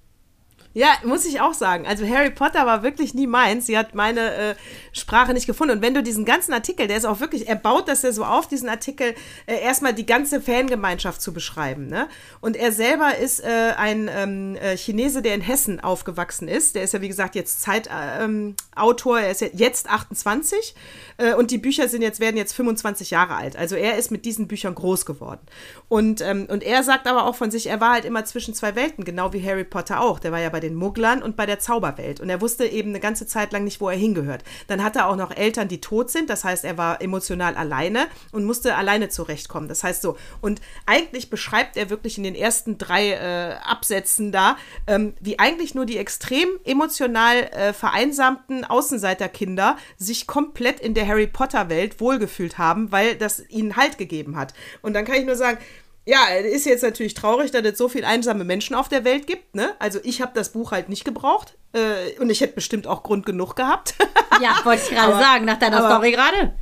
Ja, 0.76 0.88
muss 1.04 1.24
ich 1.24 1.40
auch 1.40 1.54
sagen. 1.54 1.86
Also 1.86 2.06
Harry 2.06 2.28
Potter 2.28 2.66
war 2.66 2.82
wirklich 2.82 3.14
nie 3.14 3.26
meins. 3.26 3.64
Sie 3.64 3.78
hat 3.78 3.94
meine 3.94 4.34
äh, 4.34 4.54
Sprache 4.92 5.32
nicht 5.32 5.46
gefunden. 5.46 5.76
Und 5.76 5.80
wenn 5.80 5.94
du 5.94 6.02
diesen 6.02 6.26
ganzen 6.26 6.52
Artikel, 6.52 6.86
der 6.86 6.98
ist 6.98 7.06
auch 7.06 7.18
wirklich, 7.18 7.48
er 7.48 7.56
baut 7.56 7.88
das 7.88 8.02
ja 8.02 8.12
so 8.12 8.26
auf, 8.26 8.46
diesen 8.46 8.68
Artikel, 8.68 9.14
äh, 9.46 9.58
erstmal 9.58 9.94
die 9.94 10.04
ganze 10.04 10.38
Fangemeinschaft 10.38 11.22
zu 11.22 11.32
beschreiben. 11.32 11.86
Ne? 11.86 12.08
Und 12.42 12.56
er 12.56 12.72
selber 12.72 13.16
ist 13.16 13.42
äh, 13.42 13.72
ein 13.78 14.10
ähm, 14.14 14.56
äh, 14.56 14.76
Chinese, 14.76 15.22
der 15.22 15.34
in 15.34 15.40
Hessen 15.40 15.80
aufgewachsen 15.80 16.46
ist. 16.46 16.74
Der 16.74 16.82
ist 16.82 16.92
ja, 16.92 17.00
wie 17.00 17.08
gesagt, 17.08 17.36
jetzt 17.36 17.62
Zeitautor. 17.62 18.20
Ähm, 18.20 18.54
Autor. 18.74 19.20
er 19.20 19.30
ist 19.30 19.40
ja 19.40 19.48
jetzt 19.54 19.88
28 19.88 20.74
äh, 21.16 21.32
und 21.32 21.50
die 21.50 21.56
Bücher 21.56 21.88
sind 21.88 22.02
jetzt, 22.02 22.20
werden 22.20 22.36
jetzt 22.36 22.52
25 22.52 23.10
Jahre 23.10 23.34
alt. 23.34 23.56
Also 23.56 23.76
er 23.76 23.96
ist 23.96 24.10
mit 24.10 24.26
diesen 24.26 24.46
Büchern 24.46 24.74
groß 24.74 25.06
geworden. 25.06 25.40
Und, 25.88 26.20
ähm, 26.20 26.46
und 26.50 26.62
er 26.62 26.82
sagt 26.82 27.06
aber 27.06 27.24
auch 27.24 27.34
von 27.34 27.50
sich, 27.50 27.68
er 27.68 27.80
war 27.80 27.92
halt 27.92 28.04
immer 28.04 28.26
zwischen 28.26 28.52
zwei 28.52 28.76
Welten, 28.76 29.04
genau 29.04 29.32
wie 29.32 29.42
Harry 29.42 29.64
Potter 29.64 30.02
auch. 30.02 30.18
Der 30.18 30.32
war 30.32 30.40
ja 30.40 30.50
bei 30.50 30.60
den 30.66 30.74
Mugglern 30.74 31.22
und 31.22 31.36
bei 31.36 31.46
der 31.46 31.58
Zauberwelt. 31.58 32.20
Und 32.20 32.28
er 32.28 32.40
wusste 32.40 32.66
eben 32.66 32.90
eine 32.90 33.00
ganze 33.00 33.26
Zeit 33.26 33.52
lang 33.52 33.64
nicht, 33.64 33.80
wo 33.80 33.88
er 33.88 33.96
hingehört. 33.96 34.42
Dann 34.66 34.82
hat 34.82 34.96
er 34.96 35.08
auch 35.08 35.16
noch 35.16 35.34
Eltern, 35.34 35.68
die 35.68 35.80
tot 35.80 36.10
sind. 36.10 36.30
Das 36.30 36.44
heißt, 36.44 36.64
er 36.64 36.76
war 36.76 37.00
emotional 37.00 37.54
alleine 37.56 38.06
und 38.32 38.44
musste 38.44 38.74
alleine 38.74 39.08
zurechtkommen. 39.08 39.68
Das 39.68 39.84
heißt 39.84 40.02
so. 40.02 40.16
Und 40.40 40.60
eigentlich 40.86 41.30
beschreibt 41.30 41.76
er 41.76 41.90
wirklich 41.90 42.18
in 42.18 42.24
den 42.24 42.34
ersten 42.34 42.78
drei 42.78 43.12
äh, 43.12 43.54
Absätzen 43.64 44.32
da, 44.32 44.56
ähm, 44.86 45.14
wie 45.20 45.38
eigentlich 45.38 45.74
nur 45.74 45.86
die 45.86 45.98
extrem 45.98 46.48
emotional 46.64 47.36
äh, 47.36 47.72
vereinsamten 47.72 48.64
Außenseiterkinder 48.64 49.76
sich 49.96 50.26
komplett 50.26 50.80
in 50.80 50.94
der 50.94 51.06
Harry 51.06 51.26
Potter-Welt 51.26 52.00
wohlgefühlt 52.00 52.58
haben, 52.58 52.92
weil 52.92 53.16
das 53.16 53.42
ihnen 53.48 53.76
Halt 53.76 53.98
gegeben 53.98 54.36
hat. 54.36 54.54
Und 54.82 54.94
dann 54.94 55.04
kann 55.04 55.16
ich 55.16 55.26
nur 55.26 55.36
sagen, 55.36 55.58
ja, 56.07 56.26
ist 56.28 56.64
jetzt 56.66 56.82
natürlich 56.82 57.14
traurig, 57.14 57.50
dass 57.50 57.62
es 57.64 57.76
so 57.76 57.88
viele 57.88 58.07
einsame 58.07 58.44
Menschen 58.44 58.74
auf 58.74 58.88
der 58.88 59.04
Welt 59.04 59.26
gibt. 59.26 59.54
Ne? 59.54 59.74
Also 59.78 59.98
ich 60.04 60.22
habe 60.22 60.32
das 60.34 60.52
Buch 60.52 60.70
halt 60.72 60.88
nicht 60.88 61.04
gebraucht 61.04 61.57
äh, 61.72 62.18
und 62.20 62.30
ich 62.30 62.40
hätte 62.40 62.54
bestimmt 62.54 62.86
auch 62.86 63.02
Grund 63.02 63.26
genug 63.26 63.57
gehabt. 63.57 63.94
Ja, 64.42 64.61
wollte 64.64 64.82
ich 64.82 64.90
gerade 64.90 65.14
sagen, 65.14 65.46
nach 65.46 65.59
deiner 65.59 65.78
aber- 65.78 65.88
Story 65.94 66.11
gerade. 66.12 66.54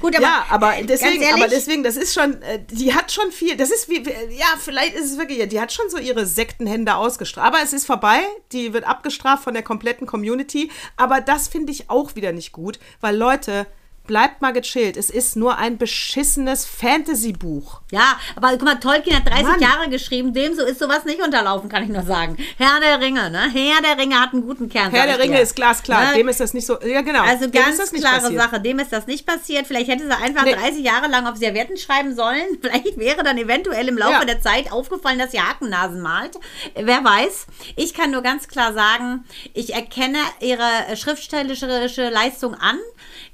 Gut, 0.00 0.14
aber, 0.14 0.22
ja, 0.22 0.46
aber 0.48 0.74
deswegen, 0.84 1.24
aber 1.34 1.48
deswegen, 1.48 1.82
das 1.82 1.96
ist 1.96 2.14
schon, 2.14 2.40
äh, 2.40 2.60
die 2.70 2.94
hat 2.94 3.10
schon 3.12 3.32
viel, 3.32 3.56
das 3.56 3.70
ist 3.72 3.88
wie, 3.88 4.06
wie- 4.06 4.34
ja, 4.38 4.46
vielleicht 4.58 4.94
ist 4.94 5.10
es 5.12 5.18
wirklich, 5.18 5.46
die 5.48 5.60
hat 5.60 5.72
schon 5.72 5.90
so 5.90 5.98
ihre 5.98 6.24
Sektenhände 6.24 6.94
ausgestraft. 6.94 7.46
Aber 7.48 7.58
es 7.64 7.72
ist 7.72 7.84
vorbei, 7.84 8.20
die 8.52 8.72
wird 8.72 8.84
abgestraft 8.84 9.42
von 9.42 9.54
der 9.54 9.62
kompletten 9.64 10.06
Community. 10.06 10.70
Aber 10.96 11.20
das 11.20 11.48
finde 11.48 11.72
ich 11.72 11.90
auch 11.90 12.14
wieder 12.14 12.30
nicht 12.32 12.52
gut, 12.52 12.78
weil 13.00 13.16
Leute, 13.16 13.66
bleibt 14.10 14.42
mal 14.42 14.52
gechillt. 14.52 14.96
Es 14.96 15.08
ist 15.08 15.36
nur 15.36 15.56
ein 15.58 15.78
beschissenes 15.78 16.66
Fantasy-Buch. 16.66 17.80
Ja, 17.92 18.18
aber 18.34 18.50
guck 18.50 18.62
mal, 18.62 18.74
Tolkien 18.80 19.14
hat 19.16 19.24
30 19.28 19.44
Mann. 19.46 19.60
Jahre 19.60 19.88
geschrieben, 19.88 20.34
dem 20.34 20.52
so 20.56 20.64
ist 20.64 20.80
sowas 20.80 21.04
nicht 21.04 21.22
unterlaufen, 21.22 21.68
kann 21.68 21.84
ich 21.84 21.90
nur 21.90 22.02
sagen. 22.02 22.36
Herr 22.58 22.80
der 22.80 23.00
Ringe, 23.00 23.30
ne? 23.30 23.48
Herr 23.52 23.80
der 23.82 23.96
Ringe 24.02 24.20
hat 24.20 24.32
einen 24.32 24.42
guten 24.44 24.68
Kern. 24.68 24.90
Herr 24.90 25.06
der 25.06 25.16
Ganz 25.18 25.30
dir. 25.30 25.40
ist 25.42 25.54
glasklar. 25.54 26.10
Ne? 26.10 26.16
Dem 26.16 26.28
ist 26.28 26.40
das 26.40 26.54
nicht 26.54 26.66
so. 26.66 26.80
Ja, 26.82 27.02
genau. 27.02 27.22
Also 27.22 27.46
Dem 27.46 27.52
ganz 27.62 27.92
klare 27.92 28.20
passiert. 28.22 28.42
Sache, 28.42 28.60
dem 28.60 28.80
ist 28.80 28.92
das 28.92 29.06
nicht 29.06 29.24
passiert. 29.24 29.68
Vielleicht 29.68 29.88
hätte 29.88 30.04
sie 30.04 30.10
einfach 30.12 30.42
Nee. 30.44 30.54
30 30.54 30.84
Jahre 30.84 31.06
lang 31.08 31.28
auf 31.28 31.36
Servietten 31.36 31.76
schreiben 31.76 32.16
sollen. 32.16 32.42
Vielleicht 32.60 32.98
wäre 32.98 33.22
dann 33.22 33.38
eventuell 33.38 33.86
im 33.86 33.96
Laufe 33.96 34.12
Ja. 34.12 34.24
der 34.24 34.40
Zeit 34.40 34.72
aufgefallen, 34.72 35.20
dass 35.20 35.30
sie 35.30 35.40
Hakennasen 35.40 36.00
malt. 36.00 36.32
Wer 36.74 37.04
weiß. 37.04 37.46
Ich 37.76 37.94
kann 37.94 38.10
nur 38.10 38.22
ganz 38.22 38.48
klar 38.48 38.72
sagen, 38.74 39.24
ich 39.54 39.72
erkenne 39.74 40.18
ihre 40.40 40.96
schriftstellerische 40.96 42.08
Leistung 42.10 42.54
an. 42.54 42.76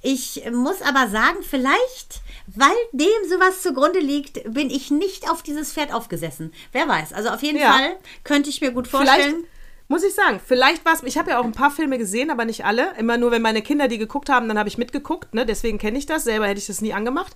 Ich 0.03 0.43
muss 0.53 0.83
aber 0.83 1.09
sagen, 1.09 1.39
vielleicht, 1.43 2.21
weil 2.47 2.69
dem 2.93 3.09
sowas 3.29 3.63
zugrunde 3.63 3.99
liegt, 3.99 4.53
bin 4.53 4.71
ich 4.71 4.91
nicht 4.91 5.29
auf 5.31 5.43
dieses 5.43 5.73
Pferd 5.73 5.93
aufgesessen. 5.93 6.53
Wer 6.73 6.89
weiß. 6.89 7.13
Also 7.13 7.31
auf 7.31 7.43
jeden 7.43 7.59
Ja. 7.59 7.73
Fall 7.73 7.97
könnte 8.25 8.51
ich 8.51 8.61
mir 8.61 8.71
gut 8.71 8.87
Vielleicht, 8.89 9.09
vorstellen. 9.09 9.45
muss 9.89 10.05
ich 10.05 10.15
sagen, 10.15 10.41
vielleicht 10.45 10.85
war 10.85 10.93
es, 10.95 11.03
ich 11.03 11.19
habe 11.19 11.31
ja 11.31 11.41
auch 11.41 11.45
ein 11.45 11.53
paar 11.53 11.71
Filme 11.71 11.99
gesehen, 11.99 12.31
aber 12.31 12.45
nicht 12.45 12.65
alle. 12.65 12.95
Immer 12.99 13.17
nur, 13.19 13.31
wenn 13.31 13.43
meine 13.43 13.63
Kinder 13.63 13.89
die 13.89 13.99
geguckt 13.99 14.29
haben, 14.29 14.49
dann 14.49 14.59
habe 14.59 14.69
ich 14.69 14.79
mitgeguckt. 14.79 15.35
Ne? 15.35 15.45
Deswegen 15.47 15.79
kenne 15.79 15.99
ich 15.99 16.07
das. 16.07 16.25
Selber 16.25 16.47
hätte 16.47 16.61
ich 16.61 16.67
das 16.67 16.81
nie 16.81 16.93
angemacht. 16.93 17.33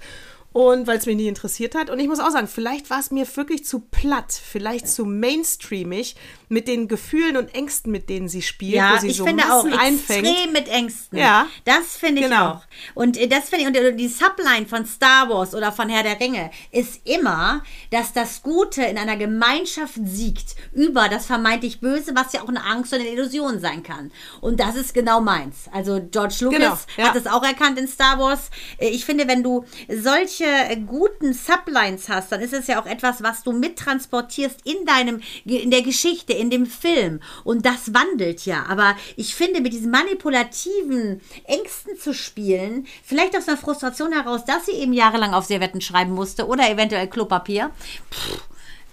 Und 0.53 0.89
weil 0.89 0.99
es 0.99 1.07
mich 1.07 1.15
nie 1.15 1.29
interessiert 1.29 1.77
hat. 1.77 1.91
Und 1.91 2.01
ich 2.01 2.09
muss 2.09 2.19
auch 2.19 2.31
sagen, 2.31 2.49
vielleicht 2.49 2.91
war 2.91 2.99
es 2.99 3.13
mir 3.13 3.25
wirklich 3.37 3.65
zu 3.65 3.79
platt, 3.81 4.33
vielleicht 4.33 4.89
zu 4.89 5.05
mainstreamig 5.05 6.17
mit 6.51 6.69
den 6.69 6.89
Gefühlen 6.89 7.37
und 7.37 7.55
Ängsten, 7.55 7.91
mit 7.93 8.09
denen 8.11 8.29
sie 8.29 8.43
spielt, 8.43 8.75
Ja, 8.75 8.95
wo 8.97 9.01
sie 9.01 9.07
ich 9.09 9.17
so 9.17 9.25
finde 9.25 9.45
auch 9.45 9.65
Massen 9.65 9.73
einfängt. 9.79 10.27
extrem 10.27 10.53
mit 10.53 10.69
Ängsten. 10.69 11.19
Ja. 11.19 11.47
Das 11.65 11.97
finde 11.97 12.21
ich 12.23 12.29
Genau. 12.29 12.49
auch. 12.51 12.61
Und 12.95 13.17
äh, 13.17 13.29
das 13.29 13.49
finde 13.49 13.63
ich, 13.63 13.67
und 13.69 13.77
äh, 13.77 13.95
die 13.95 14.09
Subline 14.09 14.67
von 14.67 14.85
Star 14.85 15.29
Wars 15.31 15.55
oder 15.55 15.73
von 15.73 15.89
Herr 15.89 16.03
der 16.03 16.19
Ringe 16.21 16.51
ist 16.73 17.01
immer, 17.07 17.63
dass 17.91 18.13
das 18.13 18.43
Gute 18.43 18.83
in 18.83 18.99
einer 18.99 19.17
Gemeinschaft 19.17 19.95
siegt 20.05 20.57
über 20.75 21.09
das 21.09 21.27
vermeintlich 21.27 21.81
Böse, 21.81 22.13
was 22.15 22.33
ja 22.33 22.43
auch 22.43 22.49
eine 22.49 22.65
Angst 22.65 22.93
und 22.93 23.01
eine 23.01 23.09
Illusion 23.11 23.61
sein 23.61 23.83
kann. 23.83 24.11
Und 24.41 24.59
das 24.61 24.75
ist 24.77 24.93
genau 24.93 25.21
meins. 25.21 25.67
Also 25.73 26.01
George 26.11 26.35
Lucas 26.41 26.59
Genau, 26.59 26.77
ja. 26.97 27.05
hat 27.09 27.17
es 27.17 27.27
auch 27.27 27.43
erkannt 27.45 27.79
in 27.79 27.87
Star 27.89 28.19
Wars. 28.19 28.51
Äh, 28.79 28.89
Ich 28.89 29.05
finde, 29.05 29.29
wenn 29.29 29.43
du 29.45 29.65
solche 29.89 30.45
guten 30.87 31.33
Sublines 31.33 32.09
hast, 32.09 32.33
dann 32.33 32.41
ist 32.41 32.53
es 32.53 32.67
ja 32.67 32.81
auch 32.83 32.87
etwas, 32.87 33.23
was 33.23 33.43
du 33.45 33.53
mittransportierst 33.53 34.61
in 34.65 34.85
deinem, 34.85 35.21
in 35.45 35.71
der 35.71 35.83
Geschichte, 35.83 36.33
in 36.41 36.51
dem 36.51 36.67
Film. 36.67 37.21
Und 37.45 37.67
das 37.67 37.95
wandelt 37.95 38.47
ja. 38.47 38.65
Aber 38.69 38.97
ich 39.17 39.35
finde, 39.35 39.61
mit 39.61 39.73
diesen 39.73 39.91
manipulativen 39.91 41.21
Ängsten 41.45 41.99
zu 41.99 42.15
spielen, 42.15 42.87
vielleicht 43.05 43.37
aus 43.37 43.49
einer 43.49 43.57
Frustration 43.57 44.13
heraus, 44.13 44.45
dass 44.45 44.67
sie 44.67 44.73
eben 44.73 44.93
jahrelang 44.93 45.35
auf 45.35 45.45
Servetten 45.45 45.81
schreiben 45.81 46.13
musste 46.13 46.47
oder 46.47 46.69
eventuell 46.69 47.09
Klopapier. 47.09 47.71
Pff, 48.11 48.41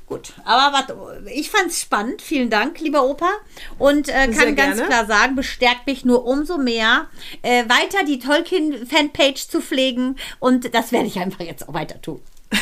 Gut, 0.08 0.32
aber 0.46 0.72
warte, 0.72 0.96
ich 1.34 1.52
fand's 1.52 1.82
spannend. 1.82 2.22
Vielen 2.22 2.50
Dank, 2.50 2.80
lieber 2.80 3.04
Opa. 3.04 3.30
Und 3.78 4.08
äh, 4.08 4.30
kann 4.30 4.56
ganz 4.56 4.82
klar 4.82 5.06
sagen, 5.06 5.36
bestärkt 5.36 5.86
mich 5.86 6.06
nur 6.06 6.26
umso 6.26 6.58
mehr, 6.58 7.08
äh, 7.42 7.66
weiter 7.68 8.06
die 8.06 8.18
Tolkien-Fanpage 8.18 9.50
zu 9.50 9.62
pflegen. 9.62 10.16
Und 10.40 10.74
das 10.74 10.94
werde 10.94 11.08
ich 11.08 11.20
einfach 11.20 11.42
jetzt 11.42 11.68
auch 11.68 11.74
weiter 11.74 12.02
tun. 12.02 12.22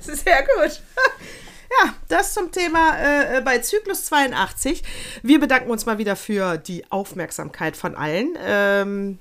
Sehr 0.00 0.42
gut. 0.42 0.82
Ja, 1.82 1.94
das 2.08 2.32
zum 2.32 2.52
Thema 2.52 2.96
äh, 2.98 3.40
bei 3.42 3.58
Zyklus 3.58 4.06
82. 4.06 4.82
Wir 5.22 5.40
bedanken 5.40 5.70
uns 5.70 5.86
mal 5.86 5.98
wieder 5.98 6.16
für 6.16 6.56
die 6.56 6.90
Aufmerksamkeit 6.90 7.76
von 7.76 7.94
allen. 7.94 8.36
Ähm, 8.40 9.18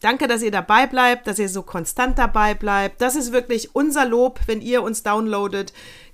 danke, 0.00 0.26
dass 0.28 0.42
ihr 0.42 0.50
dabei 0.50 0.86
bleibt, 0.86 1.26
dass 1.26 1.38
ihr 1.38 1.48
so 1.48 1.62
konstant 1.62 2.18
dabei 2.18 2.54
bleibt. 2.54 3.00
Das 3.00 3.16
ist 3.16 3.32
wirklich 3.32 3.74
unser 3.74 4.06
Lob, 4.06 4.40
wenn 4.46 4.60
ihr 4.60 4.82
uns 4.82 5.02
downloadet. 5.02 5.72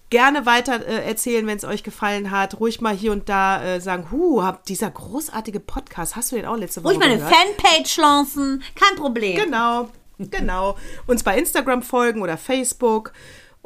Gerne 0.09 0.47
weiter 0.47 0.87
äh, 0.87 1.05
erzählen, 1.05 1.47
wenn 1.47 1.57
es 1.59 1.65
euch 1.65 1.83
gefallen 1.83 2.31
hat. 2.31 2.59
Ruhig 2.61 2.81
mal 2.81 2.95
hier 2.95 3.13
und 3.13 3.29
da 3.29 3.63
äh, 3.63 3.81
sagen, 3.81 4.11
hu, 4.11 4.43
hab 4.43 4.65
dieser 4.65 4.91
großartige 4.91 5.61
Podcast, 5.61 6.17
hast 6.17 6.33
du 6.33 6.37
den 6.37 6.47
auch 6.47 6.57
letzte 6.57 6.83
Woche 6.83 6.95
Ruhig 6.95 7.01
meine 7.01 7.19
gehört? 7.19 7.35
Fanpage 7.35 7.97
lancen, 7.97 8.63
kein 8.75 8.97
Problem. 8.97 9.37
Genau, 9.37 9.89
genau. 10.19 10.77
Uns 11.07 11.23
bei 11.23 11.37
Instagram 11.37 11.83
folgen 11.83 12.23
oder 12.23 12.39
Facebook. 12.39 13.13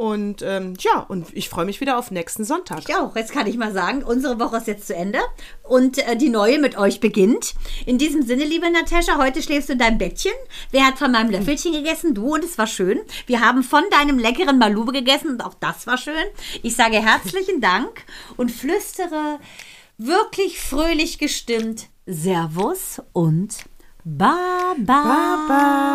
Und 0.00 0.40
ähm, 0.40 0.72
ja, 0.80 1.00
und 1.00 1.26
ich 1.34 1.50
freue 1.50 1.66
mich 1.66 1.82
wieder 1.82 1.98
auf 1.98 2.10
nächsten 2.10 2.42
Sonntag. 2.42 2.78
Ich 2.88 2.96
auch. 2.96 3.14
Jetzt 3.16 3.32
kann 3.32 3.46
ich 3.46 3.58
mal 3.58 3.74
sagen, 3.74 4.02
unsere 4.02 4.40
Woche 4.40 4.56
ist 4.56 4.66
jetzt 4.66 4.86
zu 4.86 4.96
Ende 4.96 5.18
und 5.62 5.98
äh, 5.98 6.16
die 6.16 6.30
neue 6.30 6.58
mit 6.58 6.78
euch 6.78 7.00
beginnt. 7.00 7.52
In 7.84 7.98
diesem 7.98 8.22
Sinne, 8.22 8.44
liebe 8.44 8.70
Natascha, 8.70 9.18
heute 9.18 9.42
schläfst 9.42 9.68
du 9.68 9.74
in 9.74 9.78
deinem 9.78 9.98
Bettchen. 9.98 10.32
Wer 10.70 10.86
hat 10.86 10.96
von 10.96 11.12
meinem 11.12 11.28
Löffelchen 11.28 11.72
gegessen? 11.72 12.14
Du 12.14 12.32
und 12.32 12.42
es 12.42 12.56
war 12.56 12.66
schön. 12.66 12.98
Wir 13.26 13.42
haben 13.42 13.62
von 13.62 13.82
deinem 13.90 14.18
leckeren 14.18 14.56
Malube 14.56 14.92
gegessen 14.92 15.32
und 15.32 15.44
auch 15.44 15.52
das 15.60 15.86
war 15.86 15.98
schön. 15.98 16.14
Ich 16.62 16.74
sage 16.76 16.96
herzlichen 16.96 17.60
Dank 17.66 18.06
und 18.38 18.50
flüstere 18.50 19.38
wirklich 19.98 20.62
fröhlich 20.62 21.18
gestimmt 21.18 21.88
Servus 22.06 23.02
und 23.12 23.54
Baba. 24.02 24.76
Baba. 24.78 25.90